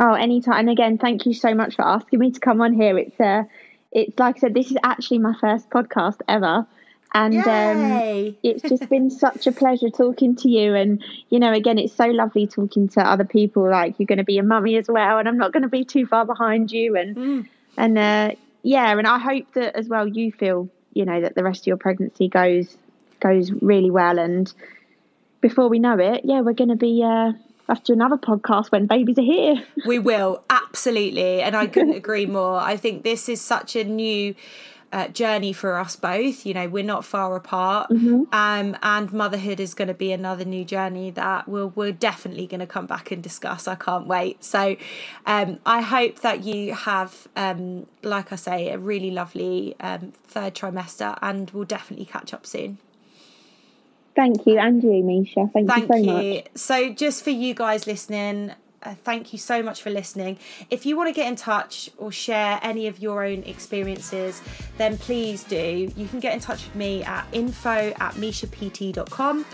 Oh, 0.00 0.14
anytime. 0.14 0.60
And 0.60 0.70
again, 0.70 0.96
thank 0.96 1.26
you 1.26 1.34
so 1.34 1.54
much 1.54 1.74
for 1.74 1.82
asking 1.82 2.20
me 2.20 2.30
to 2.30 2.38
come 2.38 2.60
on 2.60 2.72
here. 2.72 2.96
It's 2.96 3.18
uh 3.20 3.42
it's 3.90 4.16
like 4.18 4.36
I 4.36 4.38
said, 4.38 4.54
this 4.54 4.70
is 4.70 4.76
actually 4.84 5.18
my 5.18 5.34
first 5.40 5.70
podcast 5.70 6.20
ever. 6.28 6.66
And 7.14 7.44
um 7.48 8.02
it's 8.44 8.62
just 8.62 8.88
been 8.94 9.10
such 9.10 9.46
a 9.48 9.52
pleasure 9.52 9.90
talking 9.90 10.36
to 10.36 10.48
you 10.48 10.74
and 10.74 11.02
you 11.30 11.40
know 11.40 11.52
again 11.52 11.78
it's 11.78 11.92
so 11.94 12.06
lovely 12.06 12.46
talking 12.46 12.88
to 12.90 13.00
other 13.00 13.24
people 13.24 13.68
like 13.68 13.98
you're 13.98 14.06
going 14.06 14.18
to 14.18 14.24
be 14.24 14.38
a 14.38 14.42
mummy 14.42 14.76
as 14.76 14.86
well 14.88 15.18
and 15.18 15.26
i'm 15.26 15.36
not 15.38 15.52
going 15.52 15.64
to 15.64 15.68
be 15.68 15.84
too 15.84 16.06
far 16.06 16.24
behind 16.24 16.70
you 16.70 16.96
and 16.96 17.16
Mm. 17.16 17.48
And 17.78 17.96
uh 17.96 18.30
yeah 18.62 18.90
and 18.90 19.06
i 19.06 19.18
hope 19.18 19.50
that 19.54 19.74
as 19.74 19.88
well 19.88 20.06
you 20.06 20.30
feel 20.32 20.68
you 20.92 21.04
know 21.04 21.20
that 21.20 21.34
the 21.34 21.42
rest 21.42 21.62
of 21.62 21.66
your 21.68 21.76
pregnancy 21.78 22.28
goes 22.28 22.76
goes 23.20 23.50
really 23.50 23.90
well. 23.90 24.18
And 24.18 24.52
before 25.40 25.68
we 25.68 25.78
know 25.78 25.98
it 25.98 26.22
yeah 26.24 26.40
we're 26.40 26.52
going 26.52 26.68
to 26.68 26.76
be 26.76 27.02
uh 27.02 27.32
after 27.68 27.92
another 27.92 28.16
podcast 28.16 28.72
when 28.72 28.86
babies 28.86 29.18
are 29.18 29.22
here. 29.22 29.62
We 29.86 29.98
will. 29.98 30.42
Absolutely, 30.48 31.42
and 31.42 31.54
I 31.54 31.66
couldn't 31.66 31.94
agree 32.04 32.26
more. 32.26 32.58
I 32.58 32.76
think 32.76 33.04
this 33.04 33.28
is 33.28 33.40
such 33.42 33.76
a 33.76 33.84
new 33.84 34.34
uh, 34.92 35.08
journey 35.08 35.52
for 35.52 35.76
us 35.78 35.96
both. 35.96 36.46
You 36.46 36.54
know, 36.54 36.68
we're 36.68 36.84
not 36.84 37.04
far 37.04 37.36
apart, 37.36 37.90
um, 38.32 38.76
and 38.82 39.12
motherhood 39.12 39.60
is 39.60 39.74
going 39.74 39.88
to 39.88 39.94
be 39.94 40.12
another 40.12 40.44
new 40.44 40.64
journey 40.64 41.10
that 41.12 41.48
we're 41.48 41.66
we're 41.68 41.92
definitely 41.92 42.46
going 42.46 42.60
to 42.60 42.66
come 42.66 42.86
back 42.86 43.10
and 43.10 43.22
discuss. 43.22 43.68
I 43.68 43.74
can't 43.76 44.06
wait. 44.06 44.44
So, 44.44 44.76
um, 45.26 45.58
I 45.66 45.80
hope 45.82 46.20
that 46.20 46.44
you 46.44 46.74
have, 46.74 47.28
um, 47.36 47.86
like 48.02 48.32
I 48.32 48.36
say, 48.36 48.70
a 48.70 48.78
really 48.78 49.10
lovely 49.10 49.76
um, 49.80 50.12
third 50.24 50.54
trimester, 50.54 51.18
and 51.22 51.50
we'll 51.50 51.64
definitely 51.64 52.06
catch 52.06 52.34
up 52.34 52.46
soon. 52.46 52.78
thank 54.16 54.46
you 54.46 54.58
and 54.58 54.82
you 54.82 54.90
Meisha 54.90 55.52
thank, 55.52 55.66
Thank 55.66 55.76
you 55.76 55.82
so 55.82 55.96
you. 56.02 56.42
much 56.42 56.44
So, 56.54 56.92
just 56.92 57.24
for 57.24 57.30
you 57.30 57.54
guys 57.54 57.86
listening, 57.86 58.52
uh, 58.82 58.94
thank 59.04 59.32
you 59.32 59.38
so 59.38 59.62
much 59.62 59.82
for 59.82 59.90
listening. 59.90 60.38
If 60.70 60.86
you 60.86 60.96
want 60.96 61.08
to 61.08 61.12
get 61.12 61.28
in 61.28 61.36
touch 61.36 61.90
or 61.98 62.12
share 62.12 62.60
any 62.62 62.86
of 62.86 63.00
your 63.00 63.24
own 63.24 63.42
experiences, 63.42 64.42
then 64.76 64.98
please 64.98 65.44
do. 65.44 65.90
You 65.96 66.08
can 66.08 66.20
get 66.20 66.34
in 66.34 66.40
touch 66.40 66.64
with 66.64 66.74
me 66.74 67.02
at 67.04 67.26
info 67.32 67.92
at 67.98 68.14
meishapt.com 68.14 69.44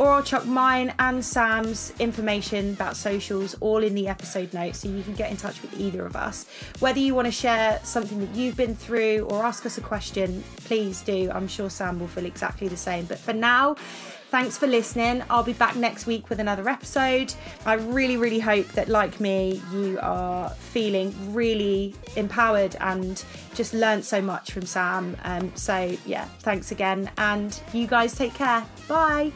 or 0.00 0.08
I'll 0.08 0.22
chuck 0.22 0.46
mine 0.46 0.94
and 0.98 1.22
Sam's 1.22 1.92
information 1.98 2.72
about 2.72 2.96
socials 2.96 3.54
all 3.60 3.84
in 3.84 3.94
the 3.94 4.08
episode 4.08 4.54
notes 4.54 4.78
so 4.78 4.88
you 4.88 5.02
can 5.02 5.12
get 5.12 5.30
in 5.30 5.36
touch 5.36 5.60
with 5.60 5.78
either 5.78 6.06
of 6.06 6.16
us. 6.16 6.46
Whether 6.78 7.00
you 7.00 7.14
want 7.14 7.26
to 7.26 7.32
share 7.32 7.78
something 7.84 8.18
that 8.20 8.34
you've 8.34 8.56
been 8.56 8.74
through 8.74 9.26
or 9.28 9.44
ask 9.44 9.66
us 9.66 9.76
a 9.76 9.82
question, 9.82 10.42
please 10.64 11.02
do. 11.02 11.30
I'm 11.30 11.46
sure 11.46 11.68
Sam 11.68 12.00
will 12.00 12.08
feel 12.08 12.24
exactly 12.24 12.66
the 12.66 12.78
same. 12.78 13.04
But 13.04 13.18
for 13.18 13.34
now, 13.34 13.76
Thanks 14.30 14.56
for 14.56 14.68
listening. 14.68 15.24
I'll 15.28 15.42
be 15.42 15.54
back 15.54 15.74
next 15.74 16.06
week 16.06 16.30
with 16.30 16.38
another 16.38 16.68
episode. 16.68 17.34
I 17.66 17.74
really, 17.74 18.16
really 18.16 18.38
hope 18.38 18.68
that, 18.68 18.88
like 18.88 19.18
me, 19.18 19.60
you 19.72 19.98
are 20.00 20.50
feeling 20.50 21.12
really 21.34 21.96
empowered 22.14 22.76
and 22.78 23.24
just 23.54 23.74
learnt 23.74 24.04
so 24.04 24.22
much 24.22 24.52
from 24.52 24.66
Sam. 24.66 25.16
Um, 25.24 25.50
so, 25.56 25.96
yeah, 26.06 26.26
thanks 26.42 26.70
again. 26.70 27.10
And 27.18 27.60
you 27.72 27.88
guys 27.88 28.14
take 28.14 28.34
care. 28.34 28.64
Bye. 28.86 29.32